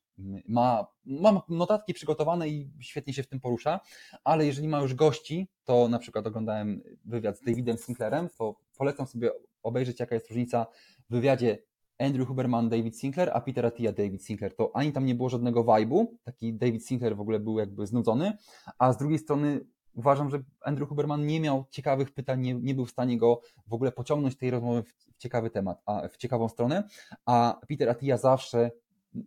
ma, 0.48 0.86
ma 1.04 1.42
notatki 1.48 1.94
przygotowane 1.94 2.48
i 2.48 2.70
świetnie 2.80 3.12
się 3.12 3.22
w 3.22 3.28
tym 3.28 3.40
porusza, 3.40 3.80
ale 4.24 4.46
jeżeli 4.46 4.68
ma 4.68 4.80
już 4.80 4.94
gości, 4.94 5.48
to 5.64 5.88
na 5.88 5.98
przykład 5.98 6.26
oglądałem 6.26 6.82
wywiad 7.04 7.38
z 7.38 7.40
Davidem 7.40 7.78
Sinclairem, 7.78 8.28
to 8.38 8.56
polecam 8.78 9.06
sobie 9.06 9.30
obejrzeć, 9.62 10.00
jaka 10.00 10.14
jest 10.14 10.28
różnica 10.28 10.66
w 11.10 11.14
wywiadzie 11.14 11.58
Andrew 11.98 12.28
Huberman, 12.28 12.68
David 12.68 12.98
Sinclair, 12.98 13.30
a 13.34 13.40
Peter 13.40 13.66
Attia, 13.66 13.92
David 13.92 14.24
Sinclair. 14.24 14.56
To 14.56 14.76
ani 14.76 14.92
tam 14.92 15.06
nie 15.06 15.14
było 15.14 15.28
żadnego 15.28 15.64
vibe'u, 15.64 16.06
taki 16.24 16.54
David 16.54 16.86
Sinclair 16.86 17.16
w 17.16 17.20
ogóle 17.20 17.40
był 17.40 17.58
jakby 17.58 17.86
znudzony, 17.86 18.32
a 18.78 18.92
z 18.92 18.96
drugiej 18.96 19.18
strony 19.18 19.60
uważam, 19.94 20.30
że 20.30 20.42
Andrew 20.60 20.88
Huberman 20.88 21.26
nie 21.26 21.40
miał 21.40 21.64
ciekawych 21.70 22.10
pytań, 22.10 22.40
nie, 22.40 22.54
nie 22.54 22.74
był 22.74 22.86
w 22.86 22.90
stanie 22.90 23.18
go 23.18 23.40
w 23.66 23.72
ogóle 23.72 23.92
pociągnąć 23.92 24.36
tej 24.36 24.50
rozmowy 24.50 24.82
w, 24.82 24.94
ciekawy 25.18 25.50
temat, 25.50 25.82
a 25.86 26.08
w 26.08 26.16
ciekawą 26.16 26.48
stronę, 26.48 26.84
a 27.26 27.60
Peter 27.68 27.88
Attia 27.88 28.16
zawsze 28.16 28.70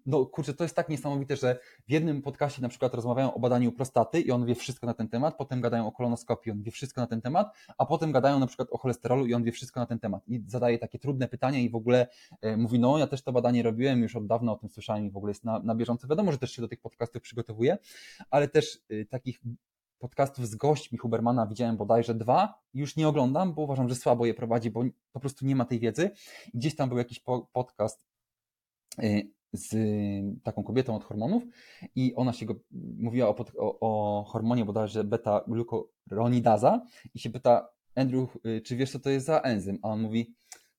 no 0.06 0.26
kurczę, 0.26 0.54
to 0.54 0.64
jest 0.64 0.76
tak 0.76 0.90
niesamowite, 0.90 1.36
że 1.36 1.60
w 1.88 1.92
jednym 1.92 2.22
podcaście 2.22 2.62
na 2.62 2.70
przykład 2.70 2.94
rozmawiają 2.94 3.34
o 3.34 3.40
badaniu 3.40 3.72
prostaty 3.72 4.22
i 4.22 4.32
on 4.32 4.46
wie 4.46 4.56
wszystko 4.56 4.88
na 4.88 4.94
ten 4.94 5.08
temat, 5.08 5.38
potem 5.38 5.62
gadają 5.62 5.88
o 5.88 5.92
kolonoskopii, 5.92 6.52
on 6.52 6.62
wie 6.62 6.72
wszystko 6.72 7.02
na 7.02 7.08
ten 7.08 7.22
temat, 7.22 7.56
a 7.78 7.86
potem 7.86 8.12
gadają 8.12 8.40
na 8.40 8.48
przykład 8.48 8.68
o 8.72 8.78
cholesterolu 8.78 9.26
i 9.26 9.34
on 9.34 9.44
wie 9.44 9.52
wszystko 9.52 9.80
na 9.80 9.86
ten 9.86 10.00
temat 10.00 10.28
i 10.28 10.44
zadaje 10.48 10.80
takie 10.80 11.00
trudne 11.00 11.28
pytania 11.28 11.60
i 11.60 11.70
w 11.70 11.76
ogóle 11.76 12.08
e, 12.42 12.58
mówi, 12.58 12.80
no 12.80 12.98
ja 12.98 13.08
też 13.08 13.22
to 13.22 13.32
badanie 13.32 13.64
robiłem, 13.64 14.02
już 14.02 14.16
od 14.16 14.28
dawna 14.28 14.52
o 14.52 14.56
tym 14.56 14.70
słyszałem 14.70 15.06
i 15.06 15.12
w 15.12 15.18
ogóle 15.18 15.32
jest 15.32 15.44
na, 15.44 15.60
na 15.60 15.76
bieżąco. 15.76 16.08
Wiadomo, 16.08 16.32
że 16.32 16.38
też 16.38 16.52
się 16.52 16.62
do 16.62 16.68
tych 16.68 16.82
podcastów 16.82 17.22
przygotowuje, 17.22 17.78
ale 18.30 18.48
też 18.48 18.80
y, 18.92 19.06
takich 19.10 19.42
podcastów 20.00 20.48
z 20.48 20.56
gośćmi 20.56 20.98
Hubermana 20.98 21.48
widziałem 21.48 21.78
bodajże 21.78 22.16
dwa, 22.16 22.62
już 22.74 22.96
nie 22.96 23.08
oglądam, 23.08 23.54
bo 23.54 23.62
uważam, 23.62 23.90
że 23.90 23.96
słabo 23.96 24.26
je 24.26 24.34
prowadzi, 24.34 24.72
bo 24.72 24.84
po 25.12 25.20
prostu 25.20 25.46
nie 25.46 25.56
ma 25.56 25.66
tej 25.66 25.80
wiedzy. 25.80 26.12
Gdzieś 26.54 26.76
tam 26.76 26.90
był 26.90 26.98
jakiś 26.98 27.20
po 27.20 27.50
podcast 27.54 28.06
y, 29.04 29.32
z 29.54 29.76
taką 30.44 30.64
kobietą 30.64 30.96
od 30.96 31.04
hormonów 31.04 31.44
i 31.96 32.16
ona 32.16 32.34
się 32.34 32.46
go 32.46 32.56
mówiła 32.98 33.28
o, 33.28 33.36
o, 33.58 33.80
o 33.80 34.24
hormonie 34.24 34.66
bodajże 34.66 35.04
beta-glukoronidaza 35.04 36.80
i 37.14 37.20
się 37.20 37.30
pyta 37.30 37.70
Andrew, 37.96 38.38
y, 38.46 38.62
czy 38.62 38.76
wiesz 38.76 38.92
co 38.92 39.00
to 39.00 39.10
jest 39.10 39.26
za 39.26 39.40
enzym? 39.40 39.80
A 39.82 39.88
on 39.88 40.02
mówi, 40.02 40.36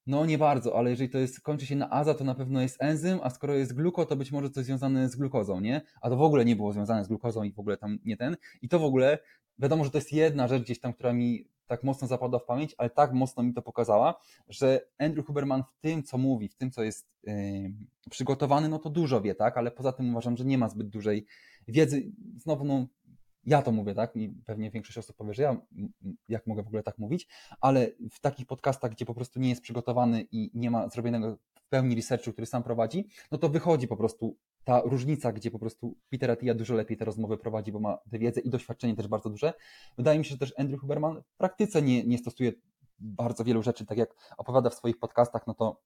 no 0.07 0.27
nie 0.27 0.39
bardzo, 0.39 0.79
ale 0.79 0.91
jeżeli 0.91 1.11
to 1.11 1.19
jest, 1.19 1.41
kończy 1.41 1.67
się 1.67 1.77
na 1.77 1.91
aza, 1.91 2.15
to 2.15 2.25
na 2.25 2.35
pewno 2.35 2.61
jest 2.63 2.83
enzym, 2.83 3.19
a 3.23 3.31
skoro 3.31 3.55
jest 3.55 3.75
gluko, 3.75 4.07
to 4.07 4.17
być 4.17 4.33
może 4.33 4.51
coś 4.51 4.65
związane 4.65 5.09
z 5.09 5.17
glukozą, 5.17 5.61
nie? 5.61 5.81
A 6.01 6.11
to 6.11 6.17
w 6.17 6.23
ogóle 6.23 6.45
nie 6.45 6.57
było 6.57 6.73
związane 6.73 7.05
z 7.05 7.09
glukozą 7.09 7.43
i 7.43 7.53
w 7.53 7.59
ogóle 7.59 7.77
tam 7.77 7.99
nie 8.05 8.17
ten. 8.17 8.37
I 8.63 8.69
to 8.69 8.79
w 8.79 8.85
ogóle, 8.85 9.19
wiadomo, 9.59 9.85
że 9.85 9.91
to 9.91 9.99
jest 9.99 10.13
jedna 10.13 10.49
rzecz 10.49 10.63
gdzieś 10.63 10.81
tam, 10.81 10.93
która 10.93 11.13
mi 11.13 11.53
tak 11.67 11.83
mocno 11.83 12.09
zapadła 12.09 12.39
w 12.39 12.45
pamięć, 12.45 12.75
ale 12.79 12.91
tak 12.91 13.13
mocno 13.13 13.43
mi 13.43 13.55
to 13.55 13.63
pokazała, 13.63 14.15
że 14.49 14.81
Andrew 14.99 15.27
Huberman 15.27 15.63
w 15.63 15.81
tym, 15.81 16.03
co 16.03 16.19
mówi, 16.19 16.49
w 16.49 16.55
tym, 16.55 16.71
co 16.71 16.83
jest 16.83 17.09
yy, 17.23 17.33
przygotowany, 18.11 18.69
no 18.69 18.79
to 18.79 18.91
dużo 18.91 19.21
wie, 19.21 19.35
tak? 19.35 19.57
Ale 19.57 19.71
poza 19.71 19.93
tym 19.93 20.11
uważam, 20.11 20.37
że 20.37 20.45
nie 20.45 20.59
ma 20.59 20.69
zbyt 20.69 20.89
dużej 20.89 21.27
wiedzy. 21.69 22.13
Znowu, 22.37 22.65
no, 22.65 22.87
ja 23.45 23.63
to 23.63 23.73
mówię, 23.73 23.95
tak? 23.95 24.17
I 24.17 24.29
pewnie 24.45 24.71
większość 24.71 24.99
osób 24.99 25.17
powie, 25.17 25.35
że 25.35 25.43
ja 25.43 25.57
jak 26.29 26.47
mogę 26.47 26.63
w 26.63 26.67
ogóle 26.67 26.83
tak 26.83 26.99
mówić, 26.99 27.29
ale 27.61 27.89
w 28.11 28.21
takich 28.21 28.47
podcastach, 28.47 28.91
gdzie 28.91 29.07
po 29.07 29.15
prostu 29.15 29.41
nie 29.41 29.49
jest 29.49 29.63
przygotowany 29.63 30.27
i 30.33 30.51
nie 30.55 30.71
ma 30.71 30.89
zrobionego 30.89 31.37
w 31.55 31.69
pełni 31.69 31.95
researchu, 31.95 32.33
który 32.33 32.47
sam 32.47 32.63
prowadzi, 32.63 33.09
no 33.31 33.39
to 33.39 33.49
wychodzi 33.49 33.89
po 33.89 33.97
prostu 33.97 34.37
ta 34.65 34.81
różnica, 34.85 35.33
gdzie 35.33 35.51
po 35.51 35.59
prostu 35.59 35.97
Peter 36.09 36.31
Attia 36.31 36.55
dużo 36.55 36.75
lepiej 36.75 36.97
te 36.97 37.05
rozmowy 37.05 37.39
prowadzi, 37.39 37.73
bo 37.73 37.81
ma 37.81 37.99
tę 38.11 38.19
wiedzę 38.19 38.41
i 38.41 38.51
doświadczenie 38.51 38.97
też 38.97 39.09
bardzo 39.09 39.31
duże. 39.31 39.53
Wydaje 39.97 40.19
mi 40.19 40.25
się, 40.25 40.31
że 40.31 40.39
też 40.39 40.55
Andrew 40.59 40.81
Huberman 40.81 41.23
w 41.23 41.37
praktyce 41.37 41.83
nie, 41.83 42.05
nie 42.05 42.19
stosuje 42.19 42.53
bardzo 42.99 43.45
wielu 43.45 43.63
rzeczy, 43.63 43.87
tak 43.87 43.99
jak 43.99 44.15
opowiada 44.37 44.71
w 44.71 44.75
swoich 44.75 44.99
podcastach, 44.99 45.47
no 45.47 45.55
to 45.55 45.83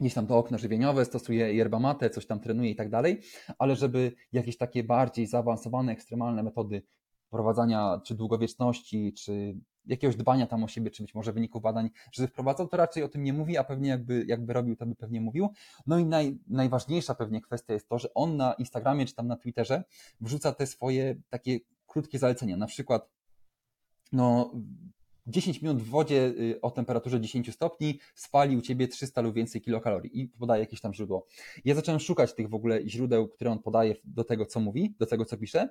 gdzieś 0.00 0.14
tam 0.14 0.26
to 0.26 0.38
okno 0.38 0.58
żywieniowe, 0.58 1.04
stosuje 1.04 1.54
yerba 1.54 1.78
mate, 1.78 2.10
coś 2.10 2.26
tam 2.26 2.40
trenuje 2.40 2.70
i 2.70 2.76
tak 2.76 2.90
dalej, 2.90 3.20
ale 3.58 3.76
żeby 3.76 4.12
jakieś 4.32 4.56
takie 4.56 4.84
bardziej 4.84 5.26
zaawansowane, 5.26 5.92
ekstremalne 5.92 6.42
metody 6.42 6.82
prowadzenia 7.36 8.00
czy 8.04 8.14
długowieczności, 8.14 9.12
czy 9.12 9.56
jakiegoś 9.86 10.16
dbania 10.16 10.46
tam 10.46 10.64
o 10.64 10.68
siebie, 10.68 10.90
czy 10.90 11.02
być 11.02 11.14
może 11.14 11.32
wyników 11.32 11.62
badań, 11.62 11.90
że 12.12 12.28
wprowadzał, 12.28 12.68
to 12.68 12.76
raczej 12.76 13.02
o 13.02 13.08
tym 13.08 13.24
nie 13.24 13.32
mówi, 13.32 13.58
a 13.58 13.64
pewnie 13.64 13.88
jakby, 13.88 14.24
jakby 14.26 14.52
robił, 14.52 14.76
to 14.76 14.86
by 14.86 14.94
pewnie 14.94 15.20
mówił. 15.20 15.48
No 15.86 15.98
i 15.98 16.06
naj, 16.06 16.38
najważniejsza 16.46 17.14
pewnie 17.14 17.40
kwestia 17.40 17.74
jest 17.74 17.88
to, 17.88 17.98
że 17.98 18.14
on 18.14 18.36
na 18.36 18.52
Instagramie 18.52 19.06
czy 19.06 19.14
tam 19.14 19.26
na 19.26 19.36
Twitterze 19.36 19.84
wrzuca 20.20 20.52
te 20.52 20.66
swoje 20.66 21.20
takie 21.30 21.60
krótkie 21.86 22.18
zalecenia, 22.18 22.56
na 22.56 22.66
przykład 22.66 23.08
no 24.12 24.52
10 25.26 25.62
minut 25.62 25.82
w 25.82 25.88
wodzie 25.88 26.34
y, 26.40 26.60
o 26.60 26.70
temperaturze 26.70 27.20
10 27.20 27.54
stopni 27.54 28.00
spali 28.14 28.56
u 28.56 28.60
ciebie 28.60 28.88
300 28.88 29.20
lub 29.20 29.34
więcej 29.34 29.60
kilokalorii 29.60 30.20
i 30.20 30.28
podaje 30.28 30.60
jakieś 30.60 30.80
tam 30.80 30.94
źródło. 30.94 31.26
Ja 31.64 31.74
zacząłem 31.74 32.00
szukać 32.00 32.34
tych 32.34 32.48
w 32.48 32.54
ogóle 32.54 32.88
źródeł, 32.88 33.28
które 33.28 33.50
on 33.50 33.58
podaje 33.58 33.94
do 34.04 34.24
tego, 34.24 34.46
co 34.46 34.60
mówi, 34.60 34.94
do 34.98 35.06
tego, 35.06 35.24
co 35.24 35.36
pisze 35.36 35.68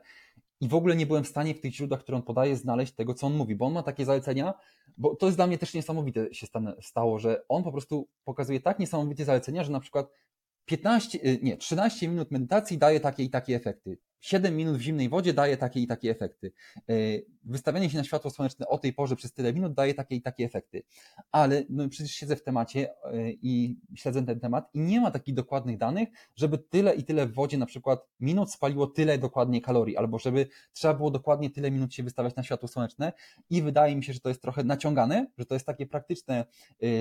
i 0.61 0.67
w 0.67 0.75
ogóle 0.75 0.95
nie 0.95 1.05
byłem 1.05 1.23
w 1.23 1.27
stanie 1.27 1.55
w 1.55 1.61
tych 1.61 1.73
źródłach, 1.73 1.99
które 1.99 2.15
on 2.15 2.23
podaje, 2.23 2.55
znaleźć 2.55 2.93
tego, 2.93 3.13
co 3.13 3.27
on 3.27 3.35
mówi, 3.35 3.55
bo 3.55 3.65
on 3.65 3.73
ma 3.73 3.83
takie 3.83 4.05
zalecenia, 4.05 4.53
bo 4.97 5.15
to 5.15 5.25
jest 5.25 5.37
dla 5.37 5.47
mnie 5.47 5.57
też 5.57 5.73
niesamowite 5.73 6.33
się 6.33 6.47
stało, 6.81 7.19
że 7.19 7.43
on 7.49 7.63
po 7.63 7.71
prostu 7.71 8.07
pokazuje 8.23 8.59
tak 8.59 8.79
niesamowite 8.79 9.25
zalecenia, 9.25 9.63
że 9.63 9.71
na 9.71 9.79
przykład 9.79 10.09
15, 10.65 11.19
y, 11.25 11.39
nie, 11.41 11.57
13 11.57 12.07
minut 12.07 12.31
medytacji 12.31 12.77
daje 12.77 12.99
takie 12.99 13.23
i 13.23 13.29
takie 13.29 13.55
efekty. 13.55 13.97
7 14.21 14.55
minut 14.55 14.77
w 14.77 14.81
zimnej 14.81 15.09
wodzie 15.09 15.33
daje 15.33 15.57
takie 15.57 15.79
i 15.79 15.87
takie 15.87 16.11
efekty. 16.11 16.51
Y, 16.89 17.25
wystawianie 17.43 17.89
się 17.89 17.97
na 17.97 18.03
światło 18.03 18.31
słoneczne 18.31 18.67
o 18.67 18.77
tej 18.77 18.93
porze 18.93 19.15
przez 19.15 19.33
tyle 19.33 19.53
minut 19.53 19.73
daje 19.73 19.93
takie 19.93 20.15
i 20.15 20.21
takie 20.21 20.45
efekty. 20.45 20.83
Ale 21.31 21.63
no 21.69 21.89
przecież 21.89 22.11
siedzę 22.11 22.35
w 22.35 22.43
temacie 22.43 22.89
y, 22.89 23.37
i 23.41 23.77
śledzę 23.95 24.25
ten 24.25 24.39
temat 24.39 24.69
i 24.73 24.79
nie 24.79 25.01
ma 25.01 25.11
takich 25.11 25.35
dokładnych 25.35 25.77
danych, 25.77 26.09
żeby 26.35 26.57
tyle 26.57 26.95
i 26.95 27.03
tyle 27.03 27.27
w 27.27 27.33
wodzie 27.33 27.57
na 27.57 27.65
przykład 27.65 28.07
minut 28.19 28.51
spaliło 28.51 28.87
tyle 28.87 29.17
dokładnie 29.17 29.61
kalorii, 29.61 29.97
albo 29.97 30.19
żeby 30.19 30.47
trzeba 30.73 30.93
było 30.93 31.11
dokładnie 31.11 31.49
tyle 31.49 31.71
minut 31.71 31.93
się 31.93 32.03
wystawiać 32.03 32.35
na 32.35 32.43
światło 32.43 32.67
słoneczne 32.67 33.13
i 33.49 33.61
wydaje 33.61 33.95
mi 33.95 34.03
się, 34.03 34.13
że 34.13 34.19
to 34.19 34.29
jest 34.29 34.41
trochę 34.41 34.63
naciągane, 34.63 35.27
że 35.37 35.45
to 35.45 35.53
jest 35.53 35.65
takie 35.65 35.85
praktyczne, 35.85 36.45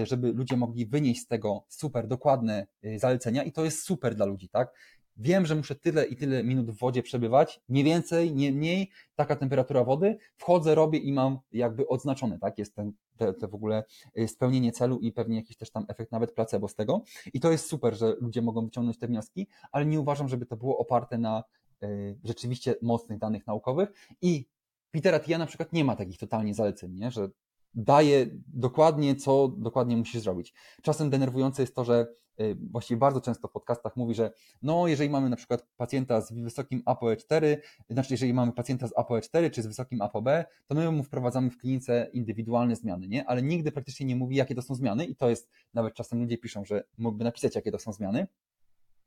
żeby 0.05 0.33
ludzie 0.33 0.57
mogli 0.57 0.87
wynieść 0.87 1.21
z 1.21 1.27
tego 1.27 1.65
super 1.69 2.09
dokładne 2.09 2.67
zalecenia 2.97 3.43
i 3.43 3.53
to 3.53 3.65
jest 3.65 3.83
super 3.83 4.15
dla 4.15 4.27
ludzi, 4.27 4.49
tak? 4.49 4.75
Wiem, 5.17 5.47
że 5.47 5.55
muszę 5.55 5.75
tyle 5.75 6.07
i 6.07 6.17
tyle 6.17 6.45
minut 6.45 6.71
w 6.71 6.79
wodzie 6.79 7.03
przebywać, 7.03 7.61
nie 7.69 7.85
więcej, 7.85 8.35
nie 8.35 8.53
mniej, 8.53 8.91
taka 9.15 9.37
temperatura 9.37 9.85
wody, 9.85 10.19
wchodzę, 10.37 10.75
robię 10.75 10.99
i 10.99 11.13
mam 11.13 11.39
jakby 11.53 11.89
odznaczone, 11.89 12.39
tak? 12.39 12.59
Jest 12.59 12.75
ten, 12.75 12.93
te, 13.17 13.35
te 13.35 13.49
w 13.49 13.55
ogóle 13.55 13.85
y, 14.19 14.29
spełnienie 14.29 14.73
celu 14.73 14.99
i 14.99 15.13
pewnie 15.13 15.37
jakiś 15.37 15.57
też 15.57 15.71
tam 15.71 15.85
efekt 15.89 16.13
nawet 16.13 16.33
placebo 16.33 16.69
z 16.69 16.75
tego. 16.75 17.03
I 17.35 17.41
to 17.41 17.53
jest 17.53 17.67
super, 17.67 17.95
że 17.95 18.15
ludzie 18.21 18.43
mogą 18.43 18.65
wyciągnąć 18.65 18.99
te 18.99 19.07
wnioski, 19.07 19.47
ale 19.73 19.87
nie 19.87 20.01
uważam, 20.01 20.29
żeby 20.29 20.47
to 20.47 20.57
było 20.57 20.79
oparte 20.79 21.19
na 21.19 21.45
y, 21.83 22.19
rzeczywiście 22.25 22.75
mocnych 22.83 23.19
danych 23.19 23.47
naukowych 23.47 23.89
i 24.23 24.47
Petera 24.91 25.21
Tia 25.21 25.39
na 25.39 25.47
przykład 25.47 25.73
nie 25.73 25.85
ma 25.85 25.97
takich 25.97 26.19
totalnie 26.19 26.55
zaleceń, 26.55 26.95
nie? 26.95 27.11
że 27.11 27.29
daje 27.75 28.27
dokładnie, 28.47 29.17
co 29.17 29.49
dokładnie 29.49 29.97
musisz 29.97 30.23
zrobić. 30.23 30.55
Czasem 30.83 31.11
denerwujące 31.11 31.63
jest 31.63 31.75
to, 31.75 31.85
że 31.85 32.07
y, 32.41 32.57
właściwie 32.71 32.99
bardzo 32.99 33.21
często 33.21 33.49
w 33.49 33.53
podcastach 33.53 33.97
mówi, 33.97 34.15
że 34.15 34.33
no, 34.63 34.89
jeżeli 34.89 35.11
mamy 35.11 35.31
na 35.31 35.37
przykład 35.37 35.67
pacjenta 35.77 36.21
z 36.21 36.33
wysokim 36.33 36.83
ApoE4, 36.87 37.57
znaczy 37.91 38.15
jeżeli 38.15 38.35
mamy 38.35 38.53
pacjenta 38.53 38.89
z 38.89 38.95
ApoE4 38.95 39.51
czy 39.51 39.63
z 39.63 39.67
wysokim 39.67 40.03
ApoB, 40.03 40.29
to 40.67 40.75
my 40.75 40.91
mu 40.91 41.03
wprowadzamy 41.03 41.51
w 41.51 41.59
klinice 41.59 42.11
indywidualne 42.13 42.77
zmiany, 42.77 43.09
nie? 43.09 43.27
Ale 43.27 43.43
nigdy 43.43 43.73
praktycznie 43.73 44.07
nie 44.07 44.17
mówi, 44.17 44.37
jakie 44.37 44.55
to 44.55 44.63
są 44.63 44.75
zmiany 44.75 45.05
i 45.05 45.17
to 45.17 45.31
jest, 45.31 45.51
nawet 45.75 45.95
czasem 45.95 46.19
ludzie 46.21 46.39
piszą, 46.39 46.65
że 46.65 46.85
mógłby 46.99 47.25
napisać, 47.25 47.55
jakie 47.55 47.73
to 47.73 47.79
są 47.79 47.93
zmiany, 47.93 48.27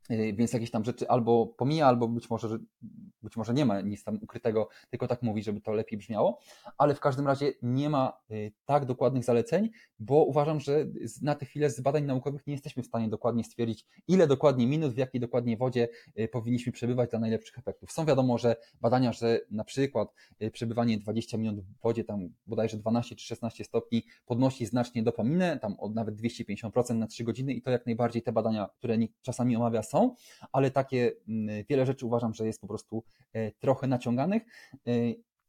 więc 0.08 0.52
jakieś 0.52 0.70
tam 0.70 0.84
rzeczy 0.84 1.08
albo 1.08 1.46
pomija, 1.46 1.86
albo 1.86 2.08
być 2.08 2.30
może, 2.30 2.58
być 3.22 3.36
może 3.36 3.54
nie 3.54 3.66
ma 3.66 3.80
nic 3.80 4.04
tam 4.04 4.18
ukrytego, 4.22 4.68
tylko 4.90 5.08
tak 5.08 5.22
mówi, 5.22 5.42
żeby 5.42 5.60
to 5.60 5.72
lepiej 5.72 5.98
brzmiało, 5.98 6.40
ale 6.78 6.94
w 6.94 7.00
każdym 7.00 7.26
razie 7.26 7.52
nie 7.62 7.90
ma 7.90 8.20
y, 8.30 8.52
tak 8.64 8.84
dokładnych 8.84 9.24
zaleceń, 9.24 9.70
bo 9.98 10.24
uważam, 10.24 10.60
że 10.60 10.86
na 11.22 11.34
tę 11.34 11.46
chwilę 11.46 11.70
z 11.70 11.80
badań 11.80 12.04
naukowych 12.04 12.46
nie 12.46 12.52
jesteśmy 12.54 12.82
w 12.82 12.86
stanie 12.86 13.08
dokładnie 13.08 13.44
stwierdzić, 13.44 13.86
ile 14.08 14.26
dokładnie 14.26 14.66
minut, 14.66 14.92
w 14.94 14.96
jakiej 14.96 15.20
dokładnie 15.20 15.56
wodzie 15.56 15.88
y, 16.18 16.28
powinniśmy 16.28 16.72
przebywać 16.72 17.10
dla 17.10 17.18
najlepszych 17.18 17.58
efektów. 17.58 17.92
Są 17.92 18.04
wiadomo, 18.04 18.38
że 18.38 18.56
badania, 18.80 19.12
że 19.12 19.40
na 19.50 19.64
przykład 19.64 20.08
przebywanie 20.52 20.98
20 20.98 21.38
minut 21.38 21.60
w 21.60 21.80
wodzie, 21.82 22.04
tam 22.04 22.28
bodajże 22.46 22.76
12 22.76 23.16
czy 23.16 23.26
16 23.26 23.64
stopni, 23.64 24.02
podnosi 24.26 24.66
znacznie 24.66 25.02
dopaminę, 25.02 25.58
tam 25.58 25.76
od 25.78 25.94
nawet 25.94 26.16
250% 26.16 26.94
na 26.94 27.06
3 27.06 27.24
godziny 27.24 27.54
i 27.54 27.62
to 27.62 27.70
jak 27.70 27.86
najbardziej 27.86 28.22
te 28.22 28.32
badania, 28.32 28.68
które 28.78 28.98
czasami 29.22 29.56
omawia 29.56 29.82
są, 29.82 29.97
są, 29.98 30.14
ale 30.52 30.70
takie 30.70 31.12
mm, 31.28 31.64
wiele 31.68 31.86
rzeczy 31.86 32.06
uważam, 32.06 32.34
że 32.34 32.46
jest 32.46 32.60
po 32.60 32.66
prostu 32.66 33.04
e, 33.32 33.52
trochę 33.52 33.86
naciąganych. 33.86 34.42
E, 34.86 34.90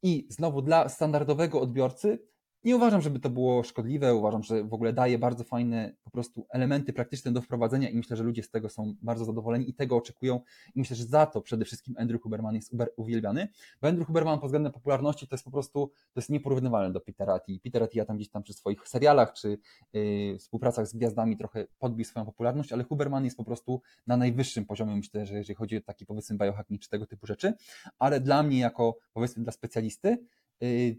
I 0.03 0.27
znowu 0.29 0.61
dla 0.61 0.89
standardowego 0.89 1.61
odbiorcy 1.61 2.19
nie 2.63 2.75
uważam, 2.75 3.01
żeby 3.01 3.19
to 3.19 3.29
było 3.29 3.63
szkodliwe, 3.63 4.15
uważam, 4.15 4.43
że 4.43 4.63
w 4.63 4.73
ogóle 4.73 4.93
daje 4.93 5.19
bardzo 5.19 5.43
fajne 5.43 5.93
po 6.03 6.11
prostu 6.11 6.47
elementy 6.49 6.93
praktyczne 6.93 7.31
do 7.31 7.41
wprowadzenia 7.41 7.89
i 7.89 7.95
myślę, 7.95 8.17
że 8.17 8.23
ludzie 8.23 8.43
z 8.43 8.49
tego 8.49 8.69
są 8.69 8.95
bardzo 9.01 9.25
zadowoleni 9.25 9.69
i 9.69 9.73
tego 9.73 9.97
oczekują. 9.97 10.41
I 10.75 10.79
myślę, 10.79 10.95
że 10.95 11.05
za 11.05 11.25
to 11.25 11.41
przede 11.41 11.65
wszystkim 11.65 11.95
Andrew 11.97 12.21
Huberman 12.21 12.55
jest 12.55 12.75
uwielbiany, 12.95 13.47
bo 13.81 13.87
Andrew 13.87 14.07
Huberman 14.07 14.39
pod 14.39 14.47
względem 14.47 14.71
popularności 14.71 15.27
to 15.27 15.35
jest 15.35 15.45
po 15.45 15.51
prostu, 15.51 15.91
to 16.13 16.19
jest 16.19 16.29
nieporównywalne 16.29 16.93
do 16.93 17.01
Petera 17.01 17.33
Attii. 17.33 17.59
Peter 17.59 17.83
Attia 17.83 18.05
tam 18.05 18.15
gdzieś 18.15 18.29
tam 18.29 18.43
przy 18.43 18.53
swoich 18.53 18.87
serialach 18.87 19.33
czy 19.33 19.57
yy, 19.93 20.37
współpracach 20.37 20.87
z 20.87 20.93
gwiazdami 20.93 21.37
trochę 21.37 21.67
podbił 21.79 22.05
swoją 22.05 22.25
popularność, 22.25 22.73
ale 22.73 22.83
Huberman 22.83 23.25
jest 23.25 23.37
po 23.37 23.43
prostu 23.43 23.81
na 24.07 24.17
najwyższym 24.17 24.65
poziomie, 24.65 24.95
myślę, 24.95 25.25
że 25.25 25.37
jeżeli 25.37 25.55
chodzi 25.55 25.77
o 25.77 25.81
taki 25.81 26.05
powiedzmy 26.05 26.37
biohacking 26.37 26.81
czy 26.81 26.89
tego 26.89 27.05
typu 27.05 27.27
rzeczy, 27.27 27.53
ale 27.99 28.19
dla 28.19 28.43
mnie 28.43 28.59
jako 28.59 28.97
powiedzmy 29.13 29.43
dla 29.43 29.51
specjalisty 29.51 30.17
yy, 30.61 30.95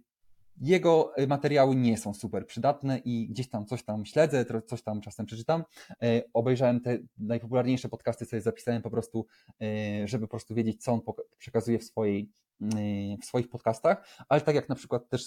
jego 0.60 1.12
y, 1.18 1.26
materiały 1.26 1.76
nie 1.76 1.98
są 1.98 2.14
super 2.14 2.46
przydatne 2.46 2.98
i 2.98 3.28
gdzieś 3.28 3.48
tam 3.48 3.66
coś 3.66 3.82
tam 3.82 4.06
śledzę, 4.06 4.44
coś 4.66 4.82
tam 4.82 5.00
czasem 5.00 5.26
przeczytam. 5.26 5.64
E, 6.02 6.22
obejrzałem 6.32 6.80
te 6.80 6.98
najpopularniejsze 7.18 7.88
podcasty, 7.88 8.24
sobie 8.24 8.42
zapisałem 8.42 8.82
po 8.82 8.90
prostu, 8.90 9.26
e, 9.62 10.08
żeby 10.08 10.26
po 10.26 10.30
prostu 10.30 10.54
wiedzieć, 10.54 10.82
co 10.82 10.92
on 10.92 11.00
przekazuje 11.38 11.78
w 11.78 11.84
swojej 11.84 12.30
y, 12.62 13.16
w 13.22 13.24
swoich 13.24 13.48
podcastach, 13.48 14.18
ale 14.28 14.40
tak 14.40 14.54
jak 14.54 14.68
na 14.68 14.74
przykład 14.74 15.08
też 15.08 15.24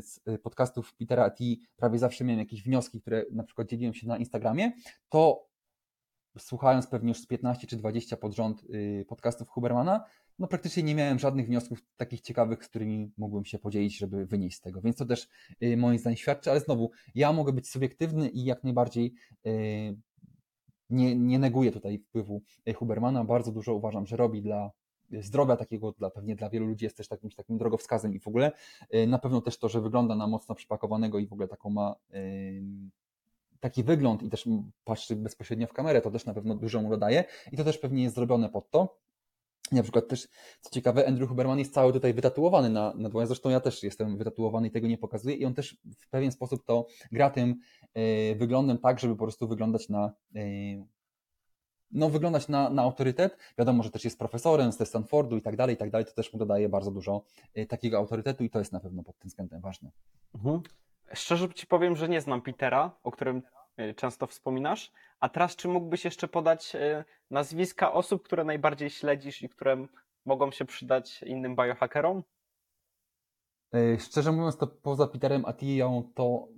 z 0.00 0.20
podcastów 0.42 0.94
Petera 0.94 1.30
T 1.30 1.44
prawie 1.76 1.98
zawsze 1.98 2.24
miałem 2.24 2.40
jakieś 2.40 2.62
wnioski, 2.62 3.00
które 3.00 3.24
na 3.32 3.44
przykład 3.44 3.68
dzieliłem 3.68 3.94
się 3.94 4.06
na 4.06 4.18
Instagramie, 4.18 4.72
to 5.08 5.48
słuchając 6.38 6.86
pewnie 6.86 7.08
już 7.08 7.20
z 7.20 7.26
15 7.26 7.66
czy 7.66 7.76
20 7.76 8.16
pod 8.16 8.34
rząd 8.34 8.64
y, 8.64 9.04
podcastów 9.08 9.48
Hubermana, 9.48 10.04
no 10.38 10.46
praktycznie 10.46 10.82
nie 10.82 10.94
miałem 10.94 11.18
żadnych 11.18 11.46
wniosków 11.46 11.82
takich 11.96 12.20
ciekawych, 12.20 12.64
z 12.64 12.68
którymi 12.68 13.12
mógłbym 13.16 13.44
się 13.44 13.58
podzielić, 13.58 13.98
żeby 13.98 14.26
wynieść 14.26 14.56
z 14.56 14.60
tego. 14.60 14.80
Więc 14.80 14.96
to 14.96 15.06
też 15.06 15.28
y, 15.62 15.76
moim 15.76 15.98
zdaniem 15.98 16.16
świadczy, 16.16 16.50
ale 16.50 16.60
znowu, 16.60 16.90
ja 17.14 17.32
mogę 17.32 17.52
być 17.52 17.68
subiektywny 17.68 18.28
i 18.28 18.44
jak 18.44 18.64
najbardziej 18.64 19.14
y, 19.46 19.96
nie, 20.90 21.16
nie 21.16 21.38
neguję 21.38 21.72
tutaj 21.72 21.98
wpływu 21.98 22.42
Hubermana. 22.76 23.24
Bardzo 23.24 23.52
dużo 23.52 23.74
uważam, 23.74 24.06
że 24.06 24.16
robi 24.16 24.42
dla 24.42 24.70
zdrowia 25.20 25.56
takiego, 25.56 25.92
dla, 25.92 26.10
pewnie 26.10 26.36
dla 26.36 26.50
wielu 26.50 26.66
ludzi 26.66 26.84
jest 26.84 26.96
też 26.96 27.08
takim, 27.08 27.30
takim 27.30 27.58
drogowskazem 27.58 28.14
i 28.14 28.20
w 28.20 28.28
ogóle 28.28 28.52
na 29.06 29.18
pewno 29.18 29.40
też 29.40 29.58
to, 29.58 29.68
że 29.68 29.80
wygląda 29.80 30.14
na 30.14 30.26
mocno 30.26 30.54
przypakowanego 30.54 31.18
i 31.18 31.26
w 31.26 31.32
ogóle 31.32 31.48
taką 31.48 31.70
ma 31.70 31.94
taki 33.60 33.84
wygląd 33.84 34.22
i 34.22 34.30
też 34.30 34.48
patrzy 34.84 35.16
bezpośrednio 35.16 35.66
w 35.66 35.72
kamerę, 35.72 36.00
to 36.00 36.10
też 36.10 36.26
na 36.26 36.34
pewno 36.34 36.54
dużo 36.54 36.82
mu 36.82 36.90
dodaje 36.90 37.24
i 37.52 37.56
to 37.56 37.64
też 37.64 37.78
pewnie 37.78 38.02
jest 38.02 38.14
zrobione 38.14 38.48
pod 38.48 38.70
to. 38.70 38.98
Na 39.72 39.82
przykład 39.82 40.08
też, 40.08 40.28
co 40.60 40.70
ciekawe, 40.70 41.06
Andrew 41.06 41.28
Huberman 41.28 41.58
jest 41.58 41.74
cały 41.74 41.92
tutaj 41.92 42.14
wytatuowany 42.14 42.70
na, 42.70 42.94
na 42.94 43.08
dłoń, 43.08 43.26
zresztą 43.26 43.50
ja 43.50 43.60
też 43.60 43.82
jestem 43.82 44.18
wytatuowany 44.18 44.68
i 44.68 44.70
tego 44.70 44.88
nie 44.88 44.98
pokazuję 44.98 45.36
i 45.36 45.44
on 45.44 45.54
też 45.54 45.76
w 45.98 46.08
pewien 46.08 46.32
sposób 46.32 46.64
to 46.64 46.86
gra 47.12 47.30
tym 47.30 47.60
y, 47.98 48.36
wyglądem 48.38 48.78
tak, 48.78 49.00
żeby 49.00 49.16
po 49.16 49.24
prostu 49.24 49.48
wyglądać 49.48 49.88
na 49.88 50.12
y, 50.36 50.84
no, 51.90 52.10
wyglądać 52.10 52.48
na, 52.48 52.70
na 52.70 52.82
autorytet. 52.82 53.36
Wiadomo, 53.58 53.82
że 53.82 53.90
też 53.90 54.04
jest 54.04 54.18
profesorem 54.18 54.72
ze 54.72 54.86
Stanfordu 54.86 55.36
i 55.36 55.42
tak 55.42 55.56
dalej, 55.56 55.74
i 55.74 55.78
tak 55.78 55.90
dalej, 55.90 56.04
to 56.06 56.12
też 56.12 56.32
mu 56.32 56.38
dodaje 56.38 56.68
bardzo 56.68 56.90
dużo 56.90 57.24
y, 57.58 57.66
takiego 57.66 57.98
autorytetu 57.98 58.44
i 58.44 58.50
to 58.50 58.58
jest 58.58 58.72
na 58.72 58.80
pewno 58.80 59.02
pod 59.02 59.18
tym 59.18 59.28
względem 59.28 59.60
ważne. 59.60 59.90
Mhm. 60.34 60.62
Szczerze 61.14 61.54
Ci 61.54 61.66
powiem, 61.66 61.96
że 61.96 62.08
nie 62.08 62.20
znam 62.20 62.42
Petera, 62.42 62.98
o 63.02 63.10
którym 63.10 63.42
często 63.96 64.26
wspominasz, 64.26 64.92
a 65.20 65.28
teraz 65.28 65.56
czy 65.56 65.68
mógłbyś 65.68 66.04
jeszcze 66.04 66.28
podać 66.28 66.76
nazwiska 67.30 67.92
osób, 67.92 68.22
które 68.22 68.44
najbardziej 68.44 68.90
śledzisz 68.90 69.42
i 69.42 69.48
które 69.48 69.86
mogą 70.24 70.50
się 70.50 70.64
przydać 70.64 71.22
innym 71.22 71.56
biohackerom? 71.56 72.22
E, 73.74 73.98
szczerze 73.98 74.32
mówiąc, 74.32 74.56
to 74.56 74.66
poza 74.66 75.06
Peterem 75.06 75.44
Atiyą 75.44 76.12
to 76.14 76.48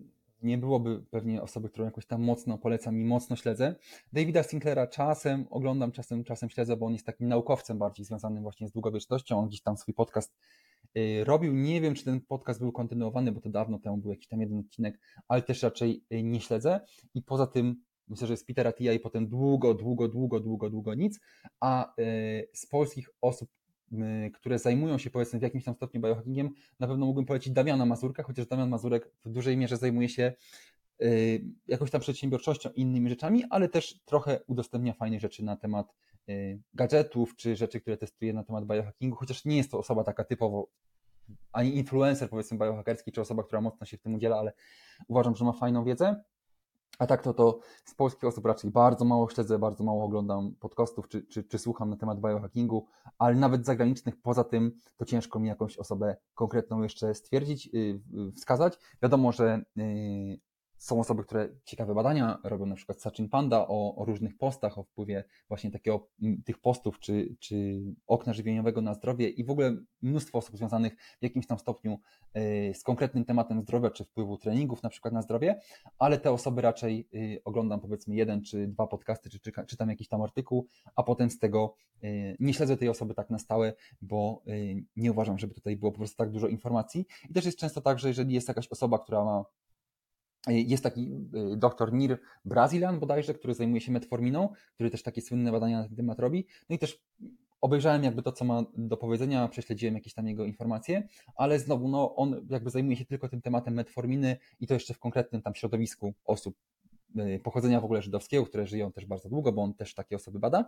nie 0.43 0.59
byłoby 0.59 1.02
pewnie 1.10 1.43
osoby, 1.43 1.68
którą 1.68 1.85
jakoś 1.85 2.06
tam 2.06 2.22
mocno 2.22 2.59
polecam 2.59 3.01
i 3.01 3.05
mocno 3.05 3.36
śledzę. 3.36 3.74
Davida 4.12 4.43
Sinclaira 4.43 4.86
czasem 4.86 5.47
oglądam, 5.51 5.93
czasem, 5.93 6.24
czasem 6.24 6.51
śledzę, 6.51 6.77
bo 6.77 6.86
on 6.86 6.93
jest 6.93 7.06
takim 7.06 7.28
naukowcem 7.28 7.78
bardziej 7.78 8.05
związanym 8.06 8.43
właśnie 8.43 8.68
z 8.68 8.72
długowiecznością. 8.72 9.39
On 9.39 9.48
gdzieś 9.48 9.62
tam 9.62 9.77
swój 9.77 9.94
podcast 9.94 10.32
e, 10.32 10.39
robił. 11.25 11.53
Nie 11.53 11.81
wiem, 11.81 11.95
czy 11.95 12.05
ten 12.05 12.21
podcast 12.21 12.61
był 12.61 12.73
kontynuowany, 12.73 13.33
bo 13.33 13.41
to 13.41 13.51
dawno 13.51 13.79
temu 13.79 13.97
był 13.97 14.11
jakiś 14.11 14.29
tam 14.29 14.41
jeden 14.41 14.59
odcinek, 14.59 15.01
ale 15.29 15.43
też 15.43 15.62
raczej 15.62 16.05
e, 16.11 16.23
nie 16.23 16.41
śledzę. 16.41 16.81
I 17.15 17.23
poza 17.23 17.47
tym 17.47 17.77
Myślę, 18.09 18.27
że 18.27 18.37
z 18.37 18.45
Petera 18.45 18.71
Atia 18.71 18.93
i 18.93 19.01
potem 19.01 19.29
długo, 19.29 19.75
długo, 19.75 20.09
długo, 20.09 20.41
długo, 20.41 20.71
długo 20.71 20.95
nic, 20.95 21.21
a 21.61 21.85
e, 21.85 22.03
z 22.53 22.67
polskich 22.67 23.11
osób 23.21 23.51
które 24.35 24.59
zajmują 24.59 24.99
się 24.99 25.11
powiedzmy 25.11 25.39
w 25.39 25.43
jakimś 25.43 25.65
tam 25.65 25.75
stopniu 25.75 26.01
biohackingiem, 26.01 26.51
na 26.81 26.87
pewno 26.87 27.07
mógłbym 27.07 27.27
polecić 27.27 27.53
Damiana 27.53 27.87
Mazurka, 27.87 28.23
chociaż 28.23 28.47
Damian 28.47 28.69
Mazurek 28.69 29.11
w 29.25 29.31
dużej 29.31 29.57
mierze 29.57 29.77
zajmuje 29.77 30.09
się 30.09 30.33
y, 31.03 31.45
jakąś 31.67 31.91
tam 31.91 32.01
przedsiębiorczością 32.01 32.71
i 32.71 32.81
innymi 32.81 33.11
rzeczami, 33.11 33.45
ale 33.51 33.69
też 33.69 34.01
trochę 34.05 34.41
udostępnia 34.47 34.93
fajnych 34.93 35.21
rzeczy 35.21 35.45
na 35.45 35.57
temat 35.57 35.87
y, 35.93 36.10
gadżetów, 36.75 37.37
czy 37.37 37.57
rzeczy, 37.57 37.81
które 37.81 37.97
testuje 37.97 38.33
na 38.33 38.45
temat 38.45 38.65
biohackingu, 38.67 39.17
chociaż 39.17 39.45
nie 39.45 39.57
jest 39.57 39.71
to 39.71 39.79
osoba 39.79 40.05
taka 40.05 40.25
typowo 40.25 40.69
ani 41.53 41.77
influencer 41.77 42.31
powiedzmy 42.31 42.59
biohackerski, 42.59 43.13
czy 43.13 43.21
osoba, 43.21 43.43
która 43.43 43.61
mocno 43.61 43.87
się 43.87 43.97
w 43.97 44.01
tym 44.01 44.15
udziela, 44.15 44.39
ale 44.39 44.53
uważam, 45.09 45.37
że 45.37 45.45
ma 45.45 45.53
fajną 45.53 45.85
wiedzę. 45.85 46.23
A 46.99 47.07
tak 47.07 47.23
to, 47.23 47.35
to 47.35 47.61
z 47.85 47.95
polskich 47.95 48.25
osób 48.25 48.47
raczej 48.47 48.71
bardzo 48.71 49.05
mało 49.05 49.31
śledzę, 49.31 49.59
bardzo 49.59 49.85
mało 49.85 50.05
oglądam 50.05 50.55
podcastów 50.61 51.09
czy, 51.09 51.23
czy, 51.27 51.45
czy 51.45 51.59
słucham 51.59 51.91
na 51.91 51.97
temat 51.97 52.21
biohackingu, 52.21 52.87
ale 53.19 53.35
nawet 53.35 53.67
zagranicznych 53.67 54.23
poza 54.23 54.45
tym 54.45 54.73
to 54.97 55.05
ciężko 55.05 55.39
mi 55.39 55.49
jakąś 55.49 55.77
osobę 55.77 56.17
konkretną 56.35 56.83
jeszcze 56.83 57.15
stwierdzić, 57.15 57.67
yy, 57.67 58.33
wskazać. 58.37 58.79
Wiadomo, 59.03 59.33
że 59.33 59.65
są 60.81 61.01
osoby, 61.01 61.24
które 61.24 61.48
ciekawe 61.65 61.94
badania 61.94 62.39
robią, 62.44 62.66
na 62.66 62.74
przykład 62.74 63.01
Sachin 63.01 63.28
Panda 63.28 63.66
o, 63.69 63.97
o, 63.97 64.05
różnych 64.05 64.39
postach, 64.39 64.78
o 64.78 64.82
wpływie 64.82 65.24
właśnie 65.48 65.70
takiego, 65.70 66.09
tych 66.44 66.59
postów 66.59 66.98
czy, 66.98 67.36
czy 67.40 67.82
okna 68.07 68.32
żywieniowego 68.32 68.81
na 68.81 68.94
zdrowie 68.94 69.28
i 69.28 69.44
w 69.44 69.51
ogóle 69.51 69.77
mnóstwo 70.02 70.39
osób 70.39 70.57
związanych 70.57 70.97
w 71.20 71.23
jakimś 71.23 71.47
tam 71.47 71.59
stopniu 71.59 71.98
y, 72.36 72.73
z 72.74 72.82
konkretnym 72.82 73.24
tematem 73.24 73.62
zdrowia 73.62 73.90
czy 73.90 74.05
wpływu 74.05 74.39
treningów 74.39 74.82
na 74.82 74.89
przykład 74.89 75.15
na 75.15 75.23
zdrowie, 75.23 75.61
ale 75.98 76.19
te 76.19 76.31
osoby 76.31 76.62
raczej 76.62 77.09
y, 77.15 77.40
oglądam 77.44 77.81
powiedzmy 77.81 78.15
jeden 78.15 78.43
czy 78.43 78.66
dwa 78.69 78.86
podcasty, 78.86 79.31
czy, 79.31 79.40
czy 79.40 79.52
czytam 79.66 79.89
jakiś 79.89 80.09
tam 80.09 80.23
artykuł, 80.23 80.66
a 80.97 81.02
potem 81.02 81.31
z 81.31 81.39
tego 81.39 81.74
y, 82.05 82.36
nie 82.40 82.55
śledzę 82.55 82.77
tej 82.77 82.89
osoby 82.89 83.15
tak 83.15 83.31
na 83.31 83.39
stałe, 83.39 83.73
bo 84.02 84.43
nie 84.97 85.11
uważam, 85.11 85.39
żeby 85.39 85.55
tutaj 85.55 85.77
było 85.77 85.93
po 85.93 85.98
prostu 85.98 86.16
tak 86.16 86.31
dużo 86.31 86.48
informacji. 86.48 87.07
I 87.31 87.32
też 87.32 87.44
jest 87.44 87.59
często 87.59 87.81
tak, 87.81 87.98
że 87.98 88.09
jeżeli 88.09 88.35
jest 88.35 88.48
jakaś 88.48 88.69
osoba, 88.69 88.98
która 88.98 89.24
ma 89.24 89.44
jest 90.49 90.83
taki 90.83 91.12
y, 91.53 91.57
doktor 91.57 91.93
Nir 91.93 92.19
Brazilan 92.45 93.01
bodajże, 93.01 93.35
który 93.35 93.55
zajmuje 93.55 93.81
się 93.81 93.93
metforminą, 93.93 94.49
który 94.75 94.91
też 94.91 95.03
takie 95.03 95.23
słynne 95.23 95.53
badania 95.53 95.79
na 95.79 95.89
ten 95.89 95.97
temat 95.97 96.19
robi. 96.19 96.47
No 96.69 96.77
i 96.77 96.79
też 96.79 97.01
obejrzałem 97.61 98.05
jakby 98.05 98.23
to, 98.23 98.33
co 98.33 98.45
ma 98.45 98.65
do 98.77 98.97
powiedzenia, 98.97 99.49
prześledziłem 99.49 99.95
jakieś 99.95 100.15
tam 100.15 100.29
jego 100.29 100.45
informacje, 100.45 101.09
ale 101.37 101.59
znowu 101.59 101.89
no, 101.89 102.17
on 102.17 102.47
jakby 102.51 102.71
zajmuje 102.71 102.97
się 102.97 103.05
tylko 103.05 103.29
tym 103.29 103.43
tematem 103.43 103.75
metforminy 103.75 104.37
i 104.61 104.67
to 104.67 104.75
jeszcze 104.75 104.95
w 104.95 104.99
konkretnym 104.99 105.43
tam 105.43 105.55
środowisku 105.55 106.15
osób 106.25 106.57
pochodzenia 107.43 107.81
w 107.81 107.85
ogóle 107.85 108.03
żydowskiego, 108.03 108.47
które 108.47 108.66
żyją 108.66 108.93
też 108.93 109.07
bardzo 109.07 109.28
długo, 109.28 109.53
bo 109.53 109.62
on 109.62 109.74
też 109.74 109.95
takie 109.95 110.16
osoby 110.16 110.39
bada, 110.39 110.65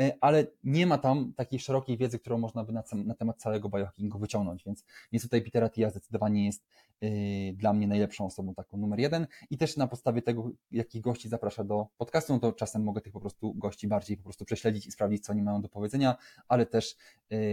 y, 0.00 0.12
ale 0.20 0.46
nie 0.64 0.86
ma 0.86 0.98
tam 0.98 1.32
takiej 1.36 1.58
szerokiej 1.58 1.98
wiedzy, 1.98 2.18
którą 2.18 2.38
można 2.38 2.64
by 2.64 2.72
na, 2.72 2.82
na 2.92 3.14
temat 3.14 3.38
całego 3.38 3.68
biohackingu 3.68 4.18
wyciągnąć, 4.18 4.64
więc, 4.64 4.84
więc 5.12 5.22
tutaj 5.22 5.42
Peter 5.42 5.64
Attia 5.64 5.90
zdecydowanie 5.90 6.46
jest 6.46 6.66
yy, 7.00 7.10
dla 7.52 7.72
mnie 7.72 7.88
najlepszą 7.88 8.26
osobą, 8.26 8.54
taką 8.54 8.76
numer 8.76 9.00
jeden 9.00 9.26
i 9.50 9.58
też 9.58 9.76
na 9.76 9.86
podstawie 9.86 10.22
tego, 10.22 10.50
jakich 10.70 11.02
gości 11.02 11.28
zaprasza 11.28 11.64
do 11.64 11.86
podcastu, 11.98 12.32
no 12.32 12.38
to 12.40 12.52
czasem 12.52 12.82
mogę 12.82 13.00
tych 13.00 13.12
po 13.12 13.20
prostu 13.20 13.54
gości 13.54 13.88
bardziej 13.88 14.16
po 14.16 14.22
prostu 14.22 14.44
prześledzić 14.44 14.86
i 14.86 14.92
sprawdzić, 14.92 15.24
co 15.24 15.32
oni 15.32 15.42
mają 15.42 15.62
do 15.62 15.68
powiedzenia, 15.68 16.16
ale 16.48 16.66
też 16.66 16.96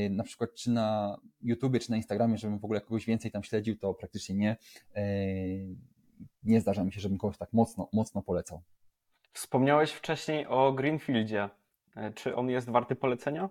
na 0.09 0.23
przykład 0.23 0.53
czy 0.53 0.71
na 0.71 1.17
YouTubie, 1.41 1.79
czy 1.79 1.91
na 1.91 1.97
Instagramie, 1.97 2.37
żebym 2.37 2.59
w 2.59 2.65
ogóle 2.65 2.81
kogoś 2.81 3.05
więcej 3.05 3.31
tam 3.31 3.43
śledził, 3.43 3.77
to 3.77 3.93
praktycznie 3.93 4.35
nie. 4.35 4.57
Nie 6.47 6.61
zdarza 6.61 6.83
mi 6.83 6.91
się, 6.91 7.01
żebym 7.01 7.17
kogoś 7.17 7.37
tak 7.37 7.53
mocno, 7.53 7.89
mocno 7.93 8.21
polecał. 8.21 8.61
Wspomniałeś 9.33 9.91
wcześniej 9.91 10.47
o 10.47 10.73
Greenfieldzie. 10.73 11.49
E, 11.95 12.13
czy 12.13 12.35
on 12.35 12.49
jest 12.49 12.69
warty 12.69 12.95
polecenia? 12.95 13.49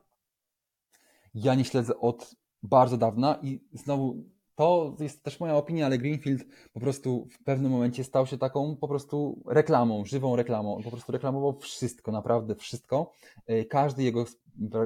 Ja 1.35 1.55
nie 1.55 1.65
śledzę 1.65 1.99
od 1.99 2.35
bardzo 2.63 2.97
dawna 2.97 3.39
i 3.43 3.61
znowu 3.73 4.25
to 4.55 4.97
jest 5.01 5.23
też 5.23 5.41
moja 5.41 5.57
opinia, 5.57 5.87
ale 5.87 5.99
Greenfield 5.99 6.45
po 6.73 6.81
prostu 6.81 7.29
w 7.31 7.45
pewnym 7.45 7.73
momencie 7.73 8.05
stał 8.05 8.27
się 8.27 8.39
taką 8.39 8.77
po 8.77 8.89
prostu 8.89 9.43
reklamą, 9.47 10.05
żywą 10.05 10.37
reklamą. 10.37 10.83
Po 10.85 10.91
prostu 10.91 11.13
reklamował 11.13 11.59
wszystko, 11.59 12.13
naprawdę 12.13 12.55
wszystko. 12.55 13.13
E, 13.47 13.65
każdy 13.65 14.03
jego 14.03 14.25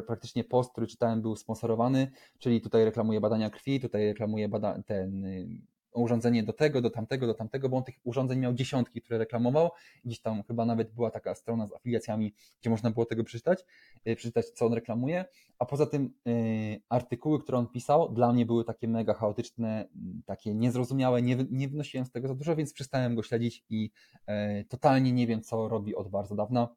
praktycznie 0.06 0.44
post, 0.44 0.72
który 0.72 0.86
czytałem, 0.86 1.22
był 1.22 1.36
sponsorowany, 1.36 2.10
czyli 2.38 2.60
tutaj 2.60 2.84
reklamuje 2.84 3.20
badania 3.20 3.50
krwi, 3.50 3.80
tutaj 3.80 4.06
reklamuje 4.06 4.48
bada 4.48 4.82
ten 4.86 5.24
urządzenie 5.92 6.42
do 6.42 6.52
tego, 6.52 6.80
do 6.80 6.90
tamtego, 6.90 7.26
do 7.26 7.34
tamtego, 7.34 7.68
bo 7.68 7.76
on 7.76 7.84
tych 7.84 7.94
urządzeń 8.04 8.38
miał 8.38 8.54
dziesiątki, 8.54 9.02
które 9.02 9.18
reklamował. 9.18 9.70
Gdzieś 10.04 10.20
tam 10.20 10.42
chyba 10.42 10.64
nawet 10.64 10.94
była 10.94 11.10
taka 11.10 11.34
strona 11.34 11.66
z 11.66 11.72
afiliacjami, 11.72 12.34
gdzie 12.60 12.70
można 12.70 12.90
było 12.90 13.06
tego 13.06 13.24
przeczytać, 13.24 13.64
y, 14.08 14.16
przeczytać, 14.16 14.46
co 14.50 14.66
on 14.66 14.72
reklamuje. 14.72 15.24
A 15.58 15.66
poza 15.66 15.86
tym 15.86 16.14
yy, 16.24 16.32
artykuły, 16.88 17.42
które 17.42 17.58
on 17.58 17.66
pisał, 17.66 18.12
dla 18.12 18.32
mnie 18.32 18.46
były 18.46 18.64
takie 18.64 18.88
mega 18.88 19.14
chaotyczne, 19.14 19.88
takie 20.26 20.54
niezrozumiałe, 20.54 21.22
nie, 21.22 21.36
nie 21.50 21.68
wynosiłem 21.68 22.06
z 22.06 22.10
tego 22.10 22.28
za 22.28 22.34
dużo, 22.34 22.56
więc 22.56 22.72
przestałem 22.72 23.14
go 23.14 23.22
śledzić 23.22 23.64
i 23.70 23.90
yy, 24.28 24.64
totalnie 24.64 25.12
nie 25.12 25.26
wiem, 25.26 25.42
co 25.42 25.68
robi 25.68 25.94
od 25.94 26.08
bardzo 26.08 26.34
dawna. 26.34 26.68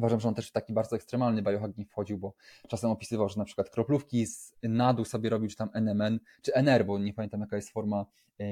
Uważam, 0.00 0.20
że 0.20 0.28
on 0.28 0.34
też 0.34 0.48
w 0.48 0.52
taki 0.52 0.72
bardzo 0.72 0.96
ekstremalny 0.96 1.42
biohacking 1.42 1.88
wchodził, 1.90 2.18
bo 2.18 2.34
czasem 2.68 2.90
opisywał, 2.90 3.28
że 3.28 3.36
na 3.36 3.44
przykład 3.44 3.70
kroplówki 3.70 4.26
z 4.26 4.54
nadu 4.62 5.04
sobie 5.04 5.30
robił, 5.30 5.48
czy 5.48 5.56
tam 5.56 5.70
NMN, 5.74 6.20
czy 6.42 6.54
NR, 6.54 6.86
bo 6.86 6.98
nie 6.98 7.14
pamiętam 7.14 7.40
jaka 7.40 7.56
jest 7.56 7.70
forma 7.70 8.06
e, 8.40 8.44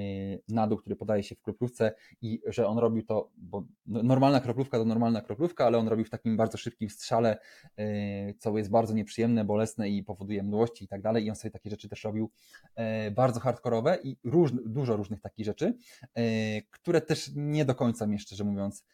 nadu, 0.48 0.76
który 0.76 0.96
podaje 0.96 1.22
się 1.22 1.34
w 1.34 1.42
kroplówce 1.42 1.92
i 2.22 2.40
że 2.46 2.66
on 2.66 2.78
robił 2.78 3.02
to, 3.02 3.30
bo 3.36 3.64
no, 3.86 4.02
normalna 4.02 4.40
kroplówka 4.40 4.78
to 4.78 4.84
normalna 4.84 5.20
kroplówka, 5.20 5.66
ale 5.66 5.78
on 5.78 5.88
robił 5.88 6.04
w 6.04 6.10
takim 6.10 6.36
bardzo 6.36 6.58
szybkim 6.58 6.90
strzale, 6.90 7.38
e, 7.76 8.34
co 8.34 8.58
jest 8.58 8.70
bardzo 8.70 8.94
nieprzyjemne, 8.94 9.44
bolesne 9.44 9.88
i 9.88 10.02
powoduje 10.02 10.42
mdłości 10.42 10.84
i 10.84 10.88
tak 10.88 11.02
dalej. 11.02 11.24
I 11.24 11.30
on 11.30 11.36
sobie 11.36 11.50
takie 11.50 11.70
rzeczy 11.70 11.88
też 11.88 12.04
robił 12.04 12.30
e, 12.74 13.10
bardzo 13.10 13.40
hardkorowe 13.40 13.98
i 14.04 14.16
róż, 14.24 14.52
dużo 14.66 14.96
różnych 14.96 15.20
takich 15.20 15.46
rzeczy, 15.46 15.74
które 16.70 17.00
też 17.00 17.30
nie 17.36 17.64
do 17.64 17.74
końca 17.74 18.06
mnie 18.06 18.18
szczerze 18.18 18.44
mówiąc 18.44 18.84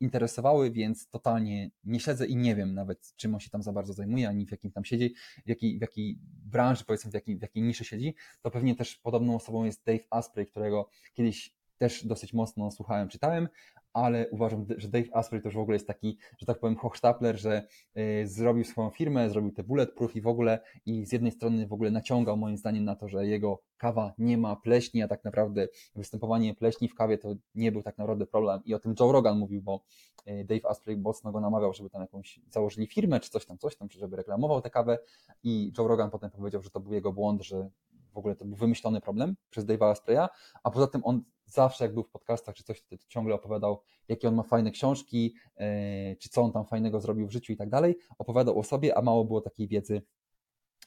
interesowały, 0.00 0.70
więc 0.70 1.08
totalnie 1.08 1.70
nie 1.84 2.00
śledzę 2.00 2.26
i 2.26 2.36
nie 2.36 2.56
wiem 2.56 2.74
nawet, 2.74 3.12
czym 3.16 3.34
on 3.34 3.40
się 3.40 3.50
tam 3.50 3.62
za 3.62 3.72
bardzo 3.72 3.92
zajmuje, 3.92 4.28
ani 4.28 4.46
w 4.46 4.50
jakim 4.50 4.70
tam 4.70 4.84
siedzi, 4.84 5.14
w 5.46 5.48
jakiej, 5.48 5.78
w 5.78 5.80
jakiej 5.80 6.18
branży, 6.46 6.84
powiedzmy, 6.84 7.10
w 7.10 7.14
jakiej, 7.14 7.38
w 7.38 7.42
jakiej 7.42 7.62
niszy 7.62 7.84
siedzi. 7.84 8.14
To 8.42 8.50
pewnie 8.50 8.76
też 8.76 8.96
podobną 8.96 9.36
osobą 9.36 9.64
jest 9.64 9.84
Dave 9.84 10.06
Asprey, 10.10 10.46
którego 10.46 10.88
kiedyś 11.14 11.54
też 11.78 12.06
dosyć 12.06 12.32
mocno 12.32 12.70
słuchałem, 12.70 13.08
czytałem, 13.08 13.48
ale 13.94 14.30
uważam, 14.30 14.66
że 14.76 14.88
Dave 14.88 15.08
Asprey 15.12 15.42
to 15.42 15.48
już 15.48 15.54
w 15.54 15.58
ogóle 15.58 15.74
jest 15.74 15.86
taki, 15.86 16.18
że 16.38 16.46
tak 16.46 16.58
powiem, 16.58 16.76
hochstapler, 16.76 17.40
że 17.40 17.66
y, 17.96 18.28
zrobił 18.28 18.64
swoją 18.64 18.90
firmę, 18.90 19.30
zrobił 19.30 19.52
te 19.52 19.62
bulletproof 19.62 20.16
i 20.16 20.20
w 20.20 20.26
ogóle 20.26 20.60
i 20.86 21.06
z 21.06 21.12
jednej 21.12 21.32
strony 21.32 21.66
w 21.66 21.72
ogóle 21.72 21.90
naciągał 21.90 22.36
moim 22.36 22.56
zdaniem 22.56 22.84
na 22.84 22.96
to, 22.96 23.08
że 23.08 23.26
jego 23.26 23.62
kawa 23.76 24.14
nie 24.18 24.38
ma 24.38 24.56
pleśni, 24.56 25.02
a 25.02 25.08
tak 25.08 25.24
naprawdę 25.24 25.68
występowanie 25.96 26.54
pleśni 26.54 26.88
w 26.88 26.94
kawie 26.94 27.18
to 27.18 27.34
nie 27.54 27.72
był 27.72 27.82
tak 27.82 27.98
naprawdę 27.98 28.26
problem. 28.26 28.60
I 28.64 28.74
o 28.74 28.78
tym 28.78 28.94
Joe 29.00 29.12
Rogan 29.12 29.38
mówił, 29.38 29.62
bo 29.62 29.84
y, 30.28 30.44
Dave 30.44 30.66
Asprey 30.66 30.96
mocno 30.96 31.32
go 31.32 31.40
namawiał, 31.40 31.72
żeby 31.72 31.90
tam 31.90 32.00
jakąś 32.00 32.40
założyli 32.50 32.86
firmę, 32.86 33.20
czy 33.20 33.30
coś 33.30 33.46
tam, 33.46 33.58
coś 33.58 33.76
tam, 33.76 33.88
czy 33.88 33.98
żeby 33.98 34.16
reklamował 34.16 34.60
tę 34.60 34.70
kawę. 34.70 34.98
I 35.42 35.72
Joe 35.78 35.88
Rogan 35.88 36.10
potem 36.10 36.30
powiedział, 36.30 36.62
że 36.62 36.70
to 36.70 36.80
był 36.80 36.92
jego 36.92 37.12
błąd, 37.12 37.42
że 37.42 37.70
w 38.14 38.18
ogóle 38.18 38.36
to 38.36 38.44
był 38.44 38.56
wymyślony 38.56 39.00
problem 39.00 39.36
przez 39.50 39.66
Dave'a 39.66 39.90
Aspreya, 39.90 40.28
a 40.62 40.70
poza 40.70 40.86
tym 40.86 41.00
on 41.04 41.22
zawsze 41.46 41.84
jak 41.84 41.94
był 41.94 42.02
w 42.02 42.10
podcastach 42.10 42.54
czy 42.54 42.64
coś, 42.64 42.82
to 42.82 42.96
ciągle 43.08 43.34
opowiadał, 43.34 43.82
jakie 44.08 44.28
on 44.28 44.34
ma 44.34 44.42
fajne 44.42 44.70
książki, 44.70 45.34
yy, 45.56 46.16
czy 46.20 46.28
co 46.28 46.42
on 46.42 46.52
tam 46.52 46.66
fajnego 46.66 47.00
zrobił 47.00 47.26
w 47.26 47.32
życiu 47.32 47.52
i 47.52 47.56
tak 47.56 47.68
dalej. 47.68 47.96
Opowiadał 48.18 48.58
o 48.58 48.62
sobie, 48.62 48.98
a 48.98 49.02
mało 49.02 49.24
było 49.24 49.40
takiej 49.40 49.68
wiedzy 49.68 50.02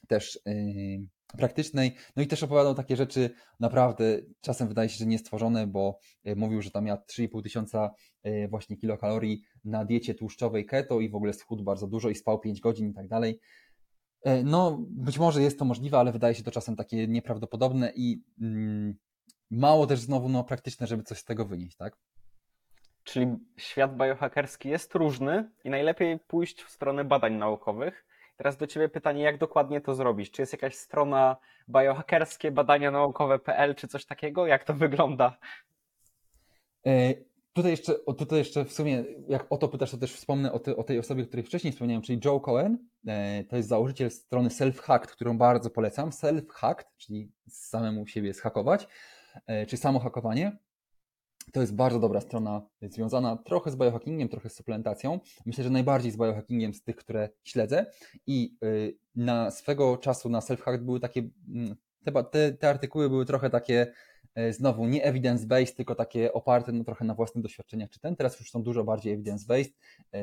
też 0.08 0.40
yy, 0.46 1.06
praktycznej. 1.38 1.94
No 2.16 2.22
i 2.22 2.26
też 2.26 2.42
opowiadał 2.42 2.74
takie 2.74 2.96
rzeczy 2.96 3.30
naprawdę 3.60 4.18
czasem 4.40 4.68
wydaje 4.68 4.88
się, 4.88 4.96
że 4.96 5.06
niestworzone, 5.06 5.66
bo 5.66 5.98
yy, 6.24 6.36
mówił, 6.36 6.62
że 6.62 6.70
tam 6.70 6.84
miał 6.84 6.96
3,5 6.96 7.42
tysiąca 7.42 7.90
właśnie 8.48 8.76
kilokalorii 8.76 9.42
na 9.64 9.84
diecie 9.84 10.14
tłuszczowej 10.14 10.66
keto 10.66 11.00
i 11.00 11.08
w 11.08 11.14
ogóle 11.14 11.32
schudł 11.32 11.64
bardzo 11.64 11.86
dużo 11.86 12.08
i 12.08 12.14
spał 12.14 12.40
5 12.40 12.60
godzin 12.60 12.90
i 12.90 12.94
tak 12.94 13.08
dalej. 13.08 13.40
No, 14.44 14.78
być 14.80 15.18
może 15.18 15.42
jest 15.42 15.58
to 15.58 15.64
możliwe, 15.64 15.98
ale 15.98 16.12
wydaje 16.12 16.34
się 16.34 16.42
to 16.42 16.50
czasem 16.50 16.76
takie 16.76 17.08
nieprawdopodobne 17.08 17.92
i 17.96 18.22
mm, 18.40 18.94
mało 19.50 19.86
też 19.86 20.00
znowu 20.00 20.28
no, 20.28 20.44
praktyczne, 20.44 20.86
żeby 20.86 21.02
coś 21.02 21.18
z 21.18 21.24
tego 21.24 21.44
wynieść, 21.44 21.76
tak? 21.76 21.96
Czyli 23.04 23.36
świat 23.56 23.96
biohackerski 23.96 24.68
jest 24.68 24.94
różny 24.94 25.50
i 25.64 25.70
najlepiej 25.70 26.18
pójść 26.18 26.62
w 26.62 26.70
stronę 26.70 27.04
badań 27.04 27.34
naukowych. 27.34 28.06
Teraz 28.36 28.56
do 28.56 28.66
Ciebie 28.66 28.88
pytanie, 28.88 29.22
jak 29.22 29.38
dokładnie 29.38 29.80
to 29.80 29.94
zrobić? 29.94 30.30
Czy 30.30 30.42
jest 30.42 30.52
jakaś 30.52 30.74
strona 30.74 31.36
biohackerskie 31.68 32.50
badania 32.50 32.90
naukowe.pl 32.90 33.74
czy 33.74 33.88
coś 33.88 34.06
takiego? 34.06 34.46
Jak 34.46 34.64
to 34.64 34.74
wygląda? 34.74 35.38
E, 37.58 37.60
tutaj, 37.60 37.70
jeszcze, 37.70 37.94
tutaj 38.18 38.38
jeszcze 38.38 38.64
w 38.64 38.72
sumie, 38.72 39.04
jak 39.28 39.46
o 39.50 39.56
to 39.56 39.68
pytasz, 39.68 39.90
to 39.90 39.96
też 39.96 40.12
wspomnę 40.12 40.52
o, 40.52 40.60
o 40.76 40.84
tej 40.84 40.98
osobie, 40.98 41.22
o 41.22 41.26
której 41.26 41.44
wcześniej 41.44 41.72
wspomniałem, 41.72 42.02
czyli 42.02 42.20
Joe 42.24 42.40
Cohen. 42.40 42.78
E, 43.06 43.44
to 43.44 43.56
jest 43.56 43.68
założyciel 43.68 44.10
strony 44.10 44.48
Self-Hacked, 44.48 45.06
którą 45.06 45.38
bardzo 45.38 45.70
polecam. 45.70 46.10
Self-Hacked, 46.10 46.84
czyli 46.96 47.32
samemu 47.48 48.06
siebie 48.06 48.34
zhakować. 48.34 48.88
E, 49.46 49.66
czy 49.66 49.76
samo 49.76 49.98
hakowanie. 49.98 50.58
To 51.52 51.60
jest 51.60 51.74
bardzo 51.74 52.00
dobra 52.00 52.20
strona, 52.20 52.62
związana 52.82 53.36
trochę 53.36 53.70
z 53.70 53.76
biohackingiem, 53.76 54.28
trochę 54.28 54.48
z 54.48 54.54
suplementacją. 54.54 55.20
Myślę, 55.46 55.64
że 55.64 55.70
najbardziej 55.70 56.12
z 56.12 56.16
biohackingiem 56.16 56.74
z 56.74 56.82
tych, 56.82 56.96
które 56.96 57.28
śledzę. 57.44 57.86
I 58.26 58.58
y, 58.64 58.98
na 59.14 59.50
swego 59.50 59.96
czasu 59.96 60.28
na 60.28 60.40
self-hack 60.40 60.78
były 60.78 61.00
takie, 61.00 61.28
mm, 61.54 61.76
te, 62.30 62.52
te 62.52 62.68
artykuły 62.68 63.08
były 63.08 63.24
trochę 63.24 63.50
takie 63.50 63.92
znowu 64.50 64.86
nie 64.86 65.12
evidence-based, 65.12 65.74
tylko 65.74 65.94
takie 65.94 66.32
oparte 66.32 66.72
no, 66.72 66.84
trochę 66.84 67.04
na 67.04 67.14
własnych 67.14 67.42
doświadczeniach 67.42 67.90
czy 67.90 68.00
ten. 68.00 68.16
Teraz 68.16 68.40
już 68.40 68.50
są 68.50 68.62
dużo 68.62 68.84
bardziej 68.84 69.18
evidence-based. 69.18 69.72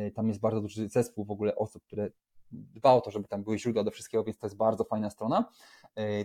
Y, 0.08 0.12
tam 0.12 0.28
jest 0.28 0.40
bardzo 0.40 0.62
duży 0.62 0.90
zespół 0.90 1.26
w 1.26 1.32
ogóle 1.32 1.56
osób, 1.56 1.84
które 1.84 2.10
dba 2.52 2.94
o 2.94 3.02
to, 3.02 3.12
żeby 3.12 3.28
tam 3.28 3.44
były 3.44 3.60
źródła 3.60 3.84
do 3.84 3.92
wszystkiego, 3.92 4.24
więc 4.24 4.38
to 4.38 4.48
jest 4.48 4.58
bardzo 4.58 4.84
fajna 4.84 5.10
strona. 5.10 5.50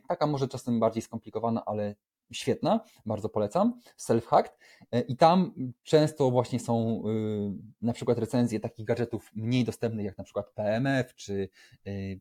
Taka 0.09 0.27
może 0.27 0.49
czasem 0.49 0.81
bardziej 0.81 1.03
skomplikowana, 1.03 1.65
ale 1.65 1.95
świetna, 2.33 2.81
bardzo 3.07 3.29
polecam, 3.29 3.81
Self-Hacked 3.99 4.51
e, 4.93 5.01
i 5.01 5.17
tam 5.17 5.53
często 5.83 6.31
właśnie 6.31 6.61
są 6.61 7.03
y, 7.09 7.83
na 7.83 7.93
przykład 7.93 8.19
recenzje 8.19 8.61
takich 8.61 8.87
gadżetów 8.87 9.31
mniej 9.35 9.65
dostępnych 9.65 10.07
jak 10.07 10.19
na 10.19 10.25
przykład 10.25 10.51
PMF 10.51 11.15
czy 11.15 11.49
y, 11.87 12.21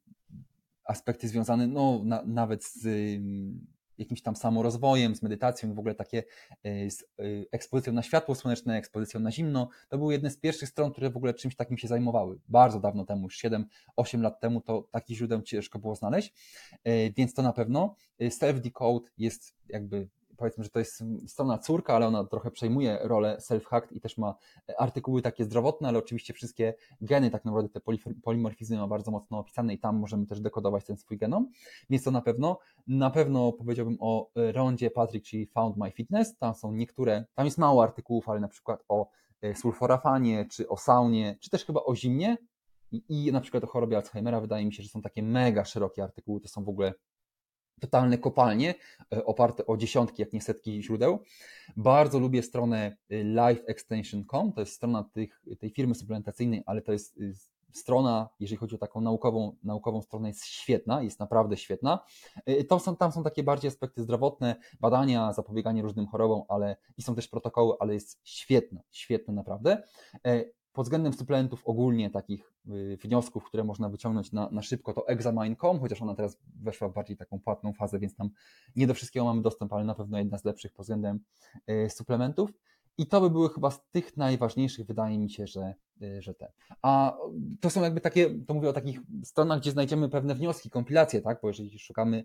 aspekty 0.84 1.28
związane 1.28 1.68
no, 1.68 2.02
na, 2.04 2.24
nawet 2.26 2.64
z 2.64 2.88
jakimś 4.00 4.22
tam 4.22 4.36
samorozwojem, 4.36 5.16
z 5.16 5.22
medytacją, 5.22 5.74
w 5.74 5.80
ogóle 5.80 5.96
takie 5.96 6.24
y, 6.66 6.92
z 6.92 7.04
ekspozycją 7.52 7.94
na 7.94 8.04
światło 8.04 8.36
słoneczne, 8.36 8.78
ekspozycją 8.78 9.20
na 9.20 9.32
zimno. 9.32 9.70
To 9.90 9.98
były 9.98 10.14
jedne 10.14 10.30
z 10.30 10.38
pierwszych 10.38 10.70
stron, 10.70 10.92
które 10.92 11.10
w 11.10 11.18
ogóle 11.18 11.34
czymś 11.34 11.56
takim 11.56 11.78
się 11.78 11.88
zajmowały. 11.88 12.40
Bardzo 12.48 12.80
dawno 12.80 13.06
temu, 13.06 13.24
już 13.24 13.44
7-8 13.98 14.22
lat 14.22 14.40
temu, 14.40 14.62
to 14.62 14.88
takich 14.92 15.18
źródeł 15.18 15.42
ciężko 15.42 15.80
było 15.80 15.96
znaleźć, 15.96 16.34
e, 16.84 17.12
więc 17.12 17.34
to 17.34 17.42
na 17.42 17.54
pewno. 17.54 17.96
Self-Decode 18.20 19.02
jest 19.18 19.56
jakby 19.70 20.08
powiedzmy, 20.40 20.64
że 20.64 20.70
to 20.70 20.80
jest 20.80 21.04
strona 21.28 21.58
córka, 21.58 21.96
ale 21.96 22.08
ona 22.08 22.24
trochę 22.24 22.52
przejmuje 22.52 23.00
rolę 23.02 23.38
self-hacked 23.50 23.92
i 23.92 24.02
też 24.02 24.18
ma 24.18 24.36
artykuły 24.78 25.22
takie 25.22 25.46
zdrowotne, 25.46 25.88
ale 25.88 26.00
oczywiście 26.00 26.34
wszystkie 26.34 26.74
geny, 27.02 27.32
tak 27.32 27.46
naprawdę 27.46 27.70
te 27.70 27.82
polimorfizmy 28.24 28.78
ma 28.78 28.88
bardzo 28.88 29.12
mocno 29.12 29.40
opisane 29.40 29.74
i 29.74 29.80
tam 29.80 30.00
możemy 30.00 30.26
też 30.26 30.42
dekodować 30.42 30.86
ten 30.86 30.98
swój 30.98 31.18
genom, 31.18 31.50
więc 31.90 32.04
to 32.04 32.12
na 32.12 32.22
pewno. 32.22 32.60
Na 32.88 33.10
pewno 33.10 33.52
powiedziałbym 33.52 33.98
o 34.00 34.32
rondzie 34.36 34.92
Patrick, 34.92 35.28
czyli 35.28 35.48
Found 35.48 35.78
My 35.78 35.92
Fitness, 35.92 36.38
tam 36.38 36.56
są 36.56 36.72
niektóre, 36.72 37.26
tam 37.36 37.46
jest 37.46 37.58
mało 37.58 37.84
artykułów, 37.84 38.30
ale 38.30 38.40
na 38.40 38.48
przykład 38.48 38.84
o 38.88 39.10
e, 39.42 39.56
sulforafanie, 39.56 40.46
czy 40.52 40.68
o 40.68 40.78
saunie, 40.78 41.38
czy 41.42 41.50
też 41.50 41.66
chyba 41.66 41.82
o 41.84 41.96
zimnie, 41.96 42.38
i, 42.92 43.04
i 43.10 43.32
na 43.32 43.42
przykład 43.42 43.64
o 43.64 43.68
chorobie 43.68 43.98
Alzheimera. 43.98 44.42
Wydaje 44.42 44.66
mi 44.66 44.74
się, 44.74 44.84
że 44.84 44.90
są 44.90 45.02
takie 45.02 45.24
mega 45.24 45.66
szerokie 45.66 46.04
artykuły, 46.04 46.42
to 46.42 46.48
są 46.48 46.64
w 46.64 46.70
ogóle 46.70 46.94
totalne 47.80 48.18
kopalnie 48.18 48.76
e, 49.14 49.26
oparte 49.26 49.66
o 49.66 49.78
dziesiątki, 49.78 50.22
jak 50.22 50.34
nie 50.34 50.42
setki 50.42 50.84
źródeł. 50.84 51.20
Bardzo 51.78 52.20
lubię 52.20 52.44
stronę 52.44 52.98
e, 53.10 53.24
lifeextension.com, 53.24 54.54
to 54.54 54.60
jest 54.62 54.74
strona 54.74 55.04
tych, 55.04 55.42
tej 55.60 55.70
firmy 55.70 55.96
suplementacyjnej, 55.96 56.64
ale 56.66 56.82
to 56.82 56.92
jest 56.92 57.18
e, 57.18 57.22
strona, 57.72 58.30
jeżeli 58.40 58.58
chodzi 58.58 58.76
o 58.76 58.78
taką 58.78 59.02
naukową, 59.02 59.56
naukową 59.64 60.02
stronę, 60.02 60.28
jest 60.28 60.46
świetna, 60.46 61.02
jest 61.02 61.20
naprawdę 61.20 61.58
świetna. 61.58 62.00
To 62.70 62.80
są, 62.80 62.96
tam 62.96 63.12
są 63.12 63.24
takie 63.24 63.44
bardziej 63.44 63.70
aspekty 63.70 64.04
zdrowotne, 64.04 64.56
badania, 64.80 65.34
zapobieganie 65.34 65.82
różnym 65.82 66.08
chorobom, 66.08 66.42
ale 66.48 66.76
i 66.98 67.02
są 67.02 67.16
też 67.16 67.28
protokoły, 67.28 67.74
ale 67.80 67.94
jest 67.94 68.20
świetna, 68.24 68.82
świetna 68.92 69.34
naprawdę 69.34 69.84
pod 70.74 70.86
względem 70.86 71.14
suplementów 71.14 71.62
ogólnie 71.66 72.10
takich 72.10 72.54
y, 72.70 72.98
wniosków, 73.02 73.44
które 73.44 73.64
można 73.64 73.90
wyciągnąć 73.90 74.32
na, 74.32 74.50
na 74.52 74.62
szybko, 74.62 74.94
to 74.94 75.08
examine.com, 75.08 75.80
chociaż 75.80 76.02
ona 76.02 76.16
teraz 76.16 76.38
weszła 76.62 76.90
w 76.90 76.94
bardziej 76.94 77.18
taką 77.18 77.40
płatną 77.40 77.74
fazę, 77.74 78.00
więc 78.00 78.16
tam 78.16 78.30
nie 78.76 78.88
do 78.88 78.94
wszystkiego 78.94 79.26
mamy 79.26 79.42
dostęp, 79.42 79.74
ale 79.74 79.84
na 79.84 79.96
pewno 79.96 80.18
jedna 80.18 80.38
z 80.38 80.46
lepszych 80.46 80.74
pod 80.74 80.84
względem 80.84 81.20
y, 81.70 81.90
suplementów. 81.90 82.54
I 82.98 83.08
to 83.08 83.22
by 83.22 83.30
były 83.30 83.50
chyba 83.50 83.72
z 83.72 83.82
tych 83.92 84.18
najważniejszych, 84.18 84.88
wydaje 84.88 85.20
mi 85.20 85.30
się, 85.30 85.48
że, 85.48 85.74
y, 86.02 86.22
że 86.22 86.34
te. 86.34 86.52
A 86.82 87.18
to 87.62 87.70
są 87.70 87.82
jakby 87.82 88.02
takie, 88.02 88.30
to 88.48 88.54
mówię 88.54 88.70
o 88.70 88.74
takich 88.74 89.00
stronach, 89.24 89.60
gdzie 89.60 89.72
znajdziemy 89.72 90.10
pewne 90.10 90.36
wnioski, 90.36 90.70
kompilacje, 90.70 91.22
tak? 91.22 91.40
Bo 91.42 91.48
jeżeli 91.48 91.80
szukamy 91.80 92.24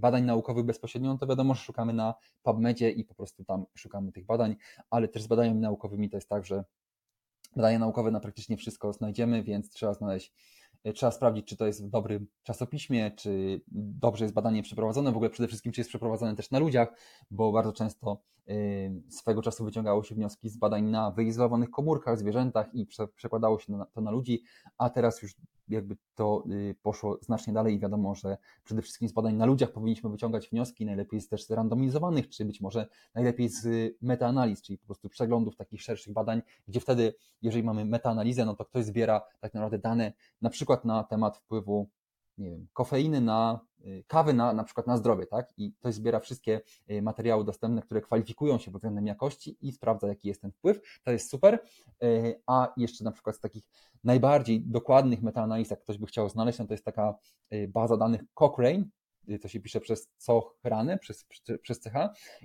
badań 0.00 0.24
naukowych 0.24 0.64
bezpośrednio, 0.64 1.12
no 1.12 1.18
to 1.18 1.26
wiadomo, 1.26 1.54
że 1.54 1.64
szukamy 1.64 1.92
na 1.92 2.14
PubMedzie 2.42 2.90
i 2.90 3.04
po 3.04 3.14
prostu 3.14 3.44
tam 3.44 3.64
szukamy 3.74 4.12
tych 4.12 4.26
badań, 4.26 4.56
ale 4.90 5.08
też 5.08 5.22
z 5.22 5.26
badaniami 5.26 5.60
naukowymi 5.60 6.10
to 6.10 6.16
jest 6.16 6.28
tak, 6.28 6.44
że 6.44 6.64
badania 7.56 7.78
naukowe 7.78 8.10
na 8.10 8.20
praktycznie 8.20 8.56
wszystko 8.56 8.92
znajdziemy, 8.92 9.42
więc 9.42 9.70
trzeba 9.70 9.94
znaleźć, 9.94 10.32
e, 10.84 10.92
trzeba 10.92 11.12
sprawdzić, 11.12 11.46
czy 11.46 11.56
to 11.56 11.66
jest 11.66 11.86
w 11.86 11.90
dobrym 11.90 12.26
czasopiśmie, 12.42 13.10
czy 13.10 13.60
dobrze 13.68 14.24
jest 14.24 14.34
badanie 14.34 14.62
przeprowadzone, 14.62 15.12
w 15.12 15.16
ogóle 15.16 15.30
przede 15.30 15.48
wszystkim, 15.48 15.72
czy 15.72 15.80
jest 15.80 15.88
przeprowadzone 15.88 16.36
też 16.36 16.50
na 16.50 16.58
ludziach, 16.58 16.88
bo 17.30 17.52
bardzo 17.52 17.72
często 17.72 18.22
swego 19.08 19.42
czasu 19.42 19.64
wyciągało 19.64 20.02
się 20.02 20.14
wnioski 20.14 20.48
z 20.48 20.56
badań 20.56 20.84
na 20.84 21.10
wyizolowanych 21.10 21.70
komórkach, 21.70 22.18
zwierzętach 22.18 22.74
i 22.74 22.86
przekładało 23.16 23.58
się 23.58 23.84
to 23.92 24.00
na 24.00 24.10
ludzi, 24.10 24.42
a 24.78 24.90
teraz 24.90 25.22
już 25.22 25.34
jakby 25.68 25.96
to 26.14 26.44
y, 26.50 26.74
poszło 26.82 27.18
znacznie 27.22 27.52
dalej 27.52 27.74
i 27.74 27.78
wiadomo, 27.78 28.14
że 28.14 28.36
przede 28.64 28.82
wszystkim 28.82 29.08
z 29.08 29.12
badań 29.12 29.34
na 29.34 29.46
ludziach 29.46 29.72
powinniśmy 29.72 30.10
wyciągać 30.10 30.48
wnioski, 30.48 30.86
najlepiej 30.86 31.22
też 31.22 31.46
z 31.46 31.50
randomizowanych, 31.50 32.28
czy 32.28 32.44
być 32.44 32.60
może 32.60 32.86
najlepiej 33.14 33.48
z 33.48 33.94
metaanaliz, 34.02 34.62
czyli 34.62 34.78
po 34.78 34.86
prostu 34.86 35.08
przeglądów 35.08 35.56
takich 35.56 35.82
szerszych 35.82 36.12
badań, 36.12 36.42
gdzie 36.68 36.80
wtedy, 36.80 37.14
jeżeli 37.42 37.64
mamy 37.64 37.84
metaanalizę, 37.84 38.44
no 38.44 38.56
to 38.56 38.64
ktoś 38.64 38.84
zbiera 38.84 39.22
tak 39.40 39.54
naprawdę 39.54 39.78
dane 39.78 40.12
na 40.42 40.50
przykład 40.50 40.84
na 40.84 41.04
temat 41.04 41.38
wpływu 41.38 41.88
nie 42.40 42.50
wiem, 42.50 42.66
kofeiny 42.72 43.20
na 43.20 43.60
y, 43.80 44.04
kawy 44.06 44.34
na, 44.34 44.52
na 44.52 44.64
przykład 44.64 44.86
na 44.86 44.96
zdrowie, 44.96 45.26
tak? 45.26 45.52
I 45.56 45.72
ktoś 45.72 45.94
zbiera 45.94 46.20
wszystkie 46.20 46.60
y, 46.90 47.02
materiały 47.02 47.44
dostępne, 47.44 47.82
które 47.82 48.00
kwalifikują 48.00 48.58
się 48.58 48.70
pod 48.70 48.80
względem 48.80 49.06
jakości 49.06 49.56
i 49.60 49.72
sprawdza, 49.72 50.08
jaki 50.08 50.28
jest 50.28 50.40
ten 50.40 50.52
wpływ. 50.52 50.80
To 51.04 51.10
jest 51.10 51.30
super. 51.30 51.58
Y, 52.04 52.40
a 52.46 52.72
jeszcze 52.76 53.04
na 53.04 53.12
przykład 53.12 53.36
z 53.36 53.40
takich 53.40 53.64
najbardziej 54.04 54.60
dokładnych 54.60 55.22
metaanaliz, 55.22 55.70
jak 55.70 55.80
ktoś 55.80 55.98
by 55.98 56.06
chciał 56.06 56.28
znaleźć, 56.28 56.58
no 56.58 56.66
to 56.66 56.74
jest 56.74 56.84
taka 56.84 57.14
baza 57.68 57.96
danych 57.96 58.20
Cochrane, 58.34 58.84
to 59.40 59.48
się 59.48 59.60
pisze 59.60 59.80
przez 59.80 60.08
Cochrane, 60.26 60.98
przez, 60.98 61.26
przez 61.62 61.80
CH 61.80 61.94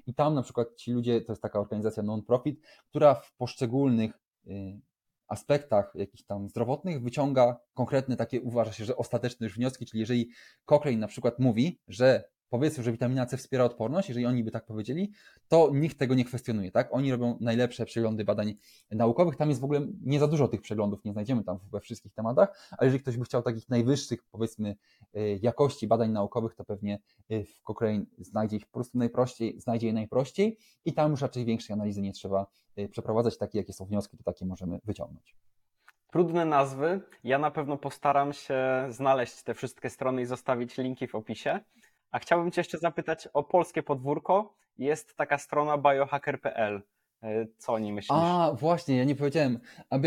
i 0.08 0.14
tam 0.14 0.34
na 0.34 0.42
przykład 0.42 0.76
ci 0.76 0.92
ludzie, 0.92 1.22
to 1.22 1.32
jest 1.32 1.42
taka 1.42 1.60
organizacja 1.60 2.04
non-profit, 2.04 2.62
która 2.90 3.16
w 3.16 3.34
poszczególnych 3.36 4.20
aspektach 5.28 5.92
jakichś 5.96 6.24
tam 6.24 6.50
zdrowotnych 6.50 7.04
wyciąga 7.04 7.58
konkretne 7.74 8.18
takie, 8.18 8.42
uważa 8.42 8.72
się, 8.72 8.86
że 8.86 8.98
ostateczne 8.98 9.46
już 9.46 9.56
wnioski, 9.56 9.86
czyli 9.86 10.00
jeżeli 10.00 10.30
Cochrane 10.66 10.98
na 10.98 11.08
przykład 11.08 11.40
mówi, 11.40 11.80
że 11.88 12.24
powiedzmy, 12.50 12.84
że 12.84 12.92
witamina 12.92 13.26
C 13.26 13.38
wspiera 13.38 13.64
odporność, 13.64 14.10
jeżeli 14.10 14.26
oni 14.26 14.44
by 14.44 14.52
tak 14.52 14.66
powiedzieli, 14.66 15.12
to 15.48 15.70
nikt 15.74 16.00
tego 16.00 16.16
nie 16.16 16.26
kwestionuje, 16.26 16.72
tak? 16.72 16.88
Oni 16.92 17.12
robią 17.12 17.38
najlepsze 17.42 17.86
przeglądy 17.86 18.26
badań 18.26 18.54
naukowych, 18.92 19.36
tam 19.36 19.50
jest 19.50 19.62
w 19.62 19.64
ogóle 19.64 19.88
nie 20.02 20.20
za 20.20 20.28
dużo 20.28 20.48
tych 20.48 20.62
przeglądów, 20.62 21.04
nie 21.06 21.12
znajdziemy 21.12 21.44
tam 21.44 21.60
we 21.72 21.80
wszystkich 21.80 22.14
tematach, 22.14 22.70
ale 22.72 22.88
jeżeli 22.88 23.02
ktoś 23.02 23.18
by 23.18 23.26
chciał 23.26 23.42
takich 23.42 23.70
najwyższych, 23.70 24.24
powiedzmy, 24.32 24.76
e, 25.14 25.36
jakości 25.36 25.88
badań 25.88 26.12
naukowych, 26.12 26.56
to 26.56 26.66
pewnie 26.66 27.00
e, 27.30 27.44
w 27.44 27.62
Cochrane 27.64 28.06
znajdzie 28.18 28.58
ich 28.58 28.66
po 28.66 28.74
prostu 28.74 28.98
najprościej, 28.98 29.60
znajdzie 29.60 29.88
je 29.88 29.94
najprościej 29.94 30.58
i 30.86 30.94
tam 30.94 31.12
już 31.12 31.22
raczej 31.22 31.46
większej 31.46 31.74
analizy 31.74 32.02
nie 32.02 32.14
trzeba 32.14 32.48
e, 32.76 32.90
przeprowadzać, 32.90 33.38
takie 33.38 33.58
jakie 33.58 33.74
są 33.74 33.86
wnioski, 33.86 34.18
to 34.18 34.24
takie 34.24 34.46
możemy 34.46 34.80
wyciągnąć 34.86 35.36
trudne 36.16 36.46
nazwy. 36.46 37.02
Ja 37.24 37.38
na 37.38 37.52
pewno 37.52 37.78
postaram 37.78 38.34
się 38.34 38.86
znaleźć 38.90 39.44
te 39.44 39.54
wszystkie 39.54 39.90
strony 39.90 40.22
i 40.22 40.26
zostawić 40.26 40.78
linki 40.78 41.08
w 41.08 41.16
opisie. 41.16 41.60
A 42.12 42.20
chciałbym 42.20 42.52
Cię 42.52 42.62
jeszcze 42.62 42.78
zapytać 42.78 43.28
o 43.34 43.44
polskie 43.44 43.84
podwórko. 43.84 44.54
Jest 44.78 45.16
taka 45.16 45.38
strona 45.38 45.78
biohacker.pl. 45.78 46.82
E, 47.24 47.48
co 47.58 47.74
o 47.74 47.80
niej 47.80 47.94
myślisz? 47.94 48.20
A, 48.22 48.54
właśnie, 48.54 48.98
ja 48.98 49.04
nie 49.04 49.16
powiedziałem. 49.16 49.60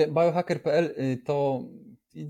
Biohacker.pl 0.09 0.85
y, 0.85 1.17
to 1.25 1.61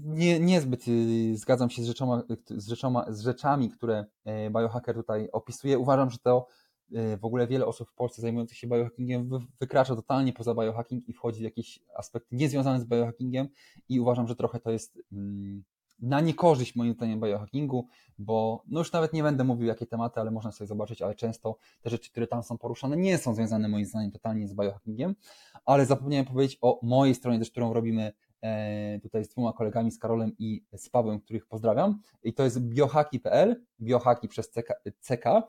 nie, 0.04 0.40
niezbyt 0.40 0.88
y, 0.88 1.36
zgadzam 1.36 1.70
się 1.70 1.82
z, 1.82 1.86
rzeczoma, 1.86 2.22
z, 2.50 2.68
rzeczoma, 2.68 3.04
z 3.08 3.20
rzeczami, 3.20 3.70
które 3.70 4.04
e, 4.24 4.50
biohacker 4.50 4.94
tutaj 4.94 5.28
opisuje. 5.32 5.78
Uważam, 5.78 6.10
że 6.10 6.18
to 6.18 6.46
e, 6.94 7.16
w 7.16 7.24
ogóle 7.24 7.46
wiele 7.46 7.66
osób 7.66 7.88
w 7.90 7.94
Polsce 7.94 8.22
zajmujących 8.22 8.58
się 8.58 8.66
biohackingiem 8.66 9.30
wykracza 9.60 9.96
totalnie 9.96 10.32
poza 10.32 10.54
biohacking 10.54 11.08
i 11.08 11.12
wchodzi 11.12 11.40
w 11.40 11.44
jakieś 11.44 11.80
aspekty 11.96 12.36
niezwiązane 12.36 12.80
z 12.80 12.84
biohackingiem 12.84 13.48
i 13.88 14.00
uważam, 14.00 14.28
że 14.28 14.36
trochę 14.36 14.60
to 14.60 14.70
jest 14.70 14.98
mm, 15.12 15.64
na 16.00 16.20
niekorzyść 16.20 16.76
moim 16.76 16.94
zdaniem 16.94 17.20
biohackingu, 17.20 17.86
bo 18.18 18.62
no 18.66 18.80
już 18.80 18.92
nawet 18.92 19.12
nie 19.12 19.22
będę 19.22 19.44
mówił 19.44 19.66
jakie 19.66 19.86
tematy, 19.86 20.20
ale 20.20 20.30
można 20.30 20.52
sobie 20.52 20.68
zobaczyć, 20.68 21.02
ale 21.02 21.14
często 21.14 21.56
te 21.82 21.90
rzeczy, 21.90 22.10
które 22.10 22.26
tam 22.26 22.42
są 22.42 22.58
poruszane 22.58 22.96
nie 22.96 23.18
są 23.18 23.34
związane 23.34 23.68
moim 23.68 23.84
zdaniem 23.84 24.10
totalnie 24.10 24.48
z 24.48 24.54
biohackingiem, 24.54 25.14
ale 25.64 25.86
zapomniałem 25.86 26.26
powiedzieć 26.26 26.58
o 26.60 26.80
mojej 26.82 27.14
stronie 27.14 27.38
też, 27.38 27.50
którą 27.50 27.72
robimy 27.72 28.12
e, 28.42 29.00
tutaj 29.00 29.24
z 29.24 29.28
dwoma 29.28 29.52
kolegami, 29.52 29.90
z 29.90 29.98
Karolem 29.98 30.32
i 30.38 30.64
z 30.76 30.88
Pawłem, 30.90 31.20
których 31.20 31.46
pozdrawiam. 31.46 32.00
I 32.22 32.34
to 32.34 32.44
jest 32.44 32.60
biohaki.pl, 32.60 33.64
biohaki 33.80 34.28
przez 34.28 34.50
CK, 34.50 34.72
CK 35.00 35.26
e, 35.26 35.42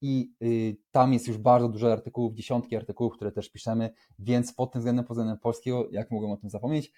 i 0.00 0.32
tam 0.90 1.12
jest 1.12 1.28
już 1.28 1.38
bardzo 1.38 1.68
dużo 1.68 1.92
artykułów, 1.92 2.34
dziesiątki 2.34 2.76
artykułów, 2.76 3.14
które 3.14 3.32
też 3.32 3.50
piszemy, 3.50 3.90
więc 4.18 4.52
pod 4.52 4.72
tym 4.72 4.80
względem, 4.80 5.04
pod 5.04 5.16
względem 5.16 5.38
polskiego, 5.38 5.88
jak 5.90 6.10
mogłem 6.10 6.32
o 6.32 6.36
tym 6.36 6.50
zapomnieć, 6.50 6.92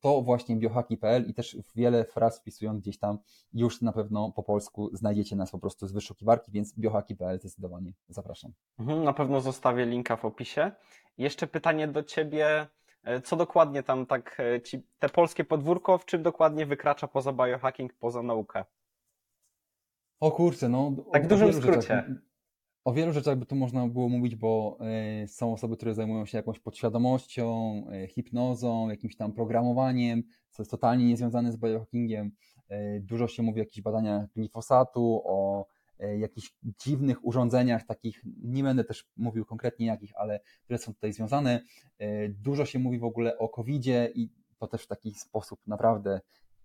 to 0.00 0.22
właśnie 0.22 0.56
biohaki.pl 0.56 1.30
i 1.30 1.34
też 1.34 1.56
wiele 1.74 2.04
fraz 2.04 2.40
wpisując 2.40 2.80
gdzieś 2.80 2.98
tam 2.98 3.18
już 3.52 3.82
na 3.82 3.92
pewno 3.92 4.32
po 4.32 4.42
polsku 4.42 4.96
znajdziecie 4.96 5.36
nas 5.36 5.50
po 5.50 5.58
prostu 5.58 5.86
z 5.86 5.92
wyszukiwarki, 5.92 6.52
więc 6.52 6.78
biohaki.pl 6.78 7.38
zdecydowanie 7.38 7.92
zapraszam. 8.08 8.52
Mhm, 8.78 9.04
na 9.04 9.12
pewno 9.12 9.40
zostawię 9.40 9.86
linka 9.86 10.16
w 10.16 10.24
opisie. 10.24 10.70
Jeszcze 11.18 11.46
pytanie 11.46 11.88
do 11.88 12.02
Ciebie, 12.02 12.66
e, 13.04 13.20
co 13.20 13.36
dokładnie 13.36 13.82
tam 13.82 14.06
tak 14.06 14.40
e, 14.40 14.60
ci, 14.60 14.82
te 14.98 15.08
polskie 15.08 15.44
podwórko, 15.44 15.98
w 15.98 16.04
czym 16.04 16.22
dokładnie 16.22 16.66
wykracza 16.66 17.08
poza 17.08 17.32
biohacking, 17.32 17.92
poza 17.94 18.22
naukę? 18.22 18.64
O 20.20 20.30
kurczę, 20.30 20.68
no. 20.68 20.92
Tak 21.12 21.24
w 21.24 21.28
dużym 21.28 21.52
skrócie. 21.52 21.80
Rzeczach, 21.80 22.04
o 22.84 22.92
wielu 22.92 23.12
rzeczach 23.12 23.38
by 23.38 23.46
tu 23.46 23.56
można 23.56 23.88
było 23.88 24.08
mówić, 24.08 24.36
bo 24.36 24.78
y, 25.24 25.28
są 25.28 25.52
osoby, 25.52 25.76
które 25.76 25.94
zajmują 25.94 26.26
się 26.26 26.38
jakąś 26.38 26.58
podświadomością, 26.58 27.76
y, 28.04 28.06
hipnozą, 28.06 28.88
jakimś 28.90 29.16
tam 29.16 29.32
programowaniem, 29.32 30.22
co 30.50 30.62
jest 30.62 30.70
totalnie 30.70 31.06
niezwiązane 31.06 31.52
z 31.52 31.56
biohackingiem. 31.56 32.32
Y, 32.70 33.00
dużo 33.00 33.28
się 33.28 33.42
mówi 33.42 33.60
o 33.60 33.64
jakichś 33.64 33.80
badaniach 33.80 34.32
glifosatu, 34.32 35.22
o 35.24 35.66
E, 36.02 36.18
jakichś 36.18 36.54
dziwnych 36.64 37.24
urządzeniach, 37.24 37.86
takich, 37.86 38.22
nie 38.42 38.62
będę 38.62 38.84
też 38.84 39.08
mówił 39.16 39.44
konkretnie 39.44 39.86
jakich, 39.86 40.12
ale 40.16 40.40
które 40.64 40.78
są 40.78 40.94
tutaj 40.94 41.12
związane. 41.12 41.62
E, 41.98 42.28
dużo 42.28 42.64
się 42.64 42.78
mówi 42.78 42.98
w 42.98 43.04
ogóle 43.04 43.38
o 43.38 43.48
COVID-zie 43.48 44.12
i 44.14 44.30
to 44.58 44.66
też 44.66 44.82
w 44.82 44.86
taki 44.86 45.14
sposób 45.14 45.60
naprawdę 45.66 46.20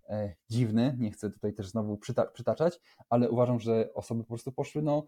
e, 0.10 0.36
dziwny. 0.50 0.96
Nie 1.00 1.12
chcę 1.12 1.30
tutaj 1.30 1.54
też 1.54 1.68
znowu 1.68 1.98
przyta 1.98 2.26
przytaczać, 2.26 2.80
ale 3.10 3.30
uważam, 3.30 3.60
że 3.60 3.94
osoby 3.94 4.24
po 4.24 4.28
prostu 4.28 4.52
poszły 4.52 4.82
no, 4.82 5.06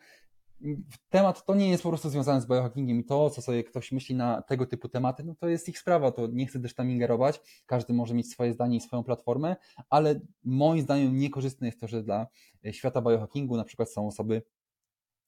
temat 1.09 1.45
to 1.45 1.55
nie 1.55 1.69
jest 1.69 1.83
po 1.83 1.89
prostu 1.89 2.09
związany 2.09 2.41
z 2.41 2.47
biohackingiem 2.47 2.99
i 2.99 3.03
to, 3.03 3.29
co 3.29 3.41
sobie 3.41 3.63
ktoś 3.63 3.91
myśli 3.91 4.15
na 4.15 4.41
tego 4.41 4.65
typu 4.65 4.89
tematy, 4.89 5.23
no 5.23 5.35
to 5.35 5.47
jest 5.47 5.69
ich 5.69 5.79
sprawa, 5.79 6.11
to 6.11 6.27
nie 6.27 6.45
chcę 6.45 6.59
też 6.59 6.73
tam 6.73 6.89
ingerować, 6.91 7.63
każdy 7.65 7.93
może 7.93 8.13
mieć 8.13 8.31
swoje 8.31 8.53
zdanie 8.53 8.77
i 8.77 8.81
swoją 8.81 9.03
platformę, 9.03 9.55
ale 9.89 10.19
moim 10.43 10.81
zdaniem 10.81 11.17
niekorzystne 11.17 11.67
jest 11.67 11.79
to, 11.79 11.87
że 11.87 12.03
dla 12.03 12.27
e, 12.65 12.73
świata 12.73 13.01
biohackingu 13.01 13.57
na 13.57 13.63
przykład 13.63 13.91
są 13.91 14.07
osoby, 14.07 14.41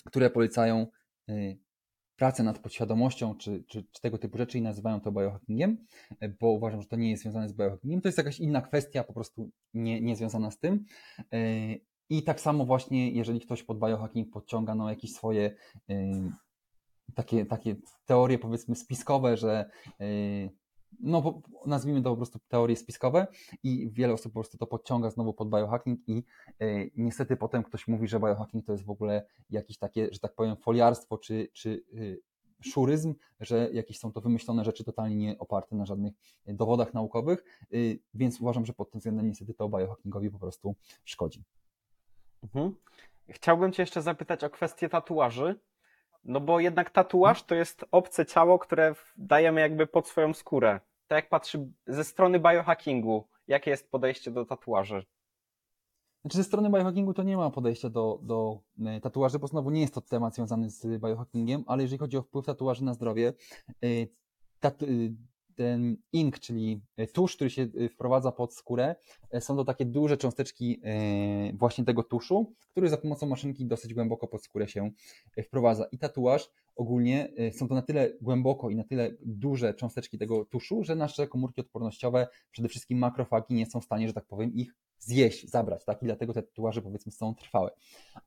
które 0.06 0.30
polecają 0.30 0.88
e, 1.30 1.34
pracę 2.16 2.44
nad 2.44 2.60
podświadomością 2.60 3.36
czy, 3.36 3.64
czy, 3.68 3.84
czy, 3.84 4.02
tego 4.02 4.18
typu 4.18 4.38
rzeczy 4.38 4.58
i 4.58 4.62
nazywają 4.62 5.02
to 5.02 5.12
biohackingiem, 5.12 5.86
e, 6.20 6.30
bo 6.30 6.52
uważam, 6.52 6.82
że 6.82 6.88
to 6.88 6.96
nie 6.96 7.10
jest 7.10 7.24
związane 7.24 7.50
z 7.50 7.54
biohackingiem. 7.54 8.02
To 8.02 8.08
jest 8.08 8.18
jakaś 8.18 8.40
inna 8.40 8.62
kwestia, 8.62 9.04
po 9.04 9.14
prostu 9.14 9.52
nie, 9.74 10.02
nie 10.02 10.16
związana 10.16 10.52
z 10.52 10.60
tym. 10.60 10.86
I 12.12 12.24
tak 12.24 12.42
samo 12.42 12.66
właśnie, 12.66 13.12
jeżeli 13.12 13.40
ktoś 13.40 13.64
pod 13.64 13.80
biohacking 13.80 14.30
podciąga 14.32 14.76
no, 14.76 14.90
jakieś 14.90 15.14
swoje 15.14 15.56
y, 15.90 16.32
takie, 17.16 17.46
takie 17.46 17.76
teorie 18.06 18.40
powiedzmy 18.40 18.76
spiskowe, 18.76 19.38
że 19.38 19.70
y, 20.02 20.50
no 21.00 21.42
nazwijmy 21.66 22.02
to 22.02 22.10
po 22.10 22.16
prostu 22.16 22.40
teorie 22.48 22.76
spiskowe 22.76 23.28
i 23.64 23.90
wiele 23.92 24.14
osób 24.14 24.34
po 24.34 24.40
prostu 24.40 24.58
to 24.58 24.68
podciąga 24.68 25.10
znowu 25.10 25.34
pod 25.34 25.50
biohacking 25.50 26.00
i 26.08 26.24
y, 26.62 26.92
niestety 26.96 27.38
potem 27.38 27.64
ktoś 27.64 27.88
mówi, 27.88 28.08
że 28.08 28.20
biohacking 28.20 28.66
to 28.66 28.72
jest 28.72 28.86
w 28.86 28.90
ogóle 28.90 29.26
jakieś 29.50 29.78
takie, 29.78 30.08
że 30.12 30.20
tak 30.20 30.36
powiem, 30.36 30.56
foliarstwo 30.56 31.18
czy, 31.18 31.50
czy 31.54 31.84
szuryzm, 32.62 33.14
że 33.40 33.70
jakieś 33.74 34.00
są 34.00 34.12
to 34.12 34.22
wymyślone 34.22 34.66
rzeczy 34.66 34.84
totalnie 34.84 35.16
nie 35.16 35.38
oparte 35.40 35.76
na 35.76 35.86
żadnych 35.86 36.14
dowodach 36.46 36.94
naukowych, 36.94 37.44
więc 38.14 38.42
uważam, 38.42 38.66
że 38.66 38.74
pod 38.74 38.92
tym 38.92 39.00
względem 39.00 39.28
niestety 39.28 39.54
to 39.54 39.70
biohackingowi 39.70 40.32
po 40.32 40.40
prostu 40.40 40.76
szkodzi. 41.06 41.44
Mhm. 42.44 42.76
Chciałbym 43.30 43.72
Cię 43.72 43.84
jeszcze 43.84 44.02
zapytać 44.02 44.44
o 44.44 44.50
kwestię 44.50 44.90
tatuaży. 44.90 45.60
No 46.24 46.40
bo 46.40 46.60
jednak 46.60 46.90
tatuaż 46.90 47.44
to 47.44 47.56
jest 47.56 47.86
obce 47.92 48.26
ciało, 48.26 48.60
które 48.60 48.96
dajemy 49.18 49.62
jakby 49.62 49.88
pod 49.88 50.08
swoją 50.08 50.34
skórę. 50.34 50.80
Tak 51.08 51.16
jak 51.16 51.30
patrzy 51.30 51.72
ze 51.88 52.04
strony 52.04 52.40
biohackingu, 52.40 53.28
jakie 53.48 53.72
jest 53.72 53.92
podejście 53.92 54.32
do 54.32 54.46
tatuaży? 54.46 55.06
Znaczy 56.22 56.38
ze 56.38 56.44
strony 56.44 56.70
biohackingu 56.70 57.14
to 57.14 57.24
nie 57.24 57.38
ma 57.38 57.50
podejścia 57.50 57.90
do, 57.90 58.20
do 58.24 58.60
e, 58.86 59.02
tatuaży, 59.02 59.40
bo 59.40 59.48
znowu 59.48 59.70
nie 59.70 59.82
jest 59.82 59.94
to 59.94 60.02
temat 60.02 60.36
związany 60.36 60.70
z 60.70 61.02
biohackingiem, 61.02 61.64
ale 61.68 61.84
jeżeli 61.84 62.00
chodzi 62.00 62.18
o 62.18 62.22
wpływ 62.22 62.46
tatuaży 62.46 62.84
na 62.84 62.94
zdrowie, 62.94 63.34
e, 63.84 63.88
tatu 64.60 64.86
ten 65.62 65.98
ink, 66.14 66.40
czyli 66.40 66.82
e, 66.98 67.08
tusz, 67.08 67.36
który 67.36 67.50
się 67.50 67.62
e, 67.62 67.90
wprowadza 67.90 68.32
pod 68.32 68.56
skórę, 68.56 68.96
e, 69.32 69.42
są 69.42 69.56
to 69.56 69.66
takie 69.66 69.86
duże 69.86 70.18
cząsteczki 70.18 70.82
właśnie 71.54 71.86
tego 71.86 72.04
tuszu, 72.04 72.54
który 72.72 72.90
za 72.90 72.98
pomocą 72.98 73.28
maszynki 73.28 73.66
dosyć 73.66 73.94
głęboko 73.94 74.28
pod 74.28 74.44
skórę 74.44 74.68
się 74.68 74.92
wprowadza. 75.44 75.86
I 75.92 75.98
tatuaż 75.98 76.50
ogólnie 76.76 77.34
są 77.52 77.68
to 77.68 77.76
na 77.76 77.82
tyle 77.82 78.14
głęboko 78.22 78.70
i 78.70 78.76
na 78.76 78.84
tyle 78.84 79.12
duże 79.26 79.74
cząsteczki 79.74 80.18
tego 80.18 80.46
tuszu, 80.46 80.84
że 80.84 80.96
nasze 80.96 81.28
komórki 81.28 81.62
odpornościowe, 81.62 82.28
przede 82.52 82.70
wszystkim 82.70 83.00
makrofagi, 83.00 83.56
nie 83.56 83.66
są 83.66 83.82
w 83.82 83.86
stanie, 83.86 84.08
że 84.08 84.14
tak 84.14 84.26
powiem, 84.26 84.54
ich 84.54 84.74
zjeść, 85.02 85.50
zabrać, 85.50 85.86
tak? 85.86 86.04
I 86.04 86.06
dlatego 86.06 86.34
te 86.34 86.44
tatuaże 86.44 86.82
powiedzmy 86.82 87.12
są 87.12 87.36
trwałe. 87.36 87.72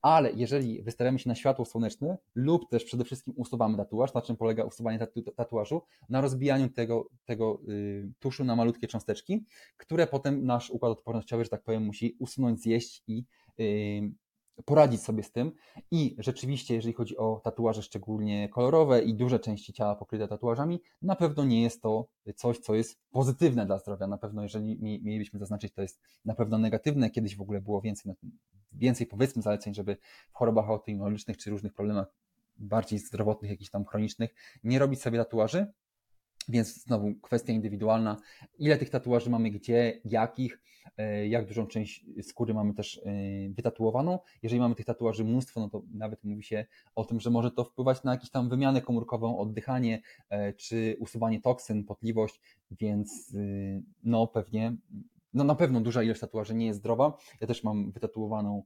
Ale 0.03 0.33
jeżeli 0.33 0.83
wystawiamy 0.83 1.19
się 1.19 1.29
na 1.29 1.35
światło 1.35 1.65
słoneczne 1.65 2.19
lub 2.35 2.71
też 2.71 2.85
przede 2.85 3.05
wszystkim 3.05 3.35
usuwamy 3.37 3.77
tatuaż, 3.77 4.15
na 4.15 4.23
czym 4.23 4.37
polega 4.37 4.65
usuwanie 4.65 4.99
tatu 4.99 5.23
tatuażu? 5.23 5.83
Na 6.09 6.21
rozbijaniu 6.21 6.69
tego, 6.69 7.09
tego 7.25 7.61
y, 7.69 8.13
tuszu 8.19 8.45
na 8.45 8.57
malutkie 8.57 8.87
cząsteczki, 8.87 9.45
które 9.77 10.07
potem 10.07 10.47
nasz 10.47 10.71
układ 10.71 10.93
odpornościowy, 10.93 11.45
że 11.45 11.51
tak 11.51 11.63
powiem, 11.63 11.83
musi 11.83 12.17
usunąć, 12.19 12.61
zjeść 12.61 13.03
i 13.07 13.25
y, 13.61 14.24
poradzić 14.65 15.03
sobie 15.03 15.23
z 15.23 15.33
tym. 15.33 15.53
I 15.91 16.17
rzeczywiście, 16.19 16.75
jeżeli 16.75 16.95
chodzi 16.95 17.17
o 17.17 17.41
tatuaże 17.45 17.83
szczególnie 17.83 18.49
kolorowe 18.49 19.03
i 19.03 19.15
duże 19.15 19.39
części 19.39 19.73
ciała 19.73 19.95
pokryte 19.95 20.29
tatuażami, 20.29 20.81
na 21.03 21.17
pewno 21.17 21.45
nie 21.45 21.63
jest 21.63 21.83
to 21.83 22.09
coś, 22.37 22.59
co 22.59 22.75
jest 22.75 23.01
pozytywne 23.11 23.67
dla 23.67 23.79
zdrowia. 23.79 24.07
Na 24.07 24.19
pewno, 24.19 24.43
jeżeli 24.43 24.79
mielibyśmy 24.81 25.39
zaznaczyć, 25.39 25.73
to 25.73 25.83
jest 25.83 26.01
na 26.25 26.35
pewno 26.35 26.59
negatywne. 26.59 27.11
Kiedyś 27.11 27.37
w 27.37 27.41
ogóle 27.41 27.61
było 27.61 27.81
więcej, 27.81 28.13
więcej 28.73 29.07
powiedzmy 29.07 29.43
zaleceń, 29.43 29.75
żeby 29.75 29.97
w 30.31 30.35
chorobach 30.35 30.69
autoimmunologicznych 30.69 31.37
czy 31.37 31.51
różnych 31.51 31.75
problemach 31.75 32.07
bardziej 32.57 32.99
zdrowotnych, 32.99 33.51
jakichś 33.51 33.71
tam 33.71 33.85
chronicznych, 33.85 34.35
nie 34.65 34.79
robić 34.79 35.03
sobie 35.03 35.19
tatuaży. 35.19 35.73
Więc 36.49 36.83
znowu 36.83 37.15
kwestia 37.15 37.53
indywidualna. 37.53 38.17
Ile 38.59 38.79
tych 38.79 38.91
tatuaży 38.91 39.31
mamy 39.31 39.51
gdzie, 39.51 40.01
jakich, 40.05 40.59
E, 40.97 41.29
jak 41.29 41.47
dużą 41.47 41.67
część 41.67 42.05
skóry 42.23 42.55
mamy 42.55 42.75
też 42.75 42.99
e, 42.99 43.11
wytatuowaną. 43.51 44.19
Jeżeli 44.43 44.61
mamy 44.61 44.75
tych 44.75 44.87
tatuaży 44.87 45.25
mnóstwo, 45.25 45.61
no 45.61 45.71
to 45.71 45.83
nawet 45.95 46.25
mówi 46.25 46.43
się 46.43 46.67
o 46.95 47.05
tym, 47.05 47.21
że 47.21 47.31
może 47.31 47.51
to 47.51 47.65
wpływać 47.65 48.03
na 48.03 48.13
jakąś 48.13 48.31
tam 48.31 48.49
wymianę 48.49 48.83
komórkową, 48.83 49.39
oddychanie, 49.39 50.03
e, 50.31 50.53
czy 50.53 50.97
usuwanie 50.99 51.41
toksyn, 51.41 51.85
potliwość, 51.85 52.41
więc 52.71 53.37
no 54.03 54.27
pewnie 54.27 54.77
no 55.35 55.45
na 55.45 55.55
pewno 55.55 55.81
duża 55.81 56.03
ilość 56.03 56.21
tatuaży 56.21 56.55
nie 56.55 56.67
jest 56.67 56.79
zdrowa. 56.79 57.17
Ja 57.41 57.47
też 57.47 57.65
mam 57.65 57.93
wytatuowaną 57.93 58.65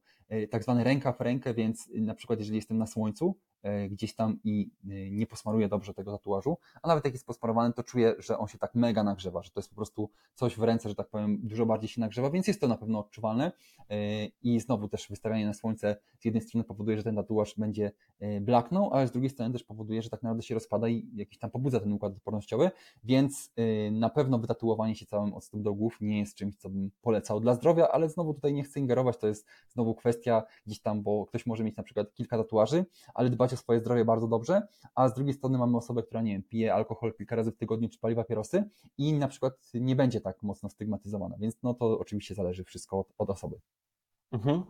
tak 0.50 0.62
zwany 0.62 0.84
ręka 0.84 1.12
w 1.12 1.20
rękę, 1.20 1.54
więc 1.54 1.88
na 1.94 2.14
przykład 2.14 2.38
jeżeli 2.38 2.56
jestem 2.56 2.78
na 2.78 2.86
słońcu, 2.86 3.34
E, 3.62 3.88
gdzieś 3.88 4.14
tam 4.14 4.38
i 4.44 4.70
e, 4.84 5.10
nie 5.10 5.26
posmaruje 5.26 5.68
dobrze 5.68 5.94
tego 5.94 6.12
tatuażu, 6.12 6.58
a 6.82 6.88
nawet 6.88 7.04
jak 7.04 7.14
jest 7.14 7.26
posmarowany, 7.26 7.74
to 7.74 7.82
czuję, 7.82 8.14
że 8.18 8.38
on 8.38 8.48
się 8.48 8.58
tak 8.58 8.74
mega 8.74 9.02
nagrzewa, 9.02 9.42
że 9.42 9.50
to 9.50 9.60
jest 9.60 9.70
po 9.70 9.76
prostu 9.76 10.10
coś 10.34 10.56
w 10.56 10.62
ręce, 10.62 10.88
że 10.88 10.94
tak 10.94 11.08
powiem, 11.08 11.38
dużo 11.42 11.66
bardziej 11.66 11.88
się 11.88 12.00
nagrzewa, 12.00 12.30
więc 12.30 12.46
jest 12.46 12.60
to 12.60 12.68
na 12.68 12.76
pewno 12.76 12.98
odczuwalne. 12.98 13.52
E, 13.90 14.26
i 14.42 14.60
znowu 14.60 14.88
też 14.88 15.08
wystawianie 15.08 15.46
na 15.46 15.54
słońce 15.54 15.96
z 16.18 16.24
jednej 16.24 16.42
strony 16.42 16.64
powoduje, 16.64 16.96
że 16.96 17.02
ten 17.02 17.16
tatuaż 17.16 17.54
będzie 17.58 17.92
blaknął, 18.40 18.94
ale 18.94 19.08
z 19.08 19.12
drugiej 19.12 19.30
strony 19.30 19.52
też 19.52 19.64
powoduje, 19.64 20.02
że 20.02 20.10
tak 20.10 20.22
naprawdę 20.22 20.42
się 20.42 20.54
rozpada 20.54 20.88
i 20.88 21.10
jakiś 21.14 21.38
tam 21.38 21.50
pobudza 21.50 21.80
ten 21.80 21.92
układ 21.92 22.12
odpornościowy, 22.12 22.70
więc 23.04 23.52
na 23.92 24.10
pewno 24.10 24.38
wytatuowanie 24.38 24.94
się 24.94 25.06
całym 25.06 25.34
od 25.34 25.44
stóp 25.44 25.62
do 25.62 25.74
głów 25.74 25.98
nie 26.00 26.18
jest 26.18 26.34
czymś, 26.34 26.56
co 26.56 26.70
bym 26.70 26.90
polecał 27.00 27.40
dla 27.40 27.54
zdrowia, 27.54 27.88
ale 27.88 28.08
znowu 28.08 28.34
tutaj 28.34 28.52
nie 28.52 28.64
chcę 28.64 28.80
ingerować, 28.80 29.16
to 29.16 29.26
jest 29.26 29.46
znowu 29.68 29.94
kwestia 29.94 30.17
gdzieś 30.66 30.80
tam, 30.80 31.02
bo 31.02 31.26
ktoś 31.26 31.46
może 31.46 31.64
mieć 31.64 31.76
na 31.76 31.82
przykład 31.82 32.14
kilka 32.14 32.38
tatuaży, 32.38 32.84
ale 33.14 33.30
dbać 33.30 33.52
o 33.52 33.56
swoje 33.56 33.80
zdrowie 33.80 34.04
bardzo 34.04 34.28
dobrze, 34.28 34.62
a 34.94 35.08
z 35.08 35.14
drugiej 35.14 35.34
strony 35.34 35.58
mamy 35.58 35.76
osobę, 35.76 36.02
która 36.02 36.22
nie 36.22 36.32
wiem, 36.32 36.42
pije 36.42 36.74
alkohol 36.74 37.14
kilka 37.14 37.36
razy 37.36 37.52
w 37.52 37.56
tygodniu 37.56 37.88
czy 37.88 37.98
pali 37.98 38.16
papierosy 38.16 38.70
i 38.98 39.12
na 39.12 39.28
przykład 39.28 39.54
nie 39.74 39.96
będzie 39.96 40.20
tak 40.20 40.42
mocno 40.42 40.68
stygmatyzowana, 40.68 41.36
więc 41.38 41.62
no 41.62 41.74
to 41.74 41.98
oczywiście 41.98 42.34
zależy 42.34 42.64
wszystko 42.64 42.98
od, 42.98 43.12
od 43.18 43.30
osoby. 43.30 43.60
Mhm. 44.32 44.62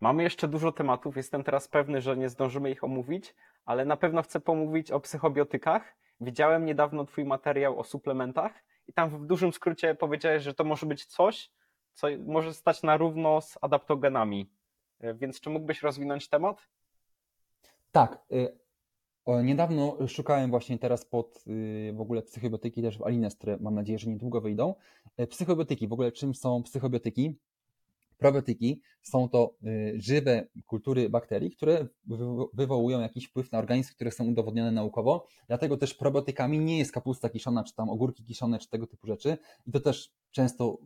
Mamy 0.00 0.22
jeszcze 0.22 0.48
dużo 0.48 0.72
tematów, 0.72 1.16
jestem 1.16 1.44
teraz 1.44 1.68
pewny, 1.68 2.00
że 2.00 2.16
nie 2.16 2.28
zdążymy 2.28 2.70
ich 2.70 2.84
omówić, 2.84 3.34
ale 3.64 3.84
na 3.84 3.96
pewno 3.96 4.22
chcę 4.22 4.40
pomówić 4.40 4.90
o 4.90 5.00
psychobiotykach. 5.00 5.96
Widziałem 6.20 6.64
niedawno 6.64 7.04
Twój 7.04 7.24
materiał 7.24 7.80
o 7.80 7.84
suplementach 7.84 8.52
i 8.88 8.92
tam 8.92 9.10
w 9.10 9.26
dużym 9.26 9.52
skrócie 9.52 9.94
powiedziałeś, 9.94 10.42
że 10.42 10.54
to 10.54 10.64
może 10.64 10.86
być 10.86 11.04
coś, 11.04 11.50
co 11.92 12.06
może 12.26 12.54
stać 12.54 12.82
na 12.82 12.96
równo 12.96 13.40
z 13.40 13.58
adaptogenami. 13.60 14.50
Więc 15.14 15.40
czy 15.40 15.50
mógłbyś 15.50 15.82
rozwinąć 15.82 16.28
temat? 16.28 16.68
Tak. 17.92 18.24
Y, 18.32 19.44
niedawno 19.44 20.08
szukałem 20.08 20.50
właśnie 20.50 20.78
teraz 20.78 21.04
pod 21.04 21.44
y, 21.46 21.92
w 21.96 22.00
ogóle 22.00 22.22
psychobiotyki 22.22 22.82
też 22.82 22.98
w 22.98 23.02
Alines, 23.02 23.34
które 23.36 23.58
mam 23.60 23.74
nadzieję, 23.74 23.98
że 23.98 24.10
niedługo 24.10 24.40
wyjdą. 24.40 24.74
E, 25.16 25.26
Psychobiotyki, 25.26 25.88
w 25.88 25.92
ogóle 25.92 26.12
czym 26.12 26.34
są 26.34 26.62
psychobiotyki? 26.62 27.38
Probiotyki 28.18 28.80
są 29.02 29.28
to 29.28 29.54
y, 29.64 29.94
żywe 29.96 30.48
kultury 30.66 31.10
bakterii, 31.10 31.50
które 31.50 31.86
wywo- 32.08 32.48
wywołują 32.52 33.00
jakiś 33.00 33.26
wpływ 33.26 33.52
na 33.52 33.58
organizm, 33.58 33.94
które 33.94 34.10
są 34.10 34.24
udowodnione 34.26 34.72
naukowo. 34.72 35.26
Dlatego 35.46 35.76
też 35.76 35.94
probiotykami 35.94 36.58
nie 36.58 36.78
jest 36.78 36.92
kapusta 36.92 37.28
kiszona, 37.28 37.64
czy 37.64 37.74
tam 37.74 37.90
ogórki 37.90 38.24
kiszone, 38.24 38.58
czy 38.58 38.68
tego 38.68 38.86
typu 38.86 39.06
rzeczy. 39.06 39.38
I 39.66 39.72
to 39.72 39.80
też 39.80 40.12
często 40.30 40.78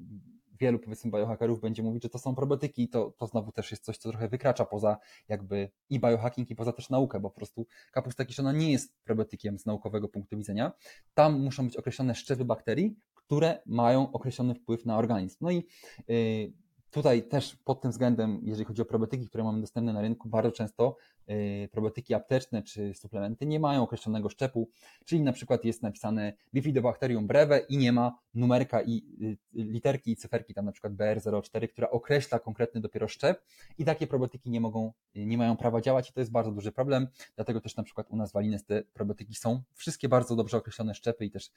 wielu 0.60 0.78
powiedzmy 0.78 1.10
biohackerów 1.10 1.60
będzie 1.60 1.82
mówić, 1.82 2.02
że 2.02 2.08
to 2.08 2.18
są 2.18 2.34
probiotyki 2.34 2.82
i 2.82 2.88
to, 2.88 3.10
to 3.18 3.26
znowu 3.26 3.52
też 3.52 3.70
jest 3.70 3.84
coś, 3.84 3.98
co 3.98 4.10
trochę 4.10 4.28
wykracza 4.28 4.64
poza 4.64 4.98
jakby 5.28 5.70
i 5.90 6.00
biohacking 6.00 6.50
i 6.50 6.54
poza 6.54 6.72
też 6.72 6.90
naukę, 6.90 7.20
bo 7.20 7.30
po 7.30 7.36
prostu 7.36 7.66
kapusta 7.92 8.24
kiszona 8.24 8.52
nie 8.52 8.72
jest 8.72 8.94
probiotykiem 9.04 9.58
z 9.58 9.66
naukowego 9.66 10.08
punktu 10.08 10.36
widzenia. 10.38 10.72
Tam 11.14 11.40
muszą 11.40 11.64
być 11.64 11.76
określone 11.76 12.14
szczepy 12.14 12.44
bakterii, 12.44 12.96
które 13.14 13.62
mają 13.66 14.12
określony 14.12 14.54
wpływ 14.54 14.86
na 14.86 14.98
organizm. 14.98 15.36
No 15.40 15.50
i 15.50 15.66
yy, 16.08 16.52
tutaj 16.90 17.22
też 17.22 17.56
pod 17.56 17.80
tym 17.80 17.90
względem, 17.90 18.40
jeżeli 18.42 18.64
chodzi 18.64 18.82
o 18.82 18.84
probiotyki, 18.84 19.26
które 19.26 19.44
mamy 19.44 19.60
dostępne 19.60 19.92
na 19.92 20.00
rynku, 20.00 20.28
bardzo 20.28 20.52
często 20.52 20.96
yy, 21.26 21.68
probiotyki 21.72 22.14
apteczne 22.14 22.62
czy 22.62 22.94
suplementy 22.94 23.46
nie 23.46 23.60
mają 23.60 23.82
określonego 23.82 24.28
szczepu, 24.28 24.70
czyli 25.04 25.20
na 25.20 25.32
przykład 25.32 25.64
jest 25.64 25.82
napisane 25.82 26.32
Bifidobacterium 26.54 27.26
breve 27.26 27.58
i 27.58 27.78
nie 27.78 27.92
ma 27.92 28.18
numerka 28.34 28.82
i 28.82 29.02
yy, 29.18 29.64
literki 29.64 30.10
i 30.10 30.16
cyferki, 30.16 30.54
tam 30.54 30.64
na 30.64 30.72
przykład 30.72 30.92
BR04, 30.92 31.68
która 31.68 31.90
określa 31.90 32.38
konkretny 32.38 32.80
dopiero 32.80 33.08
szczep 33.08 33.44
i 33.78 33.84
takie 33.84 34.06
probiotyki 34.06 34.50
nie 34.50 34.60
mogą, 34.60 34.92
nie 35.14 35.38
mają 35.38 35.56
prawa 35.56 35.80
działać 35.80 36.10
i 36.10 36.12
to 36.12 36.20
jest 36.20 36.32
bardzo 36.32 36.52
duży 36.52 36.72
problem, 36.72 37.08
dlatego 37.36 37.60
też 37.60 37.76
na 37.76 37.82
przykład 37.82 38.10
u 38.10 38.16
nas 38.16 38.32
w 38.32 38.36
Alines 38.36 38.64
te 38.64 38.82
probiotyki 38.82 39.34
są. 39.34 39.62
Wszystkie 39.74 40.08
bardzo 40.08 40.36
dobrze 40.36 40.56
określone 40.56 40.94
szczepy 40.94 41.24
i 41.24 41.30
też 41.30 41.50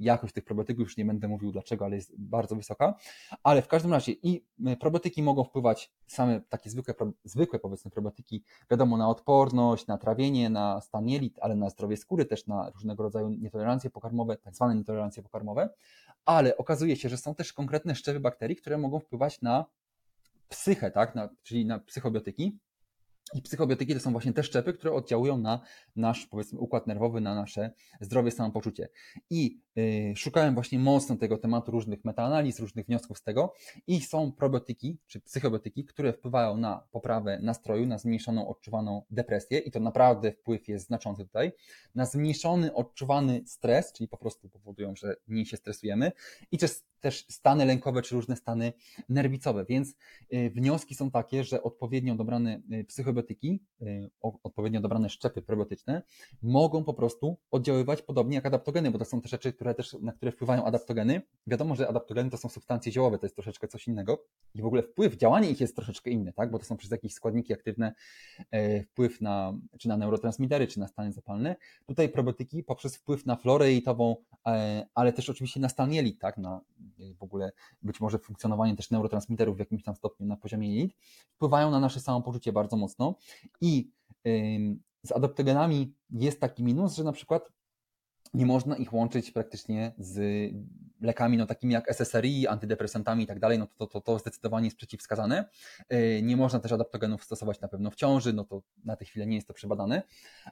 jakość 0.00 0.34
tych 0.34 0.44
probiotyków, 0.44 0.80
już 0.80 0.96
nie 0.96 1.04
będę 1.04 1.28
mówił 1.28 1.52
dlaczego, 1.52 1.84
ale 1.84 1.96
jest 1.96 2.12
bardzo 2.18 2.56
wysoka, 2.56 2.94
ale 3.42 3.62
w 3.62 3.68
każdym 3.68 3.92
razie 3.92 4.12
i 4.12 4.44
probiotyki 4.80 5.22
mogą 5.22 5.44
wpływać, 5.44 5.92
same 6.06 6.40
takie 6.40 6.70
zwykłe, 6.70 6.94
zwykłe 7.24 7.58
powiedzmy 7.58 7.90
probiotyki, 7.90 8.44
wiadomo, 8.70 8.96
na 8.96 9.08
odporność, 9.08 9.86
na 9.86 9.98
trawienie, 9.98 10.50
na 10.50 10.80
stan 10.80 11.08
jelit, 11.08 11.38
ale 11.40 11.56
na 11.56 11.70
zdrowie 11.70 11.96
skóry, 11.96 12.24
też 12.24 12.46
na 12.46 12.70
różnego 12.70 13.02
rodzaju 13.02 13.28
nietolerancje 13.28 13.90
pokarmowe, 13.90 14.36
tak 14.36 14.54
zwane 14.54 14.74
nietolerancje 14.74 15.22
pokarmowe, 15.22 15.68
ale 16.24 16.56
okazuje 16.56 16.96
się, 16.96 17.08
że 17.08 17.16
są 17.16 17.34
też 17.34 17.52
konkretne 17.52 17.94
szczepy 17.94 18.20
bakterii, 18.20 18.56
które 18.56 18.78
mogą 18.78 19.00
wpływać 19.00 19.42
na 19.42 19.64
psychę, 20.48 20.90
tak, 20.90 21.14
na, 21.14 21.28
czyli 21.42 21.66
na 21.66 21.78
psychobiotyki, 21.78 22.58
i 23.34 23.42
psychobiotyki 23.42 23.94
to 23.94 24.00
są 24.00 24.12
właśnie 24.12 24.32
te 24.32 24.42
szczepy, 24.42 24.72
które 24.72 24.92
oddziałują 24.92 25.38
na 25.38 25.60
nasz, 25.96 26.26
powiedzmy, 26.26 26.58
układ 26.58 26.86
nerwowy, 26.86 27.20
na 27.20 27.34
nasze 27.34 27.70
zdrowie, 28.00 28.30
samopoczucie. 28.30 28.88
I 29.30 29.60
yy, 29.76 30.16
szukałem 30.16 30.54
właśnie 30.54 30.78
mocno 30.78 31.16
tego 31.16 31.38
tematu, 31.38 31.70
różnych 31.70 32.04
metaanaliz, 32.04 32.60
różnych 32.60 32.86
wniosków 32.86 33.18
z 33.18 33.22
tego. 33.22 33.54
I 33.86 34.00
są 34.00 34.32
probiotyki, 34.32 34.98
czy 35.06 35.20
psychobiotyki, 35.20 35.84
które 35.84 36.12
wpływają 36.12 36.56
na 36.56 36.86
poprawę 36.90 37.38
nastroju, 37.42 37.86
na 37.86 37.98
zmniejszoną 37.98 38.48
odczuwaną 38.48 39.02
depresję. 39.10 39.58
I 39.58 39.70
to 39.70 39.80
naprawdę 39.80 40.32
wpływ 40.32 40.68
jest 40.68 40.86
znaczący 40.86 41.24
tutaj, 41.24 41.52
na 41.94 42.06
zmniejszony 42.06 42.74
odczuwany 42.74 43.42
stres, 43.46 43.92
czyli 43.92 44.08
po 44.08 44.16
prostu 44.16 44.48
powodują, 44.48 44.96
że 44.96 45.16
mniej 45.26 45.46
się 45.46 45.56
stresujemy. 45.56 46.12
I 46.52 46.58
też, 46.58 46.72
też 47.00 47.26
stany 47.28 47.64
lękowe, 47.64 48.02
czy 48.02 48.14
różne 48.14 48.36
stany 48.36 48.72
nerwicowe, 49.08 49.64
więc 49.64 49.94
yy, 50.30 50.50
wnioski 50.50 50.94
są 50.94 51.10
takie, 51.10 51.44
że 51.44 51.62
odpowiednio 51.62 52.14
dobrane 52.14 52.60
yy, 52.68 52.84
psychobiotyki 52.84 53.17
probiotyki, 53.18 53.60
odpowiednio 54.42 54.80
dobrane 54.80 55.08
szczepy 55.08 55.42
probiotyczne, 55.42 56.02
mogą 56.42 56.84
po 56.84 56.94
prostu 56.94 57.36
oddziaływać 57.50 58.02
podobnie 58.02 58.34
jak 58.34 58.46
adaptogeny, 58.46 58.90
bo 58.90 58.98
to 58.98 59.04
są 59.04 59.20
te 59.20 59.28
rzeczy, 59.28 59.52
które 59.52 59.74
też, 59.74 59.96
na 60.00 60.12
które 60.12 60.32
wpływają 60.32 60.64
adaptogeny. 60.64 61.22
Wiadomo, 61.46 61.74
że 61.74 61.88
adaptogeny 61.88 62.30
to 62.30 62.36
są 62.36 62.48
substancje 62.48 62.92
ziołowe, 62.92 63.18
to 63.18 63.26
jest 63.26 63.36
troszeczkę 63.36 63.68
coś 63.68 63.88
innego 63.88 64.24
i 64.54 64.62
w 64.62 64.66
ogóle 64.66 64.82
wpływ, 64.82 65.16
działanie 65.16 65.50
ich 65.50 65.60
jest 65.60 65.76
troszeczkę 65.76 66.10
inne, 66.10 66.32
tak? 66.32 66.50
bo 66.50 66.58
to 66.58 66.64
są 66.64 66.76
przez 66.76 66.90
jakieś 66.90 67.12
składniki 67.12 67.52
aktywne 67.52 67.92
wpływ 68.86 69.20
na, 69.20 69.54
czy 69.78 69.88
na 69.88 69.96
neurotransmitery, 69.96 70.66
czy 70.66 70.80
na 70.80 70.88
stany 70.88 71.12
zapalne. 71.12 71.56
Tutaj 71.86 72.08
probiotyki 72.08 72.62
poprzez 72.62 72.96
wpływ 72.96 73.26
na 73.26 73.36
florę 73.36 73.68
jelitową, 73.68 74.16
ale 74.94 75.12
też 75.12 75.30
oczywiście 75.30 75.60
na 75.60 75.68
stan 75.68 75.92
jelit, 75.92 76.20
tak? 76.20 76.38
na 76.38 76.60
w 77.18 77.22
ogóle 77.22 77.52
być 77.82 78.00
może 78.00 78.18
funkcjonowanie 78.18 78.76
też 78.76 78.90
neurotransmiterów 78.90 79.56
w 79.56 79.58
jakimś 79.58 79.82
tam 79.82 79.96
stopniu 79.96 80.26
na 80.26 80.36
poziomie 80.36 80.74
jelit, 80.74 80.96
wpływają 81.34 81.70
na 81.70 81.80
nasze 81.80 82.00
samopoczucie 82.00 82.52
bardzo 82.52 82.76
mocno 82.76 83.07
i 83.60 83.90
z 85.02 85.12
adaptogenami 85.12 85.94
jest 86.10 86.40
taki 86.40 86.64
minus, 86.64 86.94
że 86.94 87.04
na 87.04 87.12
przykład 87.12 87.52
nie 88.34 88.46
można 88.46 88.76
ich 88.76 88.92
łączyć 88.92 89.30
praktycznie 89.30 89.94
z 89.98 90.50
lekami 91.00 91.36
no, 91.36 91.46
takimi 91.46 91.74
jak 91.74 91.88
SSRI, 91.88 92.46
antydepresantami 92.46 93.24
i 93.24 93.26
tak 93.26 93.40
dalej, 93.40 93.58
no 93.58 93.66
to, 93.76 93.86
to, 93.86 94.00
to 94.00 94.18
zdecydowanie 94.18 94.66
jest 94.66 94.76
przeciwwskazane. 94.76 95.48
E, 95.88 96.22
nie 96.22 96.36
można 96.36 96.60
też 96.60 96.72
adaptogenów 96.72 97.24
stosować 97.24 97.60
na 97.60 97.68
pewno 97.68 97.90
w 97.90 97.94
ciąży, 97.94 98.32
no 98.32 98.44
to 98.44 98.62
na 98.84 98.96
tę 98.96 99.04
chwilę 99.04 99.26
nie 99.26 99.36
jest 99.36 99.48
to 99.48 99.54
przebadane, 99.54 100.02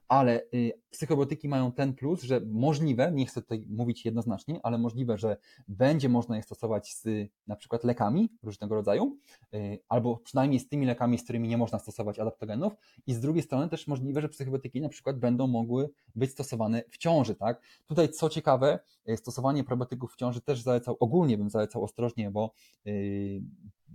ale 0.09 0.43
y, 0.55 0.73
psychobiotyki 0.91 1.49
mają 1.49 1.73
ten 1.73 1.95
plus, 1.95 2.23
że 2.23 2.41
możliwe, 2.47 3.13
nie 3.13 3.27
chcę 3.27 3.43
tutaj 3.43 3.65
mówić 3.69 4.05
jednoznacznie, 4.05 4.61
ale 4.63 4.79
możliwe, 4.79 5.19
że 5.19 5.37
będzie 5.69 6.09
można 6.09 6.37
je 6.37 6.43
stosować 6.43 6.95
z 6.95 7.31
na 7.47 7.57
przykład 7.57 7.85
lekami 7.85 8.29
różnego 8.43 8.75
rodzaju, 8.75 9.19
y, 9.55 9.79
albo 9.89 10.17
przynajmniej 10.17 10.61
z 10.61 10.69
tymi 10.69 10.87
lekami, 10.87 11.19
z 11.19 11.25
którymi 11.25 11.49
nie 11.49 11.59
można 11.59 11.79
stosować 11.79 12.19
adaptogenów 12.19 12.73
i 13.07 13.15
z 13.15 13.21
drugiej 13.21 13.43
strony 13.43 13.69
też 13.69 13.87
możliwe, 13.87 14.21
że 14.21 14.29
psychobiotyki 14.29 14.81
na 14.81 14.89
przykład 14.89 15.19
będą 15.19 15.47
mogły 15.47 15.91
być 16.15 16.31
stosowane 16.31 16.83
w 16.91 16.99
ciąży, 16.99 17.35
tak? 17.35 17.61
Tutaj 17.87 18.09
co 18.09 18.29
ciekawe, 18.29 18.79
y, 19.09 19.17
stosowanie 19.17 19.65
probiotyków 19.65 20.13
w 20.13 20.17
ciąży 20.17 20.36
też 20.41 20.63
zalecał, 20.63 20.97
ogólnie 21.01 21.39
bym 21.39 21.51
zalecał 21.51 21.85
ostrożnie, 21.85 22.31
bo 22.31 22.55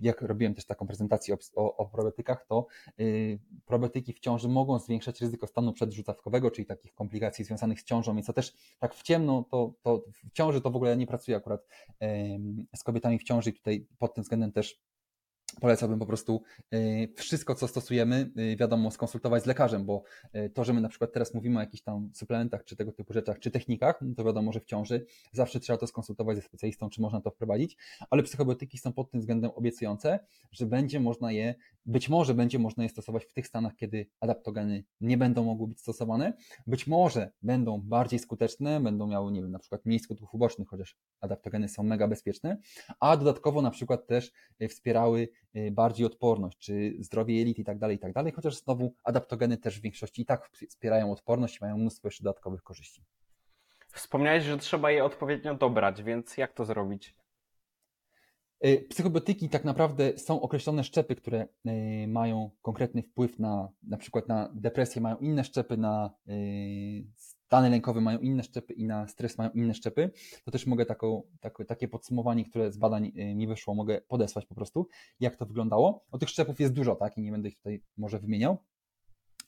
jak 0.01 0.22
robiłem 0.22 0.53
też 0.55 0.65
taką 0.65 0.88
prezentację 0.88 1.35
o, 1.55 1.77
o, 1.77 1.85
probiotykach, 1.85 2.45
to 2.45 2.68
yy, 2.97 3.39
probiotyki 3.65 4.13
w 4.13 4.19
ciąży 4.19 4.47
mogą 4.47 4.80
zwiększać 4.80 5.22
ryzyko 5.22 5.47
stanu 5.47 5.73
przedrzucawkowego, 5.73 6.51
czyli 6.51 6.65
takich 6.65 6.93
komplikacji 6.93 7.45
związanych 7.45 7.81
z 7.81 7.84
ciążą 7.84 8.18
i 8.18 8.23
co 8.23 8.34
też 8.34 8.53
tak 8.80 8.95
w 8.95 9.03
ciemno, 9.03 9.45
to, 9.51 9.73
to 9.84 10.03
w 10.13 10.31
ciąży 10.31 10.61
to 10.61 10.72
w 10.72 10.76
ogóle 10.76 10.97
nie 10.97 11.07
pracuje 11.07 11.38
akurat 11.38 11.68
z 12.76 12.84
kobietami 12.84 13.19
w 13.19 13.23
ciąży 13.23 13.49
i 13.49 13.53
tutaj 13.53 13.88
pod 13.99 14.13
tym 14.13 14.23
względem 14.23 14.51
też 14.51 14.81
polecałbym 15.60 15.99
po 15.99 16.06
prostu 16.06 16.41
wszystko, 17.15 17.56
co 17.56 17.68
stosujemy, 17.68 18.32
wiadomo, 18.57 18.91
skonsultować 18.91 19.44
z 19.44 19.45
lekarzem, 19.45 19.86
bo 19.86 20.03
to, 20.53 20.64
że 20.64 20.73
my 20.73 20.82
na 20.82 20.90
przykład 20.90 21.14
teraz 21.14 21.34
mówimy 21.34 21.57
o 21.57 21.61
jakichś 21.61 21.84
tam 21.84 22.10
suplementach, 22.14 22.64
czy 22.64 22.76
tego 22.76 22.91
typu 22.91 23.14
rzeczach, 23.14 23.40
czy 23.40 23.52
technikach, 23.52 23.99
no 24.02 24.15
to 24.15 24.23
wiadomo, 24.23 24.52
że 24.52 24.60
w 24.60 24.65
ciąży 24.65 25.06
zawsze 25.32 25.60
trzeba 25.60 25.78
to 25.78 25.88
skonsultować 25.88 26.38
ze 26.38 26.41
specjalistą, 26.41 26.90
czy 26.90 27.02
można 27.02 27.22
to 27.22 27.32
wprowadzić, 27.32 27.78
ale 28.10 28.23
psychobiotyki 28.23 28.78
są 28.78 28.94
pod 28.94 29.11
tym 29.11 29.19
względem 29.19 29.52
obiecujące, 29.56 30.19
że 30.52 30.65
będzie 30.65 30.99
można 30.99 31.32
je, 31.32 31.56
być 31.86 32.10
może 32.10 32.34
będzie 32.34 32.60
można 32.60 32.84
je 32.84 32.90
stosować 32.90 33.26
w 33.26 33.34
tych 33.34 33.48
stanach, 33.48 33.76
kiedy 33.76 34.07
adaptogeny 34.19 34.84
nie 35.02 35.18
będą 35.18 35.44
mogły 35.44 35.68
być 35.68 35.80
stosowane, 35.80 36.34
być 36.68 36.88
może 36.88 37.32
będą 37.41 37.82
bardziej 37.82 38.19
skuteczne, 38.19 38.80
będą 38.80 39.07
miały, 39.07 39.32
nie 39.32 39.41
wiem, 39.41 39.52
na 39.52 39.60
przykład 39.60 39.86
mniej 39.86 39.99
skutków 39.99 40.34
ubocznych, 40.34 40.68
chociaż 40.68 40.98
adaptogeny 41.22 41.69
są 41.69 41.84
mega 41.84 42.07
bezpieczne, 42.07 42.57
a 42.99 43.18
dodatkowo 43.18 43.61
na 43.61 43.72
przykład 43.72 44.07
też 44.07 44.32
wspierały 44.69 45.28
Y, 45.51 45.51
bardziej 45.72 46.06
odporność, 46.06 46.57
czy 46.57 46.95
zdrowie 46.99 47.36
jelit 47.36 47.60
i 47.60 47.64
tak 47.64 47.80
dalej, 47.80 47.95
i 47.95 47.99
tak 47.99 48.14
dalej, 48.14 48.32
chociaż 48.32 48.56
znowu 48.56 48.94
adaptogeny 49.03 49.57
też 49.57 49.80
w 49.80 49.82
większości 49.82 50.22
i 50.22 50.26
tak 50.26 50.49
wspierają 50.69 51.11
odporność 51.11 51.57
i 51.57 51.60
mają 51.61 51.78
mnóstwo 51.78 52.07
jeszcze 52.07 52.23
dodatkowych 52.23 52.64
korzyści. 52.64 53.03
Wspomniałeś, 53.88 54.44
że 54.44 54.57
trzeba 54.57 54.91
je 54.91 55.06
odpowiednio 55.06 55.56
dobrać, 55.56 56.03
więc 56.03 56.38
jak 56.38 56.53
to 56.53 56.65
zrobić? 56.65 57.15
Y, 58.65 58.86
psychobiotyki 58.90 59.49
tak 59.49 59.65
naprawdę 59.65 60.18
są 60.18 60.41
określone 60.41 60.84
szczepy, 60.84 61.15
które 61.15 61.48
y, 61.68 62.07
mają 62.07 62.52
konkretny 62.61 63.03
wpływ 63.03 63.40
na 63.40 63.69
na 63.84 63.98
przykład 63.98 64.28
na 64.28 64.52
depresję, 64.53 65.02
mają 65.02 65.18
inne 65.18 65.44
szczepy, 65.44 65.78
na 65.78 66.14
stany 67.52 67.69
lękowe 67.69 68.02
mają 68.02 68.19
inne 68.19 68.44
szczepy 68.44 68.73
i 68.73 68.86
na 68.86 69.07
stres 69.07 69.38
mają 69.38 69.49
inne 69.49 69.73
szczepy, 69.73 70.11
to 70.45 70.52
też 70.52 70.68
mogę 70.68 70.86
taką, 70.86 71.23
takie, 71.40 71.65
takie 71.65 71.88
podsumowanie, 71.88 72.45
które 72.45 72.72
z 72.72 72.78
badań 72.78 73.11
y, 73.18 73.36
mi 73.36 73.48
wyszło, 73.48 73.76
mogę 73.76 74.02
podesłać 74.02 74.45
po 74.45 74.56
prostu, 74.56 74.88
jak 75.19 75.36
to 75.36 75.45
wyglądało. 75.45 76.06
O 76.11 76.18
tych 76.18 76.30
szczepów 76.30 76.60
jest 76.60 76.73
dużo, 76.73 76.95
tak, 76.95 77.18
i 77.18 77.22
nie 77.22 77.32
będę 77.32 77.49
ich 77.49 77.57
tutaj 77.57 77.84
może 77.98 78.19
wymieniał, 78.19 78.57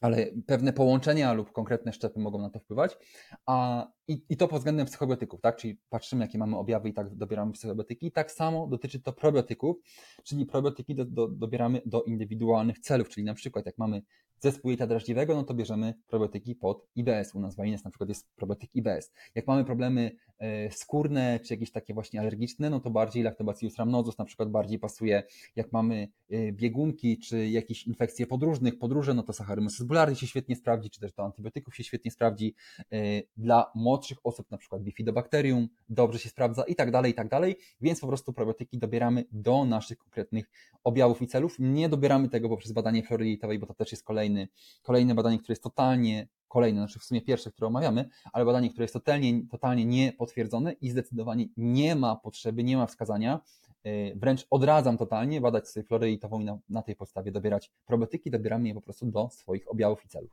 ale 0.01 0.27
pewne 0.45 0.73
połączenia 0.73 1.33
lub 1.33 1.51
konkretne 1.51 1.93
szczepy 1.93 2.19
mogą 2.19 2.41
na 2.41 2.49
to 2.49 2.59
wpływać. 2.59 2.97
A, 3.45 3.87
i, 4.07 4.25
I 4.29 4.37
to 4.37 4.47
pod 4.47 4.57
względem 4.57 4.85
psychobiotyków, 4.85 5.41
tak? 5.41 5.55
Czyli 5.55 5.79
patrzymy, 5.89 6.25
jakie 6.25 6.37
mamy 6.37 6.57
objawy 6.57 6.89
i 6.89 6.93
tak 6.93 7.15
dobieramy 7.15 7.51
psychobiotyki. 7.51 8.11
Tak 8.11 8.31
samo 8.31 8.67
dotyczy 8.67 8.99
to 8.99 9.13
probiotyków, 9.13 9.77
czyli 10.23 10.45
probiotyki 10.45 10.95
do, 10.95 11.05
do, 11.05 11.27
dobieramy 11.27 11.81
do 11.85 12.03
indywidualnych 12.03 12.79
celów, 12.79 13.09
czyli 13.09 13.23
na 13.23 13.33
przykład 13.33 13.65
jak 13.65 13.77
mamy 13.77 14.01
zespół 14.43 14.71
jelita 14.71 14.87
drażliwego, 14.87 15.35
no 15.35 15.43
to 15.43 15.53
bierzemy 15.53 15.93
probiotyki 16.07 16.55
pod 16.55 16.87
IBS. 16.95 17.35
U 17.35 17.39
nas 17.39 17.55
w 17.55 17.59
Alines 17.59 17.83
na 17.83 17.91
przykład 17.91 18.09
jest 18.09 18.35
probiotyk 18.35 18.75
IBS. 18.75 19.11
Jak 19.35 19.47
mamy 19.47 19.65
problemy 19.65 20.11
e, 20.39 20.71
skórne, 20.71 21.39
czy 21.39 21.53
jakieś 21.53 21.71
takie 21.71 21.93
właśnie 21.93 22.19
alergiczne, 22.19 22.69
no 22.69 22.79
to 22.79 22.89
bardziej 22.89 23.23
Lactobacillus 23.23 23.75
rhamnosus 23.75 24.17
na 24.17 24.25
przykład 24.25 24.49
bardziej 24.49 24.79
pasuje. 24.79 25.23
Jak 25.55 25.71
mamy 25.71 26.07
e, 26.29 26.51
biegunki, 26.51 27.19
czy 27.19 27.47
jakieś 27.47 27.87
infekcje 27.87 28.27
podróżnych, 28.27 28.79
podróże, 28.79 29.13
no 29.13 29.23
to 29.23 29.33
Saccharomyces 29.33 29.87
boulardii 29.87 30.17
się 30.17 30.27
świetnie 30.27 30.55
sprawdzi, 30.55 30.89
czy 30.89 30.99
też 30.99 31.13
do 31.13 31.23
antybiotyków 31.23 31.75
się 31.75 31.83
świetnie 31.83 32.11
sprawdzi. 32.11 32.55
E, 32.91 33.21
dla 33.37 33.71
młodszych 33.75 34.17
osób 34.23 34.51
na 34.51 34.57
przykład 34.57 34.83
bifidobakterium 34.83 35.67
dobrze 35.89 36.19
się 36.19 36.29
sprawdza 36.29 36.63
i 36.63 36.75
tak 36.75 36.91
dalej, 36.91 37.11
i 37.11 37.15
tak 37.15 37.29
dalej, 37.29 37.55
więc 37.81 37.99
po 37.99 38.07
prostu 38.07 38.33
probiotyki 38.33 38.77
dobieramy 38.77 39.25
do 39.31 39.65
naszych 39.65 39.97
konkretnych 39.97 40.49
objawów 40.83 41.21
i 41.21 41.27
celów. 41.27 41.55
Nie 41.59 41.89
dobieramy 41.89 42.29
tego 42.29 42.49
poprzez 42.49 42.71
badanie 42.71 43.03
flory 43.03 43.25
jelitowej, 43.25 43.59
bo 43.59 43.67
to 43.67 43.73
też 43.73 43.91
jest 43.91 44.03
kolejny, 44.03 44.32
kolejne 44.81 45.15
badanie, 45.15 45.37
które 45.39 45.51
jest 45.51 45.63
totalnie 45.63 46.27
kolejne, 46.53 46.79
znaczy 46.79 46.99
w 46.99 47.03
sumie 47.03 47.21
pierwsze, 47.21 47.51
które 47.51 47.67
omawiamy, 47.67 48.09
ale 48.33 48.45
badanie, 48.45 48.69
które 48.69 48.83
jest 48.83 48.93
totalnie, 48.93 49.47
totalnie 49.51 49.85
niepotwierdzone 49.85 50.71
i 50.71 50.89
zdecydowanie 50.89 51.45
nie 51.57 51.95
ma 51.95 52.15
potrzeby, 52.15 52.63
nie 52.63 52.77
ma 52.77 52.85
wskazania, 52.85 53.39
yy, 53.83 54.13
wręcz 54.15 54.47
odradzam 54.49 54.97
totalnie 54.97 55.41
badać 55.41 55.69
sobie 55.69 55.83
florę 55.83 56.07
jelitową 56.07 56.39
i 56.39 56.45
na, 56.45 56.57
na 56.69 56.81
tej 56.81 56.95
podstawie 56.95 57.31
dobierać 57.31 57.71
probiotyki, 57.85 58.31
dobieramy 58.31 58.67
je 58.67 58.73
po 58.73 58.81
prostu 58.81 59.05
do 59.05 59.29
swoich 59.29 59.71
objawów 59.71 60.05
i 60.05 60.07
celów. 60.07 60.31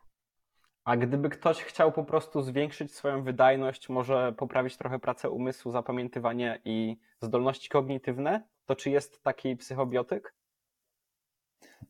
A 0.85 0.97
gdyby 0.97 1.29
ktoś 1.29 1.63
chciał 1.63 1.93
po 1.93 2.05
prostu 2.05 2.43
zwiększyć 2.43 2.95
swoją 2.95 3.25
wydajność, 3.25 3.89
może 3.89 4.33
poprawić 4.33 4.77
trochę 4.77 4.99
pracę 4.99 5.31
umysłu, 5.31 5.73
zapamiętywanie 5.73 6.61
i 6.65 6.97
zdolności 7.23 7.69
kognitywne, 7.69 8.49
to 8.67 8.77
czy 8.77 8.91
jest 8.91 9.23
taki 9.23 9.57
psychobiotyk? 9.57 10.35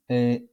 Yy, 0.08 0.48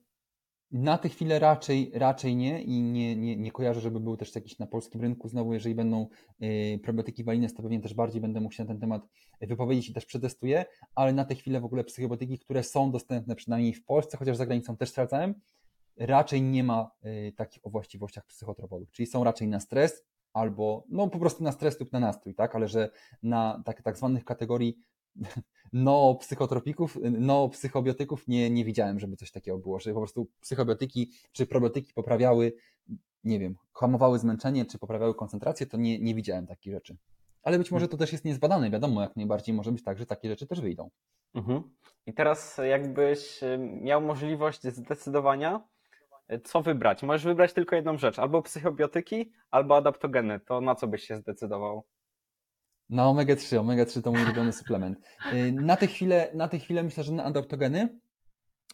na 0.72 0.98
tę 0.98 1.10
chwilę 1.10 1.40
raczej, 1.40 1.92
raczej 1.94 2.36
nie 2.36 2.62
i 2.64 2.82
nie, 2.82 3.16
nie, 3.16 3.36
nie 3.36 3.52
kojarzę, 3.52 3.82
żeby 3.82 4.00
był 4.00 4.18
też 4.18 4.36
jakiś 4.36 4.60
na 4.60 4.68
polskim 4.68 5.02
rynku. 5.02 5.28
Znowu, 5.28 5.54
jeżeli 5.54 5.76
będą 5.76 6.08
yy, 6.40 6.80
probiotyki 6.84 7.24
walines, 7.24 7.54
to 7.54 7.64
pewnie 7.64 7.80
też 7.80 7.94
bardziej 7.94 8.22
będę 8.22 8.42
mógł 8.42 8.54
się 8.54 8.64
na 8.64 8.68
ten 8.68 8.80
temat 8.80 9.08
wypowiedzieć 9.42 9.90
i 9.90 9.94
też 9.94 10.06
przetestuję, 10.06 10.66
ale 10.96 11.14
na 11.14 11.26
tę 11.26 11.36
chwilę 11.36 11.62
w 11.62 11.66
ogóle 11.66 11.84
psychobiotyki, 11.84 12.40
które 12.40 12.64
są 12.64 12.92
dostępne 12.92 13.36
przynajmniej 13.36 13.74
w 13.74 13.86
Polsce, 13.86 14.18
chociaż 14.18 14.38
za 14.38 14.46
granicą 14.46 14.78
też 14.78 14.90
sprawdzałem, 14.90 15.36
raczej 15.98 16.42
nie 16.42 16.64
ma 16.64 16.92
y, 17.06 17.34
takich 17.36 17.66
o 17.66 17.70
właściwościach 17.70 18.26
psychotropowych, 18.26 18.92
czyli 18.92 19.08
są 19.08 19.24
raczej 19.24 19.48
na 19.48 19.60
stres 19.60 20.04
albo 20.34 20.84
no 20.90 21.08
po 21.08 21.20
prostu 21.20 21.44
na 21.44 21.52
stres 21.52 21.80
lub 21.80 21.92
na 21.92 22.00
nastrój, 22.00 22.36
tak, 22.36 22.56
ale 22.56 22.68
że 22.68 22.90
na 23.24 23.62
tak, 23.66 23.82
tak 23.82 23.98
zwanych 23.98 24.26
kategorii 24.26 24.78
no 25.74 26.16
psychotropików, 26.16 26.98
no 27.12 27.50
psychobiotyków 27.50 28.28
nie, 28.28 28.50
nie 28.50 28.66
widziałem, 28.66 29.00
żeby 29.00 29.16
coś 29.16 29.32
takiego 29.32 29.58
było, 29.58 29.80
że 29.80 29.94
po 29.94 30.00
prostu 30.00 30.28
psychobiotyki 30.42 31.12
czy 31.32 31.46
probiotyki 31.46 31.94
poprawiały, 31.94 32.54
nie 33.24 33.40
wiem, 33.40 33.56
hamowały 33.74 34.20
zmęczenie 34.20 34.66
czy 34.66 34.80
poprawiały 34.80 35.16
koncentrację, 35.16 35.66
to 35.66 35.78
nie, 35.78 36.00
nie 36.00 36.16
widziałem 36.16 36.48
takich 36.48 36.74
rzeczy. 36.74 36.98
Ale 37.44 37.58
być 37.58 37.72
może 37.72 37.88
to 37.88 37.98
też 37.98 38.12
jest 38.12 38.26
niezbadane, 38.26 38.70
wiadomo, 38.70 39.02
jak 39.02 39.16
najbardziej 39.16 39.56
może 39.56 39.72
być 39.72 39.84
tak, 39.84 39.98
że 39.98 40.06
takie 40.06 40.30
rzeczy 40.30 40.48
też 40.48 40.62
wyjdą. 40.62 40.90
Mhm. 41.36 41.64
I 42.06 42.14
teraz 42.14 42.60
jakbyś 42.70 43.40
miał 43.82 44.02
możliwość 44.02 44.62
zdecydowania, 44.62 45.68
co 46.44 46.62
wybrać? 46.62 47.04
Możesz 47.04 47.26
wybrać 47.26 47.54
tylko 47.54 47.76
jedną 47.76 47.98
rzecz, 47.98 48.20
albo 48.20 48.42
psychobiotyki, 48.42 49.32
albo 49.52 49.78
adaptogeny. 49.78 50.40
To 50.40 50.62
na 50.62 50.76
co 50.76 50.88
byś 50.88 51.04
się 51.04 51.18
zdecydował? 51.18 51.84
Na 52.90 53.04
omega-3. 53.06 53.60
Omega-3 53.60 54.02
to 54.02 54.12
mój 54.12 54.24
ulubiony 54.24 54.54
suplement. 54.54 55.00
Y, 55.34 55.52
na 55.52 55.78
tę 55.78 55.88
chwilę, 55.88 56.32
na 56.34 56.48
tę 56.48 56.60
chwilę 56.60 56.84
myślę, 56.84 57.04
że 57.04 57.12
na 57.12 57.24
adaptogeny, 57.24 58.00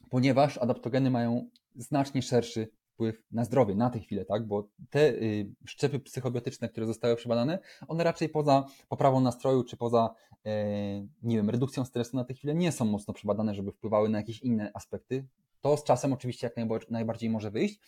ponieważ 0.10 0.58
adaptogeny 0.58 1.12
mają 1.12 1.50
znacznie 1.76 2.22
szerszy 2.22 2.68
wpływ 2.94 3.24
na 3.32 3.46
zdrowie 3.46 3.76
na 3.76 3.90
tę 3.90 4.00
chwilę, 4.00 4.26
tak? 4.26 4.48
Bo 4.48 4.70
te 4.90 5.10
y, 5.10 5.50
szczepy 5.66 6.00
psychobiotyczne, 6.00 6.70
które 6.70 6.86
zostały 6.86 7.16
przebadane, 7.16 7.60
one 7.88 8.04
raczej 8.04 8.30
poza 8.30 8.66
poprawą 8.90 9.22
nastroju, 9.22 9.64
czy 9.64 9.78
poza, 9.78 10.16
e, 10.46 10.52
nie 11.24 11.36
wiem, 11.36 11.50
redukcją 11.50 11.86
stresu 11.86 12.18
na 12.18 12.24
tę 12.24 12.34
chwilę 12.34 12.56
nie 12.56 12.72
są 12.72 12.86
mocno 12.86 13.14
przebadane, 13.14 13.56
żeby 13.56 13.72
wpływały 13.72 14.10
na 14.10 14.18
jakieś 14.18 14.42
inne 14.42 14.72
aspekty 14.74 15.26
to 15.64 15.78
z 15.78 15.84
czasem 15.84 16.14
oczywiście 16.14 16.48
jak 16.48 16.90
najbardziej 16.90 17.30
może 17.30 17.52
wyjść. 17.52 17.80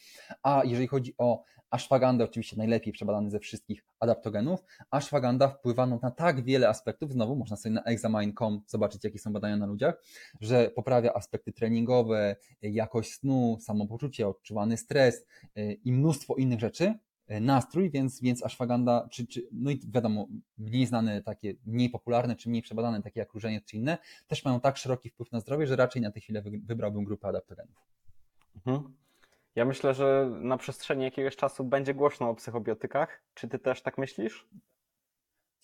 A 0.44 0.62
jeżeli 0.66 0.88
chodzi 0.88 1.14
o 1.18 1.44
ashwagandę, 1.70 2.24
oczywiście 2.24 2.58
najlepiej 2.58 2.94
przebadany 2.94 3.32
ze 3.32 3.40
wszystkich 3.40 3.86
adaptogenów, 4.00 4.64
ashwaganda 4.92 5.48
wpływa 5.48 5.86
na 5.86 6.12
tak 6.12 6.44
wiele 6.44 6.70
aspektów, 6.70 7.12
znowu 7.12 7.36
można 7.36 7.58
sobie 7.58 7.76
na 7.76 7.84
examine.com 7.84 8.62
zobaczyć, 8.68 9.04
jakie 9.04 9.20
są 9.20 9.34
badania 9.34 9.58
na 9.58 9.66
ludziach, 9.66 10.04
że 10.42 10.72
poprawia 10.72 11.14
aspekty 11.14 11.54
treningowe, 11.54 12.36
jakość 12.62 13.14
snu, 13.14 13.58
samopoczucie, 13.62 14.28
odczuwany 14.28 14.78
stres 14.78 15.26
y, 15.58 15.74
i 15.84 15.92
mnóstwo 15.92 16.36
innych 16.36 16.60
rzeczy, 16.60 16.94
nastrój, 17.28 17.90
więc, 17.90 18.22
więc 18.22 18.44
ashwagandha, 18.44 19.08
czy, 19.12 19.28
czy, 19.28 19.48
no 19.52 19.72
i 19.72 19.80
wiadomo, 19.88 20.28
mniej 20.58 20.86
znane, 20.86 21.22
takie 21.22 21.54
mniej 21.66 21.90
popularne, 21.90 22.36
czy 22.36 22.50
mniej 22.50 22.62
przebadane, 22.62 23.02
takie 23.02 23.20
jak 23.20 23.34
różenie, 23.34 23.62
czy 23.62 23.78
inne, 23.78 23.98
też 24.28 24.46
mają 24.46 24.60
tak 24.60 24.78
szeroki 24.78 25.10
wpływ 25.10 25.32
na 25.32 25.40
zdrowie, 25.40 25.68
że 25.68 25.76
raczej 25.76 26.02
na 26.02 26.12
tę 26.12 26.20
chwilę 26.20 26.42
wybrałbym 26.42 27.04
grupę 27.04 27.28
adaptogenów. 27.28 27.76
Mhm. 28.56 28.94
Ja 29.56 29.66
myślę, 29.66 29.94
że 29.94 30.38
na 30.42 30.58
przestrzeni 30.58 31.04
jakiegoś 31.04 31.36
czasu 31.36 31.64
będzie 31.64 31.94
głośno 31.94 32.30
o 32.30 32.36
psychobiotykach. 32.36 33.22
Czy 33.34 33.48
ty 33.48 33.60
też 33.60 33.82
tak 33.82 33.98
myślisz? 33.98 34.48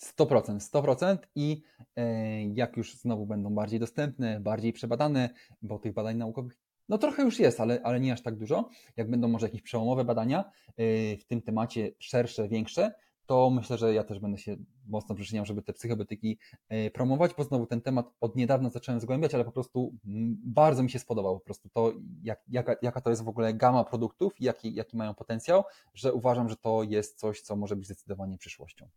100%, 0.02 0.60
100% 0.60 1.18
i 1.36 1.64
e, 1.96 2.44
jak 2.48 2.78
już 2.78 2.96
znowu 2.96 3.26
będą 3.26 3.56
bardziej 3.56 3.80
dostępne, 3.80 4.40
bardziej 4.40 4.74
przebadane, 4.74 5.30
bo 5.62 5.80
tych 5.80 5.94
badań 5.94 6.18
naukowych 6.18 6.58
no 6.92 6.98
trochę 6.98 7.24
już 7.24 7.40
jest, 7.40 7.60
ale, 7.60 7.80
ale 7.84 8.00
nie 8.00 8.14
aż 8.14 8.22
tak 8.22 8.36
dużo. 8.36 8.70
Jak 8.98 9.10
będą 9.10 9.28
może 9.28 9.46
jakieś 9.46 9.62
przełomowe 9.62 10.06
badania 10.06 10.52
yy, 10.78 11.18
w 11.18 11.26
tym 11.26 11.42
temacie 11.42 11.92
szersze, 12.00 12.48
większe, 12.48 12.92
to 13.26 13.50
myślę, 13.50 13.78
że 13.78 13.94
ja 13.94 14.04
też 14.04 14.20
będę 14.20 14.38
się 14.38 14.56
mocno 14.88 15.16
przyczyniał, 15.16 15.46
żeby 15.46 15.62
te 15.62 15.74
psychobiotyki 15.74 16.38
yy, 16.70 16.92
promować, 16.92 17.32
bo 17.38 17.44
znowu 17.44 17.66
ten 17.66 17.82
temat 17.82 18.14
od 18.22 18.36
niedawna 18.36 18.70
zacząłem 18.70 19.02
zgłębiać, 19.02 19.36
ale 19.36 19.46
po 19.46 19.52
prostu 19.52 19.94
mm, 20.06 20.38
bardzo 20.44 20.84
mi 20.84 20.90
się 20.90 21.00
spodobał 21.00 21.40
po 21.40 21.46
prostu 21.46 21.70
to, 21.70 21.94
jak, 22.24 22.42
jaka, 22.48 22.76
jaka 22.82 23.02
to 23.02 23.10
jest 23.10 23.24
w 23.24 23.30
ogóle 23.30 23.54
gama 23.54 23.84
produktów 23.84 24.42
i 24.42 24.44
jaki, 24.44 24.74
jaki 24.74 24.98
mają 24.98 25.14
potencjał, 25.14 25.64
że 25.94 26.14
uważam, 26.14 26.50
że 26.50 26.56
to 26.56 26.84
jest 26.84 27.20
coś, 27.20 27.42
co 27.42 27.56
może 27.56 27.76
być 27.76 27.86
zdecydowanie 27.86 28.38
przyszłością. 28.38 28.90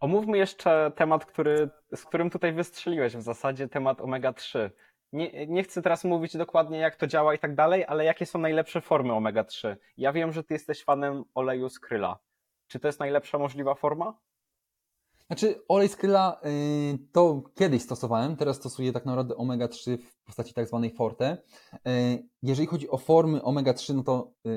Omówmy 0.00 0.38
jeszcze 0.38 0.92
temat, 0.96 1.24
który, 1.24 1.70
z 1.94 2.04
którym 2.04 2.30
tutaj 2.30 2.52
wystrzeliłeś 2.52 3.16
w 3.16 3.22
zasadzie, 3.22 3.68
temat 3.68 3.98
omega-3 3.98 4.70
nie, 5.12 5.46
nie 5.46 5.62
chcę 5.62 5.82
teraz 5.82 6.04
mówić 6.04 6.36
dokładnie, 6.36 6.78
jak 6.78 6.96
to 6.96 7.06
działa 7.06 7.34
i 7.34 7.38
tak 7.38 7.54
dalej, 7.54 7.84
ale 7.88 8.04
jakie 8.04 8.26
są 8.26 8.38
najlepsze 8.38 8.80
formy 8.80 9.12
omega-3? 9.12 9.76
Ja 9.96 10.12
wiem, 10.12 10.32
że 10.32 10.44
ty 10.44 10.54
jesteś 10.54 10.84
fanem 10.84 11.24
oleju 11.34 11.68
z 11.68 11.80
kryla. 11.80 12.18
Czy 12.66 12.80
to 12.80 12.88
jest 12.88 13.00
najlepsza 13.00 13.38
możliwa 13.38 13.74
forma? 13.74 14.18
Znaczy, 15.26 15.60
olej 15.68 15.88
z 15.88 15.96
kryla 15.96 16.40
yy, 16.44 16.98
to 17.12 17.42
kiedyś 17.54 17.82
stosowałem, 17.82 18.36
teraz 18.36 18.56
stosuję 18.56 18.92
tak 18.92 19.06
naprawdę 19.06 19.34
omega-3 19.34 19.98
w 19.98 20.24
postaci 20.24 20.54
tak 20.54 20.66
zwanej 20.66 20.94
forte. 20.94 21.36
Yy, 21.72 21.80
jeżeli 22.42 22.66
chodzi 22.66 22.90
o 22.90 22.98
formy 22.98 23.40
omega-3, 23.40 23.94
no 23.94 24.02
to 24.02 24.32
yy, 24.44 24.52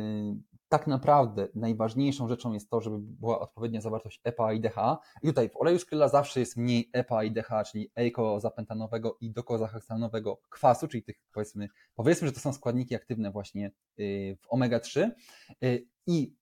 tak 0.69 0.87
naprawdę 0.87 1.47
najważniejszą 1.55 2.27
rzeczą 2.27 2.53
jest 2.53 2.69
to, 2.69 2.81
żeby 2.81 2.97
była 2.99 3.39
odpowiednia 3.39 3.81
zawartość 3.81 4.21
EPA 4.23 4.53
i 4.53 4.59
DHA. 4.59 4.99
I 5.23 5.27
tutaj 5.27 5.49
w 5.49 5.57
oleju 5.57 5.79
skryla 5.79 6.07
zawsze 6.07 6.39
jest 6.39 6.57
mniej 6.57 6.89
EPA 6.93 7.23
i 7.23 7.31
DHA, 7.31 7.63
czyli 7.63 7.91
eikozapentanowego 7.95 9.17
i 9.21 9.31
dokozaheksanowego 9.31 10.41
kwasu, 10.49 10.87
czyli 10.87 11.03
tych 11.03 11.15
powiedzmy, 11.33 11.67
powiedzmy, 11.95 12.27
że 12.27 12.33
to 12.33 12.39
są 12.39 12.53
składniki 12.53 12.95
aktywne 12.95 13.31
właśnie 13.31 13.71
y, 13.99 14.37
w 14.41 14.47
omega-3. 14.53 15.09
Y, 15.63 15.87
I 16.07 16.35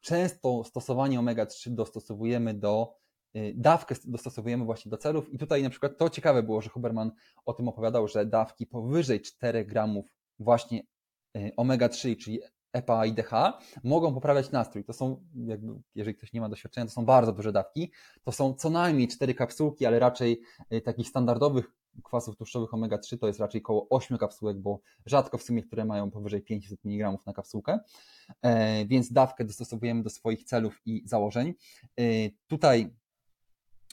często 0.00 0.64
stosowanie 0.64 1.18
omega-3 1.18 1.70
dostosowujemy 1.70 2.54
do 2.54 2.96
y, 3.36 3.54
dawkę 3.56 3.94
dostosowujemy 4.04 4.64
właśnie 4.64 4.90
do 4.90 4.96
celów 4.96 5.32
i 5.32 5.38
tutaj 5.38 5.62
na 5.62 5.70
przykład 5.70 5.98
to 5.98 6.10
ciekawe 6.10 6.42
było, 6.42 6.60
że 6.60 6.70
Huberman 6.70 7.12
o 7.44 7.52
tym 7.52 7.68
opowiadał, 7.68 8.08
że 8.08 8.26
dawki 8.26 8.66
powyżej 8.66 9.20
4 9.20 9.64
gramów 9.64 10.06
właśnie 10.38 10.82
omega-3, 11.56 12.16
czyli 12.16 12.40
EPA 12.72 13.06
i 13.06 13.12
DHA 13.12 13.58
mogą 13.84 14.14
poprawiać 14.14 14.50
nastrój. 14.50 14.84
To 14.84 14.92
są, 14.92 15.24
jakby, 15.34 15.80
jeżeli 15.94 16.16
ktoś 16.16 16.32
nie 16.32 16.40
ma 16.40 16.48
doświadczenia, 16.48 16.86
to 16.86 16.92
są 16.92 17.04
bardzo 17.04 17.32
duże 17.32 17.52
dawki. 17.52 17.92
To 18.24 18.32
są 18.32 18.54
co 18.54 18.70
najmniej 18.70 19.08
cztery 19.08 19.34
kapsułki, 19.34 19.86
ale 19.86 19.98
raczej 19.98 20.40
y, 20.72 20.80
takich 20.80 21.08
standardowych 21.08 21.78
kwasów 22.02 22.36
tłuszczowych 22.36 22.70
omega-3 22.70 23.18
to 23.18 23.26
jest 23.26 23.40
raczej 23.40 23.62
około 23.62 23.86
8 23.90 24.18
kapsułek, 24.18 24.58
bo 24.58 24.80
rzadko 25.06 25.38
w 25.38 25.42
sumie, 25.42 25.62
które 25.62 25.84
mają 25.84 26.10
powyżej 26.10 26.42
500 26.42 26.80
mg 26.84 27.18
na 27.26 27.32
kapsułkę, 27.32 27.78
e, 28.42 28.86
więc 28.86 29.12
dawkę 29.12 29.44
dostosowujemy 29.44 30.02
do 30.02 30.10
swoich 30.10 30.44
celów 30.44 30.80
i 30.86 31.02
założeń. 31.04 31.54
E, 32.00 32.02
tutaj 32.46 32.94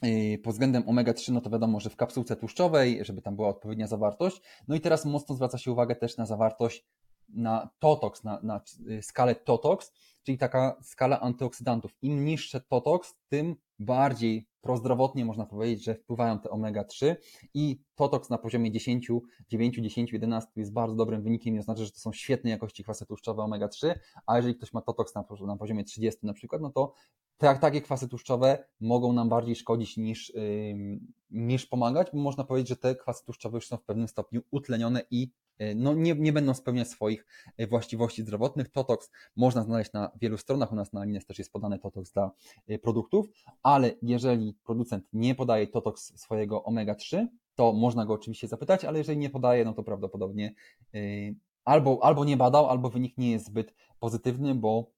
e, 0.02 0.38
pod 0.38 0.54
względem 0.54 0.84
omega-3, 0.84 1.32
no 1.32 1.42
to 1.42 1.50
wiadomo, 1.50 1.80
że 1.80 1.90
w 1.90 1.96
kapsułce 1.96 2.36
tłuszczowej, 2.36 3.06
żeby 3.06 3.22
tam 3.22 3.36
była 3.36 3.50
odpowiednia 3.50 3.88
zawartość. 3.88 4.42
No 4.68 4.76
i 4.76 4.82
teraz 4.82 5.06
mocno 5.06 5.36
zwraca 5.36 5.58
się 5.58 5.72
uwagę 5.72 5.96
też 5.96 6.18
na 6.18 6.26
zawartość 6.26 6.86
na 7.30 7.70
TOTOX, 7.80 8.24
na, 8.24 8.40
na 8.44 8.62
y, 8.90 9.02
skalę 9.02 9.36
TOTOX, 9.36 9.92
czyli 10.24 10.38
taka 10.38 10.78
skala 10.82 11.20
antyoksydantów. 11.20 11.92
Im 12.02 12.26
niższe 12.26 12.62
TOTOX, 12.62 13.16
tym 13.30 13.56
bardziej 13.80 14.48
prozdrowotnie 14.62 15.26
można 15.26 15.46
powiedzieć, 15.46 15.84
że 15.84 15.96
wpływają 15.96 16.40
te 16.40 16.50
omega-3 16.50 17.16
i 17.54 17.82
Totox 17.96 18.30
na 18.30 18.38
poziomie 18.38 18.72
10, 18.72 19.12
9, 19.50 19.76
10, 19.76 20.14
11 20.14 20.52
jest 20.56 20.74
bardzo 20.74 20.96
dobrym 20.96 21.22
wynikiem 21.24 21.56
i 21.56 21.60
oznacza, 21.60 21.86
że 21.86 21.92
to 21.92 22.00
są 22.00 22.14
świetnej 22.14 22.52
jakości 22.52 22.84
kwasy 22.84 23.06
tłuszczowe 23.06 23.44
omega-3, 23.44 23.94
a 24.26 24.38
jeżeli 24.38 24.56
ktoś 24.56 24.74
ma 24.74 24.82
Totox 24.82 25.16
na, 25.16 25.24
na 25.48 25.58
poziomie 25.58 25.84
30 25.84 26.26
na 26.26 26.34
przykład, 26.34 26.62
no 26.62 26.70
to 26.70 26.94
tak, 27.38 27.60
takie 27.60 27.82
kwasy 27.82 28.08
tłuszczowe 28.08 28.66
mogą 28.80 29.14
nam 29.14 29.30
bardziej 29.30 29.56
szkodzić 29.56 29.98
niż, 29.98 30.34
yy, 30.34 31.00
niż 31.30 31.66
pomagać, 31.66 32.08
bo 32.14 32.20
można 32.20 32.44
powiedzieć, 32.44 32.70
że 32.70 32.78
te 32.78 32.96
kwasy 32.96 33.26
tłuszczowe 33.26 33.58
już 33.58 33.68
są 33.68 33.78
w 33.78 33.84
pewnym 33.84 34.08
stopniu 34.08 34.42
utlenione 34.52 35.02
i 35.12 35.32
no, 35.76 35.94
nie, 35.94 36.16
nie 36.16 36.34
będą 36.34 36.54
spełniać 36.54 36.88
swoich 36.88 37.26
yy, 37.58 37.68
właściwości 37.68 38.22
zdrowotnych. 38.22 38.70
Totox 38.70 39.12
można 39.36 39.64
znaleźć 39.64 39.94
na 39.94 40.12
wielu 40.22 40.38
stronach, 40.38 40.72
u 40.72 40.76
nas 40.76 40.94
na 40.94 41.02
Alines 41.02 41.26
też 41.26 41.40
jest 41.40 41.52
podany 41.52 41.80
Totox 41.80 42.12
dla 42.12 42.32
yy, 42.68 42.80
produktów, 42.80 43.26
ale 43.64 43.92
jeżeli 44.02 44.54
producent 44.64 45.06
nie 45.14 45.36
podaje 45.36 45.68
Totox 45.68 46.20
swojego 46.20 46.64
omega-3, 46.64 47.28
to 47.56 47.74
można 47.74 48.06
go 48.06 48.14
oczywiście 48.14 48.48
zapytać, 48.48 48.86
ale 48.86 48.98
jeżeli 48.98 49.18
nie 49.18 49.30
podaje, 49.30 49.66
no 49.66 49.74
to 49.74 49.84
prawdopodobnie 49.84 50.54
albo, 51.66 52.00
albo 52.04 52.26
nie 52.26 52.38
badał, 52.38 52.70
albo 52.70 52.90
wynik 52.90 53.18
nie 53.18 53.32
jest 53.32 53.46
zbyt 53.46 53.74
pozytywny, 54.00 54.56
bo 54.56 54.92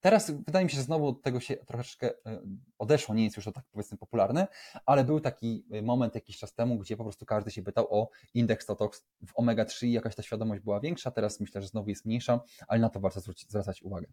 Teraz 0.00 0.30
wydaje 0.30 0.64
mi 0.64 0.70
się, 0.70 0.76
że 0.76 0.82
znowu 0.82 1.08
od 1.08 1.22
tego 1.22 1.40
się 1.40 1.56
troszeczkę 1.56 2.10
e, 2.26 2.40
odeszło, 2.78 3.14
nie 3.14 3.24
jest 3.24 3.36
już 3.36 3.44
to 3.44 3.52
tak 3.52 3.64
powiedzmy 3.72 3.98
popularne, 3.98 4.48
ale 4.86 5.04
był 5.04 5.20
taki 5.20 5.64
e, 5.72 5.82
moment 5.82 6.14
jakiś 6.14 6.38
czas 6.38 6.54
temu, 6.54 6.78
gdzie 6.78 6.96
po 6.96 7.04
prostu 7.04 7.26
każdy 7.26 7.50
się 7.50 7.62
pytał 7.62 7.86
o 7.90 8.08
indeks 8.34 8.66
Totox 8.66 9.06
w 9.26 9.34
omega-3 9.34 9.86
i 9.86 9.92
jakaś 9.92 10.14
ta 10.14 10.22
świadomość 10.22 10.62
była 10.62 10.80
większa, 10.80 11.10
teraz 11.10 11.40
myślę, 11.40 11.60
że 11.62 11.68
znowu 11.68 11.88
jest 11.88 12.06
mniejsza, 12.06 12.40
ale 12.68 12.80
na 12.80 12.88
to 12.88 13.00
warto 13.00 13.20
zwrócić, 13.20 13.50
zwracać 13.50 13.82
uwagę. 13.82 14.06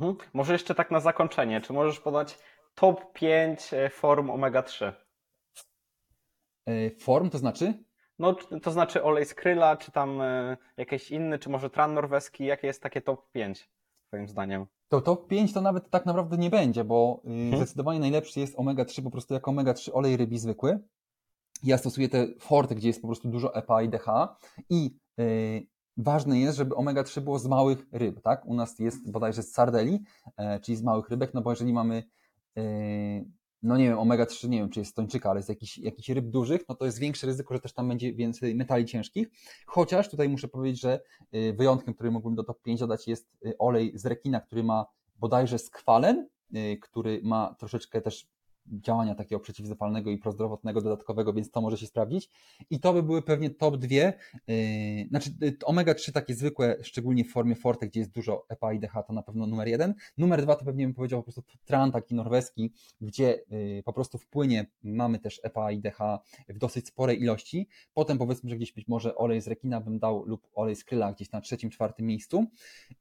Mhm. 0.00 0.30
Może 0.32 0.52
jeszcze 0.52 0.74
tak 0.74 0.90
na 0.90 1.00
zakończenie, 1.00 1.60
czy 1.60 1.72
możesz 1.72 2.00
podać 2.00 2.38
top 2.74 3.12
5 3.12 3.74
e, 3.74 3.90
form 3.90 4.30
omega-3? 4.30 4.92
Form 7.00 7.30
to 7.30 7.38
znaczy? 7.38 7.84
No, 8.18 8.34
to 8.62 8.70
znaczy 8.70 9.02
olej 9.02 9.24
z 9.24 9.34
kryla, 9.34 9.76
czy 9.76 9.92
tam 9.92 10.22
jakiś 10.76 11.10
inny, 11.10 11.38
czy 11.38 11.50
może 11.50 11.70
tran 11.70 11.94
norweski, 11.94 12.44
jakie 12.44 12.66
jest 12.66 12.82
takie 12.82 13.00
top 13.00 13.30
5 13.32 13.68
twoim 14.08 14.28
zdaniem? 14.28 14.66
To 14.94 15.00
top 15.00 15.28
5 15.28 15.52
to 15.52 15.60
nawet 15.60 15.90
tak 15.90 16.06
naprawdę 16.06 16.38
nie 16.38 16.50
będzie, 16.50 16.84
bo 16.84 17.20
hmm. 17.24 17.56
zdecydowanie 17.56 18.00
najlepszy 18.00 18.40
jest 18.40 18.56
omega-3 18.56 19.02
po 19.02 19.10
prostu 19.10 19.34
jako 19.34 19.50
omega-3 19.50 19.90
olej 19.92 20.16
rybi 20.16 20.38
zwykły. 20.38 20.78
Ja 21.62 21.78
stosuję 21.78 22.08
te 22.08 22.26
forty, 22.38 22.74
gdzie 22.74 22.88
jest 22.88 23.02
po 23.02 23.08
prostu 23.08 23.28
dużo 23.28 23.54
EPA 23.54 23.82
i 23.82 23.88
DHA 23.88 24.36
i 24.70 24.96
yy, 25.18 25.66
ważne 25.96 26.38
jest, 26.38 26.58
żeby 26.58 26.74
omega-3 26.74 27.20
było 27.20 27.38
z 27.38 27.46
małych 27.46 27.86
ryb, 27.92 28.20
tak? 28.22 28.46
U 28.46 28.54
nas 28.54 28.78
jest 28.78 29.10
bodajże 29.10 29.42
z 29.42 29.52
sardeli, 29.52 29.92
yy, 30.38 30.60
czyli 30.60 30.76
z 30.76 30.82
małych 30.82 31.08
rybek, 31.08 31.34
no 31.34 31.40
bo 31.40 31.50
jeżeli 31.50 31.72
mamy 31.72 32.02
yy, 32.56 32.64
no 33.64 33.76
nie 33.76 33.84
wiem, 33.84 33.98
omega-3, 33.98 34.48
nie 34.48 34.58
wiem, 34.58 34.70
czy 34.70 34.80
jest 34.80 34.96
tończyka, 34.96 35.30
ale 35.30 35.42
z 35.42 35.48
jakichś, 35.48 35.78
jakichś 35.78 36.08
ryb 36.08 36.24
dużych, 36.24 36.68
no 36.68 36.74
to 36.74 36.84
jest 36.84 36.98
większe 36.98 37.26
ryzyko, 37.26 37.54
że 37.54 37.60
też 37.60 37.72
tam 37.72 37.88
będzie 37.88 38.12
więcej 38.12 38.54
metali 38.54 38.84
ciężkich. 38.84 39.28
Chociaż 39.66 40.10
tutaj 40.10 40.28
muszę 40.28 40.48
powiedzieć, 40.48 40.80
że 40.80 41.00
y, 41.34 41.52
wyjątkiem, 41.52 41.94
który 41.94 42.10
mógłbym 42.10 42.34
do 42.34 42.44
top 42.44 42.62
5 42.62 42.80
dodać 42.80 43.08
jest 43.08 43.28
y, 43.46 43.58
olej 43.58 43.92
z 43.94 44.06
rekina, 44.06 44.40
który 44.40 44.62
ma 44.62 44.86
bodajże 45.16 45.58
skwalen, 45.58 46.28
y, 46.56 46.78
który 46.82 47.20
ma 47.22 47.54
troszeczkę 47.58 48.00
też 48.00 48.26
działania 48.66 49.14
takiego 49.14 49.40
przeciwzapalnego 49.40 50.10
i 50.10 50.18
prozdrowotnego 50.18 50.80
dodatkowego, 50.80 51.32
więc 51.32 51.50
to 51.50 51.60
może 51.60 51.78
się 51.78 51.86
sprawdzić. 51.86 52.30
I 52.70 52.80
to 52.80 52.92
by 52.92 53.02
były 53.02 53.22
pewnie 53.22 53.50
top 53.50 53.76
dwie, 53.76 54.12
yy, 54.46 54.54
znaczy 55.08 55.30
yy, 55.40 55.56
omega-3 55.64 56.12
takie 56.12 56.34
zwykłe, 56.34 56.76
szczególnie 56.82 57.24
w 57.24 57.30
formie 57.30 57.54
forte, 57.54 57.86
gdzie 57.86 58.00
jest 58.00 58.12
dużo 58.12 58.46
EPA 58.48 58.72
i 58.72 58.80
DH, 58.80 58.92
to 59.06 59.12
na 59.12 59.22
pewno 59.22 59.46
numer 59.46 59.68
jeden. 59.68 59.94
Numer 60.18 60.42
dwa 60.42 60.56
to 60.56 60.64
pewnie 60.64 60.84
bym 60.84 60.94
powiedział 60.94 61.20
po 61.20 61.32
prostu 61.32 61.42
tran 61.64 61.92
taki 61.92 62.14
norweski, 62.14 62.72
gdzie 63.00 63.44
yy, 63.50 63.82
po 63.82 63.92
prostu 63.92 64.18
w 64.18 64.26
płynie 64.26 64.66
mamy 64.82 65.18
też 65.18 65.40
EPA 65.42 65.72
i 65.72 65.80
DH 65.80 65.98
w 66.48 66.58
dosyć 66.58 66.88
sporej 66.88 67.22
ilości. 67.22 67.68
Potem 67.94 68.18
powiedzmy, 68.18 68.50
że 68.50 68.56
gdzieś 68.56 68.72
być 68.72 68.88
może 68.88 69.14
olej 69.14 69.40
z 69.40 69.48
rekina 69.48 69.80
bym 69.80 69.98
dał 69.98 70.24
lub 70.26 70.48
olej 70.54 70.76
z 70.76 70.84
kryla 70.84 71.12
gdzieś 71.12 71.30
na 71.30 71.40
trzecim, 71.40 71.70
czwartym 71.70 72.06
miejscu. 72.06 72.44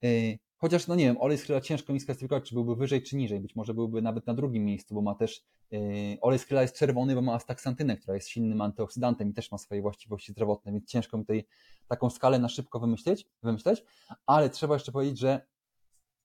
Yy, 0.02 0.38
Chociaż, 0.64 0.88
no 0.88 0.96
nie 0.96 1.06
wiem, 1.06 1.18
olej 1.20 1.38
z 1.38 1.44
kryla 1.44 1.62
ciężko 1.62 1.94
mi 1.94 2.00
sklasyfikować, 2.00 2.50
czy 2.50 2.56
byłby 2.56 2.76
wyżej, 2.76 3.04
czy 3.04 3.16
niżej. 3.16 3.40
Być 3.40 3.56
może 3.56 3.74
byłby 3.74 4.02
nawet 4.02 4.28
na 4.28 4.34
drugim 4.34 4.66
miejscu, 4.66 4.96
bo 4.96 5.02
ma 5.02 5.16
też 5.16 5.44
yy, 5.72 5.82
olej 6.22 6.40
z 6.40 6.46
kryla 6.46 6.62
jest 6.62 6.78
czerwony, 6.78 7.16
bo 7.16 7.22
ma 7.22 7.34
astaksantynę, 7.34 7.98
która 7.98 8.16
jest 8.16 8.30
silnym 8.30 8.62
antyoksydantem 8.62 9.30
i 9.30 9.34
też 9.34 9.52
ma 9.52 9.58
swoje 9.58 9.82
właściwości 9.82 10.32
zdrowotne, 10.32 10.72
więc 10.72 10.86
ciężko 10.86 11.18
mi 11.18 11.24
tutaj 11.24 11.46
taką 11.88 12.10
skalę 12.10 12.40
na 12.40 12.50
szybko 12.50 12.80
wymyślić, 12.80 13.26
wymyśleć. 13.44 13.84
Ale 14.26 14.50
trzeba 14.50 14.74
jeszcze 14.74 14.92
powiedzieć, 14.92 15.20
że 15.20 15.42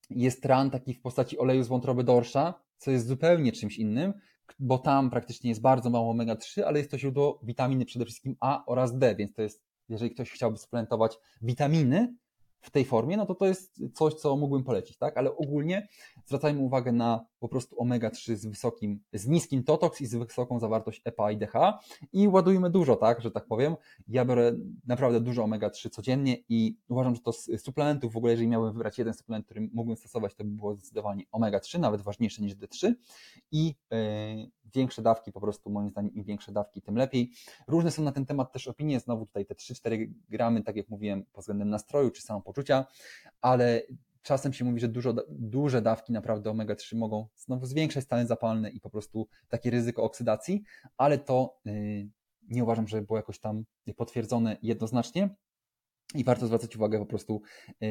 jest 0.09 0.45
ran 0.45 0.71
taki 0.71 0.93
w 0.93 1.01
postaci 1.01 1.39
oleju 1.39 1.63
z 1.63 1.67
wątroby 1.67 2.03
dorsza, 2.03 2.53
co 2.77 2.91
jest 2.91 3.07
zupełnie 3.07 3.51
czymś 3.51 3.77
innym, 3.77 4.13
bo 4.59 4.77
tam 4.77 5.09
praktycznie 5.09 5.49
jest 5.49 5.61
bardzo 5.61 5.89
mało 5.89 6.13
omega-3, 6.13 6.61
ale 6.61 6.79
jest 6.79 6.91
to 6.91 6.97
źródło 6.97 7.39
witaminy 7.43 7.85
przede 7.85 8.05
wszystkim 8.05 8.35
A 8.39 8.63
oraz 8.65 8.97
D, 8.97 9.15
więc 9.15 9.33
to 9.33 9.41
jest, 9.41 9.63
jeżeli 9.89 10.11
ktoś 10.11 10.31
chciałby 10.31 10.57
suplementować 10.57 11.17
witaminy, 11.41 12.15
w 12.61 12.71
tej 12.71 12.85
formie, 12.85 13.17
no 13.17 13.25
to 13.25 13.35
to 13.35 13.45
jest 13.45 13.81
coś, 13.93 14.13
co 14.13 14.35
mógłbym 14.35 14.63
polecić, 14.63 14.97
tak? 14.97 15.17
Ale 15.17 15.35
ogólnie 15.35 15.87
zwracajmy 16.25 16.61
uwagę 16.61 16.91
na 16.91 17.25
po 17.39 17.49
prostu 17.49 17.75
omega-3 17.75 18.35
z 18.35 18.45
wysokim, 18.45 18.99
z 19.13 19.27
niskim 19.27 19.63
totox 19.63 20.01
i 20.01 20.05
z 20.05 20.15
wysoką 20.15 20.59
zawartość 20.59 21.01
EPA 21.05 21.31
i 21.31 21.37
DHA 21.37 21.79
i 22.13 22.27
ładujmy 22.27 22.69
dużo, 22.69 22.95
tak, 22.95 23.21
że 23.21 23.31
tak 23.31 23.45
powiem. 23.45 23.75
Ja 24.07 24.25
biorę 24.25 24.51
naprawdę 24.87 25.19
dużo 25.19 25.43
omega-3 25.43 25.89
codziennie 25.89 26.37
i 26.49 26.77
uważam, 26.87 27.15
że 27.15 27.21
to 27.21 27.33
z 27.33 27.61
suplementów, 27.61 28.13
w 28.13 28.17
ogóle 28.17 28.31
jeżeli 28.31 28.47
miałbym 28.47 28.73
wybrać 28.73 28.97
jeden 28.97 29.13
suplement, 29.13 29.45
który 29.45 29.69
mógłbym 29.73 29.97
stosować, 29.97 30.35
to 30.35 30.43
by 30.43 30.49
było 30.49 30.75
zdecydowanie 30.75 31.23
omega-3, 31.31 31.79
nawet 31.79 32.01
ważniejsze 32.01 32.41
niż 32.41 32.55
D3 32.55 32.93
i 33.51 33.75
yy, 33.91 34.51
większe 34.73 35.01
dawki, 35.01 35.31
po 35.31 35.41
prostu 35.41 35.69
moim 35.69 35.89
zdaniem 35.89 36.13
im 36.13 36.23
większe 36.23 36.51
dawki, 36.51 36.81
tym 36.81 36.95
lepiej. 36.95 37.31
Różne 37.67 37.91
są 37.91 38.03
na 38.03 38.11
ten 38.11 38.25
temat 38.25 38.51
też 38.51 38.67
opinie, 38.67 38.99
znowu 38.99 39.25
tutaj 39.25 39.45
te 39.45 39.53
3-4 39.53 40.11
gramy, 40.29 40.63
tak 40.63 40.75
jak 40.75 40.89
mówiłem, 40.89 41.25
pod 41.33 41.41
względem 41.41 41.69
nastroju 41.69 42.11
czy 42.11 42.21
samopoczucia, 42.21 42.85
ale 43.41 43.81
czasem 44.21 44.53
się 44.53 44.65
mówi, 44.65 44.79
że 44.79 44.87
dużo, 44.87 45.13
duże 45.29 45.81
dawki 45.81 46.13
naprawdę 46.13 46.49
omega-3 46.49 46.95
mogą 46.95 47.27
znowu 47.35 47.65
zwiększać 47.65 48.03
stany 48.03 48.27
zapalne 48.27 48.69
i 48.69 48.79
po 48.79 48.89
prostu 48.89 49.27
takie 49.49 49.69
ryzyko 49.69 50.03
oksydacji, 50.03 50.63
ale 50.97 51.17
to 51.17 51.57
yy, 51.65 52.09
nie 52.49 52.63
uważam, 52.63 52.87
że 52.87 53.01
było 53.01 53.17
jakoś 53.17 53.39
tam 53.39 53.63
potwierdzone 53.95 54.57
jednoznacznie. 54.61 55.29
I 56.15 56.23
warto 56.23 56.47
zwracać 56.47 56.75
uwagę 56.75 56.99
po 56.99 57.05
prostu, 57.05 57.41
yy, 57.81 57.89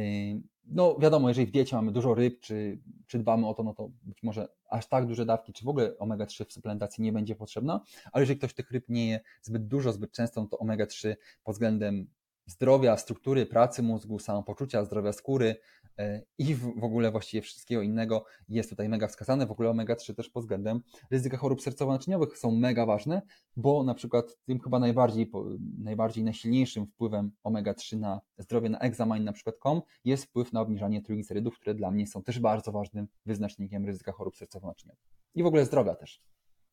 no 0.65 0.97
wiadomo, 0.99 1.29
jeżeli 1.29 1.47
w 1.47 1.51
diecie 1.51 1.77
mamy 1.77 1.93
dużo 1.93 2.15
ryb, 2.15 2.41
czy, 2.41 2.81
czy 3.07 3.19
dbamy 3.19 3.49
o 3.49 3.55
to, 3.55 3.63
no 3.63 3.75
to 3.75 3.91
być 4.03 4.23
może 4.23 4.49
aż 4.71 4.89
tak 4.89 5.07
duże 5.07 5.27
dawki, 5.27 5.53
czy 5.53 5.65
w 5.65 5.69
ogóle 5.69 5.95
omega-3 5.99 6.45
w 6.49 6.53
suplementacji 6.53 7.05
nie 7.05 7.13
będzie 7.13 7.35
potrzebna, 7.35 7.81
ale 8.13 8.23
jeżeli 8.23 8.39
ktoś 8.39 8.55
tych 8.55 8.71
ryb 8.71 8.85
nie 8.89 9.09
je 9.09 9.21
zbyt 9.43 9.67
dużo, 9.67 9.93
zbyt 9.93 10.13
często, 10.13 10.43
no 10.43 10.49
to 10.49 10.57
omega-3 10.57 11.17
pod 11.45 11.55
względem 11.55 12.07
zdrowia, 12.49 12.97
struktury 12.97 13.47
pracy 13.47 13.83
mózgu, 13.83 14.19
samopoczucia, 14.19 14.85
zdrowia 14.85 15.13
skóry 15.13 15.57
e, 15.99 16.23
i 16.39 16.55
w 16.55 16.85
ogóle 16.85 17.11
właściwie 17.11 17.43
wszystkiego 17.43 17.83
innego 17.83 18.25
jest 18.49 18.71
tutaj 18.71 18.89
mega 18.89 19.09
wskazane. 19.09 19.47
W 19.47 19.51
ogóle 19.51 19.71
omega-3 19.71 20.15
też 20.15 20.31
pod 20.31 20.43
względem 20.43 20.81
ryzyka 21.11 21.37
chorób 21.37 21.61
sercowo-naczyniowych 21.61 22.37
są 22.37 22.51
mega 22.51 22.87
ważne, 22.87 23.23
bo 23.57 23.83
na 23.83 23.95
przykład 23.95 24.39
tym 24.45 24.61
chyba 24.61 24.79
najbardziej, 24.79 25.31
najbardziej 25.79 26.25
najsilniejszym 26.25 26.87
wpływem 26.87 27.33
omega-3 27.45 27.99
na 27.99 28.21
zdrowie 28.39 28.69
na 28.69 28.79
examine 28.79 29.21
na 29.21 29.33
przykład 29.33 29.57
com 29.63 29.83
jest 30.05 30.25
wpływ 30.25 30.53
na 30.53 30.61
obniżanie 30.61 31.03
triglicerydów, 31.03 31.55
które 31.55 31.75
dla 31.75 31.91
mnie 31.91 32.07
są 32.07 32.23
też 32.23 32.41
bardzo 32.41 32.73
ważnym 32.73 33.09
wyznacznikiem 33.27 33.87
ryzyka 33.87 34.13
chorób 34.13 34.37
sercowo-naczyniowych 34.37 35.19
i 35.35 35.43
w 35.43 35.47
ogóle 35.47 35.65
zdrowia 35.65 35.95
też. 35.95 36.23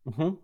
Mhm. 0.05 0.35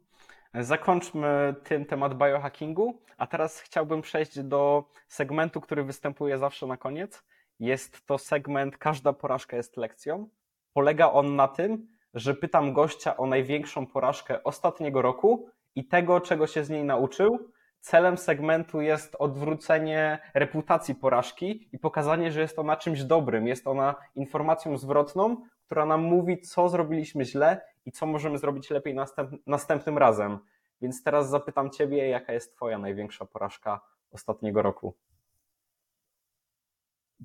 Zakończmy 0.53 1.55
tym 1.63 1.85
temat 1.85 2.17
biohackingu, 2.17 3.01
a 3.17 3.27
teraz 3.27 3.59
chciałbym 3.59 4.01
przejść 4.01 4.39
do 4.39 4.83
segmentu, 5.07 5.61
który 5.61 5.83
występuje 5.83 6.37
zawsze 6.37 6.67
na 6.67 6.77
koniec. 6.77 7.23
Jest 7.59 8.05
to 8.05 8.17
segment 8.17 8.77
Każda 8.77 9.13
porażka 9.13 9.57
jest 9.57 9.77
lekcją. 9.77 10.29
Polega 10.73 11.11
on 11.11 11.35
na 11.35 11.47
tym, 11.47 11.87
że 12.13 12.33
pytam 12.33 12.73
gościa 12.73 13.17
o 13.17 13.25
największą 13.25 13.87
porażkę 13.87 14.43
ostatniego 14.43 15.01
roku 15.01 15.49
i 15.75 15.87
tego, 15.87 16.21
czego 16.21 16.47
się 16.47 16.63
z 16.63 16.69
niej 16.69 16.83
nauczył. 16.83 17.51
Celem 17.79 18.17
segmentu 18.17 18.81
jest 18.81 19.15
odwrócenie 19.19 20.19
reputacji 20.33 20.95
porażki 20.95 21.69
i 21.71 21.79
pokazanie, 21.79 22.31
że 22.31 22.41
jest 22.41 22.59
ona 22.59 22.77
czymś 22.77 23.03
dobrym, 23.03 23.47
jest 23.47 23.67
ona 23.67 23.95
informacją 24.15 24.77
zwrotną, 24.77 25.37
która 25.65 25.85
nam 25.85 26.01
mówi, 26.01 26.41
co 26.41 26.69
zrobiliśmy 26.69 27.25
źle 27.25 27.61
i 27.85 27.91
co 27.91 28.05
możemy 28.05 28.37
zrobić 28.37 28.69
lepiej 28.69 28.93
następ, 28.93 29.31
następnym 29.47 29.97
razem. 29.97 30.39
Więc 30.81 31.03
teraz 31.03 31.29
zapytam 31.29 31.69
Ciebie, 31.69 32.07
jaka 32.07 32.33
jest 32.33 32.55
Twoja 32.55 32.77
największa 32.77 33.25
porażka 33.25 33.81
ostatniego 34.11 34.61
roku? 34.61 34.93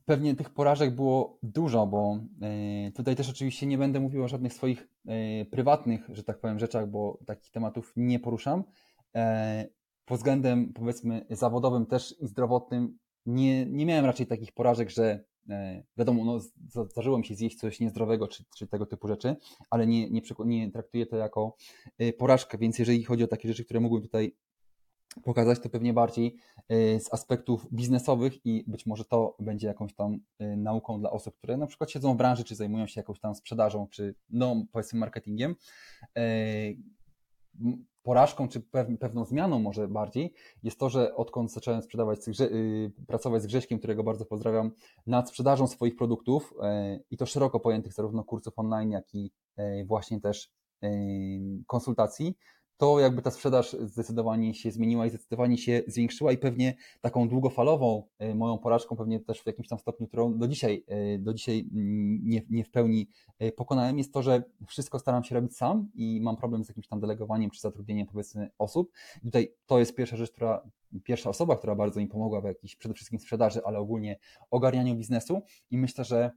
Pewnie 0.05 0.35
tych 0.35 0.51
porażek 0.51 0.95
było 0.95 1.39
dużo, 1.43 1.87
bo 1.87 2.19
e, 2.43 2.91
tutaj 2.91 3.17
też 3.17 3.31
oczywiście 3.31 3.67
nie 3.67 3.79
będę 3.79 4.01
mówił 4.01 4.25
o 4.25 4.29
żadnych 4.29 4.53
swoich 4.53 4.89
e, 5.07 5.45
prywatnych, 5.45 6.09
że 6.09 6.23
tak 6.23 6.41
powiem, 6.41 6.59
rzeczach, 6.59 6.87
bo 6.91 7.19
takich 7.27 7.51
tematów 7.51 7.93
nie 7.97 8.21
poruszam. 8.21 8.65
E, 9.15 9.67
pod 10.05 10.17
względem 10.17 10.73
powiedzmy 10.73 11.27
zawodowym 11.31 11.87
też 11.87 12.15
i 12.21 12.27
zdrowotnym 12.27 12.99
nie, 13.27 13.67
nie 13.67 13.87
miałem 13.87 14.05
raczej 14.05 14.27
takich 14.27 14.53
porażek, 14.53 14.91
że 14.91 15.25
wiadomo, 15.97 16.25
no, 16.25 16.41
zdarzyło 16.91 17.19
mi 17.19 17.25
się 17.25 17.35
zjeść 17.35 17.59
coś 17.59 17.81
niezdrowego, 17.81 18.29
czy, 18.29 18.45
czy 18.57 18.67
tego 18.67 18.87
typu 18.87 19.09
rzeczy, 19.09 19.37
ale 19.71 19.87
nie, 19.87 20.11
nie, 20.11 20.23
nie 20.45 20.73
traktuję 20.73 21.07
to 21.07 21.17
jako 21.17 21.57
e, 21.99 22.13
porażkę, 22.13 22.59
więc 22.59 22.79
jeżeli 22.79 23.05
chodzi 23.05 23.25
o 23.25 23.29
takie 23.29 23.49
rzeczy, 23.49 23.65
które 23.65 23.81
mógłbym 23.81 24.03
tutaj 24.03 24.37
pokazać 25.23 25.61
to 25.61 25.69
pewnie 25.69 25.93
bardziej 25.93 26.37
z 26.71 27.13
aspektów 27.13 27.67
biznesowych 27.73 28.47
i 28.47 28.65
być 28.67 28.87
może 28.87 29.05
to 29.05 29.37
będzie 29.41 29.67
jakąś 29.67 29.95
tam 29.95 30.19
nauką 30.57 31.01
dla 31.01 31.11
osób, 31.11 31.37
które 31.37 31.57
na 31.57 31.67
przykład 31.67 31.91
siedzą 31.91 32.15
w 32.15 32.17
branży, 32.17 32.45
czy 32.45 32.55
zajmują 32.55 32.87
się 32.87 33.01
jakąś 33.01 33.21
tam 33.21 33.35
sprzedażą, 33.35 33.87
czy 33.91 34.15
no 34.31 34.67
powiedzmy 34.73 34.99
marketingiem 35.01 35.55
porażką, 38.03 38.49
czy 38.49 38.61
pewną 39.01 39.25
zmianą 39.25 39.59
może 39.59 39.89
bardziej, 39.89 40.35
jest 40.63 40.79
to, 40.79 40.89
że 40.89 41.15
odkąd 41.15 41.53
zacząłem 41.53 41.83
sprzedawać, 41.83 42.19
y, 42.41 42.93
pracować 43.07 43.43
z 43.43 43.47
Grześkiem, 43.47 43.79
którego 43.79 44.05
bardzo 44.05 44.25
pozdrawiam, 44.25 44.71
nad 45.07 45.29
sprzedażą 45.29 45.67
swoich 45.67 45.97
produktów 45.97 46.55
e, 46.63 46.99
i 47.11 47.17
to 47.17 47.27
szeroko 47.27 47.61
pojętych 47.61 47.93
zarówno 47.93 48.25
kursów 48.25 48.59
online, 48.59 48.91
jak 48.91 49.15
i 49.15 49.31
e, 49.57 49.85
właśnie 49.85 50.21
też 50.21 50.51
konsultacji, 51.67 52.37
to 52.77 53.01
jakby 53.01 53.23
ta 53.23 53.31
sprzedaż 53.31 53.77
zdecydowanie 53.81 54.55
się 54.55 54.71
zmieniła 54.71 55.07
i 55.07 55.11
zdecydowanie 55.11 55.59
się 55.59 55.83
zwiększyła 55.87 56.33
i 56.33 56.39
pewnie 56.39 56.75
taką 57.01 57.29
długofalową 57.29 58.03
e, 58.19 58.35
moją 58.35 58.59
porażką, 58.59 58.97
pewnie 58.97 59.21
też 59.21 59.43
w 59.43 59.47
jakimś 59.47 59.69
tam 59.69 59.79
stopniu, 59.79 60.07
którą 60.07 60.39
do 60.39 60.49
dzisiaj, 60.49 60.85
e, 60.89 61.19
do 61.19 61.35
dzisiaj 61.35 61.69
mm, 61.75 62.21
nie, 62.29 62.43
nie 62.51 62.65
w 62.65 62.71
pełni 62.71 63.09
e, 63.39 63.53
pokonałem, 63.53 63.99
jest 63.99 64.13
to, 64.13 64.23
że 64.23 64.43
wszystko 64.67 64.99
staram 64.99 65.25
się 65.25 65.35
robić 65.35 65.57
sam 65.57 65.89
i 65.95 66.21
mam 66.21 66.37
problem 66.37 66.65
z 66.65 66.69
jakimś 66.69 66.89
tam 66.89 67.01
delegowaniem 67.01 67.51
czy 67.51 67.61
zatrudnieniem 67.61 68.07
powiedzmy 68.07 68.51
osób. 68.59 68.93
I 69.23 69.27
tutaj 69.27 69.53
to 69.67 69.79
jest 69.79 69.95
pierwsza 69.95 70.17
rzecz, 70.17 70.33
która, 70.33 70.71
pierwsza 71.05 71.31
osoba, 71.31 71.57
która 71.57 71.75
bardzo 71.75 72.01
mi 72.01 72.07
pomogła 72.07 72.41
w 72.41 72.45
jakiejś 72.45 72.77
przede 72.77 72.95
wszystkim 72.95 73.19
sprzedaży, 73.19 73.61
ale 73.65 73.79
ogólnie 73.79 74.19
ogarnianiu 74.51 74.95
biznesu 74.95 75.43
i 75.71 75.79
myślę, 75.79 76.05
że 76.05 76.31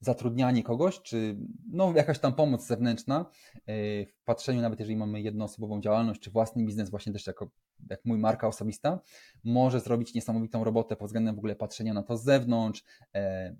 zatrudnianie 0.00 0.62
kogoś, 0.62 1.02
czy 1.02 1.36
no, 1.72 1.92
jakaś 1.96 2.18
tam 2.18 2.34
pomoc 2.34 2.66
zewnętrzna 2.66 3.26
e, 3.56 4.06
w 4.06 4.24
patrzeniu, 4.24 4.60
nawet 4.60 4.78
jeżeli 4.78 4.96
mamy 4.96 5.20
jednoosobową 5.20 5.80
działalność, 5.80 6.20
czy 6.20 6.30
własny 6.30 6.64
biznes, 6.64 6.90
właśnie 6.90 7.12
też 7.12 7.26
jako 7.26 7.50
jak 7.90 8.04
mój 8.04 8.18
marka 8.18 8.48
osobista, 8.48 9.00
może 9.44 9.80
zrobić 9.80 10.14
niesamowitą 10.14 10.64
robotę 10.64 10.96
pod 10.96 11.08
względem 11.08 11.34
w 11.34 11.38
ogóle 11.38 11.56
patrzenia 11.56 11.94
na 11.94 12.02
to 12.02 12.16
z 12.16 12.24
zewnątrz, 12.24 12.84
e, 13.14 13.56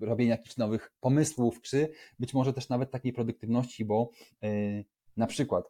robienia 0.00 0.30
jakichś 0.30 0.56
nowych 0.56 0.92
pomysłów, 1.00 1.60
czy 1.60 1.88
być 2.18 2.34
może 2.34 2.52
też 2.52 2.68
nawet 2.68 2.90
takiej 2.90 3.12
produktywności, 3.12 3.84
bo 3.84 4.10
e, 4.42 4.48
na 5.16 5.26
przykład 5.26 5.64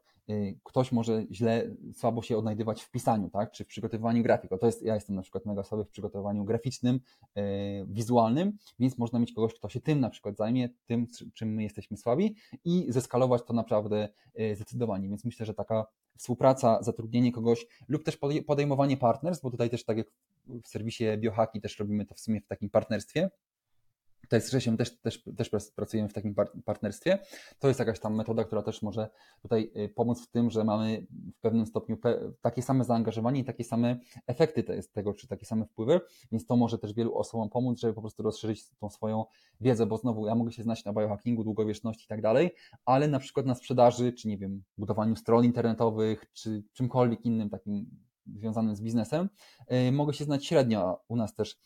ktoś 0.62 0.92
może 0.92 1.24
źle, 1.30 1.70
słabo 1.94 2.22
się 2.22 2.36
odnajdywać 2.36 2.82
w 2.82 2.90
pisaniu, 2.90 3.30
tak? 3.30 3.52
czy 3.52 3.64
w 3.64 3.66
przygotowywaniu 3.66 4.22
grafik. 4.22 4.50
to 4.60 4.66
jest, 4.66 4.82
ja 4.82 4.94
jestem 4.94 5.16
na 5.16 5.22
przykład 5.22 5.46
mega 5.46 5.62
słaby 5.62 5.84
w 5.84 5.88
przygotowaniu 5.88 6.44
graficznym, 6.44 7.00
yy, 7.34 7.42
wizualnym, 7.88 8.58
więc 8.78 8.98
można 8.98 9.18
mieć 9.18 9.32
kogoś, 9.32 9.54
kto 9.54 9.68
się 9.68 9.80
tym 9.80 10.00
na 10.00 10.10
przykład 10.10 10.36
zajmie, 10.36 10.68
tym, 10.86 11.06
czym 11.34 11.54
my 11.54 11.62
jesteśmy 11.62 11.96
słabi 11.96 12.36
i 12.64 12.86
zeskalować 12.88 13.42
to 13.46 13.52
naprawdę 13.52 14.08
yy, 14.34 14.56
zdecydowanie. 14.56 15.08
Więc 15.08 15.24
myślę, 15.24 15.46
że 15.46 15.54
taka 15.54 15.86
współpraca, 16.18 16.82
zatrudnienie 16.82 17.32
kogoś 17.32 17.66
lub 17.88 18.04
też 18.04 18.18
podejmowanie 18.46 18.96
partnerstw, 18.96 19.42
bo 19.42 19.50
tutaj 19.50 19.70
też 19.70 19.84
tak 19.84 19.96
jak 19.96 20.06
w 20.62 20.68
serwisie 20.68 21.04
Biohaki 21.18 21.60
też 21.60 21.78
robimy 21.78 22.06
to 22.06 22.14
w 22.14 22.20
sumie 22.20 22.40
w 22.40 22.46
takim 22.46 22.70
partnerstwie, 22.70 23.30
tutaj 24.32 24.42
z 24.42 24.50
Grzesiem 24.50 24.76
też, 24.76 25.00
też, 25.00 25.24
też 25.36 25.50
pracujemy 25.76 26.08
w 26.08 26.12
takim 26.12 26.34
partnerstwie. 26.64 27.18
To 27.58 27.68
jest 27.68 27.80
jakaś 27.80 28.00
tam 28.00 28.14
metoda, 28.14 28.44
która 28.44 28.62
też 28.62 28.82
może 28.82 29.08
tutaj 29.42 29.70
y, 29.76 29.88
pomóc 29.88 30.26
w 30.26 30.30
tym, 30.30 30.50
że 30.50 30.64
mamy 30.64 31.06
w 31.36 31.40
pewnym 31.40 31.66
stopniu 31.66 31.98
takie 32.40 32.62
same 32.62 32.84
zaangażowanie 32.84 33.40
i 33.40 33.44
takie 33.44 33.64
same 33.64 33.98
efekty 34.26 34.64
tego, 34.92 35.14
czy 35.14 35.28
takie 35.28 35.46
same 35.46 35.66
wpływy, 35.66 36.00
więc 36.32 36.46
to 36.46 36.56
może 36.56 36.78
też 36.78 36.94
wielu 36.94 37.18
osobom 37.18 37.50
pomóc, 37.50 37.78
żeby 37.78 37.94
po 37.94 38.00
prostu 38.00 38.22
rozszerzyć 38.22 38.68
tą 38.80 38.90
swoją 38.90 39.24
wiedzę, 39.60 39.86
bo 39.86 39.96
znowu 39.96 40.26
ja 40.26 40.34
mogę 40.34 40.52
się 40.52 40.62
znać 40.62 40.84
na 40.84 40.92
biohackingu, 40.92 41.44
długowieczności 41.44 42.04
i 42.04 42.08
tak 42.08 42.22
dalej, 42.22 42.50
ale 42.84 43.08
na 43.08 43.18
przykład 43.18 43.46
na 43.46 43.54
sprzedaży, 43.54 44.12
czy 44.12 44.28
nie 44.28 44.38
wiem, 44.38 44.62
budowaniu 44.78 45.16
stron 45.16 45.44
internetowych, 45.44 46.24
czy 46.32 46.62
czymkolwiek 46.72 47.24
innym 47.24 47.50
takim 47.50 47.86
związanym 48.26 48.76
z 48.76 48.80
biznesem, 48.80 49.28
y, 49.88 49.92
mogę 49.92 50.14
się 50.14 50.24
znać 50.24 50.46
średnio. 50.46 51.00
U 51.08 51.16
nas 51.16 51.34
też 51.34 51.58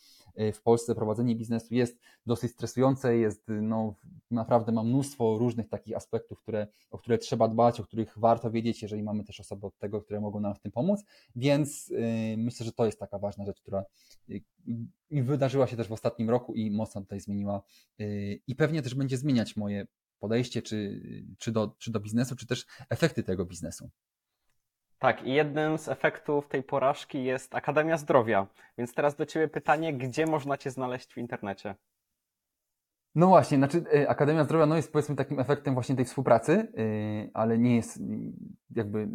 w 0.53 0.61
Polsce 0.61 0.95
prowadzenie 0.95 1.35
biznesu 1.35 1.75
jest 1.75 1.99
dosyć 2.25 2.51
stresujące, 2.51 3.17
jest, 3.17 3.43
no, 3.61 3.95
naprawdę 4.31 4.71
ma 4.71 4.83
mnóstwo 4.83 5.37
różnych 5.37 5.69
takich 5.69 5.95
aspektów, 5.95 6.39
które, 6.39 6.67
o 6.91 6.97
które 6.97 7.17
trzeba 7.17 7.47
dbać, 7.47 7.79
o 7.79 7.83
których 7.83 8.17
warto 8.17 8.51
wiedzieć, 8.51 8.81
jeżeli 8.81 9.03
mamy 9.03 9.23
też 9.23 9.39
osoby 9.39 9.67
od 9.67 9.77
tego, 9.77 10.01
które 10.01 10.21
mogą 10.21 10.39
nam 10.39 10.55
w 10.55 10.59
tym 10.59 10.71
pomóc, 10.71 11.03
więc 11.35 11.87
yy, 11.87 12.37
myślę, 12.37 12.65
że 12.65 12.71
to 12.71 12.85
jest 12.85 12.99
taka 12.99 13.19
ważna 13.19 13.45
rzecz, 13.45 13.61
która 13.61 13.85
wydarzyła 15.11 15.67
się 15.67 15.77
też 15.77 15.87
w 15.87 15.91
ostatnim 15.91 16.29
roku 16.29 16.53
i 16.53 16.71
mocno 16.71 17.01
tutaj 17.01 17.19
zmieniła 17.19 17.61
i 18.47 18.55
pewnie 18.55 18.81
też 18.81 18.95
będzie 18.95 19.17
zmieniać 19.17 19.55
moje 19.55 19.87
podejście 20.19 20.61
czy, 20.61 21.01
czy, 21.37 21.51
do, 21.51 21.75
czy 21.77 21.91
do 21.91 21.99
biznesu, 21.99 22.35
czy 22.35 22.47
też 22.47 22.65
efekty 22.89 23.23
tego 23.23 23.45
biznesu. 23.45 23.89
Tak, 24.99 25.23
i 25.23 25.33
jednym 25.33 25.77
z 25.77 25.87
efektów 25.87 26.47
tej 26.47 26.63
porażki 26.63 27.23
jest 27.23 27.55
Akademia 27.55 27.97
Zdrowia. 27.97 28.47
Więc 28.77 28.93
teraz 28.93 29.15
do 29.15 29.25
Ciebie 29.25 29.47
pytanie, 29.47 29.93
gdzie 29.93 30.25
można 30.25 30.57
Cię 30.57 30.71
znaleźć 30.71 31.13
w 31.13 31.17
internecie? 31.17 31.75
No 33.15 33.27
właśnie, 33.27 33.57
znaczy 33.57 33.83
y, 33.95 34.09
Akademia 34.09 34.43
Zdrowia 34.43 34.65
no 34.65 34.75
jest 34.75 34.91
powiedzmy 34.91 35.15
takim 35.15 35.39
efektem 35.39 35.73
właśnie 35.73 35.95
tej 35.95 36.05
współpracy, 36.05 36.51
y, 36.79 37.31
ale 37.33 37.57
nie 37.57 37.75
jest 37.75 37.99
jakby, 38.75 39.07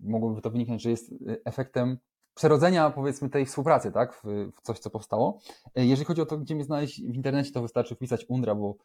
mogłoby 0.00 0.42
to 0.42 0.50
wyniknąć, 0.50 0.82
że 0.82 0.90
jest 0.90 1.14
efektem 1.44 1.98
przerodzenia 2.34 2.90
powiedzmy 2.90 3.30
tej 3.30 3.46
współpracy, 3.46 3.92
tak, 3.92 4.14
w, 4.14 4.52
coś, 4.62 4.78
co 4.78 4.90
powstało. 4.90 5.38
Jeżeli 5.74 6.04
chodzi 6.04 6.22
o 6.22 6.26
to, 6.26 6.38
gdzie 6.38 6.54
mnie 6.54 6.64
znaleźć 6.64 7.02
w 7.02 7.14
internecie, 7.14 7.52
to 7.52 7.62
wystarczy 7.62 7.94
wpisać 7.94 8.26
Undra, 8.28 8.54
bo 8.54 8.76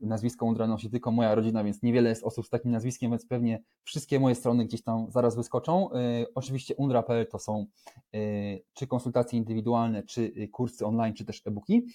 nazwisko 0.00 0.46
Undra 0.46 0.66
nosi 0.66 0.90
tylko 0.90 1.10
moja 1.10 1.34
rodzina, 1.34 1.64
więc 1.64 1.82
niewiele 1.82 2.08
jest 2.08 2.24
osób 2.24 2.46
z 2.46 2.50
takim 2.50 2.70
nazwiskiem, 2.70 3.10
więc 3.10 3.26
pewnie 3.26 3.62
wszystkie 3.84 4.20
moje 4.20 4.34
strony 4.34 4.64
gdzieś 4.64 4.82
tam 4.82 5.10
zaraz 5.10 5.36
wyskoczą. 5.36 5.92
E, 5.92 6.26
oczywiście 6.34 6.74
undra.pl 6.74 7.26
to 7.26 7.38
są 7.38 7.66
czy 8.74 8.86
konsultacje 8.86 9.38
indywidualne, 9.38 10.02
czy 10.02 10.48
kursy 10.48 10.86
online, 10.86 11.14
czy 11.14 11.24
też 11.24 11.42
e-booki. 11.46 11.86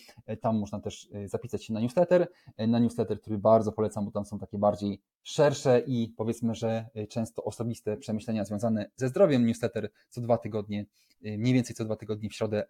Tam 0.41 0.60
można 0.60 0.80
też 0.80 1.10
zapisać 1.26 1.65
się 1.65 1.73
na 1.73 1.80
newsletter, 1.80 2.27
na 2.57 2.80
newsletter, 2.80 3.22
który 3.22 3.38
bardzo 3.38 3.72
polecam, 3.72 4.06
bo 4.06 4.11
tam 4.11 4.26
są 4.26 4.39
takie 4.39 4.57
bardziej 4.57 5.02
szersze 5.23 5.84
i 5.88 6.14
powiedzmy, 6.18 6.56
że 6.56 6.85
często 7.10 7.44
osobiste 7.44 7.98
przemyślenia 7.98 8.45
związane 8.45 8.89
ze 8.95 9.07
zdrowiem. 9.07 9.45
Newsletter 9.45 9.89
co 10.10 10.22
dwa 10.22 10.38
tygodnie, 10.38 10.85
y, 11.26 11.38
mniej 11.38 11.53
więcej 11.53 11.76
co 11.76 11.85
dwa 11.85 11.95
tygodnie 11.95 12.30
w 12.30 12.34
środę 12.34 12.64
y, 12.64 12.68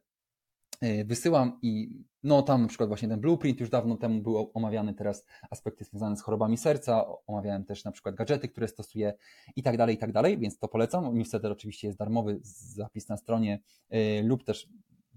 wysyłam 1.06 1.60
i 1.62 1.90
no 2.24 2.42
tam 2.42 2.62
na 2.62 2.68
przykład 2.68 2.90
właśnie 2.90 3.08
ten 3.08 3.20
blueprint 3.20 3.60
już 3.60 3.70
dawno 3.70 3.98
temu 3.98 4.22
był 4.22 4.52
omawiany, 4.54 4.94
teraz 4.94 5.26
aspekty 5.50 5.86
związane 5.86 6.18
z 6.18 6.22
chorobami 6.22 6.58
serca, 6.58 7.06
omawiałem 7.28 7.66
też 7.66 7.84
na 7.84 7.92
przykład 7.92 8.16
gadżety, 8.16 8.48
które 8.48 8.68
stosuję 8.68 9.14
i 9.56 9.64
tak 9.64 9.78
dalej, 9.78 9.96
i 9.96 9.98
tak 9.98 10.12
dalej, 10.12 10.38
więc 10.38 10.60
to 10.60 10.68
polecam. 10.68 11.18
Newsletter 11.18 11.52
oczywiście 11.52 11.88
jest 11.88 12.00
darmowy, 12.00 12.40
zapis 12.42 13.10
na 13.10 13.18
stronie 13.18 13.60
yy, 13.90 14.24
lub 14.24 14.44
też 14.44 14.68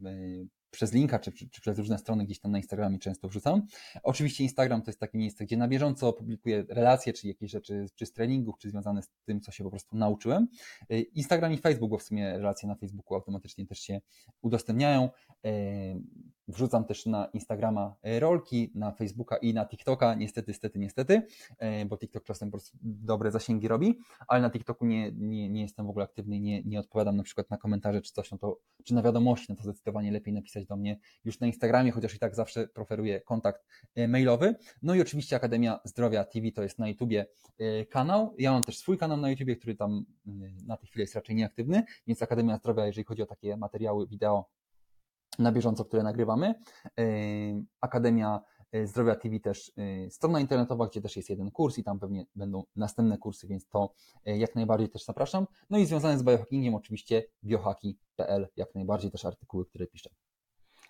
yy, 0.01 0.49
przez 0.70 0.92
linka, 0.92 1.18
czy, 1.18 1.32
czy, 1.32 1.48
czy, 1.48 1.60
przez 1.60 1.78
różne 1.78 1.98
strony 1.98 2.24
gdzieś 2.24 2.40
tam 2.40 2.52
na 2.52 2.59
Instagramie 2.59 2.98
często 2.98 3.28
wrzucam. 3.28 3.62
Oczywiście 4.02 4.44
Instagram 4.44 4.82
to 4.82 4.90
jest 4.90 5.01
takie 5.01 5.18
miejsce, 5.18 5.44
gdzie 5.44 5.56
na 5.56 5.68
bieżąco 5.68 6.12
publikuję 6.12 6.64
relacje, 6.68 7.12
czy 7.12 7.28
jakieś 7.28 7.51
rzeczy, 7.51 7.86
czy 7.94 8.06
z 8.06 8.12
treningów, 8.12 8.59
czy 8.59 8.70
związane 8.70 9.02
z 9.02 9.09
tym, 9.24 9.40
co 9.40 9.52
się 9.52 9.64
po 9.64 9.70
prostu 9.70 9.97
nauczyłem. 9.97 10.48
Y, 10.92 11.01
Instagram 11.01 11.52
i 11.52 11.59
Facebook, 11.59 11.90
bo 11.90 11.98
w 11.98 12.02
sumie 12.02 12.32
relacje 12.32 12.68
na 12.68 12.74
Facebooku 12.74 13.14
automatycznie 13.14 13.66
też 13.66 13.80
się 13.80 14.01
udostępniają. 14.42 15.09
Wrzucam 16.51 16.85
też 16.85 17.06
na 17.06 17.27
Instagrama 17.27 17.94
e, 18.02 18.20
rolki, 18.20 18.72
na 18.74 18.93
Facebooka 18.93 19.36
i 19.36 19.55
na 19.55 19.66
TikToka. 19.66 20.14
Niestety, 20.14 20.51
niestety, 20.51 20.78
niestety, 20.78 21.22
e, 21.59 21.86
bo 21.86 21.97
TikTok 21.97 22.24
czasem 22.24 22.51
po 22.51 22.59
prostu 22.59 22.78
dobre 22.82 23.31
zasięgi 23.31 23.68
robi, 23.68 23.98
ale 24.28 24.43
na 24.43 24.51
TikToku 24.51 24.86
nie, 24.86 25.12
nie, 25.12 25.48
nie 25.48 25.62
jestem 25.62 25.86
w 25.86 25.90
ogóle 25.90 26.05
aktywny, 26.05 26.40
nie, 26.40 26.62
nie 26.62 26.81
odpowiadam 26.81 27.16
na 27.16 27.22
przykład 27.22 27.51
na 27.51 27.56
komentarze 27.56 28.02
czy 28.02 28.12
coś, 28.12 28.31
no 28.31 28.39
to, 28.39 28.59
czy 28.85 28.94
na 28.94 29.02
wiadomości, 29.02 29.47
no 29.48 29.56
to 29.56 29.62
zdecydowanie 29.62 30.12
lepiej 30.12 30.35
napisać 30.35 30.66
do 30.66 30.77
mnie 30.77 30.98
już 31.24 31.40
na 31.40 31.47
Instagramie, 31.47 31.93
chociaż 31.93 32.14
i 32.14 32.18
tak 32.18 32.35
zawsze 32.35 32.68
preferuję 32.68 33.20
kontakt 33.20 33.66
e, 33.94 34.09
mailowy. 34.09 34.55
No 34.82 34.94
i 34.94 35.01
oczywiście 35.01 35.36
Akademia 35.36 35.81
Zdrowia 35.85 36.24
TV 36.24 36.52
to 36.52 36.62
jest 36.62 36.78
na 36.78 36.89
YouTubie 36.89 37.27
kanał. 37.90 38.35
Ja 38.39 38.52
mam 38.52 38.64
też 38.64 38.78
swój 38.78 38.98
kanał 38.98 39.16
na 39.16 39.31
YouTubie, 39.31 39.56
który 39.56 39.74
tam 39.77 40.05
na 40.66 40.77
tej 40.77 40.89
chwili 40.89 41.01
jest 41.01 41.14
raczej 41.14 41.36
nieaktywny, 41.36 41.82
więc 42.06 42.22
Akademia 42.22 42.56
Zdrowia, 42.56 42.86
jeżeli 42.86 43.05
chodzi 43.05 43.22
o 43.22 43.27
takie 43.27 43.56
materiały 43.56 44.06
wideo, 44.06 44.48
na 45.41 45.53
bieżąco, 45.53 45.85
które 45.85 46.03
nagrywamy. 46.03 46.55
Akademia 47.81 48.41
e, 48.73 48.87
Zdrowia 48.87 49.15
TV 49.15 49.41
też 49.41 49.73
e, 49.77 50.11
strona 50.11 50.41
internetowa, 50.41 50.87
gdzie 50.87 51.01
też 51.01 51.17
jest 51.17 51.31
jeden 51.31 51.51
kurs 51.51 51.79
i 51.79 51.85
tam 51.85 51.99
pewnie 51.99 52.27
będą 52.35 52.65
następne 52.77 53.19
kursy, 53.19 53.47
więc 53.47 53.69
to 53.69 53.95
e, 54.27 54.39
jak 54.39 54.55
najbardziej 54.55 54.89
też 54.89 55.05
zapraszam. 55.05 55.47
No 55.71 55.79
i 55.79 55.87
związane 55.87 56.19
z 56.19 56.23
biohackingiem 56.23 56.75
oczywiście 56.75 57.25
biohaki.pl, 57.45 58.49
jak 58.57 58.75
najbardziej 58.75 59.11
też 59.11 59.25
artykuły, 59.25 59.67
które 59.67 59.87
piszę. 59.87 60.11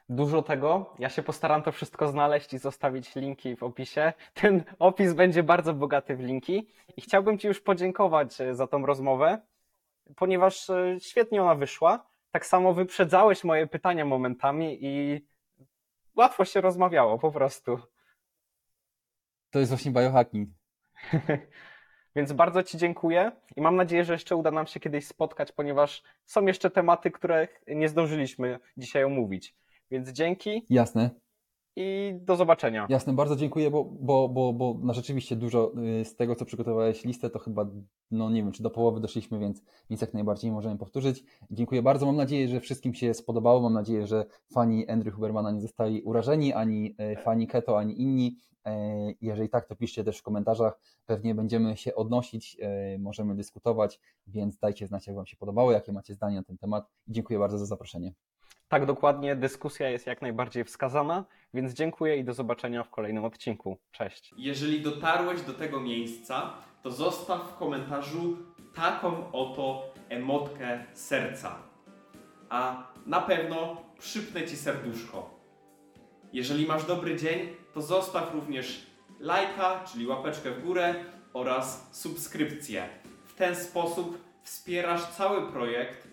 Dużo 0.09 0.43
tego. 0.43 0.95
Ja 0.99 1.09
się 1.09 1.23
postaram 1.23 1.63
to 1.63 1.73
wszystko 1.73 2.09
znaleźć 2.09 2.55
i 2.55 2.59
zostawić 2.59 3.15
linki 3.15 3.57
w 3.57 3.63
opisie. 3.63 4.13
Ten 4.35 4.65
opis 4.79 5.13
będzie 5.13 5.43
bardzo 5.43 5.75
bogaty 5.75 6.17
w 6.17 6.21
linki 6.21 6.69
i 6.97 7.01
chciałbym 7.01 7.39
Ci 7.39 7.49
już 7.49 7.61
podziękować 7.61 8.39
za 8.53 8.67
tą 8.67 8.87
rozmowę, 8.87 9.41
ponieważ 10.17 10.71
świetnie 10.99 11.43
ona 11.43 11.55
wyszła 11.55 12.10
tak 12.31 12.47
samo 12.47 12.75
wyprzedzałeś 12.75 13.45
moje 13.45 13.67
pytania 13.67 14.05
momentami 14.05 14.79
i 14.81 15.21
łatwo 16.17 16.45
się 16.45 16.61
rozmawiało 16.61 17.19
po 17.19 17.33
prostu. 17.33 17.79
To 19.51 19.59
jest 19.59 19.71
właśnie 19.71 19.91
biohacking. 19.91 20.49
Więc 22.17 22.33
bardzo 22.33 22.63
Ci 22.63 22.79
dziękuję 22.79 23.33
i 23.57 23.61
mam 23.61 23.77
nadzieję, 23.77 24.05
że 24.05 24.13
jeszcze 24.13 24.37
uda 24.37 24.51
nam 24.51 24.67
się 24.67 24.81
kiedyś 24.81 25.07
spotkać, 25.07 25.53
ponieważ 25.53 26.03
są 26.27 26.47
jeszcze 26.47 26.71
tematy, 26.71 27.11
które 27.11 27.49
nie 27.67 27.89
zdążyliśmy 27.89 28.59
dzisiaj 28.77 29.05
omówić. 29.05 29.57
Więc 29.91 30.09
dzięki 30.09 30.67
Jasne. 30.71 31.11
I 31.81 32.15
do 32.21 32.37
zobaczenia. 32.37 32.87
Jasne, 32.89 33.13
bardzo 33.13 33.37
dziękuję, 33.37 33.71
bo, 33.71 33.85
bo, 33.85 34.29
bo, 34.29 34.53
bo 34.53 34.93
rzeczywiście 34.95 35.37
dużo 35.37 35.73
y, 36.01 36.05
z 36.05 36.17
tego, 36.17 36.37
co 36.37 36.45
przygotowałeś 36.45 37.05
listę, 37.05 37.31
to 37.31 37.39
chyba, 37.39 37.67
no 38.11 38.31
nie 38.31 38.43
wiem, 38.43 38.53
czy 38.53 38.63
do 38.63 38.71
połowy 38.71 39.01
doszliśmy, 39.01 39.39
więc, 39.39 39.63
więc 39.91 40.01
jak 40.01 40.15
najbardziej 40.15 40.53
możemy 40.53 40.79
powtórzyć. 40.79 41.25
Dziękuję 41.51 41.83
bardzo. 41.83 42.07
Mam 42.07 42.17
nadzieję, 42.17 42.49
że 42.49 42.61
wszystkim 42.61 42.95
się 42.95 43.15
spodobało. 43.15 43.61
Mam 43.61 43.73
nadzieję, 43.73 44.07
że 44.07 44.25
fani 44.53 44.89
Andrew 44.89 45.15
Hubermana 45.15 45.51
nie 45.51 45.61
zostali 45.61 46.03
urażeni, 46.03 46.53
ani 46.53 46.95
y, 47.13 47.17
fani 47.17 47.47
Keto, 47.47 47.79
ani 47.79 48.03
inni. 48.03 48.37
Y, 48.67 49.17
Jeżeli 49.21 49.49
tak, 49.49 49.67
to 49.67 49.77
piszcie 49.77 50.05
też 50.05 50.19
w 50.19 50.23
komentarzach. 50.23 50.81
Pewnie 51.07 51.35
będziemy 51.35 51.77
się 51.77 51.95
odnosić, 51.95 52.57
y, 52.95 52.99
możemy 52.99 53.35
dyskutować, 53.35 54.01
więc 54.27 54.59
dajcie 54.59 54.87
znać, 54.87 55.07
jak 55.07 55.17
Wam 55.17 55.27
się 55.27 55.37
podobało, 55.37 55.73
jakie 55.73 55.93
macie 55.93 56.15
zdanie 56.15 56.37
na 56.37 56.43
ten 56.43 56.59
temat. 56.59 56.89
Dziękuję 57.09 57.39
bardzo 57.39 57.59
za 57.59 57.67
zaproszenie. 57.67 58.13
Tak 58.71 58.87
dokładnie, 58.87 59.37
dyskusja 59.37 59.89
jest 59.89 60.07
jak 60.07 60.23
najbardziej 60.23 60.65
wskazana, 60.65 61.25
więc 61.55 61.73
dziękuję 61.73 62.17
i 62.17 62.25
do 62.25 62.35
zobaczenia 62.35 62.83
w 62.83 62.91
kolejnym 62.91 63.25
odcinku. 63.25 63.79
Cześć. 63.93 64.35
Jeżeli 64.37 64.81
dotarłeś 64.81 65.43
do 65.43 65.53
tego 65.53 65.81
miejsca, 65.81 66.53
to 66.83 66.91
zostaw 66.91 67.51
w 67.51 67.57
komentarzu 67.57 68.37
taką 68.75 69.33
oto 69.33 69.83
emotkę 70.09 70.85
serca. 70.93 71.57
A 72.49 72.87
na 73.07 73.21
pewno 73.21 73.77
przypnę 73.99 74.47
Ci 74.47 74.57
serduszko. 74.57 75.41
Jeżeli 76.33 76.67
masz 76.67 76.85
dobry 76.85 77.17
dzień, 77.17 77.49
to 77.75 77.83
zostaw 77.83 78.35
również 78.35 78.87
lajka, 79.21 79.85
czyli 79.93 80.07
łapeczkę 80.07 80.51
w 80.51 80.65
górę 80.65 80.95
oraz 81.33 81.89
subskrypcję. 81.93 82.89
W 83.25 83.35
ten 83.35 83.57
sposób 83.57 84.19
wspierasz 84.43 85.07
cały 85.07 85.53
projekt 85.53 86.09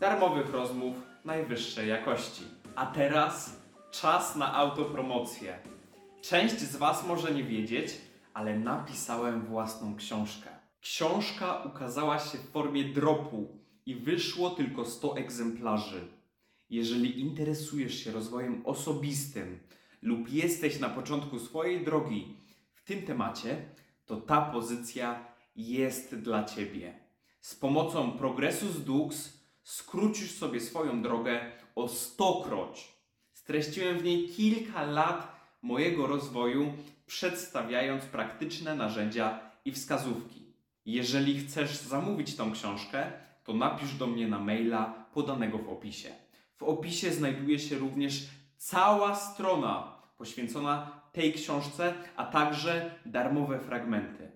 darmowych 0.00 0.52
rozmów 0.52 1.15
najwyższej 1.26 1.88
jakości. 1.88 2.42
A 2.74 2.86
teraz 2.86 3.60
czas 3.90 4.36
na 4.36 4.54
autopromocję. 4.54 5.58
Część 6.22 6.58
z 6.58 6.76
Was 6.76 7.06
może 7.06 7.34
nie 7.34 7.44
wiedzieć, 7.44 7.90
ale 8.34 8.58
napisałem 8.58 9.46
własną 9.46 9.96
książkę. 9.96 10.50
Książka 10.80 11.62
ukazała 11.62 12.18
się 12.18 12.38
w 12.38 12.50
formie 12.50 12.84
dropu 12.84 13.58
i 13.86 13.94
wyszło 13.94 14.50
tylko 14.50 14.84
100 14.84 15.16
egzemplarzy. 15.16 16.08
Jeżeli 16.70 17.20
interesujesz 17.20 18.04
się 18.04 18.12
rozwojem 18.12 18.62
osobistym 18.66 19.58
lub 20.02 20.32
jesteś 20.32 20.80
na 20.80 20.88
początku 20.88 21.38
swojej 21.38 21.84
drogi 21.84 22.36
w 22.72 22.84
tym 22.84 23.02
temacie, 23.02 23.66
to 24.06 24.16
ta 24.16 24.40
pozycja 24.40 25.26
jest 25.56 26.14
dla 26.14 26.44
Ciebie. 26.44 26.94
Z 27.40 27.54
pomocą 27.54 28.12
Progressus 28.12 28.80
Dux 28.80 29.35
skrócisz 29.66 30.30
sobie 30.30 30.60
swoją 30.60 31.02
drogę 31.02 31.52
o 31.74 31.88
stokroć. 31.88 32.92
Streściłem 33.32 33.98
w 33.98 34.04
niej 34.04 34.28
kilka 34.28 34.82
lat 34.82 35.36
mojego 35.62 36.06
rozwoju, 36.06 36.72
przedstawiając 37.06 38.04
praktyczne 38.04 38.74
narzędzia 38.74 39.40
i 39.64 39.72
wskazówki. 39.72 40.52
Jeżeli 40.84 41.38
chcesz 41.38 41.76
zamówić 41.76 42.36
tą 42.36 42.52
książkę, 42.52 43.12
to 43.44 43.54
napisz 43.54 43.94
do 43.94 44.06
mnie 44.06 44.28
na 44.28 44.38
maila 44.38 45.06
podanego 45.14 45.58
w 45.58 45.68
opisie. 45.68 46.10
W 46.56 46.62
opisie 46.62 47.12
znajduje 47.12 47.58
się 47.58 47.78
również 47.78 48.26
cała 48.56 49.14
strona 49.14 49.92
poświęcona 50.18 51.00
tej 51.12 51.32
książce, 51.32 51.94
a 52.16 52.24
także 52.24 52.94
darmowe 53.06 53.60
fragmenty. 53.60 54.35